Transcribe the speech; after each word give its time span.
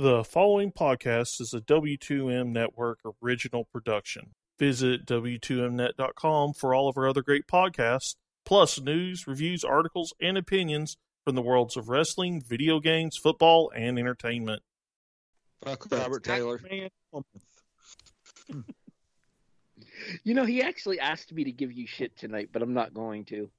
The 0.00 0.22
following 0.22 0.70
podcast 0.70 1.40
is 1.40 1.52
a 1.52 1.60
W2M 1.60 2.50
Network 2.50 3.00
original 3.20 3.64
production. 3.64 4.30
Visit 4.56 5.04
W2Mnet.com 5.06 6.52
for 6.52 6.72
all 6.72 6.88
of 6.88 6.96
our 6.96 7.08
other 7.08 7.20
great 7.20 7.48
podcasts, 7.48 8.14
plus 8.46 8.80
news, 8.80 9.26
reviews, 9.26 9.64
articles, 9.64 10.14
and 10.20 10.38
opinions 10.38 10.96
from 11.24 11.34
the 11.34 11.42
worlds 11.42 11.76
of 11.76 11.88
wrestling, 11.88 12.40
video 12.40 12.78
games, 12.78 13.16
football, 13.16 13.72
and 13.74 13.98
entertainment. 13.98 14.62
Fuck 15.64 15.90
Robert 15.90 16.22
Taylor. 16.22 16.60
You 20.22 20.34
know, 20.34 20.44
he 20.44 20.62
actually 20.62 21.00
asked 21.00 21.32
me 21.32 21.42
to 21.42 21.50
give 21.50 21.72
you 21.72 21.88
shit 21.88 22.16
tonight, 22.16 22.50
but 22.52 22.62
I'm 22.62 22.72
not 22.72 22.94
going 22.94 23.24
to. 23.24 23.50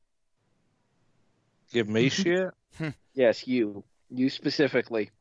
Give 1.74 1.90
me 1.90 2.08
shit? 2.08 2.52
Hmm. 2.78 2.92
Yes, 3.14 3.46
you. 3.46 3.84
You 4.10 4.30
specifically. 4.30 5.12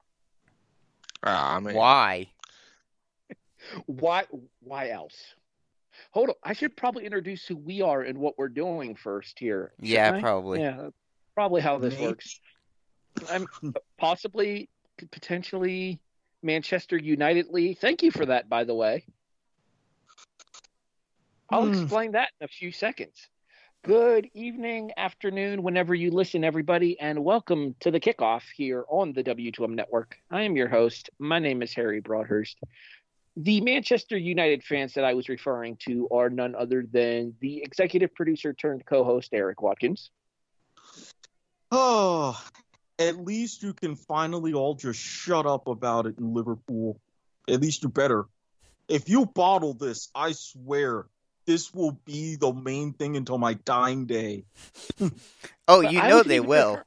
Ah, 1.22 1.56
I 1.56 1.60
mean, 1.60 1.74
Why? 1.74 2.28
Why 3.86 4.24
why 4.60 4.90
else? 4.90 5.16
Hold 6.12 6.30
on. 6.30 6.34
I 6.44 6.52
should 6.52 6.76
probably 6.76 7.04
introduce 7.04 7.44
who 7.46 7.56
we 7.56 7.82
are 7.82 8.02
and 8.02 8.18
what 8.18 8.38
we're 8.38 8.48
doing 8.48 8.94
first 8.94 9.38
here. 9.38 9.72
Yeah, 9.80 10.12
I? 10.14 10.20
probably. 10.20 10.60
Yeah, 10.60 10.90
probably 11.34 11.60
how 11.60 11.78
this 11.78 11.98
works. 11.98 12.40
I'm 13.28 13.48
possibly 13.98 14.68
potentially 15.10 15.98
Manchester 16.42 16.96
United 16.96 17.48
Lee. 17.50 17.74
Thank 17.74 18.02
you 18.02 18.12
for 18.12 18.26
that, 18.26 18.48
by 18.48 18.62
the 18.64 18.74
way. 18.74 19.04
I'll 21.50 21.64
Hmm. 21.64 21.82
explain 21.82 22.12
that 22.12 22.30
in 22.40 22.44
a 22.44 22.48
few 22.48 22.70
seconds. 22.70 23.28
Good 23.88 24.28
evening, 24.34 24.92
afternoon, 24.98 25.62
whenever 25.62 25.94
you 25.94 26.10
listen, 26.10 26.44
everybody, 26.44 27.00
and 27.00 27.24
welcome 27.24 27.74
to 27.80 27.90
the 27.90 27.98
kickoff 27.98 28.42
here 28.54 28.84
on 28.90 29.14
the 29.14 29.24
W2M 29.24 29.70
Network. 29.70 30.18
I 30.30 30.42
am 30.42 30.56
your 30.56 30.68
host. 30.68 31.08
My 31.18 31.38
name 31.38 31.62
is 31.62 31.72
Harry 31.72 32.02
Broadhurst. 32.02 32.58
The 33.38 33.62
Manchester 33.62 34.18
United 34.18 34.62
fans 34.62 34.92
that 34.92 35.04
I 35.04 35.14
was 35.14 35.30
referring 35.30 35.78
to 35.86 36.06
are 36.10 36.28
none 36.28 36.54
other 36.54 36.84
than 36.92 37.34
the 37.40 37.62
executive 37.62 38.14
producer 38.14 38.52
turned 38.52 38.84
co 38.84 39.04
host, 39.04 39.32
Erik 39.32 39.62
Watkins. 39.62 40.10
Oh, 41.72 42.38
at 42.98 43.16
least 43.16 43.62
you 43.62 43.72
can 43.72 43.96
finally 43.96 44.52
all 44.52 44.74
just 44.74 45.00
shut 45.00 45.46
up 45.46 45.66
about 45.66 46.04
it 46.04 46.18
in 46.18 46.34
Liverpool. 46.34 47.00
At 47.48 47.62
least 47.62 47.84
you 47.84 47.88
better. 47.88 48.26
If 48.86 49.08
you 49.08 49.24
bottle 49.24 49.72
this, 49.72 50.10
I 50.14 50.32
swear 50.32 51.06
this 51.48 51.72
will 51.72 51.92
be 52.04 52.36
the 52.36 52.52
main 52.52 52.92
thing 52.92 53.16
until 53.16 53.38
my 53.38 53.54
dying 53.54 54.06
day. 54.06 54.44
Oh, 55.70 55.82
you 55.82 56.00
I 56.00 56.08
know 56.08 56.22
they 56.22 56.40
will. 56.40 56.70
refer- 56.70 56.84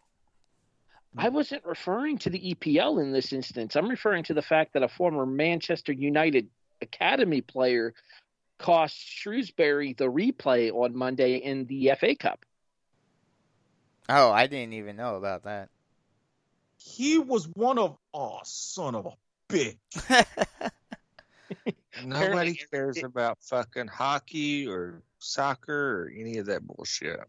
I 1.16 1.30
wasn't 1.30 1.64
referring 1.66 2.18
to 2.20 2.32
the 2.32 2.56
EPL 2.56 3.00
in 3.00 3.12
this 3.12 3.32
instance. 3.32 3.76
I'm 3.76 3.88
referring 3.88 4.24
to 4.24 4.34
the 4.34 4.42
fact 4.42 4.74
that 4.74 4.82
a 4.82 4.88
former 4.88 5.24
Manchester 5.24 5.94
United 5.94 6.48
academy 6.82 7.42
player 7.42 7.94
cost 8.58 8.96
Shrewsbury 8.98 9.94
the 9.94 10.06
replay 10.06 10.72
on 10.74 10.96
Monday 10.96 11.36
in 11.36 11.66
the 11.66 11.92
FA 12.00 12.16
Cup. 12.16 12.44
Oh, 14.10 14.32
I 14.32 14.48
didn't 14.48 14.74
even 14.74 14.96
know 14.96 15.16
about 15.16 15.44
that. 15.44 15.70
He 16.78 17.20
was 17.20 17.48
one 17.48 17.78
of 17.78 17.98
oh 18.16 18.40
son 18.44 18.96
of 18.96 19.06
a 19.06 19.54
bitch. 19.54 19.78
nobody 22.06 22.22
Apparently- 22.26 22.60
cares 22.72 23.04
about 23.04 23.38
fucking 23.42 23.88
hockey 23.88 24.68
or 24.68 25.02
soccer 25.20 26.04
or 26.04 26.12
any 26.16 26.38
of 26.38 26.46
that 26.48 26.66
bullshit. 26.66 27.20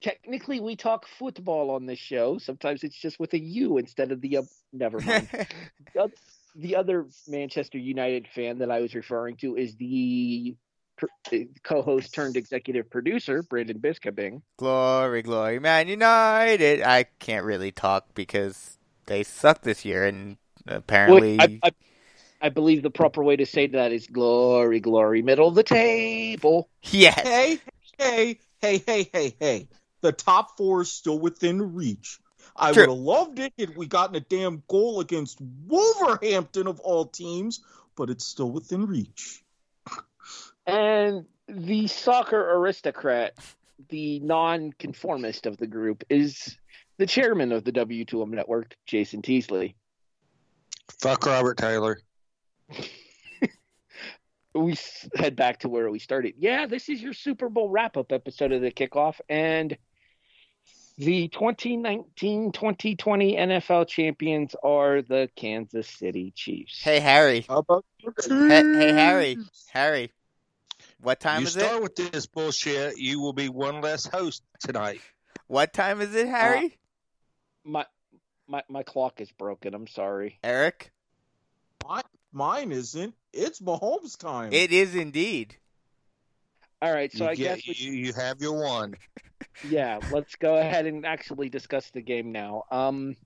Technically, 0.00 0.60
we 0.60 0.76
talk 0.76 1.06
football 1.18 1.70
on 1.70 1.84
this 1.86 1.98
show. 1.98 2.38
Sometimes 2.38 2.84
it's 2.84 2.96
just 2.96 3.18
with 3.18 3.32
a 3.32 3.38
U 3.38 3.78
instead 3.78 4.12
of 4.12 4.20
the. 4.20 4.36
Uh, 4.38 4.42
never 4.72 5.00
mind. 5.00 5.28
the 5.94 6.10
the 6.54 6.76
other 6.76 7.06
Manchester 7.26 7.78
United 7.78 8.28
fan 8.28 8.58
that 8.58 8.70
I 8.70 8.80
was 8.80 8.94
referring 8.94 9.36
to 9.38 9.56
is 9.56 9.74
the 9.76 10.54
uh, 11.32 11.38
co-host 11.64 12.14
turned 12.14 12.36
executive 12.36 12.88
producer 12.90 13.42
Brandon 13.42 13.78
Biskobing. 13.78 14.42
glory, 14.56 15.22
glory, 15.22 15.58
Man 15.58 15.88
United. 15.88 16.82
I 16.82 17.04
can't 17.18 17.44
really 17.44 17.72
talk 17.72 18.14
because 18.14 18.78
they 19.06 19.24
suck 19.24 19.62
this 19.62 19.84
year, 19.84 20.04
and 20.04 20.36
apparently, 20.66 21.36
Well, 21.38 21.48
I, 21.62 21.68
I, 21.68 21.70
I 22.40 22.48
believe 22.50 22.82
the 22.82 22.90
proper 22.90 23.22
way 23.22 23.36
to 23.36 23.46
say 23.46 23.66
that 23.68 23.92
is 23.92 24.06
glory, 24.06 24.80
glory, 24.80 25.22
middle 25.22 25.48
of 25.48 25.54
the 25.54 25.62
table. 25.62 26.68
yes. 26.82 27.20
Hey, 27.20 27.58
hey, 27.98 28.38
hey, 28.60 28.82
hey, 28.86 29.10
hey, 29.12 29.36
hey. 29.40 29.68
The 30.00 30.12
top 30.12 30.56
four 30.56 30.82
is 30.82 30.92
still 30.92 31.18
within 31.18 31.74
reach. 31.74 32.18
I 32.54 32.72
True. 32.72 32.82
would 32.82 32.90
have 32.90 32.98
loved 32.98 33.38
it 33.40 33.52
if 33.56 33.76
we 33.76 33.86
gotten 33.86 34.16
a 34.16 34.20
damn 34.20 34.62
goal 34.68 35.00
against 35.00 35.40
Wolverhampton 35.66 36.66
of 36.66 36.80
all 36.80 37.06
teams, 37.06 37.60
but 37.96 38.10
it's 38.10 38.24
still 38.24 38.50
within 38.50 38.86
reach. 38.86 39.42
And 40.66 41.24
the 41.48 41.86
soccer 41.86 42.38
aristocrat, 42.38 43.34
the 43.88 44.20
non-conformist 44.20 45.46
of 45.46 45.56
the 45.56 45.66
group, 45.66 46.04
is 46.10 46.56
the 46.98 47.06
chairman 47.06 47.52
of 47.52 47.64
the 47.64 47.72
W2M 47.72 48.30
network, 48.30 48.76
Jason 48.86 49.22
Teasley. 49.22 49.76
Fuck 51.00 51.26
Robert 51.26 51.56
Taylor. 51.58 52.00
we 54.54 54.76
head 55.14 55.36
back 55.36 55.60
to 55.60 55.68
where 55.68 55.90
we 55.90 55.98
started. 55.98 56.34
Yeah, 56.38 56.66
this 56.66 56.88
is 56.88 57.02
your 57.02 57.12
Super 57.12 57.48
Bowl 57.48 57.68
wrap 57.68 57.96
up 57.96 58.12
episode 58.12 58.52
of 58.52 58.60
the 58.60 58.70
kickoff. 58.70 59.20
And 59.28 59.76
the 60.98 61.28
2019 61.28 62.52
2020 62.52 63.36
NFL 63.36 63.86
champions 63.88 64.56
are 64.62 65.02
the 65.02 65.30
Kansas 65.36 65.88
City 65.88 66.32
Chiefs. 66.34 66.82
Hey, 66.82 66.98
Harry. 66.98 67.44
How 67.48 67.58
about 67.58 67.84
Hey, 68.26 68.62
hey, 68.72 68.92
Harry. 68.92 69.38
Harry. 69.72 70.12
What 71.00 71.20
time 71.20 71.40
you 71.42 71.46
is 71.46 71.52
start 71.52 71.76
it? 71.76 71.82
with 71.82 71.94
this 71.96 72.26
bullshit, 72.26 72.98
you 72.98 73.20
will 73.20 73.32
be 73.32 73.48
one 73.48 73.80
less 73.80 74.06
host 74.06 74.42
tonight. 74.60 75.00
What 75.46 75.72
time 75.72 76.00
is 76.00 76.14
it, 76.14 76.26
uh, 76.26 76.30
Harry? 76.30 76.78
My, 77.64 77.86
my, 78.48 78.62
my 78.68 78.82
clock 78.82 79.20
is 79.20 79.30
broken. 79.30 79.74
I'm 79.74 79.86
sorry. 79.86 80.38
Erik? 80.42 80.90
Mi- 81.88 82.00
Mine 82.32 82.72
isn't. 82.72 83.14
It's 83.32 83.60
Mahomes 83.60 84.18
time. 84.18 84.52
It 84.52 84.72
is 84.72 84.94
indeed. 84.94 85.56
All 86.80 86.92
right, 86.92 87.12
so 87.12 87.24
you, 87.24 87.30
I 87.30 87.34
get- 87.34 87.56
guess 87.64 87.68
we, 87.68 87.74
you, 87.86 87.92
you 87.92 88.12
have 88.12 88.40
your 88.40 88.62
one. 88.62 88.94
yeah, 89.68 89.98
let's 90.12 90.36
go 90.36 90.56
ahead 90.56 90.86
and 90.86 91.04
actually 91.04 91.48
discuss 91.48 91.90
the 91.90 92.00
game 92.00 92.30
now. 92.30 92.64
Um, 92.70 93.16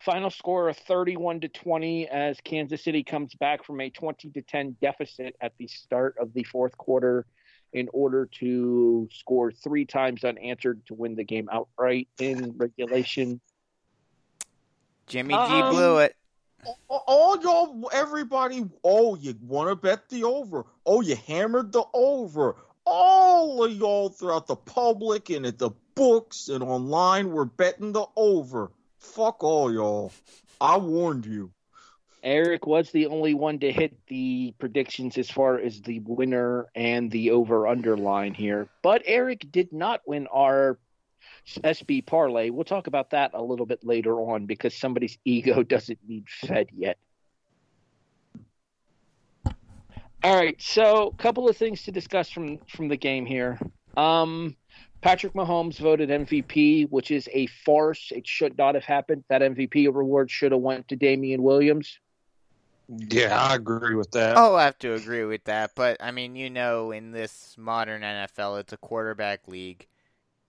final 0.00 0.30
score 0.30 0.68
of 0.68 0.76
31 0.78 1.40
to 1.40 1.48
20 1.48 2.08
as 2.08 2.38
Kansas 2.42 2.82
City 2.82 3.02
comes 3.02 3.34
back 3.34 3.64
from 3.64 3.80
a 3.80 3.90
20 3.90 4.30
to 4.30 4.42
10 4.42 4.76
deficit 4.80 5.36
at 5.40 5.52
the 5.58 5.68
start 5.68 6.16
of 6.18 6.32
the 6.32 6.44
fourth 6.44 6.76
quarter 6.78 7.26
in 7.72 7.88
order 7.92 8.26
to 8.38 9.08
score 9.12 9.52
three 9.52 9.84
times 9.84 10.24
unanswered 10.24 10.80
to 10.86 10.94
win 10.94 11.14
the 11.16 11.24
game 11.24 11.48
outright 11.52 12.08
in 12.18 12.54
regulation. 12.56 13.40
Jimmy 15.06 15.34
G 15.34 15.38
Um, 15.40 15.74
blew 15.74 15.98
it. 15.98 16.16
All 16.88 17.04
all 17.06 17.42
y'all, 17.42 17.90
everybody, 17.92 18.64
oh, 18.82 19.14
you 19.16 19.34
want 19.42 19.68
to 19.68 19.76
bet 19.76 20.08
the 20.08 20.24
over. 20.24 20.64
Oh, 20.84 21.00
you 21.00 21.16
hammered 21.26 21.72
the 21.72 21.84
over. 21.94 22.56
All 22.84 23.64
of 23.64 23.72
y'all 23.72 24.08
throughout 24.08 24.46
the 24.46 24.56
public 24.56 25.30
and 25.30 25.46
at 25.46 25.58
the 25.58 25.70
books 25.94 26.48
and 26.48 26.62
online 26.62 27.30
were 27.30 27.44
betting 27.44 27.92
the 27.92 28.06
over. 28.16 28.70
Fuck 28.98 29.42
all 29.42 29.72
y'all. 29.72 30.12
I 30.60 30.76
warned 30.78 31.26
you. 31.26 31.50
Erik 32.22 32.66
was 32.66 32.90
the 32.90 33.06
only 33.06 33.34
one 33.34 33.60
to 33.60 33.70
hit 33.70 33.96
the 34.08 34.52
predictions 34.58 35.16
as 35.16 35.30
far 35.30 35.58
as 35.58 35.80
the 35.82 36.00
winner 36.00 36.66
and 36.74 37.10
the 37.10 37.30
over 37.30 37.68
underline 37.68 38.34
here. 38.34 38.68
But 38.82 39.02
Erik 39.06 39.50
did 39.52 39.72
not 39.72 40.00
win 40.06 40.26
our 40.26 40.78
SB 41.46 42.04
parlay. 42.04 42.50
We'll 42.50 42.64
talk 42.64 42.86
about 42.86 43.10
that 43.10 43.32
a 43.34 43.42
little 43.42 43.66
bit 43.66 43.84
later 43.84 44.18
on 44.20 44.46
because 44.46 44.74
somebody's 44.74 45.18
ego 45.24 45.62
doesn't 45.62 45.98
need 46.06 46.28
fed 46.28 46.68
yet. 46.76 46.98
All 50.24 50.34
right, 50.34 50.60
so 50.60 51.08
a 51.08 51.22
couple 51.22 51.48
of 51.48 51.56
things 51.56 51.84
to 51.84 51.92
discuss 51.92 52.30
from 52.30 52.58
from 52.68 52.88
the 52.88 52.96
game 52.96 53.26
here. 53.26 53.60
Um, 53.96 54.56
Patrick 55.00 55.34
Mahomes 55.34 55.78
voted 55.78 56.08
MVP, 56.08 56.90
which 56.90 57.10
is 57.10 57.28
a 57.32 57.46
farce. 57.46 58.10
It 58.10 58.26
should 58.26 58.58
not 58.58 58.74
have 58.74 58.84
happened. 58.84 59.24
That 59.28 59.42
MVP 59.42 59.86
award 59.86 60.30
should 60.30 60.52
have 60.52 60.60
went 60.60 60.88
to 60.88 60.96
Damien 60.96 61.42
Williams. 61.42 62.00
Yeah, 62.88 63.40
I 63.40 63.54
agree 63.54 63.94
with 63.94 64.10
that. 64.12 64.36
Oh, 64.36 64.54
I 64.54 64.64
have 64.64 64.78
to 64.78 64.94
agree 64.94 65.24
with 65.24 65.44
that. 65.44 65.72
But, 65.74 65.96
I 66.00 66.12
mean, 66.12 66.36
you 66.36 66.50
know, 66.50 66.92
in 66.92 67.10
this 67.10 67.56
modern 67.58 68.02
NFL, 68.02 68.60
it's 68.60 68.72
a 68.72 68.76
quarterback 68.76 69.48
league. 69.48 69.86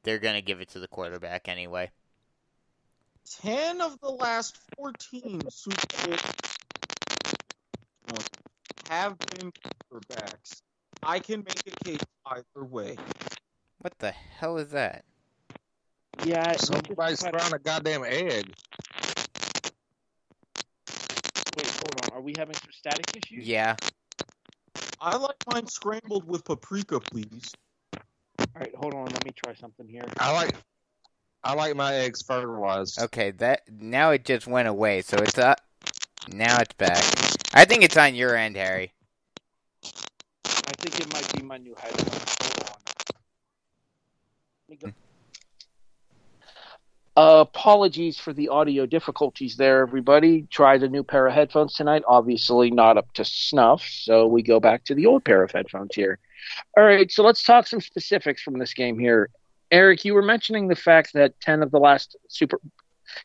They're 0.08 0.20
going 0.20 0.36
to 0.36 0.42
give 0.42 0.62
it 0.62 0.70
to 0.70 0.80
the 0.80 0.88
quarterback 0.88 1.50
anyway. 1.50 1.92
10 3.42 3.82
of 3.82 4.00
the 4.00 4.10
last 4.10 4.58
14 4.78 5.42
Super 5.50 6.08
Bowl 6.08 6.16
have 8.90 9.18
been 9.20 9.52
quarterbacks. 9.92 10.62
I 11.04 11.20
can 11.20 11.40
make 11.40 11.62
a 11.68 11.84
case 11.84 12.00
either 12.26 12.64
way. 12.64 12.96
What 13.80 14.00
the 14.00 14.12
hell 14.12 14.60
is 14.60 14.70
that? 14.70 15.04
Yeah, 16.24 16.56
Somebody's 16.56 17.20
just- 17.20 17.30
throwing 17.30 17.54
a 17.54 17.60
goddamn 17.60 18.06
egg. 18.06 18.54
Wait, 21.58 21.68
hold 21.68 22.06
on. 22.06 22.18
Are 22.18 22.22
we 22.22 22.34
having 22.38 22.56
some 22.56 22.72
static 22.72 23.18
issues? 23.18 23.46
Yeah. 23.46 23.76
I 25.02 25.18
like 25.18 25.36
mine 25.52 25.68
scrambled 25.68 26.26
with 26.26 26.46
paprika, 26.46 27.02
please. 27.02 27.52
All 28.58 28.62
right, 28.62 28.76
hold 28.76 28.96
on. 28.96 29.06
Let 29.06 29.24
me 29.24 29.32
try 29.36 29.54
something 29.54 29.88
here. 29.88 30.04
I 30.18 30.34
like 30.34 30.56
I 31.44 31.54
like 31.54 31.76
my 31.76 31.94
eggs 31.94 32.24
fertilized. 32.24 33.00
Okay, 33.00 33.30
that 33.32 33.62
now 33.70 34.10
it 34.10 34.26
just 34.26 34.48
went 34.48 34.68
away, 34.68 35.02
so 35.04 35.18
it's 35.18 35.38
up. 35.38 35.62
Now 36.34 36.58
it's 36.60 36.74
back. 36.74 37.04
I 37.54 37.66
think 37.66 37.84
it's 37.84 37.96
on 37.96 38.16
your 38.16 38.36
end, 38.36 38.56
Harry. 38.56 38.94
I 39.84 40.74
think 40.80 41.00
it 41.00 41.14
might 41.14 41.32
be 41.36 41.44
my 41.44 41.58
new 41.58 41.76
headphones. 41.78 42.36
Hold 42.42 42.70
on. 42.72 42.78
Let 44.70 44.82
me 44.82 44.92
go. 47.16 47.22
Uh, 47.22 47.42
apologies 47.42 48.18
for 48.18 48.34
the 48.34 48.50
audio 48.50 48.88
difficulties 48.88 49.56
there, 49.56 49.82
everybody. 49.82 50.48
Tried 50.50 50.82
a 50.82 50.90
new 50.90 51.04
pair 51.04 51.28
of 51.28 51.34
headphones 51.36 51.76
tonight. 51.76 52.02
Obviously, 52.08 52.72
not 52.72 52.98
up 52.98 53.14
to 53.14 53.24
snuff, 53.24 53.88
so 53.88 54.26
we 54.26 54.42
go 54.42 54.60
back 54.60 54.84
to 54.86 54.96
the 54.96 55.06
old 55.06 55.24
pair 55.24 55.44
of 55.44 55.52
headphones 55.52 55.94
here. 55.94 56.18
All 56.76 56.84
right, 56.84 57.12
so 57.12 57.24
let's 57.24 57.44
talk 57.44 57.68
some 57.68 57.82
specifics 57.82 58.42
from 58.42 58.58
this 58.58 58.74
game 58.74 58.98
here. 59.00 59.30
Erik, 59.72 60.06
you 60.06 60.14
were 60.14 60.22
mentioning 60.22 60.68
the 60.68 60.76
fact 60.76 61.14
that 61.14 61.40
ten 61.42 61.62
of 61.62 61.72
the 61.72 61.80
last 61.80 62.16
super, 62.30 62.60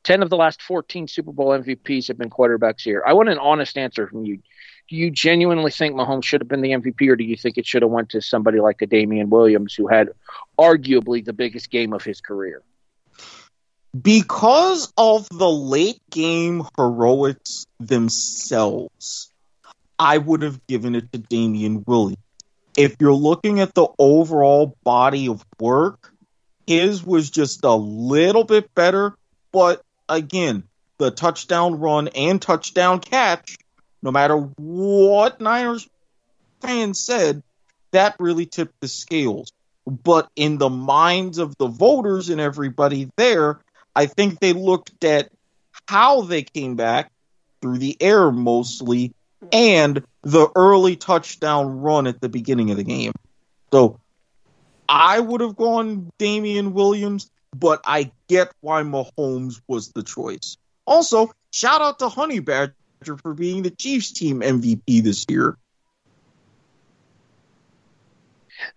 ten 0.03 0.23
of 0.23 0.31
the 0.31 0.37
last 0.37 0.63
fourteen 0.63 1.07
Super 1.07 1.33
Bowl 1.33 1.49
MVPs 1.49 2.09
have 2.09 2.19
been 2.19 2.31
quarterbacks 2.31 2.83
here. 2.83 3.03
I 3.07 3.13
want 3.13 3.29
an 3.29 3.39
honest 3.39 3.79
answer 3.79 4.07
from 4.09 4.25
you. 4.25 4.39
Do 4.89 4.97
you 4.97 5.11
genuinely 5.11 5.71
think 5.71 5.95
Mahomes 5.95 6.25
should 6.25 6.41
have 6.41 6.49
been 6.49 6.61
the 6.61 6.71
MVP, 6.71 7.09
or 7.09 7.17
do 7.17 7.25
you 7.25 7.37
think 7.37 7.57
it 7.57 7.67
should 7.67 7.83
have 7.83 7.91
went 7.91 8.11
to 8.11 8.21
somebody 8.21 8.61
like 8.61 8.83
a 8.83 8.87
Damien 8.87 9.31
Williams, 9.31 9.75
who 9.75 9.87
had 9.87 10.11
arguably 10.59 11.25
the 11.25 11.33
biggest 11.33 11.71
game 11.71 11.93
of 11.93 12.03
his 12.03 12.21
career? 12.21 12.63
Because 14.01 14.93
of 14.97 15.29
the 15.31 15.51
late 15.51 16.01
game 16.11 16.65
heroics 16.77 17.67
themselves, 17.79 19.31
I 19.99 20.19
would 20.19 20.43
have 20.43 20.67
given 20.67 20.95
it 20.95 21.13
to 21.13 21.19
Damien 21.19 21.85
Williams. 21.87 22.22
If 22.77 22.97
you're 23.01 23.13
looking 23.13 23.61
at 23.61 23.75
the 23.75 23.89
overall 23.99 24.77
body 24.83 25.29
of 25.29 25.45
work, 25.61 26.13
his 26.67 27.05
was 27.05 27.31
just 27.31 27.65
a 27.65 27.75
little 27.75 28.45
bit 28.45 28.75
better, 28.75 29.15
but 29.53 29.83
again, 30.09 30.65
the 30.99 31.11
touchdown 31.11 31.81
run 31.81 32.09
and 32.09 32.41
touchdown 32.41 33.01
catch, 33.01 33.59
no 34.03 34.11
matter 34.11 34.37
what 34.37 35.41
Niners 35.41 35.89
fans 36.61 37.01
said, 37.01 37.43
that 37.91 38.17
really 38.19 38.47
tipped 38.47 38.81
the 38.81 38.89
scales. 38.89 39.53
But 39.87 40.31
in 40.37 40.59
the 40.59 40.71
minds 40.71 41.39
of 41.39 41.57
the 41.59 41.67
voters 41.67 42.31
and 42.31 42.41
everybody 42.41 43.11
there, 43.17 43.61
I 43.95 44.07
think 44.07 44.39
they 44.39 44.53
looked 44.53 45.05
at 45.05 45.31
how 45.89 46.23
they 46.23 46.43
came 46.43 46.77
back 46.77 47.11
through 47.61 47.79
the 47.79 47.97
air 48.01 48.31
mostly 48.31 49.13
and 49.51 50.05
the 50.23 50.49
early 50.55 50.97
touchdown 50.97 51.81
run 51.81 52.07
at 52.07 52.21
the 52.21 52.29
beginning 52.29 52.71
of 52.71 52.77
the 52.77 52.85
game. 52.85 53.13
So 53.73 53.99
I 54.89 55.19
would 55.19 55.41
have 55.41 55.57
gone 55.57 56.13
Damien 56.19 56.75
Williams, 56.75 57.31
but 57.57 57.81
I 57.85 58.13
get 58.29 58.53
why 58.61 58.83
Mahomes 58.83 59.61
was 59.67 59.89
the 59.89 60.03
choice. 60.03 60.57
Also, 60.87 61.33
shout 61.51 61.81
out 61.81 61.99
to 62.01 62.09
Honey 62.09 62.41
Badger 62.41 62.75
for 63.23 63.35
being 63.35 63.63
the 63.63 63.71
Chiefs 63.71 64.13
team 64.13 64.41
MVP 64.41 65.03
this 65.03 65.27
year. 65.29 65.57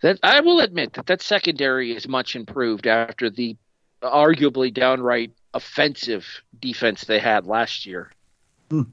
That 0.02 0.20
I 0.24 0.42
will 0.42 0.62
admit 0.62 0.94
that 0.94 1.06
that 1.08 1.22
secondary 1.22 1.96
is 1.96 2.08
much 2.08 2.36
improved 2.36 2.88
after 2.88 3.30
the 3.30 3.56
arguably 4.02 4.74
downright 4.74 5.32
offensive 5.54 6.26
defense 6.60 7.06
they 7.06 7.20
had 7.20 7.46
last 7.46 7.86
year. 7.86 8.12
Hmm. 8.70 8.84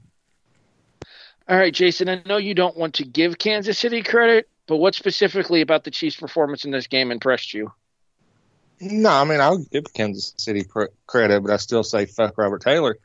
All 1.47 1.57
right, 1.57 1.73
Jason, 1.73 2.07
I 2.07 2.21
know 2.25 2.37
you 2.37 2.53
don't 2.53 2.77
want 2.77 2.95
to 2.95 3.05
give 3.05 3.37
Kansas 3.37 3.77
City 3.77 4.01
credit, 4.01 4.47
but 4.65 4.77
what 4.77 4.95
specifically 4.95 5.61
about 5.61 5.83
the 5.83 5.91
Chiefs' 5.91 6.15
performance 6.15 6.63
in 6.63 6.71
this 6.71 6.87
game 6.87 7.11
impressed 7.11 7.53
you? 7.53 7.71
No, 8.79 9.09
I 9.09 9.23
mean 9.23 9.39
I'll 9.39 9.59
give 9.59 9.85
Kansas 9.93 10.33
City 10.37 10.63
pr- 10.63 10.85
credit, 11.05 11.41
but 11.41 11.51
I 11.51 11.57
still 11.57 11.83
say 11.83 12.05
fuck 12.05 12.37
Robert 12.37 12.61
Taylor. 12.61 12.97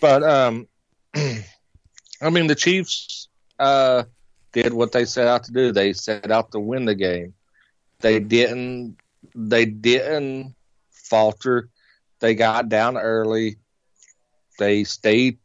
But 0.00 0.22
um, 0.22 0.68
I 1.14 2.30
mean 2.30 2.46
the 2.46 2.54
Chiefs 2.54 3.28
uh, 3.58 4.04
did 4.52 4.72
what 4.72 4.92
they 4.92 5.04
set 5.04 5.26
out 5.26 5.44
to 5.44 5.52
do. 5.52 5.72
They 5.72 5.92
set 5.92 6.30
out 6.30 6.52
to 6.52 6.60
win 6.60 6.84
the 6.84 6.94
game. 6.94 7.34
They 8.00 8.20
didn't. 8.20 8.96
They 9.34 9.64
didn't 9.64 10.54
falter. 10.90 11.68
They 12.20 12.34
got 12.34 12.68
down 12.68 12.96
early. 12.96 13.56
They 14.58 14.84
stayed 14.84 15.38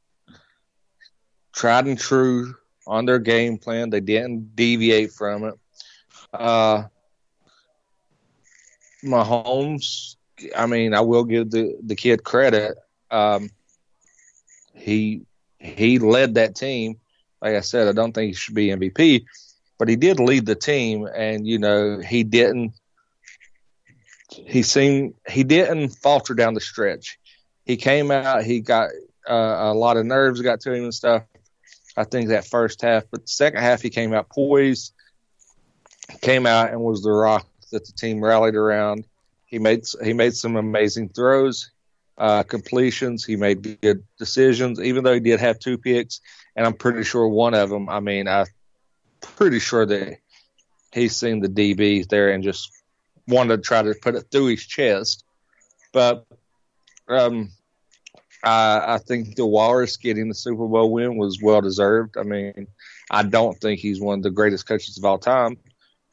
tried 1.53 1.87
and 1.87 1.99
true 1.99 2.55
on 2.87 3.05
their 3.05 3.19
game 3.19 3.57
plan. 3.57 3.89
They 3.89 3.99
didn't 3.99 4.55
deviate 4.55 5.11
from 5.11 5.45
it. 5.45 5.53
Uh, 6.33 6.83
Mahomes, 9.03 10.15
I 10.55 10.65
mean, 10.65 10.93
I 10.93 11.01
will 11.01 11.23
give 11.23 11.51
the, 11.51 11.77
the 11.83 11.95
kid 11.95 12.23
credit. 12.23 12.77
Um, 13.11 13.49
he 14.73 15.21
he 15.59 15.99
led 15.99 16.35
that 16.35 16.55
team. 16.55 16.99
Like 17.41 17.55
I 17.55 17.61
said, 17.61 17.87
I 17.87 17.91
don't 17.91 18.13
think 18.13 18.29
he 18.29 18.33
should 18.33 18.55
be 18.55 18.67
MVP, 18.67 19.25
but 19.77 19.87
he 19.87 19.95
did 19.95 20.19
lead 20.19 20.45
the 20.45 20.55
team, 20.55 21.07
and 21.13 21.47
you 21.47 21.59
know 21.59 21.99
he 21.99 22.23
didn't. 22.23 22.73
He 24.31 24.63
seemed 24.63 25.15
he 25.27 25.43
didn't 25.43 25.89
falter 25.89 26.33
down 26.33 26.53
the 26.53 26.61
stretch. 26.61 27.19
He 27.65 27.77
came 27.77 28.11
out. 28.11 28.43
He 28.43 28.61
got 28.61 28.89
uh, 29.29 29.33
a 29.33 29.73
lot 29.73 29.97
of 29.97 30.05
nerves 30.05 30.41
got 30.41 30.59
to 30.61 30.73
him 30.73 30.83
and 30.83 30.93
stuff. 30.93 31.23
I 31.99 32.05
think 32.05 32.29
that 32.29 32.47
first 32.47 32.81
half, 32.81 33.03
but 33.11 33.23
the 33.23 33.27
second 33.27 33.59
half 33.59 33.81
he 33.81 33.89
came 33.89 34.13
out 34.13 34.29
poised, 34.29 34.93
came 36.21 36.45
out 36.45 36.71
and 36.71 36.79
was 36.79 37.03
the 37.03 37.11
rock 37.11 37.45
that 37.73 37.85
the 37.85 37.91
team 37.91 38.23
rallied 38.23 38.55
around. 38.55 39.03
He 39.47 39.59
made 39.59 39.83
he 40.01 40.13
made 40.13 40.33
some 40.33 40.55
amazing 40.55 41.09
throws, 41.09 41.71
uh, 42.17 42.43
completions. 42.43 43.25
He 43.25 43.35
made 43.35 43.81
good 43.81 44.05
decisions, 44.17 44.79
even 44.79 45.03
though 45.03 45.13
he 45.13 45.19
did 45.19 45.41
have 45.41 45.59
two 45.59 45.77
picks, 45.77 46.21
and 46.55 46.65
I'm 46.65 46.73
pretty 46.73 47.03
sure 47.03 47.27
one 47.27 47.53
of 47.53 47.69
them. 47.69 47.89
I 47.89 47.99
mean, 47.99 48.29
I'm 48.29 48.45
pretty 49.19 49.59
sure 49.59 49.85
that 49.85 50.19
he's 50.93 51.17
seen 51.17 51.41
the 51.41 51.49
DB 51.49 52.07
there 52.07 52.31
and 52.31 52.45
just 52.45 52.71
wanted 53.27 53.57
to 53.57 53.61
try 53.61 53.81
to 53.81 53.93
put 54.01 54.15
it 54.15 54.27
through 54.31 54.45
his 54.45 54.65
chest. 54.65 55.25
But 55.91 56.25
um, 57.09 57.51
I, 58.44 58.95
I 58.95 58.97
think 59.00 59.36
the 59.36 59.45
Walrus 59.45 59.97
getting 59.97 60.30
the 60.30 60.36
Super 60.36 60.68
Bowl 60.68 60.91
win 60.91 61.18
was 61.18 61.39
well 61.41 61.61
deserved. 61.61 62.18
I 62.18 62.23
mean, 62.23 62.68
I 63.11 63.23
don't 63.23 63.59
think 63.59 63.80
he's 63.80 63.99
one 63.99 64.19
of 64.19 64.23
the 64.23 64.31
greatest 64.31 64.68
coaches 64.68 64.97
of 64.97 65.04
all 65.06 65.18
time. 65.18 65.57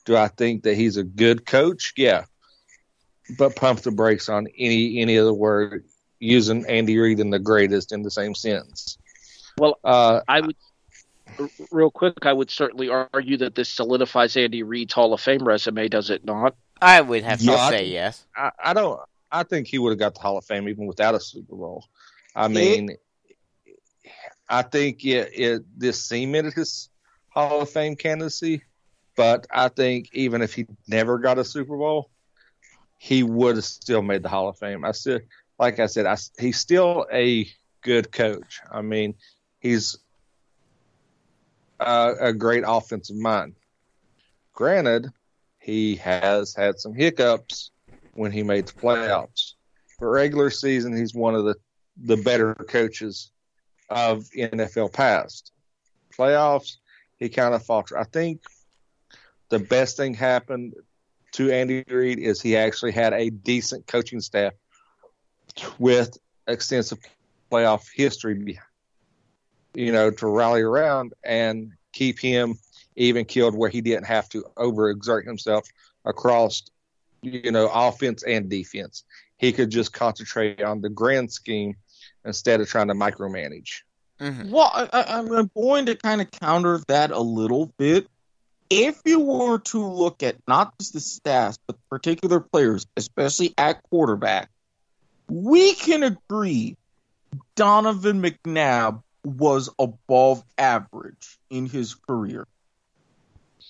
Do 0.05 0.17
I 0.17 0.29
think 0.29 0.63
that 0.65 0.77
he's 0.77 0.97
a 0.97 1.05
good 1.05 1.47
coach? 1.47 1.93
Yeah, 1.97 2.25
but 3.39 3.57
pump 3.57 3.81
the 3.81 3.91
brakes 3.91 4.29
on 4.29 4.47
any 4.59 5.01
any 5.01 5.19
other 5.19 5.35
word 5.35 5.85
using 6.19 6.65
Andy 6.67 6.99
Reid 6.99 7.21
and 7.21 7.33
the 7.33 7.39
greatest 7.39 7.93
in 7.93 8.03
the 8.03 8.11
same 8.11 8.35
sentence. 8.35 8.99
Well, 9.59 9.79
Uh, 9.85 10.21
I 10.29 10.41
would, 10.41 10.57
real 11.71 11.91
quick, 11.91 12.15
I 12.25 12.33
would 12.33 12.51
certainly 12.51 12.89
argue 12.89 13.37
that 13.39 13.55
this 13.55 13.69
solidifies 13.69 14.37
Andy 14.37 14.63
Reid's 14.63 14.93
Hall 14.95 15.13
of 15.13 15.21
Fame 15.21 15.47
resume, 15.47 15.89
does 15.89 16.11
it 16.11 16.25
not? 16.25 16.55
I 16.81 17.01
would 17.01 17.23
have 17.25 17.41
to 17.41 17.53
I- 17.53 17.71
say 17.71 17.87
yes. 17.87 18.25
I, 18.37 18.51
I 18.63 18.73
don't. 18.75 19.01
I 19.33 19.43
think 19.43 19.67
he 19.67 19.79
would 19.79 19.91
have 19.91 19.99
got 19.99 20.15
the 20.15 20.21
Hall 20.21 20.39
of 20.39 20.45
Fame 20.45 20.69
even 20.69 20.87
without 20.87 21.15
a 21.15 21.21
Super 21.21 21.57
Bowl. 21.57 21.85
I 22.37 22.49
mean, 22.49 22.91
I 24.49 24.63
think 24.63 25.05
it, 25.05 25.31
it 25.33 25.63
this 25.77 26.03
cemented 26.05 26.53
his 26.53 26.91
Hall 27.31 27.63
of 27.63 27.71
Fame 27.71 27.97
candidacy. 27.97 28.63
But 29.17 29.47
I 29.51 29.69
think 29.69 30.11
even 30.13 30.43
if 30.43 30.53
he 30.53 30.67
never 30.87 31.19
got 31.19 31.39
a 31.39 31.45
Super 31.45 31.77
Bowl, 31.77 32.11
he 32.99 33.23
would 33.23 33.57
have 33.57 33.65
still 33.65 34.03
made 34.03 34.23
the 34.23 34.29
Hall 34.29 34.49
of 34.49 34.59
Fame. 34.59 34.85
I 34.85 34.93
still, 34.93 35.21
like 35.59 35.79
I 35.79 35.87
said, 35.87 36.05
I, 36.05 36.17
he's 36.39 36.59
still 36.59 37.07
a 37.11 37.49
good 37.81 38.13
coach. 38.13 38.61
I 38.71 38.83
mean, 38.83 39.15
he's 39.59 39.97
a, 41.81 42.15
a 42.21 42.33
great 42.35 42.65
offensive 42.67 43.17
mind. 43.17 43.55
Granted, 44.53 45.11
he 45.59 45.97
has 45.97 46.55
had 46.55 46.79
some 46.79 46.93
hiccups 46.93 47.71
when 48.13 48.33
he 48.33 48.43
made 48.43 48.67
the 48.67 48.73
playoffs. 48.75 49.55
But 49.99 50.07
regular 50.07 50.51
season, 50.51 50.95
he's 50.95 51.15
one 51.15 51.35
of 51.35 51.45
the, 51.45 51.55
the 51.97 52.17
better 52.17 52.55
coaches 52.55 53.31
of 53.89 54.25
NFL 54.37 54.93
past. 54.93 55.53
Playoffs, 56.17 56.77
he 57.19 57.29
kind 57.29 57.55
of 57.55 57.65
faltered. 57.65 57.99
I 57.99 58.05
think 58.05 58.43
the 59.49 59.59
best 59.59 59.97
thing 59.97 60.15
happened 60.15 60.75
to 61.33 61.51
Andy 61.51 61.85
Reid 61.89 62.19
is 62.19 62.41
he 62.41 62.57
actually 62.57 62.93
had 62.93 63.13
a 63.13 63.31
decent 63.31 63.87
coaching 63.87 64.21
staff 64.21 64.53
with 65.79 66.17
extensive 66.47 66.99
playoff 67.51 67.87
history, 67.95 68.59
you 69.75 69.93
know, 69.93 70.11
to 70.11 70.27
rally 70.27 70.63
around 70.63 71.13
and 71.25 71.73
keep 71.93 72.19
him 72.19 72.59
even 72.97 73.25
killed 73.25 73.55
where 73.55 73.71
he 73.71 73.81
didn't 73.81 74.07
have 74.07 74.29
to 74.31 74.45
overexert 74.57 75.27
himself 75.27 75.69
across, 76.05 76.63
you 77.23 77.51
know, 77.51 77.69
offense 77.73 78.23
and 78.23 78.49
defense. 78.49 79.05
He 79.37 79.53
could 79.53 79.71
just 79.71 79.93
concentrate 79.93 80.63
on 80.63 80.81
the 80.81 80.89
grand 80.89 81.31
scheme 81.31 81.77
instead 82.27 82.61
of 82.61 82.69
trying 82.69 82.89
to 82.89 82.95
micromanage. 82.95 83.83
Mhm. 84.21 84.51
Well, 84.51 84.71
I, 84.75 84.89
I, 84.93 85.19
I'm 85.19 85.49
going 85.55 85.87
to 85.87 85.95
kind 85.95 86.21
of 86.21 86.31
counter 86.31 86.81
that 86.89 87.11
a 87.11 87.21
little 87.21 87.67
bit. 87.79 88.09
If 88.69 89.01
you 89.05 89.21
were 89.21 89.59
to 89.59 89.87
look 89.87 90.23
at 90.23 90.37
not 90.49 90.77
just 90.79 90.93
the 90.95 90.99
stats, 90.99 91.59
but 91.67 91.77
particular 91.89 92.41
players, 92.41 92.87
especially 92.97 93.55
at 93.57 93.83
quarterback, 93.91 94.51
we 95.29 95.75
can 95.75 96.03
agree 96.03 96.77
Donovan 97.55 98.23
McNabb 98.23 99.03
was 99.25 99.71
above 99.79 100.43
average 100.57 101.39
in 101.51 101.67
his 101.67 101.95
career. 101.95 102.47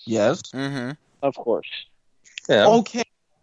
Yes. 0.05 0.43
Mm-hmm. 0.55 0.93
Of 1.23 1.35
course. 1.35 1.69
Yeah. 2.49 2.67
Okay. 2.67 3.03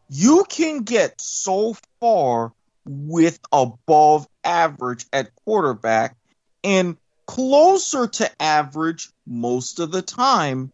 You 0.10 0.46
can 0.48 0.79
get 0.79 1.20
so 1.20 1.75
far 2.00 2.53
with 2.86 3.40
above 3.52 4.28
average 4.44 5.06
at 5.13 5.36
quarterback 5.46 6.16
and 6.63 6.98
closer 7.25 8.08
to 8.08 8.30
average 8.42 9.10
most 9.25 9.80
of 9.80 9.92
the 9.92 10.02
time 10.02 10.72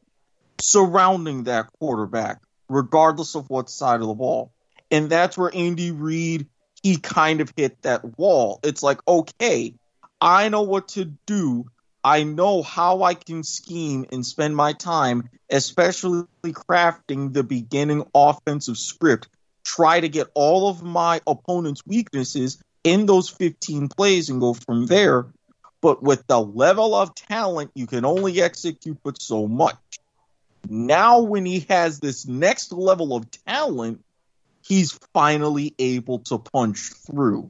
surrounding 0.62 1.44
that 1.44 1.72
quarterback, 1.80 2.42
regardless 2.68 3.36
of 3.36 3.50
what 3.50 3.70
side 3.70 4.02
of 4.02 4.08
the 4.08 4.14
ball. 4.14 4.52
And 4.92 5.10
that's 5.10 5.38
where 5.38 5.52
Andy 5.54 5.92
Reid, 5.92 6.48
he 6.82 6.98
kind 6.98 7.42
of 7.42 7.54
hit 7.56 7.82
that 7.84 8.18
wall. 8.18 8.60
It's 8.64 8.84
like, 8.84 9.00
okay, 9.08 9.76
I 10.20 10.50
know 10.50 10.64
what 10.64 10.90
to 10.90 11.06
do. 11.26 11.66
I 12.04 12.24
know 12.24 12.64
how 12.64 13.04
I 13.04 13.14
can 13.14 13.44
scheme 13.44 14.06
and 14.12 14.26
spend 14.26 14.56
my 14.56 14.74
time, 14.74 15.30
especially 15.50 16.26
crafting 16.46 17.34
the 17.34 17.44
beginning 17.44 18.06
offensive 18.16 18.78
script. 18.78 19.28
Try 19.64 20.00
to 20.00 20.10
get 20.10 20.28
all 20.34 20.70
of 20.70 20.84
my 20.84 21.22
opponent's 21.28 21.86
weaknesses 21.86 22.62
in 22.84 23.06
those 23.06 23.30
15 23.30 23.90
plays 23.90 24.30
and 24.30 24.40
go 24.40 24.54
from 24.54 24.86
there. 24.86 25.28
But 25.82 26.04
with 26.04 26.28
the 26.28 26.42
level 26.42 26.96
of 26.96 27.16
talent, 27.16 27.72
you 27.74 27.88
can 27.88 28.06
only 28.06 28.42
execute 28.42 28.98
but 29.04 29.22
so 29.22 29.48
much. 29.48 29.78
Now, 30.68 31.22
when 31.22 31.46
he 31.46 31.62
has 31.70 32.00
this 32.00 32.28
next 32.28 32.74
level 32.74 33.16
of 33.16 33.30
talent, 33.46 34.04
he's 34.62 34.92
finally 35.14 35.74
able 35.80 36.20
to 36.20 36.38
punch 36.38 36.80
through. 36.80 37.50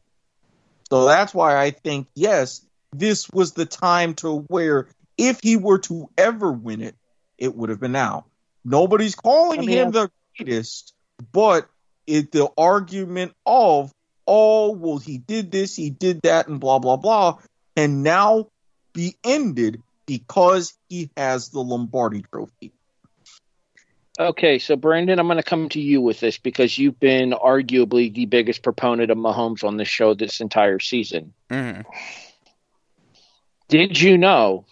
So 0.89 1.05
that's 1.05 1.33
why 1.33 1.57
I 1.57 1.71
think, 1.71 2.07
yes, 2.15 2.65
this 2.91 3.29
was 3.29 3.53
the 3.53 3.65
time 3.65 4.13
to 4.15 4.39
where 4.47 4.87
if 5.17 5.39
he 5.41 5.57
were 5.57 5.79
to 5.79 6.09
ever 6.17 6.51
win 6.51 6.81
it, 6.81 6.95
it 7.37 7.55
would 7.55 7.69
have 7.69 7.79
been 7.79 7.91
now. 7.91 8.25
Nobody's 8.63 9.15
calling 9.15 9.59
I 9.59 9.65
mean, 9.65 9.77
him 9.77 9.91
the 9.91 10.11
greatest, 10.37 10.93
but 11.31 11.69
it 12.09 12.31
the 12.31 12.49
argument 12.57 13.33
of, 13.45 13.93
oh, 14.27 14.71
well, 14.71 14.97
he 14.97 15.17
did 15.17 15.51
this, 15.51 15.75
he 15.75 15.89
did 15.89 16.21
that, 16.23 16.47
and 16.47 16.59
blah, 16.59 16.79
blah, 16.79 16.97
blah, 16.97 17.37
and 17.75 18.03
now 18.03 18.47
be 18.93 19.15
ended 19.23 19.81
because 20.05 20.73
he 20.89 21.09
has 21.15 21.49
the 21.49 21.59
Lombardi 21.59 22.23
trophy. 22.33 22.71
Okay, 24.19 24.59
so 24.59 24.75
Brandon, 24.75 25.17
I'm 25.17 25.27
going 25.27 25.37
to 25.37 25.43
come 25.43 25.69
to 25.69 25.79
you 25.79 26.01
with 26.01 26.19
this 26.19 26.37
because 26.37 26.77
you've 26.77 26.99
been 26.99 27.31
arguably 27.31 28.13
the 28.13 28.25
biggest 28.25 28.63
proponent 28.63 29.11
of 29.11 29.17
Mahomes 29.17 29.63
on 29.63 29.77
this 29.77 29.87
show 29.87 30.13
this 30.13 30.41
entire 30.41 30.79
season. 30.79 31.33
Mm-hmm. 31.49 31.81
Did 33.69 34.01
you 34.01 34.17
know 34.17 34.65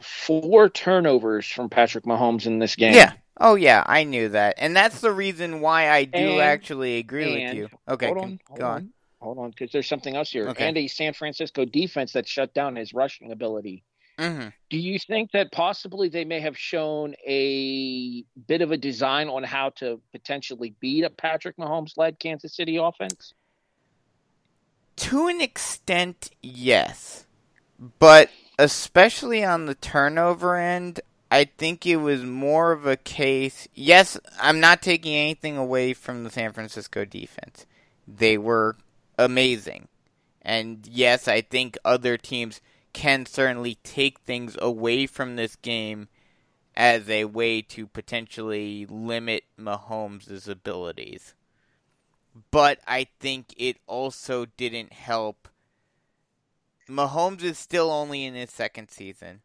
four 0.00 0.70
turnovers 0.70 1.44
from 1.46 1.68
Patrick 1.68 2.04
Mahomes 2.04 2.46
in 2.46 2.60
this 2.60 2.76
game? 2.76 2.94
Yeah. 2.94 3.12
Oh 3.44 3.56
yeah, 3.56 3.82
I 3.86 4.04
knew 4.04 4.28
that, 4.28 4.54
and 4.58 4.74
that's 4.74 5.00
the 5.00 5.10
reason 5.10 5.60
why 5.60 5.90
I 5.90 6.04
do 6.04 6.16
And- 6.16 6.40
actually 6.40 6.98
agree 6.98 7.44
with 7.44 7.54
you. 7.54 7.68
Okay, 7.88 8.06
hold 8.06 8.18
on, 8.18 8.40
hold 8.46 8.58
go 8.60 8.66
on. 8.66 8.74
on, 8.74 8.92
hold 9.20 9.38
on, 9.38 9.50
because 9.50 9.72
there's 9.72 9.88
something 9.88 10.14
else 10.14 10.30
here. 10.30 10.48
Okay. 10.48 10.66
And 10.66 10.78
a 10.78 10.86
San 10.86 11.12
Francisco 11.12 11.64
defense 11.64 12.12
that 12.12 12.28
shut 12.28 12.54
down 12.54 12.76
his 12.76 12.94
rushing 12.94 13.32
ability. 13.32 13.82
Mm-hmm. 14.18 14.48
Do 14.70 14.78
you 14.78 14.98
think 14.98 15.32
that 15.32 15.50
possibly 15.50 16.08
they 16.08 16.24
may 16.24 16.38
have 16.38 16.56
shown 16.56 17.14
a 17.26 18.22
bit 18.46 18.62
of 18.62 18.70
a 18.70 18.76
design 18.76 19.28
on 19.28 19.42
how 19.42 19.70
to 19.76 20.00
potentially 20.12 20.74
beat 20.78 21.02
a 21.02 21.10
Patrick 21.10 21.56
Mahomes 21.56 21.96
led 21.96 22.20
Kansas 22.20 22.54
City 22.54 22.76
offense? 22.76 23.34
To 24.96 25.26
an 25.26 25.40
extent, 25.40 26.30
yes. 26.42 27.26
But 27.98 28.30
especially 28.58 29.42
on 29.42 29.66
the 29.66 29.74
turnover 29.74 30.56
end, 30.56 31.00
I 31.32 31.46
think 31.46 31.86
it 31.86 31.96
was 31.96 32.24
more 32.24 32.72
of 32.72 32.84
a 32.84 32.98
case. 32.98 33.66
Yes, 33.74 34.18
I'm 34.38 34.60
not 34.60 34.82
taking 34.82 35.14
anything 35.14 35.56
away 35.56 35.94
from 35.94 36.24
the 36.24 36.30
San 36.30 36.52
Francisco 36.52 37.06
defense. 37.06 37.64
They 38.06 38.36
were 38.36 38.76
amazing. 39.18 39.88
And 40.42 40.86
yes, 40.86 41.28
I 41.28 41.40
think 41.40 41.78
other 41.86 42.18
teams 42.18 42.60
can 42.92 43.24
certainly 43.24 43.78
take 43.82 44.20
things 44.20 44.58
away 44.60 45.06
from 45.06 45.36
this 45.36 45.56
game 45.56 46.08
as 46.76 47.08
a 47.08 47.24
way 47.24 47.62
to 47.62 47.86
potentially 47.86 48.84
limit 48.84 49.44
Mahomes' 49.58 50.46
abilities. 50.46 51.32
But 52.50 52.78
I 52.86 53.06
think 53.20 53.54
it 53.56 53.78
also 53.86 54.44
didn't 54.58 54.92
help. 54.92 55.48
Mahomes 56.86 57.42
is 57.42 57.58
still 57.58 57.90
only 57.90 58.26
in 58.26 58.34
his 58.34 58.50
second 58.50 58.90
season, 58.90 59.40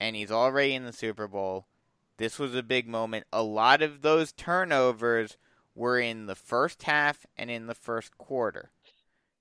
and 0.00 0.16
he's 0.16 0.30
already 0.30 0.74
in 0.74 0.84
the 0.84 0.92
Super 0.92 1.28
Bowl. 1.28 1.66
This 2.16 2.38
was 2.38 2.54
a 2.54 2.62
big 2.62 2.88
moment. 2.88 3.26
A 3.32 3.42
lot 3.42 3.82
of 3.82 4.02
those 4.02 4.32
turnovers 4.32 5.36
were 5.74 5.98
in 5.98 6.26
the 6.26 6.34
first 6.34 6.82
half 6.84 7.26
and 7.36 7.50
in 7.50 7.66
the 7.66 7.74
first 7.74 8.18
quarter. 8.18 8.70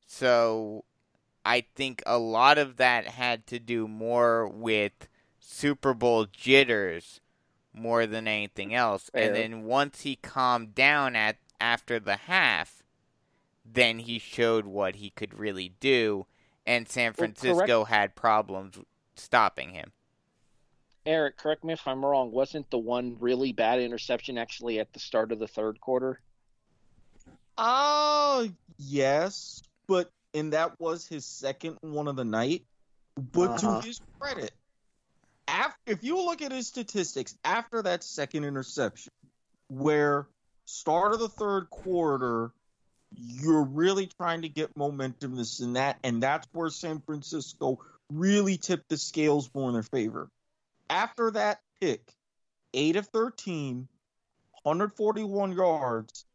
So 0.05 0.85
I 1.43 1.65
think 1.75 2.03
a 2.05 2.17
lot 2.17 2.57
of 2.57 2.77
that 2.77 3.07
had 3.07 3.47
to 3.47 3.59
do 3.59 3.87
more 3.87 4.47
with 4.47 5.07
Super 5.39 5.93
Bowl 5.93 6.25
jitters 6.31 7.21
more 7.73 8.05
than 8.05 8.27
anything 8.27 8.73
else. 8.73 9.09
And 9.13 9.35
then 9.35 9.63
once 9.63 10.01
he 10.01 10.15
calmed 10.15 10.75
down 10.75 11.15
at 11.15 11.37
after 11.59 11.99
the 11.99 12.17
half, 12.17 12.83
then 13.65 13.99
he 13.99 14.19
showed 14.19 14.65
what 14.65 14.95
he 14.95 15.09
could 15.09 15.33
really 15.37 15.73
do 15.79 16.27
and 16.67 16.87
San 16.87 17.13
Well, 17.17 17.29
Francisco 17.29 17.85
had 17.85 18.13
problems 18.13 18.77
stopping 19.15 19.71
him. 19.71 19.93
Eric, 21.07 21.37
correct 21.37 21.63
me 21.63 21.71
if 21.71 21.87
I'm 21.87 22.03
wrong. 22.03 22.31
Wasn't 22.31 22.69
the 22.69 22.77
one 22.77 23.15
really 23.21 23.53
bad 23.53 23.79
interception 23.79 24.37
actually 24.37 24.77
at 24.79 24.91
the 24.91 24.99
start 24.99 25.31
of 25.31 25.39
the 25.39 25.47
third 25.47 25.79
quarter? 25.79 26.19
Oh, 27.57 28.49
yes, 28.77 29.61
but 29.87 30.11
and 30.33 30.51
that 30.51 30.77
was 30.79 31.07
his 31.07 31.25
second 31.25 31.77
one 31.79 32.09
of 32.09 32.17
the 32.17 32.25
night. 32.25 32.65
But 33.15 33.51
Uh-huh. 33.51 33.79
to 33.79 33.87
his 33.87 34.01
credit, 34.19 34.51
after, 35.47 35.79
if 35.85 36.03
you 36.03 36.17
look 36.17 36.41
at 36.41 36.51
his 36.51 36.67
statistics 36.67 37.37
after 37.45 37.81
that 37.83 38.03
second 38.03 38.43
interception, 38.43 39.13
where 39.69 40.27
start 40.65 41.13
of 41.13 41.19
the 41.19 41.29
third 41.29 41.69
quarter, 41.69 42.51
you're 43.15 43.63
really 43.63 44.07
trying 44.07 44.41
to 44.41 44.49
get 44.49 44.75
momentum, 44.75 45.37
this 45.37 45.61
and 45.61 45.77
that, 45.77 45.99
and 46.03 46.21
that's 46.21 46.45
where 46.51 46.69
San 46.69 46.99
Francisco 46.99 47.79
really 48.11 48.57
tipped 48.57 48.89
the 48.89 48.97
scales 48.97 49.49
more 49.55 49.69
in 49.69 49.73
their 49.73 49.83
favor. 49.83 50.29
After 50.89 51.31
that 51.31 51.61
pick, 51.81 52.13
8 52.73 52.95
of 52.95 53.07
13, 53.07 53.87
141 54.63 55.51
yards, 55.51 56.25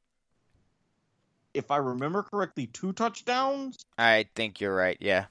if 1.54 1.70
I 1.70 1.76
remember 1.76 2.22
correctly, 2.22 2.66
two 2.66 2.92
touchdowns. 2.92 3.84
I 3.98 4.26
think 4.34 4.60
you're 4.60 4.74
right, 4.74 4.96
yeah. 5.00 5.26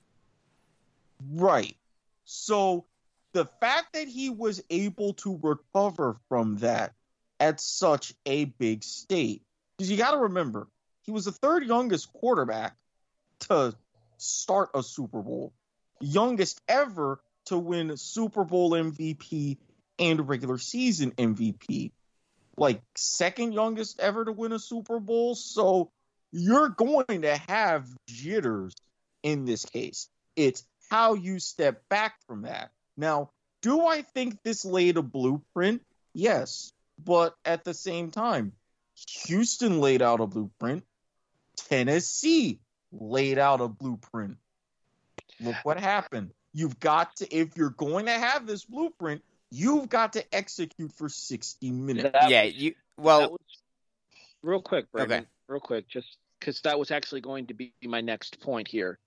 Right. 1.31 1.75
So 2.25 2.85
the 3.33 3.45
fact 3.45 3.93
that 3.93 4.07
he 4.07 4.29
was 4.29 4.61
able 4.69 5.13
to 5.15 5.39
recover 5.41 6.17
from 6.29 6.57
that 6.57 6.93
at 7.39 7.59
such 7.59 8.13
a 8.25 8.45
big 8.45 8.83
state, 8.83 9.41
because 9.77 9.89
you 9.89 9.97
got 9.97 10.11
to 10.11 10.17
remember, 10.17 10.67
he 11.03 11.11
was 11.11 11.25
the 11.25 11.31
third 11.31 11.65
youngest 11.65 12.13
quarterback 12.13 12.75
to 13.39 13.73
start 14.17 14.69
a 14.75 14.83
Super 14.83 15.21
Bowl, 15.21 15.53
youngest 15.99 16.61
ever 16.67 17.19
to 17.51 17.59
win 17.59 17.95
Super 17.97 18.43
Bowl 18.43 18.71
MVP 18.71 19.57
and 19.99 20.27
regular 20.27 20.57
season 20.57 21.11
MVP, 21.11 21.91
like 22.57 22.81
second 22.95 23.53
youngest 23.53 23.99
ever 23.99 24.25
to 24.25 24.31
win 24.31 24.51
a 24.51 24.59
Super 24.59 24.99
Bowl. 24.99 25.35
So 25.35 25.91
you're 26.31 26.69
going 26.69 27.21
to 27.23 27.37
have 27.47 27.87
jitters 28.07 28.73
in 29.21 29.45
this 29.45 29.65
case. 29.65 30.09
It's 30.35 30.65
how 30.89 31.13
you 31.13 31.39
step 31.39 31.83
back 31.89 32.15
from 32.25 32.43
that. 32.43 32.71
Now, 32.97 33.31
do 33.61 33.85
I 33.85 34.01
think 34.01 34.41
this 34.43 34.65
laid 34.65 34.97
a 34.97 35.01
blueprint? 35.01 35.81
Yes. 36.13 36.73
But 37.03 37.35
at 37.45 37.63
the 37.63 37.73
same 37.73 38.11
time, 38.11 38.53
Houston 39.25 39.79
laid 39.79 40.01
out 40.01 40.19
a 40.19 40.27
blueprint. 40.27 40.83
Tennessee 41.55 42.59
laid 42.91 43.37
out 43.37 43.61
a 43.61 43.67
blueprint. 43.67 44.37
Look 45.39 45.55
what 45.63 45.79
happened. 45.79 46.31
You've 46.53 46.79
got 46.79 47.15
to, 47.17 47.33
if 47.35 47.55
you're 47.55 47.69
going 47.69 48.05
to 48.07 48.11
have 48.11 48.45
this 48.45 48.65
blueprint, 48.65 49.23
you've 49.51 49.89
got 49.89 50.13
to 50.13 50.35
execute 50.35 50.91
for 50.93 51.09
60 51.09 51.71
minutes. 51.71 52.09
That 52.13 52.29
yeah, 52.29 52.45
was- 52.45 52.55
you 52.55 52.75
well, 52.97 53.31
was, 53.31 53.39
real 54.43 54.61
quick, 54.61 54.91
Brandon, 54.91 55.19
Okay. 55.19 55.27
real 55.47 55.59
quick, 55.61 55.87
just 55.87 56.17
because 56.39 56.61
that 56.61 56.77
was 56.77 56.91
actually 56.91 57.21
going 57.21 57.47
to 57.47 57.53
be 57.53 57.73
my 57.83 58.01
next 58.01 58.39
point 58.41 58.67
here. 58.67 58.99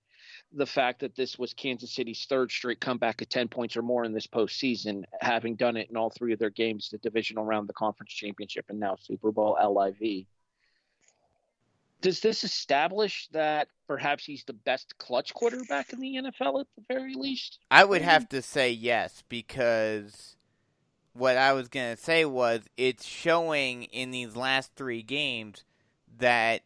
the 0.51 0.65
fact 0.65 0.99
that 1.01 1.15
this 1.15 1.37
was 1.37 1.53
Kansas 1.53 1.93
City's 1.93 2.25
third 2.29 2.49
straight 2.51 2.79
comeback 2.79 3.21
of 3.21 3.29
10 3.29 3.47
points 3.47 3.75
or 3.77 3.81
more 3.81 4.03
in 4.05 4.13
this 4.13 4.27
postseason, 4.27 5.03
having 5.19 5.55
done 5.55 5.75
it 5.77 5.89
in 5.89 5.97
all 5.97 6.09
three 6.09 6.33
of 6.33 6.39
their 6.39 6.49
games 6.49 6.89
the 6.89 6.97
divisional 6.99 7.43
round, 7.45 7.67
the 7.69 7.73
conference 7.73 8.11
championship, 8.13 8.65
and 8.69 8.79
now 8.79 8.95
Super 8.99 9.31
Bowl 9.31 9.57
LIV. 9.61 10.25
Does 12.05 12.19
this 12.19 12.43
establish 12.43 13.27
that 13.31 13.67
perhaps 13.87 14.25
he's 14.25 14.43
the 14.43 14.53
best 14.53 14.95
clutch 14.99 15.33
quarterback 15.33 15.91
in 15.91 15.99
the 15.99 16.17
NFL 16.17 16.61
at 16.61 16.67
the 16.75 16.83
very 16.87 17.15
least? 17.15 17.57
I 17.71 17.83
would 17.83 18.03
have 18.03 18.29
to 18.29 18.43
say 18.43 18.69
yes 18.69 19.23
because 19.27 20.35
what 21.13 21.35
I 21.35 21.53
was 21.53 21.67
going 21.67 21.95
to 21.95 21.99
say 21.99 22.23
was 22.23 22.61
it's 22.77 23.03
showing 23.03 23.85
in 23.85 24.11
these 24.11 24.35
last 24.35 24.75
three 24.75 25.01
games 25.01 25.63
that 26.19 26.61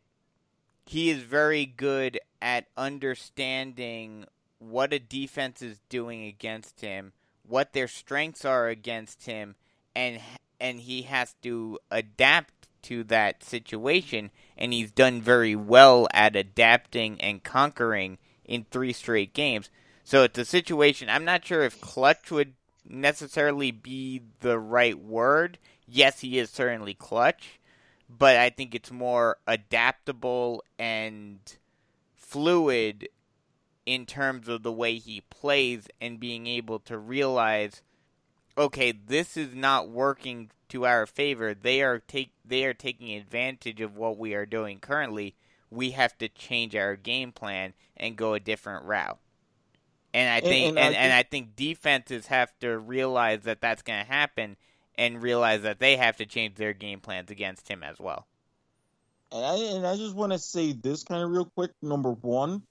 he 0.85 1.09
is 1.09 1.23
very 1.23 1.65
good 1.65 2.19
at 2.41 2.67
understanding 2.75 4.25
what 4.57 4.91
a 4.91 4.99
defense 4.99 5.61
is 5.61 5.79
doing 5.87 6.25
against 6.25 6.81
him, 6.81 7.13
what 7.47 7.71
their 7.71 7.87
strengths 7.87 8.43
are 8.43 8.67
against 8.67 9.25
him, 9.25 9.55
and 9.95 10.19
and 10.59 10.81
he 10.81 11.03
has 11.03 11.33
to 11.43 11.79
adapt 11.89 12.67
to 12.81 13.03
that 13.05 13.43
situation 13.43 14.31
and 14.59 14.73
he's 14.73 14.91
done 14.91 15.21
very 15.21 15.55
well 15.55 16.07
at 16.13 16.35
adapting 16.35 17.19
and 17.21 17.43
conquering 17.43 18.19
in 18.45 18.65
three 18.69 18.93
straight 18.93 19.33
games. 19.33 19.69
So 20.03 20.23
it's 20.23 20.37
a 20.37 20.45
situation 20.45 21.09
I'm 21.09 21.25
not 21.25 21.45
sure 21.45 21.63
if 21.63 21.81
clutch 21.81 22.29
would 22.29 22.53
necessarily 22.87 23.71
be 23.71 24.21
the 24.41 24.59
right 24.59 24.99
word. 24.99 25.57
Yes, 25.87 26.19
he 26.19 26.37
is 26.37 26.49
certainly 26.49 26.93
clutch, 26.93 27.59
but 28.09 28.35
I 28.35 28.49
think 28.49 28.75
it's 28.75 28.91
more 28.91 29.37
adaptable 29.47 30.63
and 30.77 31.39
fluid 32.15 33.07
in 33.85 34.05
terms 34.05 34.47
of 34.47 34.61
the 34.61 34.71
way 34.71 34.97
he 34.97 35.21
plays 35.29 35.87
and 36.01 36.19
being 36.19 36.45
able 36.45 36.79
to 36.79 36.97
realize 36.97 37.81
okay, 38.57 38.91
this 38.91 39.37
is 39.37 39.55
not 39.55 39.87
working 39.87 40.51
to 40.69 40.85
our 40.85 41.05
favor. 41.05 41.53
They 41.53 41.81
are 41.81 41.99
take 41.99 42.31
they 42.45 42.65
are 42.65 42.73
taking 42.73 43.15
advantage 43.15 43.81
of 43.81 43.97
what 43.97 44.17
we 44.17 44.33
are 44.33 44.45
doing 44.45 44.79
currently. 44.79 45.35
We 45.69 45.91
have 45.91 46.17
to 46.17 46.29
change 46.29 46.75
our 46.75 46.95
game 46.95 47.31
plan 47.31 47.73
and 47.97 48.15
go 48.15 48.33
a 48.33 48.39
different 48.39 48.85
route. 48.85 49.19
And 50.13 50.29
I 50.29 50.39
think 50.39 50.69
and, 50.69 50.79
and, 50.79 50.95
and, 50.95 50.95
I, 50.95 50.97
think, 50.97 51.03
and 51.03 51.13
I 51.13 51.23
think 51.23 51.55
defenses 51.55 52.27
have 52.27 52.51
to 52.61 52.77
realize 52.77 53.41
that 53.41 53.61
that's 53.61 53.83
going 53.83 54.03
to 54.03 54.11
happen 54.11 54.57
and 54.95 55.21
realize 55.21 55.61
that 55.61 55.79
they 55.79 55.97
have 55.97 56.17
to 56.17 56.25
change 56.25 56.55
their 56.55 56.73
game 56.73 56.99
plans 56.99 57.29
against 57.29 57.67
him 57.67 57.83
as 57.83 57.99
well. 57.99 58.25
And 59.31 59.45
I, 59.45 59.55
and 59.75 59.85
I 59.85 59.95
just 59.95 60.15
want 60.15 60.31
to 60.31 60.39
say 60.39 60.73
this 60.73 61.03
kind 61.03 61.23
of 61.23 61.29
real 61.29 61.45
quick. 61.45 61.71
Number 61.83 62.11
one, 62.11 62.63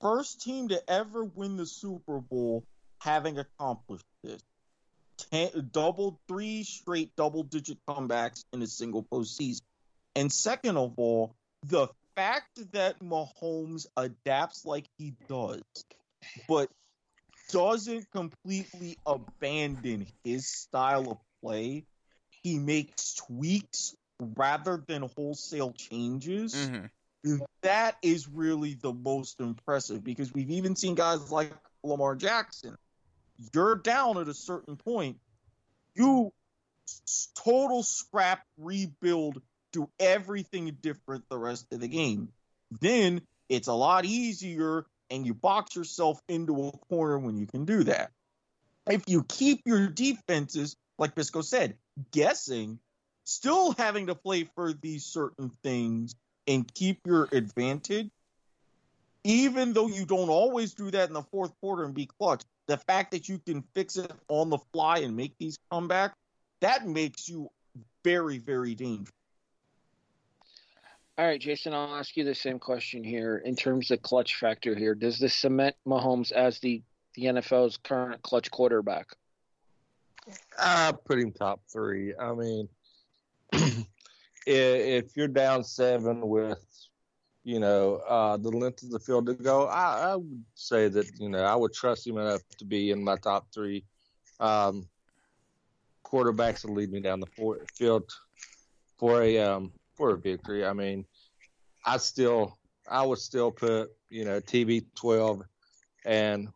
first 0.00 0.42
team 0.42 0.68
to 0.68 0.82
ever 0.88 1.24
win 1.24 1.56
the 1.56 1.66
Super 1.66 2.20
Bowl 2.20 2.64
having 2.98 3.38
accomplished 3.38 4.04
this. 4.22 4.42
Ten, 5.30 5.70
double 5.72 6.20
three 6.28 6.62
straight 6.62 7.14
double 7.16 7.42
digit 7.42 7.78
comebacks 7.88 8.44
in 8.52 8.62
a 8.62 8.66
single 8.66 9.02
postseason. 9.02 9.62
And 10.14 10.32
second 10.32 10.76
of 10.76 10.94
all, 10.96 11.34
the 11.66 11.88
fact 12.14 12.72
that 12.72 13.00
Mahomes 13.00 13.86
adapts 13.96 14.64
like 14.64 14.86
he 14.98 15.14
does, 15.28 15.62
but 16.48 16.70
doesn't 17.50 18.10
completely 18.10 18.96
abandon 19.06 20.06
his 20.24 20.48
style 20.48 21.10
of 21.10 21.18
play. 21.42 21.84
He 22.42 22.58
makes 22.58 23.14
tweaks 23.14 23.96
rather 24.20 24.82
than 24.86 25.02
wholesale 25.02 25.72
changes. 25.72 26.54
Mm-hmm. 26.54 27.36
That 27.62 27.96
is 28.02 28.28
really 28.28 28.74
the 28.74 28.92
most 28.92 29.40
impressive 29.40 30.04
because 30.04 30.32
we've 30.32 30.50
even 30.50 30.76
seen 30.76 30.94
guys 30.94 31.30
like 31.30 31.52
Lamar 31.82 32.14
Jackson. 32.14 32.76
You're 33.54 33.76
down 33.76 34.18
at 34.18 34.28
a 34.28 34.34
certain 34.34 34.76
point. 34.76 35.18
You 35.94 36.32
total 37.34 37.82
scrap, 37.82 38.44
rebuild, 38.56 39.42
do 39.72 39.88
everything 40.00 40.76
different 40.80 41.28
the 41.28 41.38
rest 41.38 41.66
of 41.72 41.80
the 41.80 41.88
game. 41.88 42.28
Then 42.80 43.22
it's 43.48 43.68
a 43.68 43.74
lot 43.74 44.04
easier 44.04 44.86
and 45.10 45.26
you 45.26 45.34
box 45.34 45.76
yourself 45.76 46.20
into 46.28 46.68
a 46.68 46.72
corner 46.72 47.18
when 47.18 47.36
you 47.36 47.46
can 47.46 47.64
do 47.64 47.84
that. 47.84 48.10
If 48.88 49.04
you 49.06 49.24
keep 49.24 49.62
your 49.66 49.88
defenses, 49.88 50.76
like 50.98 51.14
Bisco 51.14 51.42
said, 51.42 51.76
guessing, 52.10 52.78
still 53.24 53.72
having 53.72 54.06
to 54.06 54.14
play 54.14 54.44
for 54.54 54.72
these 54.72 55.04
certain 55.04 55.50
things 55.62 56.14
and 56.46 56.72
keep 56.72 57.00
your 57.06 57.28
advantage, 57.32 58.10
even 59.24 59.72
though 59.74 59.88
you 59.88 60.06
don't 60.06 60.30
always 60.30 60.74
do 60.74 60.90
that 60.90 61.08
in 61.08 61.14
the 61.14 61.22
fourth 61.22 61.52
quarter 61.60 61.84
and 61.84 61.94
be 61.94 62.06
clutch, 62.06 62.42
the 62.68 62.76
fact 62.76 63.10
that 63.10 63.28
you 63.28 63.38
can 63.38 63.64
fix 63.74 63.96
it 63.96 64.12
on 64.28 64.50
the 64.50 64.58
fly 64.72 64.98
and 64.98 65.16
make 65.16 65.36
these 65.38 65.58
comebacks, 65.72 66.12
that 66.60 66.86
makes 66.86 67.28
you 67.28 67.48
very, 68.04 68.38
very 68.38 68.74
dangerous. 68.74 69.10
All 71.16 71.26
right, 71.26 71.40
Jason, 71.40 71.74
I'll 71.74 71.96
ask 71.96 72.16
you 72.16 72.22
the 72.22 72.34
same 72.34 72.60
question 72.60 73.02
here. 73.02 73.38
In 73.44 73.56
terms 73.56 73.90
of 73.90 74.00
clutch 74.02 74.36
factor 74.36 74.76
here, 74.76 74.94
does 74.94 75.18
this 75.18 75.34
cement 75.34 75.74
Mahomes 75.84 76.30
as 76.30 76.60
the, 76.60 76.80
the 77.14 77.24
NFL's 77.24 77.76
current 77.78 78.22
clutch 78.22 78.50
quarterback? 78.52 79.08
I 80.58 80.92
put 81.04 81.18
him 81.18 81.32
top 81.32 81.60
three. 81.72 82.14
I 82.14 82.34
mean, 82.34 82.68
if 84.46 85.16
you're 85.16 85.26
down 85.26 85.64
seven 85.64 86.28
with, 86.28 86.64
you 87.48 87.58
know, 87.58 88.02
uh, 88.06 88.36
the 88.36 88.50
length 88.50 88.82
of 88.82 88.90
the 88.90 88.98
field 88.98 89.24
to 89.24 89.32
go, 89.32 89.68
I, 89.68 90.10
I, 90.10 90.16
would 90.16 90.44
say 90.54 90.88
that, 90.88 91.06
you 91.18 91.30
know, 91.30 91.42
I 91.42 91.56
would 91.56 91.72
trust 91.72 92.06
him 92.06 92.18
enough 92.18 92.42
to 92.58 92.66
be 92.66 92.90
in 92.90 93.02
my 93.02 93.16
top 93.16 93.46
three 93.54 93.86
um, 94.38 94.86
quarterbacks 96.04 96.60
to 96.60 96.66
lead 96.66 96.92
me 96.92 97.00
down 97.00 97.20
the 97.20 97.56
field 97.74 98.10
for 98.98 99.22
a 99.22 99.38
um, 99.38 99.72
for 99.94 100.10
a 100.10 100.18
victory. 100.18 100.66
I 100.66 100.74
mean, 100.74 101.06
I 101.86 101.96
still 101.96 102.58
I 102.86 103.06
would 103.06 103.18
still 103.18 103.50
put 103.50 103.92
you 104.10 104.26
know 104.26 104.40
TB12 104.40 105.40
and 106.04 106.48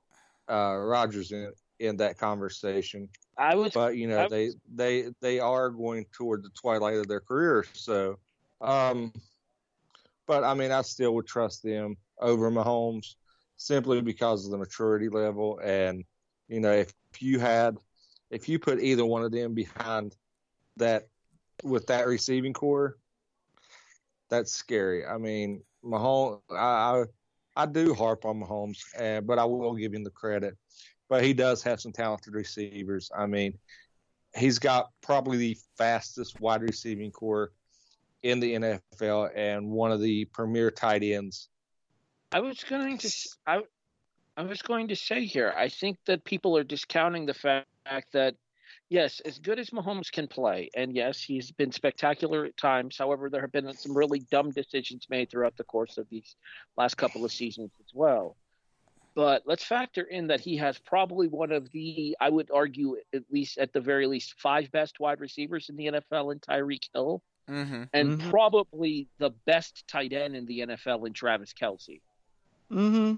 uh, 0.51 0.77
Rodgers 0.77 1.33
in 1.33 1.53
in 1.81 1.97
that 1.97 2.19
conversation. 2.19 3.09
I 3.39 3.55
was, 3.55 3.73
but 3.73 3.97
you 3.97 4.09
know 4.09 4.25
I, 4.25 4.29
they 4.29 4.51
they 4.75 5.07
they 5.23 5.41
are 5.41 5.71
going 5.71 6.05
toward 6.13 6.43
the 6.43 6.51
twilight 6.51 6.97
of 6.97 7.09
their 7.09 7.21
career. 7.21 7.65
So, 7.73 8.19
um, 8.61 9.11
but 10.27 10.45
I 10.45 10.55
mean, 10.55 10.71
I 10.71 10.83
still 10.83 11.15
would 11.15 11.27
trust 11.27 11.63
them 11.63 11.97
over 12.21 12.51
Mahomes 12.51 13.15
simply 13.57 14.01
because 14.01 14.45
of 14.45 14.51
the 14.51 14.59
maturity 14.59 15.09
level. 15.09 15.61
And 15.63 16.05
you 16.49 16.61
know, 16.61 16.73
if 16.73 16.93
you 17.21 17.39
had 17.39 17.77
if 18.31 18.49
you 18.49 18.59
put 18.59 18.81
either 18.81 19.05
one 19.05 19.23
of 19.23 19.33
them 19.33 19.55
behind 19.55 20.17
that 20.77 21.09
with 21.63 21.87
that 21.87 22.07
receiving 22.07 22.53
core, 22.53 22.97
that's 24.31 24.53
scary. 24.53 25.05
I 25.07 25.19
mean, 25.19 25.63
Mahomes, 25.85 26.41
I, 26.51 26.55
I, 26.57 27.05
I 27.55 27.67
do 27.67 27.93
harp 27.95 28.25
on 28.25 28.41
Mahomes, 28.41 28.79
uh, 28.99 29.21
but 29.21 29.39
I 29.39 29.45
will 29.45 29.75
give 29.75 29.93
him 29.93 30.05
the 30.05 30.11
credit. 30.11 30.57
But 31.09 31.23
he 31.23 31.35
does 31.35 31.63
have 31.63 31.81
some 31.81 31.93
talented 31.93 32.35
receivers. 32.35 33.11
I 33.15 33.27
mean, 33.27 33.59
he's 34.35 34.59
got 34.59 34.89
probably 35.03 35.37
the 35.37 35.59
fastest 35.77 36.41
wide 36.41 36.63
receiving 36.63 37.11
core 37.11 37.53
in 38.23 38.41
the 38.41 38.55
NFL 38.55 39.31
and 39.35 39.69
one 39.69 39.93
of 39.93 40.01
the 40.01 40.25
premier 40.27 40.71
tight 40.71 41.03
ends. 41.03 41.49
I 42.33 42.41
was 42.41 42.65
going 42.65 42.99
to 42.99 43.11
I, 43.47 43.61
I 44.37 44.43
was 44.43 44.63
going 44.63 44.89
to 44.89 44.97
say 44.97 45.27
here. 45.27 45.53
I 45.57 45.69
think 45.69 45.99
that 46.07 46.25
people 46.25 46.57
are 46.57 46.65
discounting 46.65 47.27
the 47.27 47.35
fact 47.35 47.67
that 48.13 48.35
yes, 48.89 49.21
as 49.21 49.39
good 49.39 49.59
as 49.59 49.71
Mahomes 49.71 50.11
can 50.11 50.29
play, 50.29 50.71
and 50.75 50.95
yes, 50.95 51.21
he's 51.21 51.51
been 51.51 51.73
spectacular 51.73 52.45
at 52.45 52.57
times. 52.57 52.97
However, 52.99 53.29
there 53.29 53.41
have 53.41 53.53
been 53.53 53.73
some 53.75 53.97
really 53.97 54.21
dumb 54.31 54.51
decisions 54.51 55.07
made 55.11 55.31
throughout 55.31 55.57
the 55.57 55.65
course 55.65 55.99
of 55.99 56.09
these 56.09 56.37
last 56.77 56.97
couple 56.97 57.25
of 57.25 57.33
seasons 57.33 57.73
as 57.81 57.93
well. 57.95 58.37
But 59.15 59.43
let's 59.45 59.65
factor 59.65 60.03
in 60.03 60.29
that 60.29 60.41
he 60.41 60.57
has 60.57 60.79
probably 60.79 61.29
one 61.29 61.53
of 61.53 61.71
the, 61.71 62.17
I 62.19 62.31
would 62.31 62.51
argue, 62.51 62.97
at 63.15 63.25
least 63.31 63.59
at 63.59 63.73
the 63.73 63.81
very 63.81 64.07
least, 64.07 64.41
five 64.41 64.71
best 64.73 65.01
wide 65.01 65.21
receivers 65.21 65.69
in 65.69 65.77
the 65.77 65.87
NFL 65.87 66.33
in 66.33 66.39
Tyreek 66.39 66.89
Hill, 66.95 67.23
mm-hmm. 67.49 67.85
and 67.93 68.19
mm-hmm. 68.19 68.31
probably 68.31 69.09
the 69.19 69.31
best 69.47 69.87
tight 69.89 70.13
end 70.13 70.37
in 70.37 70.47
the 70.47 70.61
NFL 70.61 71.07
in 71.07 71.13
Travis 71.13 71.53
Kelce. 71.53 72.01
Mm-hmm. 72.71 73.15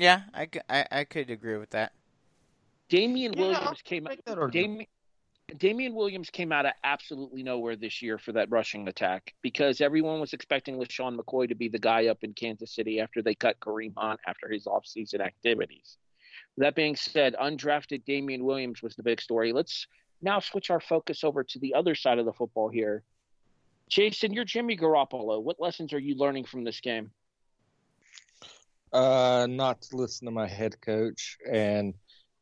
Yeah, 0.00 0.22
I, 0.32 0.48
I, 0.68 0.86
I 0.90 1.04
could 1.04 1.30
agree 1.30 1.56
with 1.56 1.70
that. 1.70 1.92
Damien 2.88 3.32
yeah, 3.32 3.40
Williams 3.40 3.82
came 3.82 4.06
out. 4.06 4.52
Damien, 4.52 4.86
Damien 5.58 5.94
Williams 5.94 6.30
came 6.30 6.52
out 6.52 6.66
of 6.66 6.72
absolutely 6.84 7.42
nowhere 7.42 7.76
this 7.76 8.02
year 8.02 8.18
for 8.18 8.32
that 8.32 8.50
rushing 8.50 8.88
attack 8.88 9.34
because 9.42 9.80
everyone 9.80 10.20
was 10.20 10.32
expecting 10.32 10.76
LeSean 10.76 11.18
McCoy 11.18 11.48
to 11.48 11.54
be 11.54 11.68
the 11.68 11.78
guy 11.78 12.06
up 12.06 12.24
in 12.24 12.32
Kansas 12.32 12.74
City 12.74 13.00
after 13.00 13.22
they 13.22 13.34
cut 13.34 13.60
Kareem 13.60 13.92
Hunt 13.96 14.20
after 14.26 14.48
his 14.48 14.64
offseason 14.64 15.20
activities. 15.20 15.98
That 16.56 16.74
being 16.74 16.96
said, 16.96 17.34
undrafted 17.40 18.04
Damien 18.04 18.44
Williams 18.44 18.82
was 18.82 18.94
the 18.96 19.02
big 19.02 19.20
story. 19.20 19.52
Let's 19.52 19.86
now 20.22 20.40
switch 20.40 20.70
our 20.70 20.80
focus 20.80 21.24
over 21.24 21.44
to 21.44 21.58
the 21.58 21.74
other 21.74 21.94
side 21.94 22.18
of 22.18 22.26
the 22.26 22.32
football 22.32 22.68
here. 22.68 23.02
Jason, 23.88 24.32
you're 24.32 24.44
Jimmy 24.44 24.76
Garoppolo. 24.76 25.42
What 25.42 25.60
lessons 25.60 25.92
are 25.92 25.98
you 25.98 26.16
learning 26.16 26.44
from 26.44 26.64
this 26.64 26.80
game? 26.80 27.10
Uh, 28.92 29.46
not 29.50 29.82
to 29.82 29.96
listen 29.96 30.26
to 30.26 30.30
my 30.30 30.46
head 30.46 30.80
coach 30.80 31.36
and 31.50 31.94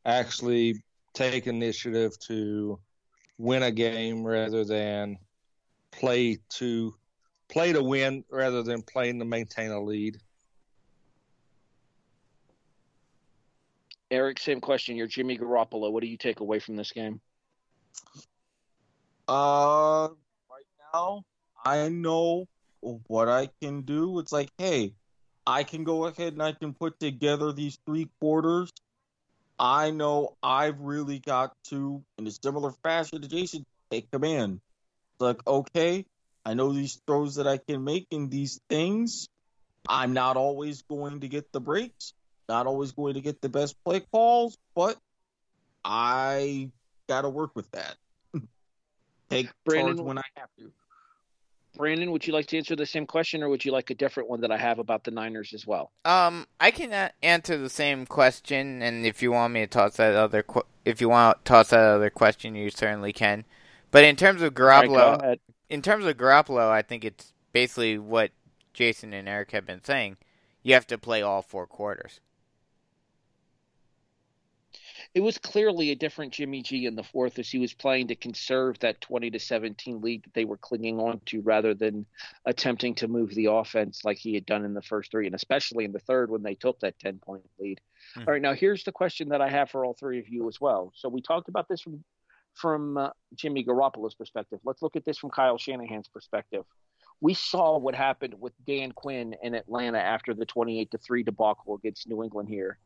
actually 0.04 0.82
take 1.14 1.46
initiative 1.46 2.18
to 2.20 2.78
win 3.38 3.62
a 3.62 3.70
game 3.70 4.22
rather 4.24 4.64
than 4.64 5.16
play 5.90 6.38
to 6.48 6.94
play 7.48 7.72
to 7.72 7.82
win 7.82 8.24
rather 8.30 8.62
than 8.62 8.82
playing 8.82 9.18
to 9.18 9.24
maintain 9.24 9.70
a 9.70 9.80
lead. 9.80 10.18
Erik, 14.10 14.38
same 14.38 14.60
question. 14.60 14.94
You're 14.94 15.06
Jimmy 15.06 15.38
Garoppolo. 15.38 15.90
What 15.90 16.02
do 16.02 16.06
you 16.06 16.18
take 16.18 16.40
away 16.40 16.58
from 16.58 16.76
this 16.76 16.92
game? 16.92 17.20
Uh, 19.26 20.08
right 20.50 20.66
now, 20.92 21.24
I 21.64 21.88
know 21.88 22.46
what 22.80 23.28
I 23.28 23.48
can 23.60 23.82
do. 23.82 24.18
It's 24.18 24.32
like, 24.32 24.50
hey, 24.58 24.94
I 25.46 25.64
can 25.64 25.84
go 25.84 26.06
ahead 26.06 26.32
and 26.32 26.42
I 26.42 26.52
can 26.52 26.74
put 26.74 26.98
together 26.98 27.52
these 27.52 27.78
three 27.86 28.08
quarters. 28.20 28.72
I 29.58 29.90
know 29.90 30.36
I've 30.42 30.80
really 30.80 31.18
got 31.18 31.52
to, 31.68 32.02
in 32.18 32.26
a 32.26 32.30
similar 32.30 32.72
fashion 32.82 33.22
to 33.22 33.28
Jason, 33.28 33.64
take 33.90 34.10
command. 34.10 34.60
It's 35.14 35.20
like, 35.20 35.46
okay, 35.46 36.04
I 36.44 36.54
know 36.54 36.72
these 36.72 37.00
throws 37.06 37.36
that 37.36 37.46
I 37.46 37.58
can 37.58 37.84
make 37.84 38.08
and 38.10 38.30
these 38.30 38.60
things. 38.68 39.28
I'm 39.88 40.12
not 40.12 40.36
always 40.36 40.82
going 40.82 41.20
to 41.20 41.28
get 41.28 41.52
the 41.52 41.60
breaks, 41.60 42.14
not 42.48 42.66
always 42.66 42.92
going 42.92 43.14
to 43.14 43.20
get 43.20 43.40
the 43.40 43.48
best 43.48 43.76
play 43.84 44.00
calls, 44.00 44.56
but 44.74 44.96
I 45.84 46.70
got 47.08 47.22
to 47.22 47.28
work 47.28 47.54
with 47.54 47.70
that. 47.72 47.96
Take 49.30 49.50
Brandon- 49.64 49.96
charge 49.96 50.06
when 50.06 50.18
I 50.18 50.24
have 50.36 50.48
to. 50.58 50.72
Brandon, 51.76 52.10
would 52.12 52.26
you 52.26 52.32
like 52.32 52.46
to 52.46 52.58
answer 52.58 52.76
the 52.76 52.86
same 52.86 53.06
question, 53.06 53.42
or 53.42 53.48
would 53.48 53.64
you 53.64 53.72
like 53.72 53.90
a 53.90 53.94
different 53.94 54.28
one 54.28 54.40
that 54.42 54.50
I 54.50 54.58
have 54.58 54.78
about 54.78 55.04
the 55.04 55.10
Niners 55.10 55.52
as 55.54 55.66
well? 55.66 55.90
Um, 56.04 56.46
I 56.60 56.70
can 56.70 57.10
answer 57.22 57.56
the 57.56 57.70
same 57.70 58.06
question, 58.06 58.82
and 58.82 59.06
if 59.06 59.22
you 59.22 59.32
want 59.32 59.54
me 59.54 59.60
to 59.60 59.66
toss 59.66 59.96
that 59.96 60.14
other, 60.14 60.42
qu- 60.42 60.66
if 60.84 61.00
you 61.00 61.08
want 61.08 61.44
to 61.44 61.48
toss 61.48 61.70
that 61.70 61.80
other 61.80 62.10
question, 62.10 62.54
you 62.54 62.70
certainly 62.70 63.12
can. 63.12 63.44
But 63.90 64.04
in 64.04 64.16
terms 64.16 64.42
of 64.42 64.58
right, 64.58 64.88
Garoppolo, 64.88 65.22
ahead. 65.22 65.40
in 65.70 65.82
terms 65.82 66.04
of 66.04 66.16
Garoppolo, 66.16 66.68
I 66.68 66.82
think 66.82 67.04
it's 67.04 67.32
basically 67.52 67.98
what 67.98 68.30
Jason 68.72 69.12
and 69.12 69.28
Erik 69.28 69.52
have 69.52 69.66
been 69.66 69.84
saying. 69.84 70.16
You 70.62 70.74
have 70.74 70.86
to 70.88 70.98
play 70.98 71.22
all 71.22 71.42
four 71.42 71.66
quarters. 71.66 72.20
It 75.14 75.20
was 75.20 75.36
clearly 75.36 75.90
a 75.90 75.94
different 75.94 76.32
Jimmy 76.32 76.62
G 76.62 76.86
in 76.86 76.94
the 76.94 77.02
fourth 77.02 77.38
as 77.38 77.50
he 77.50 77.58
was 77.58 77.74
playing 77.74 78.08
to 78.08 78.14
conserve 78.14 78.78
that 78.78 79.00
20 79.02 79.30
to 79.32 79.38
17 79.38 80.00
lead 80.00 80.24
that 80.24 80.32
they 80.32 80.46
were 80.46 80.56
clinging 80.56 80.98
on 81.00 81.20
to 81.26 81.42
rather 81.42 81.74
than 81.74 82.06
attempting 82.46 82.94
to 82.96 83.08
move 83.08 83.34
the 83.34 83.46
offense 83.46 84.04
like 84.04 84.16
he 84.16 84.34
had 84.34 84.46
done 84.46 84.64
in 84.64 84.72
the 84.72 84.80
first 84.80 85.10
three 85.10 85.26
and 85.26 85.34
especially 85.34 85.84
in 85.84 85.92
the 85.92 85.98
third 85.98 86.30
when 86.30 86.42
they 86.42 86.54
took 86.54 86.80
that 86.80 86.98
10 86.98 87.18
point 87.18 87.42
lead. 87.58 87.80
Mhm. 88.16 88.26
All 88.26 88.32
right, 88.32 88.42
now 88.42 88.54
here's 88.54 88.84
the 88.84 88.92
question 88.92 89.28
that 89.28 89.42
I 89.42 89.50
have 89.50 89.70
for 89.70 89.84
all 89.84 89.94
three 89.94 90.18
of 90.18 90.28
you 90.28 90.48
as 90.48 90.60
well. 90.60 90.92
So 90.94 91.10
we 91.10 91.20
talked 91.20 91.48
about 91.48 91.68
this 91.68 91.80
from 91.80 92.02
from 92.54 92.98
uh, 92.98 93.10
Jimmy 93.34 93.64
Garoppolo's 93.64 94.14
perspective. 94.14 94.60
Let's 94.62 94.82
look 94.82 94.94
at 94.94 95.06
this 95.06 95.16
from 95.16 95.30
Kyle 95.30 95.56
Shanahan's 95.56 96.08
perspective. 96.08 96.64
We 97.20 97.32
saw 97.32 97.78
what 97.78 97.94
happened 97.94 98.34
with 98.38 98.52
Dan 98.66 98.92
Quinn 98.92 99.34
in 99.42 99.54
Atlanta 99.54 99.98
after 99.98 100.34
the 100.34 100.44
28 100.44 100.90
to 100.90 100.98
3 100.98 101.22
debacle 101.22 101.76
against 101.76 102.08
New 102.08 102.22
England 102.22 102.48
here. 102.50 102.78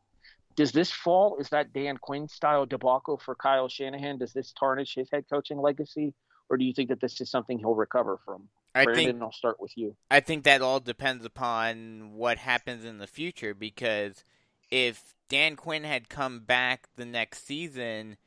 Does 0.57 0.71
this 0.71 0.91
fall? 0.91 1.37
Is 1.37 1.49
that 1.49 1.71
Dan 1.71 1.97
Quinn 1.97 2.27
style 2.27 2.65
debacle 2.65 3.17
for 3.17 3.35
Kyle 3.35 3.69
Shanahan? 3.69 4.17
Does 4.17 4.33
this 4.33 4.51
tarnish 4.51 4.95
his 4.95 5.07
head 5.09 5.25
coaching 5.29 5.59
legacy, 5.59 6.13
or 6.49 6.57
do 6.57 6.65
you 6.65 6.73
think 6.73 6.89
that 6.89 6.99
this 6.99 7.21
is 7.21 7.29
something 7.29 7.59
he'll 7.59 7.75
recover 7.75 8.19
from? 8.25 8.49
I 8.73 8.83
Brandon, 8.83 9.05
think 9.05 9.21
I'll 9.21 9.31
start 9.31 9.61
with 9.61 9.77
you. 9.77 9.95
I 10.09 10.19
think 10.19 10.43
that 10.43 10.61
all 10.61 10.79
depends 10.79 11.23
upon 11.23 12.13
what 12.13 12.39
happens 12.39 12.83
in 12.83 12.97
the 12.97 13.07
future 13.07 13.53
because 13.53 14.25
if 14.71 15.15
Dan 15.29 15.55
Quinn 15.55 15.83
had 15.83 16.09
come 16.09 16.39
back 16.41 16.89
the 16.95 17.05
next 17.05 17.45
season 17.45 18.17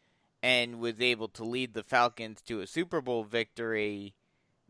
and 0.43 0.79
was 0.79 1.01
able 1.01 1.29
to 1.29 1.45
lead 1.45 1.75
the 1.75 1.83
Falcons 1.83 2.41
to 2.43 2.61
a 2.61 2.67
Super 2.67 3.01
Bowl 3.01 3.25
victory, 3.25 4.15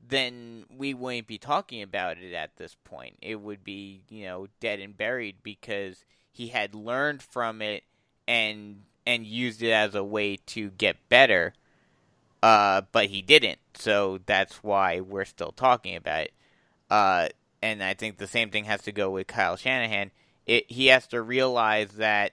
then 0.02 0.64
we 0.74 0.94
wouldn't 0.94 1.26
be 1.26 1.38
talking 1.38 1.82
about 1.82 2.18
it 2.18 2.32
at 2.32 2.56
this 2.56 2.76
point. 2.84 3.16
It 3.20 3.40
would 3.40 3.62
be, 3.62 4.02
you 4.08 4.24
know, 4.24 4.48
dead 4.60 4.80
and 4.80 4.96
buried 4.96 5.36
because 5.42 6.04
he 6.30 6.48
had 6.48 6.74
learned 6.74 7.22
from 7.22 7.62
it 7.62 7.84
and 8.26 8.82
and 9.06 9.26
used 9.26 9.62
it 9.62 9.70
as 9.70 9.94
a 9.94 10.04
way 10.04 10.36
to 10.36 10.70
get 10.70 11.08
better. 11.08 11.54
Uh, 12.42 12.82
but 12.92 13.06
he 13.06 13.20
didn't, 13.20 13.58
so 13.74 14.18
that's 14.24 14.62
why 14.62 15.00
we're 15.00 15.26
still 15.26 15.52
talking 15.52 15.94
about 15.94 16.22
it. 16.22 16.32
Uh, 16.88 17.28
and 17.60 17.82
I 17.82 17.92
think 17.92 18.16
the 18.16 18.26
same 18.26 18.50
thing 18.50 18.64
has 18.64 18.82
to 18.82 18.92
go 18.92 19.10
with 19.10 19.26
Kyle 19.26 19.56
Shanahan. 19.56 20.10
It, 20.46 20.70
he 20.70 20.86
has 20.86 21.06
to 21.08 21.20
realize 21.20 21.92
that, 21.92 22.32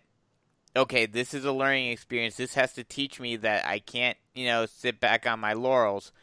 okay, 0.75 1.07
this 1.07 1.33
is 1.33 1.43
a 1.43 1.51
learning 1.51 1.91
experience. 1.91 2.35
This 2.37 2.53
has 2.53 2.73
to 2.73 2.85
teach 2.85 3.19
me 3.19 3.35
that 3.37 3.65
I 3.65 3.79
can't, 3.79 4.17
you 4.33 4.45
know, 4.45 4.65
sit 4.65 5.01
back 5.01 5.27
on 5.27 5.41
my 5.41 5.51
laurels. 5.51 6.13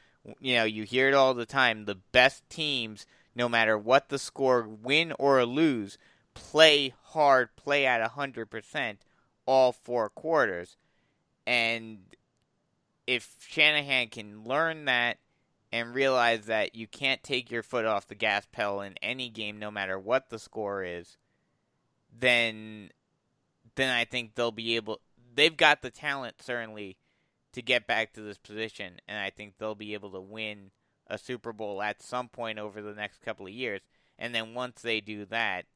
You 0.41 0.55
know, 0.55 0.65
you 0.65 0.85
hear 0.85 1.09
it 1.09 1.15
all 1.15 1.35
the 1.35 1.45
time. 1.45 1.85
The 1.85 1.99
best 2.13 2.49
teams, 2.49 3.05
no 3.35 3.51
matter 3.51 3.77
what 3.77 4.09
the 4.09 4.19
score, 4.19 4.67
win 4.67 5.13
or 5.19 5.45
lose, 5.45 5.99
play 6.35 6.95
hard, 7.07 7.57
play 7.57 7.87
at 7.87 8.03
100% 8.13 8.97
all 9.47 9.73
four 9.73 10.09
quarters. 10.09 10.77
And 11.47 11.99
if 13.07 13.37
Shanahan 13.49 14.09
can 14.09 14.45
learn 14.45 14.87
that 14.87 15.19
and 15.73 15.95
realize 15.95 16.47
that 16.47 16.75
you 16.75 16.87
can't 16.87 17.23
take 17.23 17.51
your 17.51 17.63
foot 17.63 17.85
off 17.85 18.07
the 18.07 18.15
gas 18.15 18.47
pedal 18.51 18.81
in 18.81 18.95
any 19.03 19.29
game 19.29 19.59
no 19.59 19.71
matter 19.71 19.99
what 19.99 20.31
the 20.31 20.39
score 20.39 20.83
is, 20.83 21.17
then 22.17 22.91
then 23.75 23.91
I 23.91 24.05
think 24.05 24.35
they'll 24.35 24.53
be 24.53 24.77
able 24.77 25.01
they've 25.35 25.57
got 25.57 25.83
the 25.83 25.91
talent 25.91 26.37
certainly 26.41 26.97
to 27.53 27.61
get 27.61 27.87
back 27.89 28.13
to 28.13 28.21
this 28.21 28.39
position 28.39 29.01
and 29.09 29.19
I 29.19 29.31
think 29.31 29.55
they'll 29.59 29.75
be 29.75 29.95
able 29.95 30.11
to 30.11 30.21
win 30.21 30.71
a 31.07 31.19
Super 31.19 31.53
Bowl 31.53 31.83
at 31.83 32.03
some 32.03 32.29
point 32.29 32.59
over 32.59 32.81
the 32.81 32.95
next 32.95 33.21
couple 33.23 33.47
of 33.47 33.53
years. 33.53 33.81
And 34.19 34.35
then 34.35 34.55
once 34.55 34.81
they 34.81 35.01
do 35.01 35.25
that, 35.27 35.67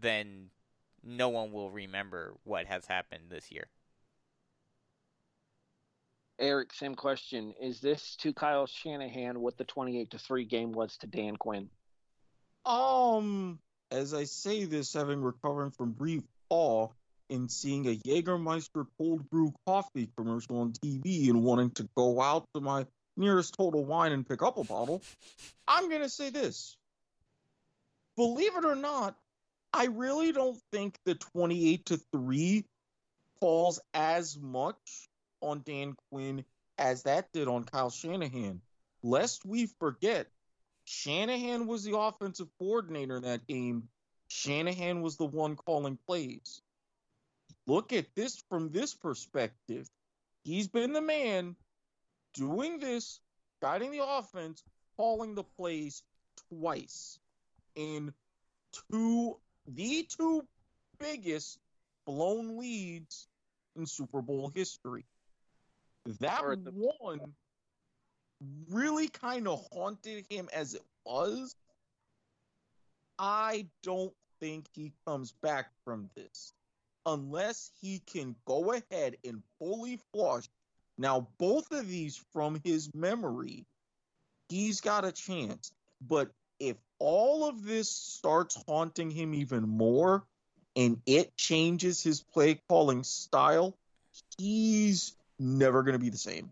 then 0.00 0.50
no 1.02 1.28
one 1.28 1.52
will 1.52 1.70
remember 1.70 2.34
what 2.44 2.66
has 2.66 2.86
happened 2.86 3.24
this 3.28 3.50
year. 3.50 3.66
Erik, 6.38 6.72
same 6.72 6.94
question. 6.94 7.54
Is 7.60 7.80
this 7.80 8.16
to 8.16 8.32
Kyle 8.32 8.66
Shanahan 8.66 9.40
what 9.40 9.56
the 9.56 9.64
28 9.64 10.10
to 10.10 10.18
3 10.18 10.44
game 10.44 10.72
was 10.72 10.96
to 10.98 11.06
Dan 11.06 11.36
Quinn? 11.36 11.68
Um, 12.66 13.58
as 13.90 14.14
I 14.14 14.24
say 14.24 14.64
this, 14.64 14.92
having 14.92 15.22
recovered 15.22 15.74
from 15.74 15.92
brief 15.92 16.22
awe 16.48 16.88
in 17.28 17.48
seeing 17.48 17.86
a 17.86 17.96
Jägermeister 17.96 18.86
cold 18.98 19.28
brew 19.30 19.52
coffee 19.66 20.08
commercial 20.16 20.60
on 20.60 20.72
TV 20.72 21.28
and 21.28 21.42
wanting 21.42 21.70
to 21.72 21.88
go 21.94 22.20
out 22.20 22.46
to 22.54 22.60
my 22.60 22.86
nearest 23.16 23.54
Total 23.54 23.84
Wine 23.84 24.12
and 24.12 24.28
pick 24.28 24.42
up 24.42 24.56
a 24.56 24.64
bottle, 24.64 25.02
I'm 25.68 25.88
gonna 25.88 26.08
say 26.08 26.30
this. 26.30 26.76
Believe 28.16 28.56
it 28.56 28.64
or 28.64 28.76
not, 28.76 29.16
I 29.76 29.86
really 29.86 30.30
don't 30.30 30.56
think 30.70 30.96
the 31.04 31.16
28 31.16 31.86
to 31.86 31.96
3 32.12 32.64
falls 33.40 33.80
as 33.92 34.38
much 34.38 35.08
on 35.40 35.62
Dan 35.66 35.96
Quinn 36.08 36.44
as 36.78 37.02
that 37.02 37.32
did 37.32 37.48
on 37.48 37.64
Kyle 37.64 37.90
Shanahan. 37.90 38.60
Lest 39.02 39.44
we 39.44 39.66
forget, 39.80 40.28
Shanahan 40.84 41.66
was 41.66 41.82
the 41.82 41.98
offensive 41.98 42.46
coordinator 42.56 43.16
in 43.16 43.24
that 43.24 43.48
game. 43.48 43.88
Shanahan 44.28 45.02
was 45.02 45.16
the 45.16 45.26
one 45.26 45.56
calling 45.56 45.98
plays. 46.06 46.62
Look 47.66 47.92
at 47.92 48.14
this 48.14 48.44
from 48.48 48.70
this 48.70 48.94
perspective. 48.94 49.88
He's 50.44 50.68
been 50.68 50.92
the 50.92 51.00
man 51.00 51.56
doing 52.34 52.78
this, 52.78 53.18
guiding 53.60 53.90
the 53.90 54.06
offense, 54.06 54.62
calling 54.96 55.34
the 55.34 55.44
plays 55.44 56.04
twice 56.48 57.18
in 57.74 58.14
two 58.92 59.36
the 59.66 60.06
two 60.16 60.46
biggest 60.98 61.58
blown 62.06 62.58
leads 62.58 63.28
in 63.76 63.86
Super 63.86 64.22
Bowl 64.22 64.50
history. 64.54 65.04
That 66.20 66.42
the- 66.64 66.70
one 66.72 67.34
really 68.68 69.08
kind 69.08 69.48
of 69.48 69.66
haunted 69.72 70.26
him 70.28 70.48
as 70.52 70.74
it 70.74 70.84
was. 71.04 71.56
I 73.18 73.66
don't 73.82 74.14
think 74.40 74.66
he 74.74 74.92
comes 75.06 75.32
back 75.32 75.70
from 75.84 76.10
this 76.14 76.52
unless 77.06 77.70
he 77.80 78.00
can 78.00 78.34
go 78.44 78.72
ahead 78.72 79.16
and 79.24 79.42
fully 79.58 79.98
flush. 80.12 80.48
Now, 80.98 81.28
both 81.38 81.70
of 81.72 81.88
these 81.88 82.22
from 82.32 82.60
his 82.64 82.92
memory, 82.94 83.66
he's 84.48 84.80
got 84.80 85.04
a 85.04 85.12
chance. 85.12 85.72
But 86.00 86.30
if 86.68 86.76
all 86.98 87.48
of 87.48 87.64
this 87.64 87.90
starts 87.90 88.62
haunting 88.66 89.10
him 89.10 89.34
even 89.34 89.68
more 89.68 90.24
and 90.76 91.00
it 91.06 91.36
changes 91.36 92.02
his 92.02 92.22
play 92.22 92.60
calling 92.68 93.04
style, 93.04 93.76
he's 94.38 95.14
never 95.38 95.82
going 95.82 95.92
to 95.92 95.98
be 95.98 96.10
the 96.10 96.16
same. 96.16 96.50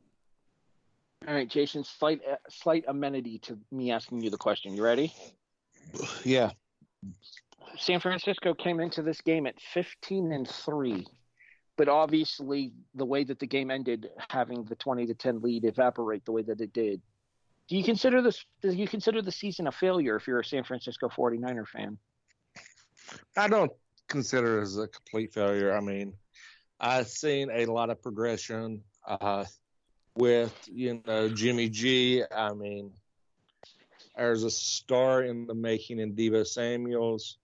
All 1.27 1.35
right, 1.35 1.49
Jason, 1.49 1.85
slight 1.85 2.21
uh, 2.29 2.37
slight 2.49 2.85
amenity 2.89 3.39
to 3.41 3.59
me 3.71 3.93
asking 3.93 4.23
you 4.23 4.31
the 4.31 4.39
question. 4.39 4.75
You 4.75 4.85
ready? 4.85 5.15
Yeah. 6.25 6.51
San 7.79 8.01
Francisco 8.01 8.55
came 8.55 8.81
into 8.81 9.03
this 9.03 9.21
game 9.21 9.47
at 9.47 9.55
15 9.73 10.33
and 10.33 10.49
3. 10.49 11.07
But 11.77 11.89
obviously, 11.89 12.73
the 12.95 13.05
way 13.05 13.25
that 13.25 13.39
the 13.39 13.47
game 13.47 13.71
ended, 13.71 14.11
having 14.29 14.65
the 14.65 14.77
20 14.77 15.07
to 15.07 15.15
10 15.15 15.41
lead 15.41 15.65
evaporate 15.65 16.25
the 16.25 16.33
way 16.33 16.43
that 16.43 16.61
it 16.61 16.73
did, 16.73 17.01
do 17.69 17.77
you 17.77 17.85
consider 17.85 18.23
this? 18.23 18.45
Do 18.63 18.73
you 18.73 18.89
consider 18.89 19.23
the 19.23 19.33
season 19.33 19.67
a 19.67 19.73
failure 19.73 20.17
if 20.17 20.27
you're 20.27 20.41
a 20.41 20.45
San 20.45 20.65
Francisco 20.65 21.09
49er 21.09 21.67
fan? 21.67 21.99
I 23.37 23.49
don't 23.49 23.73
consider 24.09 24.59
it 24.59 24.63
as 24.63 24.79
a 24.79 24.89
complete 24.89 25.33
failure. 25.33 25.75
I 25.75 25.81
mean, 25.81 26.15
I've 26.81 27.09
seen 27.09 27.51
a 27.51 27.67
lot 27.67 27.91
of 27.91 28.03
progression 28.03 28.83
uh, 29.07 29.45
with 30.17 30.69
you 30.71 31.03
know 31.07 31.29
Jimmy 31.29 31.69
G. 31.69 32.23
I 32.35 32.53
mean, 32.53 32.93
there's 34.17 34.45
a 34.45 34.51
star 34.51 35.23
in 35.23 35.47
the 35.47 35.55
making 35.55 35.99
in 35.99 36.15
Deebo 36.15 36.47
Samuels. 36.47 37.39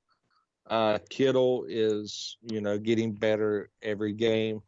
Uh, 0.68 0.98
Kittle 1.08 1.64
is, 1.66 2.36
you 2.42 2.60
know, 2.60 2.78
getting 2.78 3.12
better 3.12 3.70
every 3.82 4.12
game. 4.12 4.60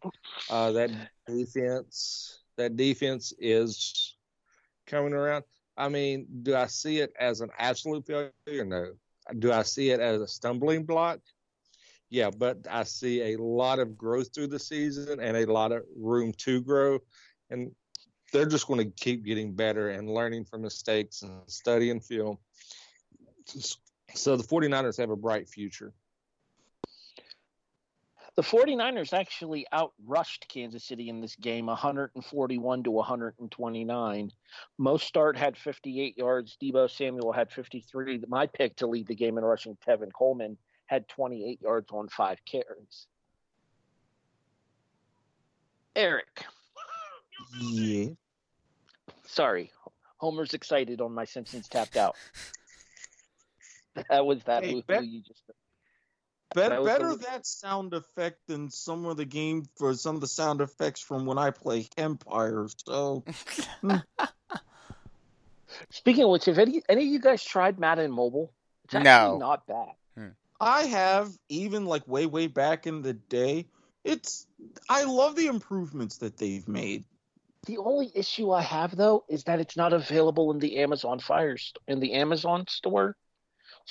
Uh, 0.49 0.73
that 0.73 0.91
defense, 1.27 2.41
that 2.57 2.77
defense 2.77 3.35
is 3.39 4.10
coming 4.91 5.13
around. 5.13 5.45
I 5.77 5.89
mean, 5.89 6.27
do 6.43 6.55
I 6.57 6.67
see 6.67 6.99
it 6.99 7.13
as 7.19 7.41
an 7.41 7.51
absolute 7.59 8.07
failure? 8.07 8.65
No. 8.65 8.93
Do 9.39 9.53
I 9.53 9.63
see 9.63 9.91
it 9.91 10.01
as 10.01 10.21
a 10.21 10.27
stumbling 10.27 10.85
block? 10.85 11.21
Yeah, 12.11 12.31
but 12.31 12.59
I 12.69 12.83
see 12.83 13.33
a 13.33 13.41
lot 13.41 13.79
of 13.79 13.97
growth 13.97 14.35
through 14.35 14.49
the 14.49 14.59
season 14.59 15.21
and 15.21 15.37
a 15.37 15.47
lot 15.51 15.71
of 15.71 15.85
room 15.97 16.33
to 16.39 16.61
grow. 16.61 16.99
And 17.51 17.71
they're 18.33 18.47
just 18.47 18.67
going 18.67 18.81
to 18.85 18.91
keep 19.03 19.25
getting 19.25 19.55
better 19.55 19.91
and 19.91 20.11
learning 20.11 20.45
from 20.45 20.63
mistakes 20.63 21.23
and 21.23 21.41
studying 21.47 22.01
film. 22.01 22.39
So 24.15 24.37
the 24.37 24.45
49ers 24.45 24.99
have 24.99 25.11
a 25.11 25.17
bright 25.17 25.49
future. 25.49 25.93
The 28.37 28.43
49ers 28.43 29.13
actually 29.13 29.67
outrushed 29.73 30.49
Kansas 30.49 30.85
City 30.85 31.09
in 31.09 31.21
this 31.21 31.37
game 31.37 31.67
141 31.67 32.83
to 32.85 32.91
129. 32.91 34.33
Mostert 34.81 35.37
had 35.37 35.57
58 35.59 36.17
yards. 36.17 36.57
Deebo 36.63 36.89
Samuel 36.91 37.33
had 37.33 37.51
53. 37.51 38.23
My 38.29 38.47
pick 38.47 38.77
to 38.77 38.87
lead 38.87 39.07
the 39.09 39.15
game 39.15 39.37
in 39.37 39.45
rushing, 39.45 39.77
Tevin 39.87 40.13
Coleman, 40.13 40.57
had 40.87 41.09
28 41.09 41.61
yards 41.61 41.91
on 41.93 42.09
five 42.09 42.39
carries. 42.45 43.07
Erik. 45.97 46.45
Yeah. 47.61 48.11
Sorry. 49.25 49.71
Homer's 50.19 50.55
excited 50.55 51.01
on 51.01 51.13
my 51.15 51.25
Simpsons 51.25 51.69
tapped 51.69 51.97
out. 51.97 52.17
That 54.09 54.25
was 54.25 54.43
that 54.45 54.65
Hey, 54.65 54.73
who- 54.75 54.83
bet- 54.83 55.01
who 55.01 55.07
you 55.07 55.21
just 55.23 55.43
Bet, 56.55 56.71
That 56.71 56.85
better 56.85 57.11
the- 57.11 57.19
that 57.27 57.47
sound 57.47 57.95
effect 57.95 58.47
than 58.49 58.71
some 58.71 59.07
of 59.07 59.17
the 59.17 59.25
game 59.25 59.67
for 59.77 59.95
some 59.95 60.17
of 60.17 60.21
the 60.21 60.27
sound 60.27 60.61
effects 60.61 61.01
from 61.01 61.25
when 61.27 61.39
I 61.39 61.51
play 61.51 61.89
Empire. 61.97 62.67
So 62.87 63.25
hmm. 63.81 63.97
Speaking 65.91 66.25
of 66.25 66.31
which, 66.31 66.47
have 66.47 66.59
any 66.59 66.83
any 66.89 67.03
of 67.03 67.09
you 67.09 67.21
guys 67.21 67.45
tried 67.45 67.79
Madden 67.79 68.11
Mobile? 68.11 68.53
It's 68.85 68.95
actually 68.95 69.05
No. 69.05 69.39
not 69.39 69.67
bad. 69.67 69.93
Hmm. 70.17 70.29
I 70.61 70.83
have 70.85 71.31
even 71.49 71.87
like 71.87 72.07
way 72.09 72.27
way 72.27 72.49
back 72.49 72.87
in 72.87 73.03
the 73.03 73.13
day. 73.13 73.67
It's 74.03 74.47
I 74.89 75.05
love 75.05 75.37
the 75.37 75.47
improvements 75.47 76.19
that 76.19 76.37
they've 76.37 76.67
made. 76.67 77.05
The 77.67 77.79
only 77.79 78.11
issue 78.15 78.51
I 78.51 78.63
have 78.63 78.97
though 78.97 79.25
is 79.29 79.45
that 79.45 79.61
it's 79.61 79.77
not 79.77 79.93
available 79.93 80.51
in 80.51 80.59
the 80.59 80.79
Amazon 80.79 81.21
Fire 81.21 81.57
st- 81.57 81.79
in 81.87 82.01
the 82.01 82.15
Amazon 82.15 82.65
store. 82.69 83.17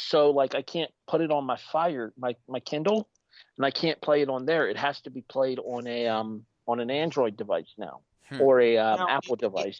So 0.01 0.31
like 0.31 0.55
I 0.55 0.61
can't 0.61 0.91
put 1.07 1.21
it 1.21 1.29
on 1.31 1.45
my 1.45 1.57
Fire 1.57 2.13
my 2.17 2.35
my 2.47 2.61
Kindle, 2.61 3.09
and 3.57 3.65
I 3.65 3.71
can't 3.71 3.99
play 4.01 4.21
it 4.21 4.29
on 4.29 4.45
there. 4.45 4.67
It 4.69 4.77
has 4.77 5.01
to 5.01 5.09
be 5.09 5.21
played 5.21 5.59
on 5.59 5.87
a 5.87 6.07
um 6.07 6.45
on 6.67 6.79
an 6.79 6.89
Android 6.89 7.35
device 7.35 7.73
now 7.77 8.01
Hmm. 8.29 8.41
or 8.41 8.61
a 8.61 8.77
um, 8.77 8.99
Now, 8.99 9.09
Apple 9.09 9.33
it- 9.33 9.39
it- 9.39 9.45
device. 9.45 9.79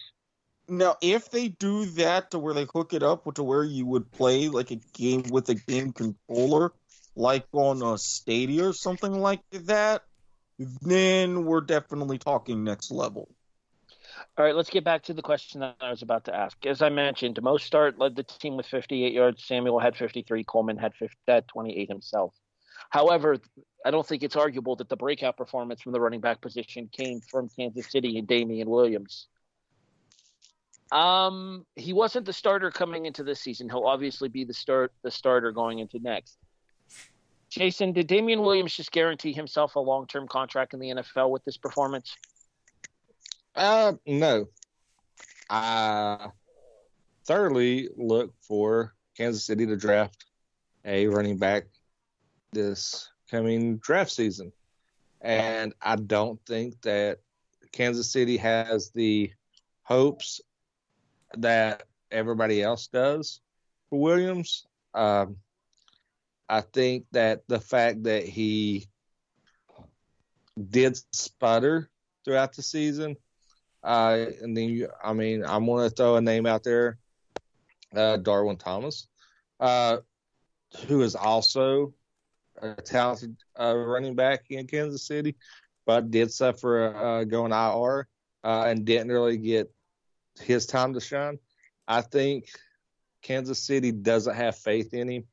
Now, 0.68 0.98
if 1.02 1.32
they 1.32 1.48
do 1.48 1.86
that 1.86 2.30
to 2.32 2.40
where 2.40 2.54
they 2.54 2.68
hook 2.72 2.94
it 2.94 3.02
up 3.02 3.34
to 3.34 3.44
where 3.44 3.64
you 3.64 3.88
would 3.88 4.12
play 4.12 4.50
like 4.50 4.70
a 4.70 4.80
game 4.94 5.24
with 5.32 5.50
a 5.50 5.56
game 5.56 5.94
controller, 5.94 6.74
like 7.16 7.48
on 7.54 7.82
a 7.82 7.98
Stadia 7.98 8.70
or 8.70 8.74
something 8.74 9.20
like 9.20 9.42
that, 9.52 10.04
then 10.60 11.46
we're 11.46 11.62
definitely 11.62 12.20
talking 12.20 12.64
next 12.64 12.92
level. 12.92 13.30
All 14.38 14.46
right, 14.46 14.56
let's 14.56 14.70
get 14.70 14.84
back 14.84 15.04
to 15.04 15.14
the 15.14 15.22
question 15.22 15.62
that 15.62 15.76
I 15.82 15.90
was 15.90 16.02
about 16.02 16.26
to 16.26 16.36
ask. 16.36 16.66
As 16.66 16.82
I 16.82 16.90
mentioned, 16.90 17.36
Mostert 17.36 18.00
led 18.00 18.16
the 18.16 18.24
team 18.24 18.58
with 18.58 18.66
58 18.66 19.14
yards. 19.14 19.46
Samuel 19.46 19.80
had 19.80 19.96
53. 19.96 20.44
Coleman 20.44 20.78
had 20.78 20.94
50, 20.96 21.16
had 21.28 21.48
28 21.48 21.90
himself. 21.90 22.34
However, 22.90 23.38
I 23.86 23.92
don't 23.92 24.06
think 24.06 24.24
it's 24.24 24.36
arguable 24.36 24.76
that 24.78 24.90
the 24.90 24.96
breakout 24.96 25.38
performance 25.38 25.82
from 25.82 25.92
the 25.92 26.02
running 26.02 26.22
back 26.22 26.42
position 26.42 26.90
came 26.92 27.22
from 27.22 27.50
Kansas 27.50 27.92
City 27.92 28.18
and 28.18 28.28
Damien 28.28 28.70
Williams. 28.70 29.28
Um, 30.92 31.66
he 31.76 31.94
wasn't 31.94 32.26
the 32.26 32.34
starter 32.34 32.72
coming 32.72 33.06
into 33.06 33.24
this 33.24 33.40
season. 33.40 33.70
He'll 33.70 33.86
obviously 33.86 34.28
be 34.28 34.44
the 34.44 34.54
start 34.54 34.92
the 35.04 35.12
starter 35.12 35.52
going 35.52 35.80
into 35.80 36.00
next. 36.00 36.38
Jason, 37.50 37.94
did 37.94 38.08
Damien 38.08 38.42
Williams 38.42 38.76
just 38.76 38.92
guarantee 38.92 39.34
himself 39.34 39.76
a 39.76 39.80
long 39.80 40.08
term 40.08 40.28
contract 40.28 40.74
in 40.74 40.80
the 40.80 40.90
NFL 40.90 41.30
with 41.30 41.44
this 41.46 41.58
performance? 41.58 42.16
Uh, 43.56 43.94
no. 44.06 44.48
I 45.50 46.30
thoroughly 47.26 47.90
look 47.98 48.34
for 48.42 48.94
Kansas 49.18 49.44
City 49.44 49.66
to 49.66 49.76
draft 49.76 50.26
a 50.86 51.08
running 51.08 51.38
back 51.38 51.66
this 52.52 53.10
coming 53.30 53.78
draft 53.78 54.12
season. 54.12 54.52
And 55.22 55.74
I 55.82 55.96
don't 55.98 56.40
think 56.46 56.82
that 56.84 57.20
Kansas 57.72 58.12
City 58.12 58.38
has 58.38 58.92
the 58.92 59.32
hopes 59.84 60.42
that 61.38 61.84
everybody 62.12 62.64
else 62.64 62.88
does 62.88 63.42
for 63.90 64.00
Williams. 64.00 64.66
Um, 64.94 65.38
I 66.48 66.62
think 66.62 67.06
that 67.12 67.44
the 67.48 67.60
fact 67.60 68.04
that 68.04 68.24
he 68.26 68.88
did 70.70 70.98
sputter 71.14 71.90
throughout 72.26 72.54
the 72.54 72.64
season 72.64 73.16
uh, 73.84 74.26
and 74.42 74.56
then 74.56 74.70
you, 74.70 74.90
I 75.04 75.14
mean, 75.14 75.44
I'm 75.46 75.66
going 75.66 75.90
to 75.90 75.96
throw 75.96 76.16
a 76.16 76.22
name 76.22 76.46
out 76.46 76.64
there, 76.64 76.98
uh, 77.96 78.18
Darwin 78.18 78.58
Thompson, 78.58 79.08
uh, 79.60 79.98
who 80.88 81.02
is 81.02 81.16
also 81.16 81.94
a 82.62 82.76
talented 82.76 83.38
uh, 83.60 83.76
running 83.76 84.16
back 84.16 84.46
in 84.50 84.68
Kansas 84.68 85.06
City, 85.06 85.36
but 85.86 86.12
did 86.12 86.32
suffer 86.32 86.96
uh, 86.96 87.24
going 87.24 87.52
IR 87.52 88.08
uh, 88.44 88.64
and 88.68 88.86
didn't 88.86 89.10
really 89.10 89.38
get 89.38 89.72
his 90.42 90.66
time 90.66 90.94
to 90.94 91.00
shine. 91.00 91.40
I 91.88 92.02
think 92.02 92.50
Kansas 93.22 93.64
City 93.64 93.92
doesn't 93.92 94.36
have 94.36 94.58
faith 94.58 94.94
in 94.94 95.10
him, 95.10 95.24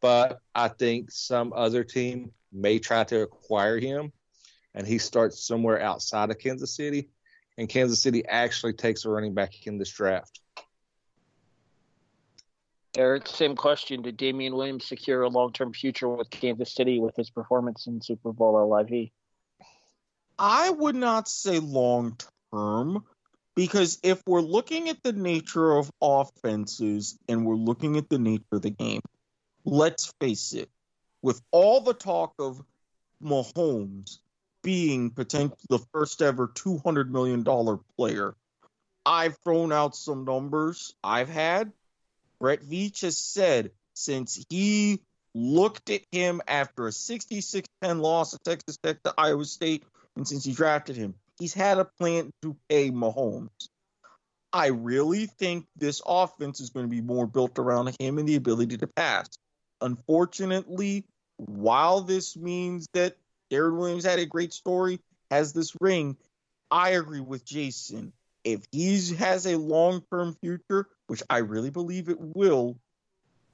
but 0.00 0.40
I 0.54 0.68
think 0.68 1.10
some 1.10 1.52
other 1.52 1.84
team 1.84 2.32
may 2.52 2.78
try 2.78 3.04
to 3.04 3.22
acquire 3.22 3.78
him, 3.78 4.12
and 4.74 4.86
he 4.86 4.98
starts 4.98 5.44
somewhere 5.44 5.80
outside 5.80 6.30
of 6.30 6.38
Kansas 6.38 6.74
City 6.74 7.10
and 7.58 7.68
Kansas 7.68 8.00
City 8.00 8.24
actually 8.24 8.72
takes 8.72 9.04
a 9.04 9.10
running 9.10 9.34
back 9.34 9.66
in 9.66 9.76
this 9.76 9.90
draft. 9.90 10.40
Erik, 12.96 13.26
same 13.26 13.56
question. 13.56 14.00
Did 14.00 14.16
Damien 14.16 14.56
Williams 14.56 14.86
secure 14.86 15.22
a 15.22 15.28
long 15.28 15.52
term 15.52 15.72
future 15.72 16.08
with 16.08 16.30
Kansas 16.30 16.72
City 16.72 16.98
with 17.00 17.16
his 17.16 17.28
performance 17.28 17.86
in 17.86 18.00
Super 18.00 18.32
Bowl 18.32 18.70
LIV? 18.70 19.10
I 20.38 20.70
would 20.70 20.94
not 20.94 21.28
say 21.28 21.58
long 21.58 22.16
term 22.52 23.04
because 23.54 23.98
if 24.02 24.22
we're 24.26 24.40
looking 24.40 24.88
at 24.88 25.02
the 25.02 25.12
nature 25.12 25.76
of 25.76 25.90
offenses 26.00 27.18
and 27.28 27.44
we're 27.44 27.56
looking 27.56 27.96
at 27.96 28.08
the 28.08 28.18
nature 28.18 28.44
of 28.52 28.62
the 28.62 28.70
game, 28.70 29.02
let's 29.64 30.12
face 30.20 30.52
it, 30.52 30.70
with 31.22 31.40
all 31.50 31.80
the 31.80 31.94
talk 31.94 32.34
of 32.38 32.62
Mahomes 33.22 34.20
being 34.62 35.10
potentially 35.10 35.58
the 35.68 35.78
first 35.92 36.22
ever 36.22 36.48
$200 36.48 37.08
million 37.08 37.44
player, 37.96 38.34
I've 39.04 39.36
thrown 39.38 39.72
out 39.72 39.96
some 39.96 40.24
numbers 40.24 40.94
I've 41.02 41.28
had. 41.28 41.72
Brett 42.40 42.62
Veach 42.62 43.02
has 43.02 43.18
said 43.18 43.72
since 43.94 44.44
he 44.48 45.00
looked 45.34 45.90
at 45.90 46.02
him 46.12 46.40
after 46.46 46.86
a 46.86 46.92
66 46.92 47.68
10 47.82 47.98
loss 48.00 48.34
at 48.34 48.44
Texas 48.44 48.76
Tech 48.76 49.02
to 49.02 49.14
Iowa 49.16 49.44
State, 49.44 49.84
and 50.16 50.26
since 50.26 50.44
he 50.44 50.52
drafted 50.52 50.96
him, 50.96 51.14
he's 51.38 51.54
had 51.54 51.78
a 51.78 51.84
plan 51.84 52.30
to 52.42 52.56
pay 52.68 52.90
Mahomes. 52.90 53.68
I 54.52 54.68
really 54.68 55.26
think 55.26 55.66
this 55.76 56.00
offense 56.06 56.60
is 56.60 56.70
going 56.70 56.86
to 56.86 56.90
be 56.90 57.02
more 57.02 57.26
built 57.26 57.58
around 57.58 57.94
him 58.00 58.18
and 58.18 58.28
the 58.28 58.36
ability 58.36 58.78
to 58.78 58.86
pass. 58.86 59.28
Unfortunately, 59.80 61.04
while 61.36 62.00
this 62.00 62.36
means 62.36 62.88
that 62.94 63.16
Darren 63.50 63.78
Williams 63.78 64.04
had 64.04 64.18
a 64.18 64.26
great 64.26 64.52
story, 64.52 65.00
has 65.30 65.52
this 65.52 65.72
ring, 65.80 66.16
I 66.70 66.90
agree 66.90 67.20
with 67.20 67.44
Jason. 67.44 68.12
If 68.44 68.64
he 68.70 69.14
has 69.14 69.46
a 69.46 69.58
long 69.58 70.02
term 70.10 70.36
future, 70.40 70.88
which 71.06 71.22
I 71.28 71.38
really 71.38 71.70
believe 71.70 72.08
it 72.08 72.20
will, 72.20 72.78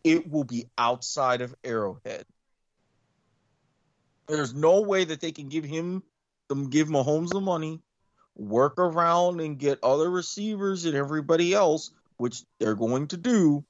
it 0.03 0.31
will 0.31 0.45
be 0.45 0.67
outside 0.77 1.41
of 1.41 1.55
Arrowhead. 1.65 2.25
There's 4.27 4.55
no 4.55 4.83
way 4.83 5.05
that 5.05 5.21
they 5.21 5.33
can 5.33 5.49
give 5.49 5.65
him 5.65 6.03
them 6.49 6.71
give 6.71 6.89
Mahomes 6.89 7.31
the 7.31 7.41
money, 7.41 7.81
work 8.37 8.79
around 8.79 9.41
and 9.41 9.59
get 9.59 9.79
other 9.83 10.11
receivers 10.11 10.85
and 10.85 10.95
everybody 10.95 11.55
else, 11.55 11.91
which 12.17 12.43
they're 12.59 12.75
going 12.75 13.09
to 13.09 13.17
do, 13.17 13.65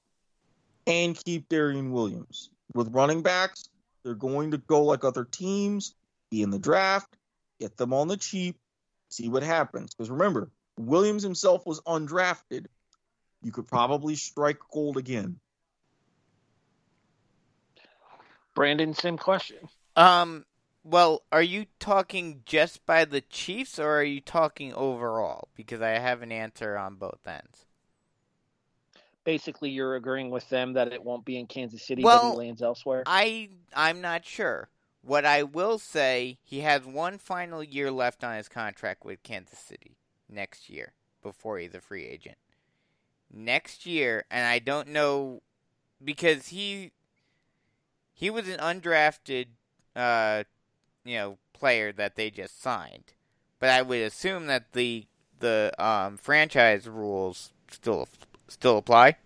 and 0.86 1.16
keep 1.24 1.48
Darian 1.48 1.92
Williams. 1.92 2.50
With 2.74 2.94
running 2.94 3.22
backs, 3.22 3.68
they're 4.02 4.14
going 4.14 4.50
to 4.50 4.58
go 4.58 4.82
like 4.82 5.04
other 5.04 5.24
teams, 5.24 5.94
be 6.34 6.42
in 6.42 6.50
the 6.50 6.58
draft, 6.58 7.16
get 7.60 7.76
them 7.76 7.92
on 7.92 8.08
the 8.08 8.16
cheap, 8.16 8.56
see 9.08 9.28
what 9.28 9.44
happens. 9.44 9.94
Because 9.94 10.10
remember, 10.10 10.50
Williams 10.76 11.22
himself 11.22 11.64
was 11.64 11.80
undrafted. 11.82 12.66
You 13.42 13.52
could 13.52 13.68
probably 13.68 14.16
strike 14.16 14.58
gold 14.72 14.96
again. 14.96 15.38
Brandon, 18.54 18.94
same 18.94 19.16
question. 19.16 19.58
Um, 19.96 20.44
well, 20.82 21.22
are 21.30 21.42
you 21.42 21.66
talking 21.78 22.42
just 22.46 22.84
by 22.84 23.04
the 23.04 23.20
Chiefs 23.20 23.78
or 23.78 23.98
are 23.98 24.04
you 24.04 24.20
talking 24.20 24.72
overall? 24.74 25.48
Because 25.54 25.80
I 25.80 25.90
have 25.90 26.22
an 26.22 26.32
answer 26.32 26.76
on 26.76 26.96
both 26.96 27.20
ends. 27.26 27.66
Basically, 29.24 29.70
you're 29.70 29.94
agreeing 29.94 30.30
with 30.30 30.48
them 30.50 30.74
that 30.74 30.92
it 30.92 31.02
won't 31.02 31.24
be 31.24 31.38
in 31.38 31.46
Kansas 31.46 31.86
City, 31.86 32.02
but 32.02 32.08
Well, 32.08 32.32
he 32.32 32.38
lands 32.38 32.60
elsewhere. 32.60 33.04
I 33.06 33.50
I'm 33.74 34.00
not 34.00 34.24
sure. 34.26 34.68
What 35.04 35.26
I 35.26 35.42
will 35.42 35.78
say, 35.78 36.38
he 36.42 36.60
has 36.60 36.86
one 36.86 37.18
final 37.18 37.62
year 37.62 37.90
left 37.90 38.24
on 38.24 38.36
his 38.36 38.48
contract 38.48 39.04
with 39.04 39.22
Kansas 39.22 39.58
City 39.58 39.98
next 40.30 40.70
year 40.70 40.92
before 41.22 41.58
he's 41.58 41.74
a 41.74 41.80
free 41.80 42.06
agent. 42.06 42.38
Next 43.30 43.84
year, 43.84 44.24
and 44.30 44.46
I 44.46 44.60
don't 44.60 44.88
know 44.88 45.42
because 46.02 46.48
he 46.48 46.92
he 48.14 48.30
was 48.30 48.48
an 48.48 48.58
undrafted 48.58 49.46
uh 49.96 50.44
you 51.04 51.16
know 51.16 51.38
player 51.52 51.92
that 51.92 52.16
they 52.16 52.30
just 52.30 52.62
signed. 52.62 53.12
But 53.58 53.70
I 53.70 53.82
would 53.82 54.00
assume 54.00 54.46
that 54.46 54.72
the 54.72 55.06
the 55.40 55.72
um 55.78 56.16
franchise 56.16 56.88
rules 56.88 57.52
still 57.70 58.08
still 58.48 58.78
apply. 58.78 59.16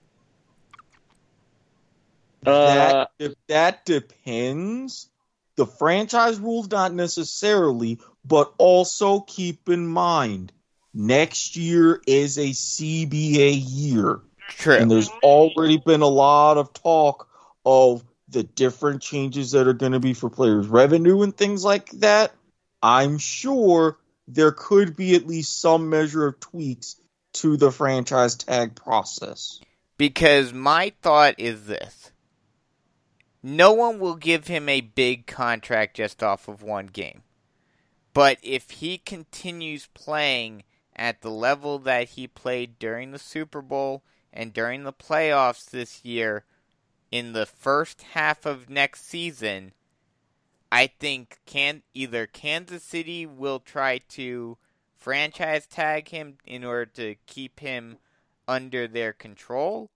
Uh, 2.46 3.06
that, 3.18 3.34
that 3.48 3.84
depends. 3.84 5.10
The 5.58 5.66
franchise 5.66 6.38
rules, 6.38 6.70
not 6.70 6.94
necessarily, 6.94 7.98
but 8.24 8.54
also 8.58 9.18
keep 9.18 9.68
in 9.68 9.88
mind 9.88 10.52
next 10.94 11.56
year 11.56 12.00
is 12.06 12.38
a 12.38 12.50
CBA 12.50 13.60
year. 13.66 14.20
True. 14.50 14.76
And 14.76 14.88
there's 14.88 15.08
already 15.20 15.78
been 15.78 16.02
a 16.02 16.06
lot 16.06 16.58
of 16.58 16.72
talk 16.72 17.28
of 17.66 18.04
the 18.28 18.44
different 18.44 19.02
changes 19.02 19.50
that 19.50 19.66
are 19.66 19.72
going 19.72 19.90
to 19.90 19.98
be 19.98 20.14
for 20.14 20.30
players' 20.30 20.68
revenue 20.68 21.22
and 21.22 21.36
things 21.36 21.64
like 21.64 21.90
that. 21.90 22.32
I'm 22.80 23.18
sure 23.18 23.98
there 24.28 24.52
could 24.52 24.94
be 24.94 25.16
at 25.16 25.26
least 25.26 25.60
some 25.60 25.90
measure 25.90 26.24
of 26.24 26.38
tweaks 26.38 27.00
to 27.32 27.56
the 27.56 27.72
franchise 27.72 28.36
tag 28.36 28.76
process. 28.76 29.60
Because 29.96 30.52
my 30.52 30.92
thought 31.02 31.34
is 31.38 31.66
this 31.66 32.12
no 33.42 33.72
one 33.72 33.98
will 33.98 34.16
give 34.16 34.46
him 34.46 34.68
a 34.68 34.80
big 34.80 35.26
contract 35.26 35.96
just 35.96 36.22
off 36.22 36.48
of 36.48 36.62
one 36.62 36.86
game. 36.86 37.22
But 38.12 38.38
if 38.42 38.70
he 38.70 38.98
continues 38.98 39.86
playing 39.94 40.64
at 40.96 41.20
the 41.20 41.30
level 41.30 41.78
that 41.80 42.10
he 42.10 42.26
played 42.26 42.78
during 42.78 43.12
the 43.12 43.18
Super 43.18 43.62
Bowl 43.62 44.02
and 44.32 44.52
during 44.52 44.82
the 44.82 44.92
playoffs 44.92 45.70
this 45.70 46.04
year 46.04 46.44
in 47.10 47.32
the 47.32 47.46
first 47.46 48.02
half 48.14 48.44
of 48.44 48.68
next 48.68 49.06
season, 49.06 49.72
I 50.70 50.88
think 50.88 51.38
can 51.46 51.82
either 51.94 52.26
Kansas 52.26 52.82
City 52.82 53.24
will 53.24 53.60
try 53.60 53.98
to 54.10 54.58
franchise 54.96 55.66
tag 55.66 56.08
him 56.08 56.38
in 56.44 56.64
order 56.64 56.86
to 56.86 57.14
keep 57.26 57.60
him 57.60 57.98
under 58.46 58.88
their 58.88 59.12
control 59.12 59.90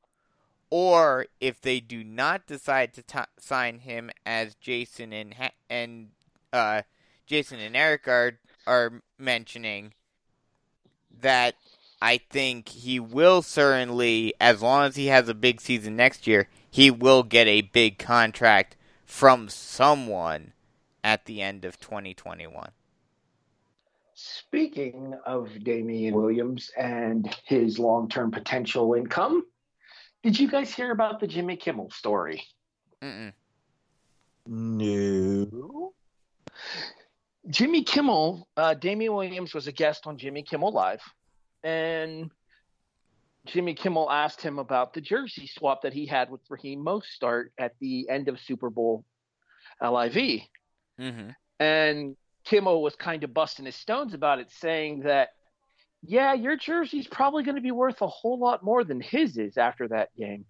or 0.73 1.27
if 1.39 1.61
they 1.61 1.81
do 1.81 2.03
not 2.03 2.47
decide 2.47 2.95
to 2.95 3.03
t- 3.03 3.19
sign 3.39 3.81
him 3.81 4.11
as 4.25 4.55
Jason 4.55 5.13
and 5.13 5.35
ha- 5.35 5.51
and 5.69 6.09
uh, 6.51 6.81
Jason 7.27 7.61
and 7.61 7.77
Erik 7.77 8.09
are 8.09 8.39
are 8.67 9.03
mentioning 9.19 9.93
that 11.21 11.57
I 12.01 12.17
think 12.17 12.71
he 12.71 12.99
will 12.99 13.43
certainly 13.43 14.33
as 14.41 14.63
long 14.63 14.87
as 14.87 14.97
he 14.97 15.09
has 15.09 15.29
a 15.29 15.35
big 15.35 15.61
season 15.61 15.95
next 15.95 16.27
year 16.27 16.49
he 16.71 16.91
will 16.91 17.23
get 17.23 17.47
a 17.47 17.61
big 17.61 17.99
contract 17.99 18.75
from 19.05 19.51
someone 19.51 20.55
at 21.05 21.27
the 21.27 21.43
end 21.43 21.67
of 21.67 21.79
2021 21.81 22.71
Speaking 24.15 25.19
of 25.27 25.51
Damien 25.65 26.15
Williams 26.15 26.71
and 26.79 27.29
his 27.45 27.79
long 27.79 28.09
term 28.09 28.31
potential 28.31 28.95
income, 28.95 29.45
did 30.23 30.39
you 30.39 30.49
guys 30.49 30.73
hear 30.73 30.91
about 30.93 31.21
the 31.21 31.27
Jimmy 31.27 31.57
Kimmel 31.57 31.91
story? 31.91 32.45
Mm-mm. 33.03 33.33
No. 34.47 35.93
Jimmy 37.49 37.83
Kimmel, 37.83 38.49
uh, 38.57 38.75
Damien 38.75 39.15
Williams 39.15 39.55
was 39.55 39.67
a 39.67 39.73
guest 39.73 40.07
on 40.07 40.17
Jimmy 40.17 40.43
Kimmel 40.43 40.73
Live, 40.73 41.03
and 41.65 42.31
Jimmy 43.47 43.75
Kimmel 43.75 44.11
asked 44.11 44.41
him 44.41 44.59
about 44.59 44.95
the 44.95 45.01
jersey 45.01 45.49
swap 45.49 45.83
that 45.83 45.93
he 45.93 46.07
had 46.07 46.31
with 46.31 46.41
Raheem 46.49 46.85
Mostert 46.85 47.47
at 47.59 47.75
the 47.81 48.09
end 48.09 48.29
of 48.29 48.39
Super 48.39 48.71
Bowl 48.71 49.05
LIV. 49.81 50.43
Mm-hmm. 51.01 51.31
And 51.59 52.17
Kimmel 52.45 52.83
was 52.83 52.95
kind 52.95 53.25
of 53.25 53.35
busting 53.35 53.67
his 53.67 53.75
stones 53.75 54.15
about 54.15 54.39
it, 54.39 54.51
saying 54.51 55.01
that, 55.01 55.31
yeah, 56.03 56.35
your 56.35 56.57
jersey's 56.57 57.07
probably 57.07 57.45
going 57.45 57.55
to 57.55 57.63
be 57.63 57.71
worth 57.71 58.03
a 58.03 58.09
whole 58.09 58.39
lot 58.39 58.63
more 58.63 58.83
than 58.83 59.01
his 59.01 59.39
is 59.39 59.57
after 59.57 59.89
that 59.89 60.15
game. 60.17 60.45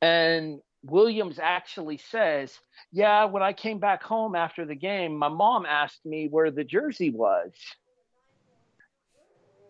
And 0.00 0.60
Williams 0.82 1.38
actually 1.42 1.98
says, 1.98 2.56
yeah, 2.92 3.26
when 3.26 3.42
I 3.42 3.52
came 3.52 3.78
back 3.78 4.02
home 4.02 4.34
after 4.34 4.64
the 4.64 4.74
game, 4.74 5.16
my 5.16 5.28
mom 5.28 5.66
asked 5.66 6.04
me 6.06 6.28
where 6.28 6.50
the 6.50 6.64
jersey 6.64 7.10
was. 7.10 7.52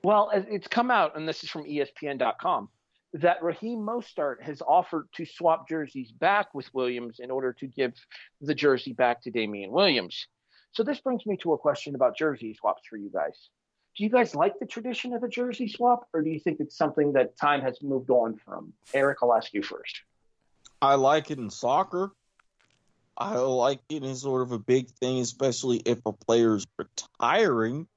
Well, 0.04 0.30
it's 0.32 0.68
come 0.68 0.92
out, 0.92 1.16
and 1.16 1.28
this 1.28 1.42
is 1.42 1.50
from 1.50 1.64
ESPN.com, 1.64 2.68
that 3.14 3.42
Raheem 3.42 3.80
Mostert 3.80 4.40
has 4.42 4.62
offered 4.62 5.08
to 5.14 5.26
swap 5.26 5.68
jerseys 5.68 6.12
back 6.12 6.54
with 6.54 6.72
Williams 6.72 7.18
in 7.18 7.32
order 7.32 7.52
to 7.54 7.66
give 7.66 7.94
the 8.40 8.54
jersey 8.54 8.92
back 8.92 9.22
to 9.22 9.32
Damien 9.32 9.72
Williams. 9.72 10.28
So 10.72 10.84
this 10.84 11.00
brings 11.00 11.26
me 11.26 11.36
to 11.38 11.54
a 11.54 11.58
question 11.58 11.96
about 11.96 12.16
jersey 12.16 12.54
swaps 12.54 12.82
for 12.88 12.96
you 12.96 13.10
guys. 13.10 13.48
Do 13.98 14.04
you 14.04 14.10
guys 14.10 14.32
like 14.32 14.60
the 14.60 14.66
tradition 14.66 15.12
of 15.12 15.24
a 15.24 15.28
jersey 15.28 15.66
swap, 15.66 16.06
or 16.14 16.22
do 16.22 16.30
you 16.30 16.38
think 16.38 16.60
it's 16.60 16.76
something 16.76 17.14
that 17.14 17.36
time 17.36 17.62
has 17.62 17.82
moved 17.82 18.10
on 18.10 18.36
from? 18.36 18.72
Erik, 18.94 19.18
I'll 19.22 19.34
ask 19.34 19.52
you 19.52 19.60
first. 19.60 20.02
I 20.80 20.94
like 20.94 21.32
it 21.32 21.38
in 21.38 21.50
soccer. 21.50 22.12
I 23.16 23.34
like 23.38 23.80
it 23.88 24.04
as 24.04 24.22
sort 24.22 24.42
of 24.42 24.52
a 24.52 24.58
big 24.60 24.88
thing, 24.88 25.18
especially 25.18 25.78
if 25.78 25.98
a 26.06 26.12
player's 26.12 26.64
retiring. 26.78 27.88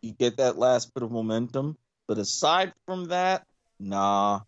You 0.00 0.12
get 0.12 0.36
that 0.36 0.58
last 0.58 0.94
bit 0.94 1.02
of 1.02 1.10
momentum. 1.10 1.76
But 2.06 2.18
aside 2.18 2.72
from 2.86 3.06
that, 3.06 3.44
nah. 3.80 4.42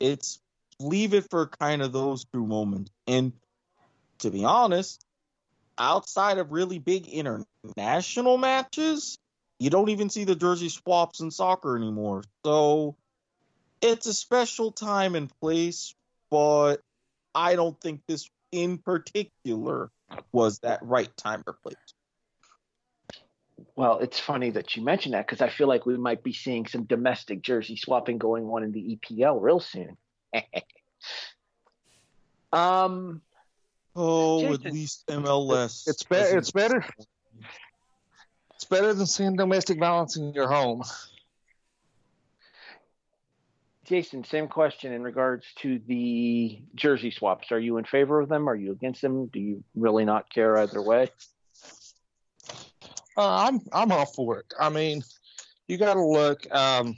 It's 0.00 0.40
leave 0.80 1.12
it 1.12 1.28
for 1.28 1.46
kind 1.46 1.82
of 1.82 1.92
those 1.92 2.24
two 2.32 2.46
moments. 2.46 2.90
And 3.06 3.34
to 4.20 4.30
be 4.30 4.46
honest, 4.46 5.04
outside 5.76 6.38
of 6.38 6.52
really 6.52 6.78
big 6.78 7.06
international 7.06 8.38
matches, 8.38 9.18
you 9.58 9.70
don't 9.70 9.88
even 9.88 10.10
see 10.10 10.24
the 10.24 10.36
jersey 10.36 10.68
swaps 10.68 11.20
in 11.20 11.30
soccer 11.30 11.76
anymore. 11.76 12.22
So 12.44 12.96
it's 13.80 14.06
a 14.06 14.14
special 14.14 14.72
time 14.72 15.14
and 15.14 15.30
place, 15.40 15.94
but 16.30 16.76
I 17.34 17.56
don't 17.56 17.80
think 17.80 18.02
this 18.06 18.30
in 18.52 18.78
particular 18.78 19.90
was 20.32 20.60
that 20.60 20.80
right 20.82 21.14
time 21.16 21.42
or 21.46 21.54
place. 21.54 21.76
Well, 23.74 23.98
it's 23.98 24.20
funny 24.20 24.50
that 24.50 24.76
you 24.76 24.82
mentioned 24.82 25.14
that 25.14 25.26
because 25.26 25.40
I 25.40 25.48
feel 25.48 25.68
like 25.68 25.86
we 25.86 25.96
might 25.96 26.22
be 26.22 26.32
seeing 26.32 26.66
some 26.66 26.84
domestic 26.84 27.42
jersey 27.42 27.76
swapping 27.76 28.18
going 28.18 28.44
on 28.44 28.62
in 28.62 28.72
the 28.72 28.98
EPL 28.98 29.40
real 29.40 29.60
soon. 29.60 29.96
um, 32.52 33.22
Oh, 33.98 34.52
at 34.52 34.62
least 34.62 35.06
MLS. 35.08 35.88
It's 35.88 36.02
better. 36.02 36.36
It's 36.36 36.50
better. 36.50 36.84
It's 38.56 38.64
better 38.64 38.94
than 38.94 39.06
seeing 39.06 39.36
domestic 39.36 39.78
violence 39.78 40.16
in 40.16 40.32
your 40.32 40.48
home. 40.48 40.82
Jason, 43.84 44.24
same 44.24 44.48
question 44.48 44.92
in 44.92 45.02
regards 45.02 45.44
to 45.56 45.78
the 45.86 46.58
jersey 46.74 47.10
swaps. 47.10 47.52
Are 47.52 47.60
you 47.60 47.76
in 47.76 47.84
favor 47.84 48.18
of 48.18 48.28
them? 48.28 48.48
Are 48.48 48.54
you 48.56 48.72
against 48.72 49.02
them? 49.02 49.26
Do 49.26 49.38
you 49.38 49.62
really 49.76 50.04
not 50.04 50.28
care 50.32 50.56
either 50.56 50.82
way? 50.82 51.10
Uh, 53.16 53.46
I'm 53.46 53.60
I'm 53.72 53.92
all 53.92 54.06
for 54.06 54.38
it. 54.38 54.52
I 54.58 54.70
mean, 54.70 55.04
you 55.68 55.76
got 55.76 55.94
to 55.94 56.04
look. 56.04 56.52
Um, 56.52 56.96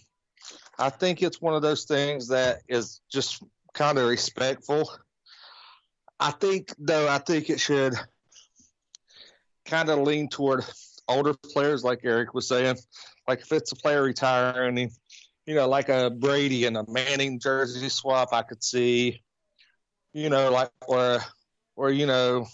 I 0.79 0.91
think 0.91 1.23
it's 1.23 1.43
one 1.43 1.55
of 1.55 1.63
those 1.63 1.85
things 1.85 2.29
that 2.29 2.63
is 2.69 3.01
just 3.11 3.43
kind 3.75 3.99
of 3.99 4.09
respectful. 4.09 4.91
I 6.21 6.31
think 6.31 6.73
though, 6.79 7.09
I 7.09 7.19
think 7.19 7.51
it 7.51 7.61
should 7.61 7.95
kind 9.65 9.91
of 9.91 9.99
lean 9.99 10.29
toward 10.29 10.65
older 11.09 11.35
players, 11.35 11.85
like 11.85 12.01
Erik 12.05 12.35
was 12.35 12.49
saying. 12.49 12.77
Like 13.27 13.41
if 13.41 13.53
it's 13.53 13.73
a 13.73 13.77
player 13.77 14.03
retiring, 14.03 14.91
you 15.47 15.55
know, 15.55 15.69
like 15.69 15.89
a 15.89 16.11
Brady 16.11 16.67
and 16.67 16.77
a 16.77 16.85
Manning 16.89 17.41
jersey 17.41 17.89
swap, 17.89 18.33
I 18.33 18.43
could 18.43 18.63
see. 18.63 19.23
You 20.13 20.31
know, 20.31 20.51
like 20.51 20.71
or 20.87 21.21
or 21.77 21.91
you 21.91 22.07
know, 22.07 22.47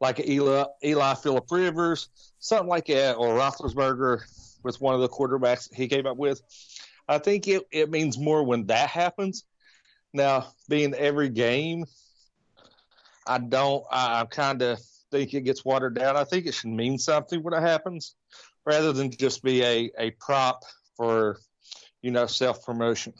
like 0.00 0.20
Eli 0.26 0.64
Eli 0.84 1.14
Philip 1.14 1.50
Rivers, 1.50 2.08
something 2.38 2.68
like 2.68 2.86
that, 2.86 3.16
or 3.16 3.36
Roethlisberger 3.38 4.20
with 4.62 4.80
one 4.80 4.94
of 4.94 5.00
the 5.00 5.08
quarterbacks 5.08 5.72
he 5.74 5.88
came 5.88 6.06
up 6.06 6.16
with. 6.16 6.40
I 7.08 7.18
think 7.18 7.48
it, 7.48 7.62
it 7.72 7.90
means 7.90 8.18
more 8.18 8.42
when 8.44 8.66
that 8.66 8.90
happens. 8.90 9.44
Now, 10.12 10.52
being 10.68 10.94
every 10.94 11.30
game, 11.30 11.84
I 13.26 13.38
don't. 13.38 13.84
I, 13.90 14.20
I 14.20 14.24
kind 14.24 14.62
of 14.62 14.78
think 15.10 15.34
it 15.34 15.42
gets 15.42 15.64
watered 15.64 15.94
down. 15.94 16.16
I 16.16 16.24
think 16.24 16.46
it 16.46 16.54
should 16.54 16.70
mean 16.70 16.98
something 16.98 17.42
when 17.42 17.54
it 17.54 17.60
happens, 17.60 18.14
rather 18.66 18.92
than 18.92 19.10
just 19.10 19.42
be 19.42 19.62
a 19.62 19.90
a 19.98 20.10
prop 20.12 20.62
for, 20.96 21.38
you 22.02 22.10
know, 22.10 22.26
self 22.26 22.64
promotion. 22.64 23.14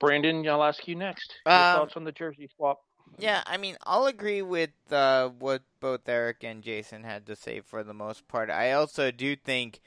Brandon, 0.00 0.48
I'll 0.48 0.62
ask 0.62 0.86
you 0.86 0.94
next. 0.94 1.34
Your 1.46 1.54
Um, 1.54 1.80
thoughts 1.80 1.96
on 1.96 2.04
the 2.04 2.12
jersey 2.12 2.48
swap? 2.56 2.80
Yeah, 3.18 3.42
I 3.46 3.56
mean, 3.56 3.76
I'll 3.84 4.06
agree 4.06 4.42
with 4.42 4.70
uh, 4.90 5.30
what 5.30 5.62
both 5.80 6.08
Erik 6.08 6.44
and 6.44 6.62
Jason 6.62 7.02
had 7.02 7.26
to 7.26 7.34
say 7.34 7.60
for 7.60 7.82
the 7.82 7.94
most 7.94 8.28
part. 8.28 8.48
I 8.48 8.72
also 8.72 9.10
do 9.10 9.34
think, 9.34 9.80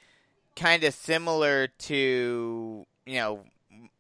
kind 0.55 0.83
of 0.83 0.93
similar 0.93 1.67
to, 1.67 2.85
you 3.05 3.15
know, 3.15 3.45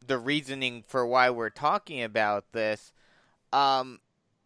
the 0.05 0.17
reasoning 0.17 0.83
for 0.85 1.05
why 1.05 1.29
we're 1.29 1.49
talking 1.49 2.03
about 2.03 2.51
this, 2.51 2.91
um, 3.53 3.99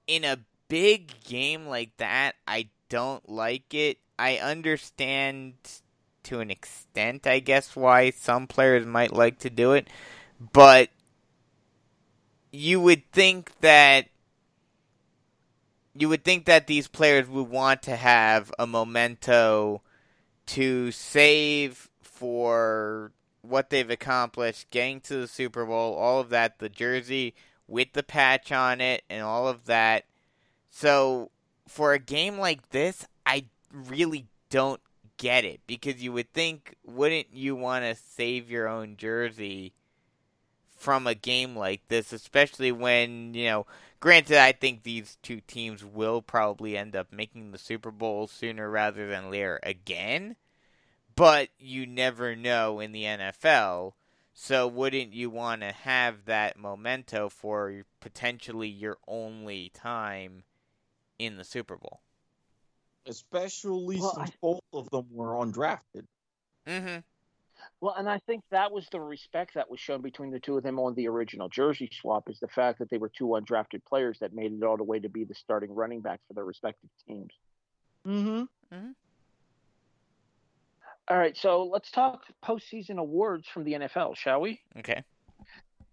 in 0.07 0.23
a 0.23 0.39
big 0.67 1.23
game 1.23 1.67
like 1.67 1.95
that, 1.97 2.35
I 2.47 2.69
don't 2.89 3.27
like 3.29 3.73
it. 3.73 3.97
I 4.17 4.37
understand 4.37 5.53
to 6.23 6.39
an 6.39 6.49
extent, 6.49 7.27
I 7.27 7.39
guess, 7.39 7.75
why 7.75 8.09
some 8.11 8.47
players 8.47 8.85
might 8.85 9.13
like 9.13 9.39
to 9.39 9.49
do 9.49 9.73
it, 9.73 9.87
but 10.39 10.89
you 12.51 12.79
would 12.81 13.11
think 13.11 13.51
that 13.61 14.07
you 15.93 16.09
would 16.09 16.23
think 16.23 16.45
that 16.45 16.67
these 16.67 16.87
players 16.87 17.27
would 17.29 17.49
want 17.49 17.83
to 17.83 17.95
have 17.95 18.51
a 18.59 18.67
memento 18.67 19.81
to 20.45 20.91
save 20.91 21.89
for 22.01 23.11
what 23.41 23.69
they've 23.69 23.89
accomplished, 23.89 24.69
getting 24.71 24.99
to 25.01 25.21
the 25.21 25.27
Super 25.27 25.65
Bowl, 25.65 25.93
all 25.93 26.19
of 26.19 26.29
that, 26.29 26.59
the 26.59 26.69
jersey 26.69 27.33
with 27.67 27.93
the 27.93 28.03
patch 28.03 28.51
on 28.51 28.81
it, 28.81 29.03
and 29.09 29.23
all 29.23 29.47
of 29.47 29.65
that. 29.65 30.05
So, 30.69 31.31
for 31.67 31.93
a 31.93 31.99
game 31.99 32.37
like 32.37 32.69
this, 32.69 33.05
I 33.25 33.45
really 33.71 34.27
don't 34.49 34.81
get 35.17 35.45
it 35.45 35.61
because 35.67 36.03
you 36.03 36.11
would 36.13 36.31
think, 36.33 36.75
wouldn't 36.85 37.33
you 37.33 37.55
want 37.55 37.85
to 37.85 37.95
save 37.95 38.49
your 38.49 38.67
own 38.67 38.97
jersey 38.97 39.73
from 40.75 41.07
a 41.07 41.15
game 41.15 41.55
like 41.55 41.87
this, 41.87 42.13
especially 42.13 42.71
when, 42.71 43.33
you 43.33 43.45
know, 43.45 43.65
granted, 43.99 44.37
I 44.37 44.51
think 44.51 44.83
these 44.83 45.17
two 45.23 45.41
teams 45.41 45.83
will 45.83 46.21
probably 46.21 46.77
end 46.77 46.95
up 46.95 47.11
making 47.11 47.51
the 47.51 47.57
Super 47.57 47.91
Bowl 47.91 48.27
sooner 48.27 48.69
rather 48.69 49.07
than 49.07 49.31
later 49.31 49.59
again. 49.63 50.35
But 51.15 51.49
you 51.57 51.85
never 51.85 52.35
know 52.35 52.79
in 52.79 52.91
the 52.91 53.03
NFL. 53.03 53.93
So 54.37 54.67
wouldn't 54.67 55.13
you 55.13 55.29
want 55.29 55.61
to 55.61 55.71
have 55.71 56.25
that 56.25 56.59
memento 56.59 57.29
for 57.29 57.85
potentially 58.01 58.67
your 58.67 58.97
only 59.07 59.71
time 59.73 60.43
in 61.17 61.37
the 61.37 61.45
Super 61.45 61.77
Bowl? 61.77 62.01
Especially 63.07 63.97
Well, 63.99 64.13
since 64.13 64.31
I- 64.31 64.33
both 64.41 64.61
of 64.73 64.89
them 64.89 65.07
were 65.09 65.35
undrafted. 65.35 66.05
Mm-hmm. 66.67 66.97
Well, 67.79 67.95
and 67.95 68.09
I 68.09 68.19
think 68.19 68.43
that 68.51 68.73
was 68.73 68.85
the 68.91 68.99
respect 68.99 69.53
that 69.53 69.71
was 69.71 69.79
shown 69.79 70.01
between 70.01 70.31
the 70.31 70.39
two 70.41 70.57
of 70.57 70.63
them 70.63 70.79
on 70.79 70.95
the 70.95 71.07
original 71.07 71.47
jersey 71.47 71.89
swap 71.93 72.29
is 72.29 72.39
the 72.39 72.49
fact 72.49 72.79
that 72.79 72.89
they 72.89 72.97
were 72.97 73.09
two 73.09 73.27
undrafted 73.27 73.85
players 73.87 74.19
that 74.19 74.33
made 74.33 74.51
it 74.51 74.63
all 74.63 74.75
the 74.75 74.83
way 74.83 74.99
to 74.99 75.07
be 75.09 75.23
the 75.23 75.33
starting 75.33 75.73
running 75.73 76.01
back 76.01 76.19
for 76.27 76.33
their 76.33 76.43
respective 76.43 76.89
teams. 77.07 77.31
Mm-hmm. 78.05 78.91
All 81.07 81.17
right, 81.17 81.37
so 81.37 81.65
let's 81.65 81.91
talk 81.91 82.23
postseason 82.43 82.97
awards 82.97 83.47
from 83.47 83.63
the 83.63 83.73
NFL, 83.73 84.15
shall 84.17 84.41
we? 84.41 84.61
Okay. 84.79 85.03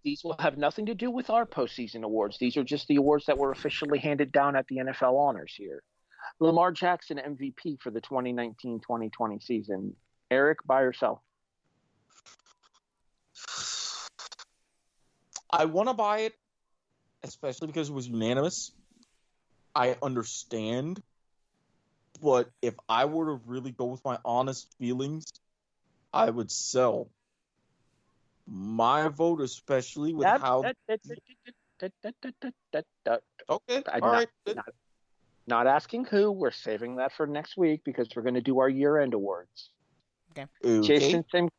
These 0.03 0.23
will 0.23 0.35
have 0.39 0.57
nothing 0.57 0.87
to 0.87 0.95
do 0.95 1.11
with 1.11 1.29
our 1.29 1.45
postseason 1.45 2.03
awards. 2.03 2.37
These 2.39 2.57
are 2.57 2.63
just 2.63 2.87
the 2.87 2.95
awards 2.95 3.27
that 3.27 3.37
were 3.37 3.51
officially 3.51 3.99
handed 3.99 4.31
down 4.31 4.55
at 4.55 4.67
the 4.67 4.77
NFL 4.77 5.17
honors 5.17 5.53
here. 5.55 5.83
Lamar 6.39 6.71
Jackson 6.71 7.17
MVP 7.17 7.79
for 7.79 7.91
the 7.91 8.01
2019-2020 8.01 9.43
season. 9.43 9.95
Erik, 10.31 10.59
buy 10.65 10.81
or 10.81 10.93
sell? 10.93 11.23
I 15.51 15.65
want 15.65 15.89
to 15.89 15.93
buy 15.93 16.19
it, 16.21 16.33
especially 17.23 17.67
because 17.67 17.89
it 17.89 17.93
was 17.93 18.07
unanimous. 18.07 18.71
I 19.75 19.95
understand, 20.01 21.01
but 22.23 22.49
if 22.61 22.75
I 22.87 23.03
were 23.03 23.25
to 23.25 23.41
really 23.45 23.71
go 23.71 23.83
with 23.85 24.03
my 24.05 24.17
honest 24.23 24.73
feelings, 24.79 25.25
I 26.13 26.29
would 26.29 26.49
sell. 26.49 27.09
My 28.47 29.09
vote, 29.09 29.41
especially 29.41 30.13
with 30.13 30.25
how. 30.27 30.63
Okay, 33.49 33.83
all 33.91 33.99
right. 33.99 34.29
Not, 34.47 34.65
not 35.47 35.67
asking 35.67 36.05
who. 36.05 36.31
We're 36.31 36.51
saving 36.51 36.95
that 36.95 37.11
for 37.11 37.27
next 37.27 37.57
week 37.57 37.81
because 37.83 38.07
we're 38.15 38.21
going 38.21 38.35
to 38.35 38.41
do 38.41 38.59
our 38.59 38.69
year-end 38.69 39.13
awards. 39.13 39.71
Okay. 40.31 40.47
okay. 40.63 40.87
Jason, 40.87 41.25
same. 41.29 41.49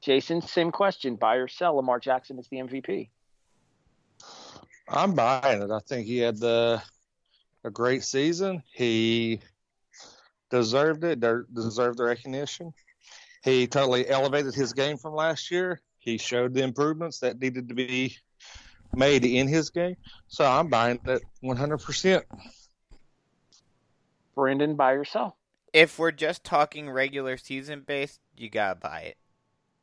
Jason, 0.00 0.40
same 0.40 0.72
question: 0.72 1.16
buy 1.16 1.36
or 1.36 1.48
sell? 1.48 1.76
Lamar 1.76 2.00
Jackson 2.00 2.38
is 2.38 2.48
the 2.48 2.56
MVP. 2.56 3.10
I'm 4.88 5.14
buying 5.14 5.60
it. 5.60 5.70
I 5.70 5.80
think 5.80 6.06
he 6.06 6.18
had 6.18 6.38
the 6.38 6.82
a 7.64 7.70
great 7.70 8.02
season. 8.02 8.62
He 8.72 9.40
deserved 10.50 11.04
it. 11.04 11.20
Deserved 11.20 11.98
the 11.98 12.04
recognition. 12.04 12.72
He 13.42 13.66
totally 13.66 14.08
elevated 14.08 14.54
his 14.54 14.72
game 14.72 14.98
from 14.98 15.14
last 15.14 15.50
year. 15.50 15.80
He 15.98 16.18
showed 16.18 16.54
the 16.54 16.62
improvements 16.62 17.20
that 17.20 17.40
needed 17.40 17.68
to 17.68 17.74
be 17.74 18.16
made 18.94 19.24
in 19.24 19.48
his 19.48 19.70
game. 19.70 19.96
So 20.28 20.44
I'm 20.44 20.68
buying 20.68 21.00
that 21.04 21.22
100%. 21.42 22.22
Brandon, 24.34 24.74
buy 24.74 24.92
yourself. 24.92 25.34
If 25.72 25.98
we're 25.98 26.10
just 26.10 26.42
talking 26.44 26.90
regular 26.90 27.36
season 27.36 27.82
based, 27.86 28.20
you 28.36 28.50
gotta 28.50 28.74
buy 28.74 29.00
it. 29.02 29.16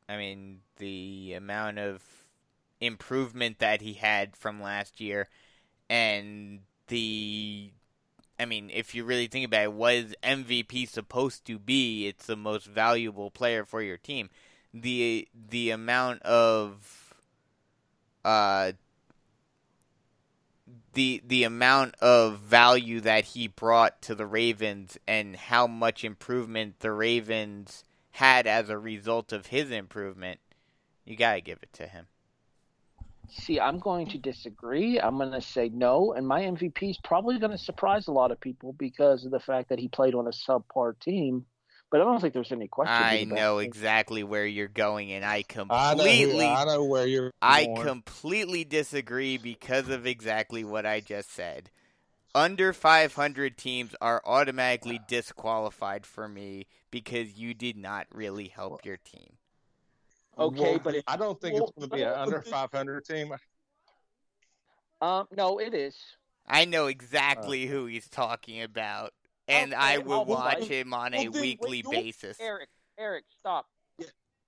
I 0.08 0.16
mean, 0.16 0.60
the 0.76 1.34
amount 1.36 1.78
of 1.78 2.02
improvement 2.80 3.58
that 3.60 3.80
he 3.80 3.94
had 3.94 4.36
from 4.36 4.60
last 4.60 5.00
year, 5.00 5.28
and 5.88 6.60
the, 6.88 7.70
I 8.38 8.44
mean, 8.44 8.70
if 8.72 8.94
you 8.94 9.04
really 9.04 9.26
think 9.26 9.46
about 9.46 9.64
it, 9.64 9.72
what 9.72 9.94
is 9.94 10.14
MVP 10.22 10.88
supposed 10.88 11.44
to 11.46 11.58
be? 11.58 12.06
It's 12.06 12.26
the 12.26 12.36
most 12.36 12.66
valuable 12.66 13.30
player 13.30 13.64
for 13.64 13.82
your 13.82 13.96
team. 13.96 14.30
The 14.72 15.26
the 15.34 15.70
amount 15.70 16.22
of, 16.22 17.14
uh, 18.24 18.72
the 20.92 21.22
the 21.26 21.44
amount 21.44 21.96
of 21.96 22.38
value 22.38 23.00
that 23.00 23.24
he 23.24 23.48
brought 23.48 24.00
to 24.02 24.14
the 24.14 24.26
Ravens 24.26 24.98
and 25.08 25.34
how 25.34 25.66
much 25.66 26.04
improvement 26.04 26.80
the 26.80 26.92
Ravens 26.92 27.82
had 28.12 28.46
as 28.46 28.68
a 28.68 28.78
result 28.78 29.32
of 29.32 29.46
his 29.46 29.70
improvement, 29.70 30.38
you 31.04 31.16
gotta 31.16 31.40
give 31.40 31.58
it 31.62 31.72
to 31.72 31.86
him. 31.88 32.06
See, 33.30 33.60
I'm 33.60 33.78
going 33.78 34.08
to 34.08 34.18
disagree. 34.18 34.98
I'm 35.00 35.16
going 35.18 35.32
to 35.32 35.40
say 35.40 35.68
no, 35.68 36.12
and 36.12 36.26
my 36.26 36.42
MVP 36.42 36.90
is 36.90 36.98
probably 37.02 37.38
going 37.38 37.52
to 37.52 37.58
surprise 37.58 38.08
a 38.08 38.12
lot 38.12 38.30
of 38.30 38.40
people 38.40 38.72
because 38.72 39.24
of 39.24 39.30
the 39.30 39.40
fact 39.40 39.68
that 39.68 39.78
he 39.78 39.88
played 39.88 40.14
on 40.14 40.26
a 40.26 40.30
subpar 40.30 40.98
team. 40.98 41.44
But 41.90 42.02
I 42.02 42.04
don't 42.04 42.20
think 42.20 42.34
there's 42.34 42.52
any 42.52 42.68
question. 42.68 42.94
I 42.94 43.24
know 43.24 43.58
best. 43.58 43.66
exactly 43.66 44.22
where 44.22 44.46
you're 44.46 44.68
going, 44.68 45.12
and 45.12 45.24
I 45.24 45.44
I 45.70 45.94
know, 45.94 46.02
completely, 46.02 46.46
I 46.46 46.64
know 46.64 46.84
where 46.84 47.06
you're 47.06 47.32
I 47.40 47.64
going. 47.64 47.82
completely 47.82 48.64
disagree 48.64 49.38
because 49.38 49.88
of 49.88 50.06
exactly 50.06 50.64
what 50.64 50.84
I 50.84 51.00
just 51.00 51.32
said. 51.32 51.70
Under 52.34 52.74
500 52.74 53.56
teams 53.56 53.94
are 54.02 54.22
automatically 54.26 55.00
disqualified 55.08 56.04
for 56.04 56.28
me 56.28 56.66
because 56.90 57.38
you 57.38 57.54
did 57.54 57.76
not 57.76 58.06
really 58.12 58.48
help 58.48 58.84
your 58.84 58.98
team. 58.98 59.37
Okay, 60.38 60.60
Well, 60.60 60.78
but 60.78 60.94
if- 60.94 61.04
I 61.08 61.16
don't 61.16 61.40
think 61.40 61.54
well, 61.54 61.64
it's 61.64 61.72
going 61.72 61.90
to 61.90 61.96
be 61.96 62.02
an 62.02 62.12
under 62.12 62.38
the- 62.38 62.50
500 62.50 63.04
team. 63.04 63.34
Um, 65.00 65.28
no, 65.30 65.58
it 65.58 65.74
is. 65.74 65.94
I 66.44 66.64
know 66.64 66.86
exactly 66.88 67.66
who 67.66 67.86
he's 67.86 68.08
talking 68.08 68.62
about, 68.62 69.14
and 69.46 69.72
Okay, 69.72 69.80
I 69.80 69.98
well, 69.98 70.24
will 70.24 70.34
well, 70.34 70.44
watch 70.44 70.58
then- 70.62 70.68
him 70.68 70.92
on 70.92 71.12
well, 71.12 71.20
a 71.20 71.28
then, 71.28 71.40
weekly 71.40 71.84
wait, 71.86 72.04
basis. 72.04 72.40
Erik, 72.40 72.68
Erik, 72.98 73.24
stop. 73.38 73.66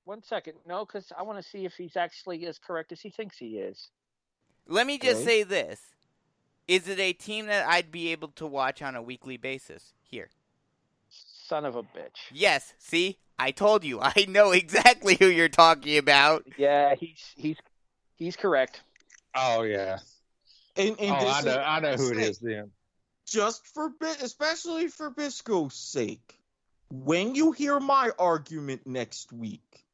One 0.07 0.25
second. 0.25 0.55
No, 0.67 0.85
because 0.85 1.13
I 1.17 1.23
want 1.23 1.41
to 1.41 1.49
see 1.49 1.65
if 1.67 1.75
he's 1.75 1.97
actually 1.97 2.45
as 2.47 2.59
correct 2.59 2.91
as 2.91 3.01
he 3.01 3.11
thinks 3.11 3.39
he 3.39 3.59
is. 3.59 3.91
Let 4.67 4.89
me 4.89 4.99
just 4.99 5.21
Okay. 5.21 5.25
say 5.25 5.43
this. 5.45 5.81
Is 6.67 6.89
it 6.89 6.99
a 6.99 7.13
team 7.13 7.47
that 7.47 7.69
I'd 7.69 7.93
be 7.93 8.11
able 8.11 8.29
to 8.29 8.47
watch 8.47 8.83
on 8.83 8.97
a 8.97 9.03
weekly 9.03 9.37
basis? 9.37 9.93
Here. 10.03 10.31
Son 11.51 11.65
of 11.65 11.75
a 11.75 11.83
bitch. 11.83 12.31
Yes, 12.33 12.75
see? 12.79 13.19
I 13.37 13.51
told 13.51 13.83
you. 13.83 13.99
I 14.03 14.27
know 14.29 14.53
exactly 14.53 15.17
who 15.19 15.27
you're 15.27 15.49
talking 15.49 15.99
about. 15.99 16.47
Yeah, 16.57 16.95
he's 16.95 17.33
he's 17.37 17.57
he's 18.15 18.37
correct. 18.37 18.81
Oh 19.35 19.63
yeah. 19.63 19.99
And, 20.77 20.91
and 21.01 21.17
oh, 21.17 21.21
this 21.21 21.35
I 21.35 21.39
is- 21.41 21.45
know. 21.47 21.59
I 21.59 21.81
know 21.81 21.95
who 21.95 22.13
it 22.13 22.19
is. 22.19 22.39
Then. 22.39 22.71
Just 23.27 23.67
for 23.67 23.91
bit, 23.91 24.23
especially 24.23 24.87
for 24.87 25.11
Bisco's 25.11 25.75
sake, 25.75 26.39
when 26.89 27.35
you 27.35 27.51
hear 27.51 27.81
my 27.81 28.11
argument 28.17 28.87
next 28.87 29.33
week, 29.33 29.85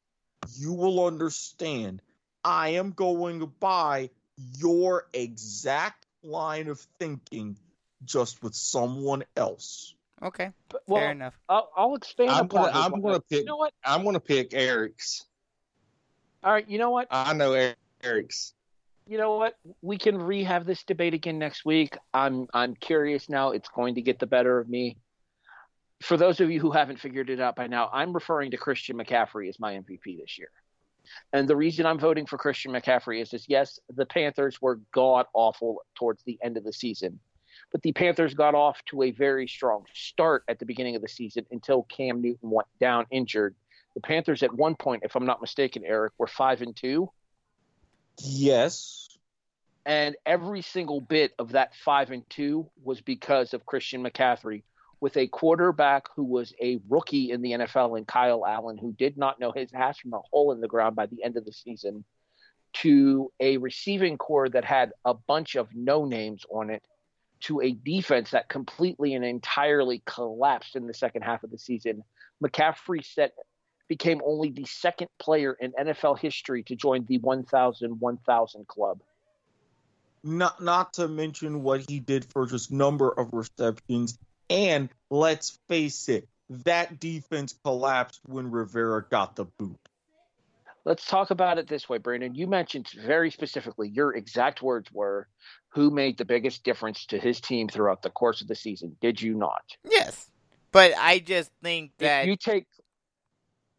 you 0.57 0.73
will 0.73 1.07
understand. 1.07 2.03
I 2.43 2.69
am 2.69 2.91
going 2.91 3.51
by 3.59 4.11
your 4.59 5.07
exact 5.11 6.05
line 6.21 6.67
of 6.67 6.79
thinking, 6.99 7.57
just 8.05 8.43
with 8.43 8.53
someone 8.53 9.23
else. 9.35 9.95
Okay, 10.23 10.51
But, 10.69 10.81
well, 10.87 11.01
fair 11.01 11.11
enough. 11.11 11.37
I'll, 11.47 11.69
I'll 11.75 11.95
expand 11.95 12.31
I'm 12.31 12.45
upon 12.45 12.61
gonna. 12.63 12.73
this 12.73 12.83
I'm 12.85 12.91
one. 12.93 13.01
gonna 13.01 13.19
pick. 13.21 13.39
You 13.39 13.45
know 13.45 13.57
what? 13.57 13.73
I'm 13.83 14.03
gonna 14.03 14.19
pick 14.19 14.53
Erik's. 14.53 15.25
All 16.43 16.51
right. 16.51 16.67
You 16.67 16.77
know 16.79 16.89
what? 16.89 17.07
I 17.11 17.33
know 17.33 17.71
Erik's. 18.03 18.53
you 19.05 19.17
know 19.17 19.35
what? 19.37 19.57
We 19.81 19.97
can 19.97 20.17
re-have 20.17 20.65
this 20.65 20.83
debate 20.83 21.13
again 21.13 21.37
next 21.37 21.65
week. 21.65 21.97
I'm 22.13 22.47
I'm 22.53 22.73
curious 22.75 23.29
now. 23.29 23.51
It's 23.51 23.69
going 23.69 23.95
to 23.95 24.01
get 24.01 24.17
the 24.19 24.25
better 24.27 24.57
of 24.59 24.67
me. 24.67 24.97
For 26.01 26.15
those 26.17 26.39
of 26.39 26.49
you 26.51 26.59
who 26.59 26.71
haven't 26.71 26.99
figured 26.99 27.29
it 27.29 27.39
out 27.39 27.55
by 27.55 27.67
now, 27.67 27.89
I'm 27.91 28.13
referring 28.13 28.51
to 28.51 28.57
Christian 28.57 28.97
McCaffrey 28.97 29.49
as 29.49 29.59
my 29.59 29.73
MVP 29.73 30.19
this 30.19 30.37
year. 30.37 30.49
And 31.33 31.47
the 31.47 31.55
reason 31.55 31.85
I'm 31.85 31.99
voting 31.99 32.25
for 32.25 32.37
Christian 32.37 32.71
McCaffrey 32.71 33.21
is 33.21 33.29
this 33.31 33.45
yes, 33.47 33.79
the 33.95 34.05
Panthers 34.05 34.61
were 34.61 34.79
god 34.93 35.25
awful 35.33 35.81
towards 35.95 36.21
the 36.23 36.37
end 36.43 36.57
of 36.57 36.63
the 36.63 36.73
season. 36.73 37.19
But 37.71 37.81
the 37.81 37.91
Panthers 37.91 38.33
got 38.33 38.55
off 38.55 38.81
to 38.89 39.03
a 39.03 39.11
very 39.11 39.47
strong 39.47 39.83
start 39.93 40.43
at 40.47 40.59
the 40.59 40.65
beginning 40.65 40.95
of 40.95 41.01
the 41.01 41.09
season 41.09 41.45
until 41.51 41.83
Cam 41.83 42.21
Newton 42.21 42.49
went 42.49 42.67
down 42.79 43.05
injured. 43.11 43.55
The 43.93 44.01
Panthers 44.01 44.43
at 44.43 44.53
one 44.53 44.75
point, 44.75 45.03
if 45.03 45.15
I'm 45.15 45.25
not 45.25 45.41
mistaken, 45.41 45.83
Erik, 45.83 46.13
were 46.17 46.27
five 46.27 46.61
and 46.61 46.75
two 46.75 47.11
Yes. 48.19 49.09
and 49.85 50.15
every 50.25 50.61
single 50.61 51.01
bit 51.01 51.33
of 51.39 51.51
that 51.51 51.75
five 51.75 52.11
and 52.11 52.27
two 52.29 52.69
was 52.83 53.01
because 53.01 53.53
of 53.53 53.65
Christian 53.65 54.03
McCaffrey, 54.03 54.63
with 54.99 55.15
a 55.17 55.27
quarterback 55.27 56.07
who 56.15 56.23
was 56.23 56.53
a 56.61 56.79
rookie 56.89 57.31
in 57.31 57.41
the 57.41 57.51
NFL 57.51 57.97
and 57.97 58.07
Kyle 58.07 58.45
Allen, 58.45 58.77
who 58.77 58.93
did 58.93 59.17
not 59.17 59.39
know 59.39 59.51
his 59.51 59.71
ass 59.73 59.99
from 59.99 60.13
a 60.13 60.21
hole 60.31 60.51
in 60.51 60.61
the 60.61 60.67
ground 60.67 60.95
by 60.95 61.05
the 61.05 61.23
end 61.23 61.37
of 61.37 61.45
the 61.45 61.51
season, 61.53 62.03
to 62.73 63.31
a 63.39 63.57
receiving 63.57 64.17
core 64.17 64.49
that 64.49 64.65
had 64.65 64.91
a 65.05 65.13
bunch 65.13 65.55
of 65.55 65.67
no 65.75 66.05
names 66.05 66.43
on 66.49 66.69
it, 66.69 66.83
to 67.41 67.61
a 67.61 67.71
defense 67.71 68.31
that 68.31 68.49
completely 68.49 69.13
and 69.13 69.25
entirely 69.25 70.01
collapsed 70.05 70.75
in 70.75 70.87
the 70.87 70.93
second 70.93 71.21
half 71.23 71.43
of 71.43 71.51
the 71.51 71.57
season. 71.57 72.03
McCaffrey 72.43 73.03
set 73.03 73.33
became 73.87 74.21
only 74.25 74.49
the 74.49 74.65
second 74.65 75.07
player 75.19 75.53
in 75.53 75.71
NFL 75.71 76.19
history 76.19 76.63
to 76.63 76.75
join 76.75 77.05
the 77.05 77.17
1000 77.19 77.99
1000 77.99 78.67
club. 78.67 79.01
Not 80.23 80.61
not 80.61 80.93
to 80.93 81.07
mention 81.07 81.63
what 81.63 81.89
he 81.89 81.99
did 81.99 82.25
for 82.25 82.45
just 82.47 82.71
number 82.71 83.09
of 83.09 83.29
receptions. 83.31 84.17
And 84.49 84.89
let's 85.09 85.57
face 85.67 86.09
it, 86.09 86.27
that 86.49 86.99
defense 86.99 87.55
collapsed 87.63 88.21
when 88.25 88.51
Rivera 88.51 89.05
got 89.09 89.35
the 89.35 89.45
boot. 89.45 89.79
Let's 90.87 91.05
talk 91.05 91.31
about 91.31 91.57
it 91.57 91.67
this 91.67 91.89
way, 91.89 91.97
Brandon. 91.97 92.33
You 92.33 92.47
mentioned 92.47 92.87
very 93.03 93.29
specifically 93.29 93.89
your 93.89 94.15
exact 94.15 94.61
words 94.61 94.89
were 94.93 95.27
who 95.67 95.91
made 95.91 96.17
the 96.17 96.23
biggest 96.23 96.63
difference 96.63 97.05
to 97.07 97.19
his 97.19 97.41
team 97.41 97.67
throughout 97.67 98.01
the 98.03 98.09
course 98.09 98.41
of 98.41 98.47
the 98.47 98.55
season. 98.55 98.95
Did 99.01 99.21
you 99.21 99.33
not? 99.33 99.63
Yes, 99.83 100.31
but 100.71 100.93
I 100.97 101.19
just 101.19 101.51
think 101.61 101.91
that 101.97 102.21
If 102.21 102.27
you 102.27 102.35
take 102.37 102.67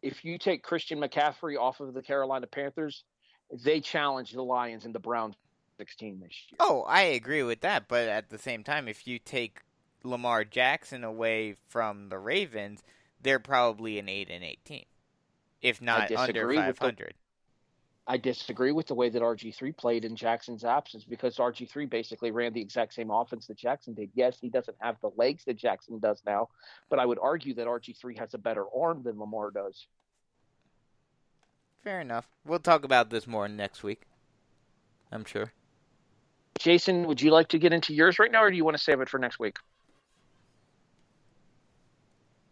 if 0.03 0.23
you 0.23 0.37
take 0.37 0.61
Christian 0.61 0.99
McCaffrey 0.99 1.57
off 1.59 1.79
of 1.79 1.95
the 1.95 2.03
Carolina 2.03 2.45
Panthers, 2.45 3.03
they 3.65 3.79
challenged 3.79 4.35
the 4.35 4.43
Lions 4.43 4.85
and 4.85 4.93
the 4.93 4.99
Browns 4.99 5.35
16 5.79 6.19
this 6.19 6.29
year. 6.51 6.57
Oh, 6.59 6.83
I 6.87 7.01
agree 7.01 7.41
with 7.41 7.61
that, 7.61 7.87
but 7.87 8.07
at 8.07 8.29
the 8.29 8.37
same 8.37 8.63
time, 8.63 8.87
if 8.87 9.07
you 9.07 9.17
take 9.17 9.61
Lamar 10.03 10.43
Jackson 10.43 11.03
away 11.03 11.55
from 11.69 12.09
the 12.09 12.19
Ravens, 12.19 12.83
they're 13.19 13.39
probably 13.39 13.97
an 13.97 14.07
eight 14.07 14.29
and 14.29 14.43
eight 14.43 14.63
team, 14.63 14.85
if 15.61 15.81
not 15.81 16.11
under 16.11 16.33
disagree 16.33 16.57
with 16.57 16.77
five 16.77 16.95
the- 16.95 17.11
I 18.07 18.17
disagree 18.17 18.71
with 18.71 18.87
the 18.87 18.95
way 18.95 19.09
that 19.09 19.21
RG3 19.21 19.71
played 19.77 20.03
in 20.03 20.15
Jackson's 20.15 20.65
absence 20.65 21.05
because 21.05 21.37
RG3 21.37 21.87
basically 21.87 22.31
ran 22.31 22.53
the 22.53 22.61
exact 22.61 22.95
same 22.95 23.11
offense 23.11 23.45
that 23.45 23.57
Jackson 23.57 23.93
did. 23.93 24.09
Yes, 24.15 24.39
he 24.41 24.49
doesn't 24.49 24.77
have 24.79 24.99
the 25.01 25.11
legs 25.15 25.43
that 25.45 25.57
Jackson 25.57 25.99
does 25.99 26.23
now, 26.25 26.49
but 26.89 26.97
I 26.97 27.05
would 27.05 27.19
argue 27.21 27.53
that 27.53 27.67
RG3 27.67 28.17
has 28.17 28.33
a 28.33 28.39
better 28.39 28.65
arm 28.75 29.03
than 29.03 29.19
Lamar 29.19 29.51
does. 29.51 29.85
Fair 31.83 32.01
enough. 32.01 32.27
We'll 32.45 32.57
talk 32.57 32.83
about 32.83 33.11
this 33.11 33.27
more 33.27 33.47
next 33.47 33.83
week. 33.83 34.01
I'm 35.11 35.23
sure. 35.23 35.53
Jason, 36.57 37.05
would 37.05 37.21
you 37.21 37.29
like 37.29 37.49
to 37.49 37.59
get 37.59 37.73
into 37.73 37.93
yours 37.93 38.17
right 38.17 38.31
now, 38.31 38.41
or 38.43 38.49
do 38.49 38.57
you 38.57 38.65
want 38.65 38.75
to 38.75 38.83
save 38.83 39.01
it 39.01 39.09
for 39.09 39.19
next 39.19 39.39
week? 39.39 39.57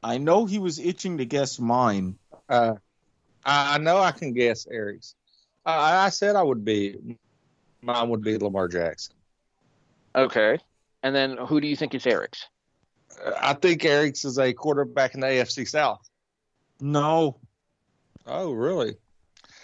I 0.03 0.19
know 0.19 0.45
he 0.45 0.59
was 0.59 0.77
itching 0.77 1.17
to 1.17 1.25
guess 1.25 1.59
mine. 1.59 2.19
Uh, 2.47 2.75
I, 3.47 3.75
I 3.75 3.77
know 3.79 3.97
I 3.97 4.11
can 4.11 4.33
guess 4.33 4.67
Erik's. 4.69 5.15
I, 5.65 6.05
I 6.05 6.09
said 6.09 6.35
I 6.35 6.43
would 6.43 6.63
be. 6.63 7.17
Mine 7.81 8.09
would 8.09 8.21
be 8.21 8.37
Lamar 8.37 8.67
Jackson. 8.67 9.15
Okay. 10.15 10.59
And 11.03 11.15
then 11.15 11.37
who 11.37 11.61
do 11.61 11.67
you 11.67 11.75
think 11.75 11.95
is 11.95 12.05
Erik's? 12.05 12.45
Uh, 13.25 13.31
I 13.39 13.53
think 13.53 13.85
Erik's 13.85 14.25
is 14.25 14.37
a 14.37 14.53
quarterback 14.53 15.13
in 15.15 15.21
the 15.21 15.27
AFC 15.27 15.67
South. 15.67 16.07
No, 16.79 17.37
Oh, 18.29 18.51
really? 18.51 18.97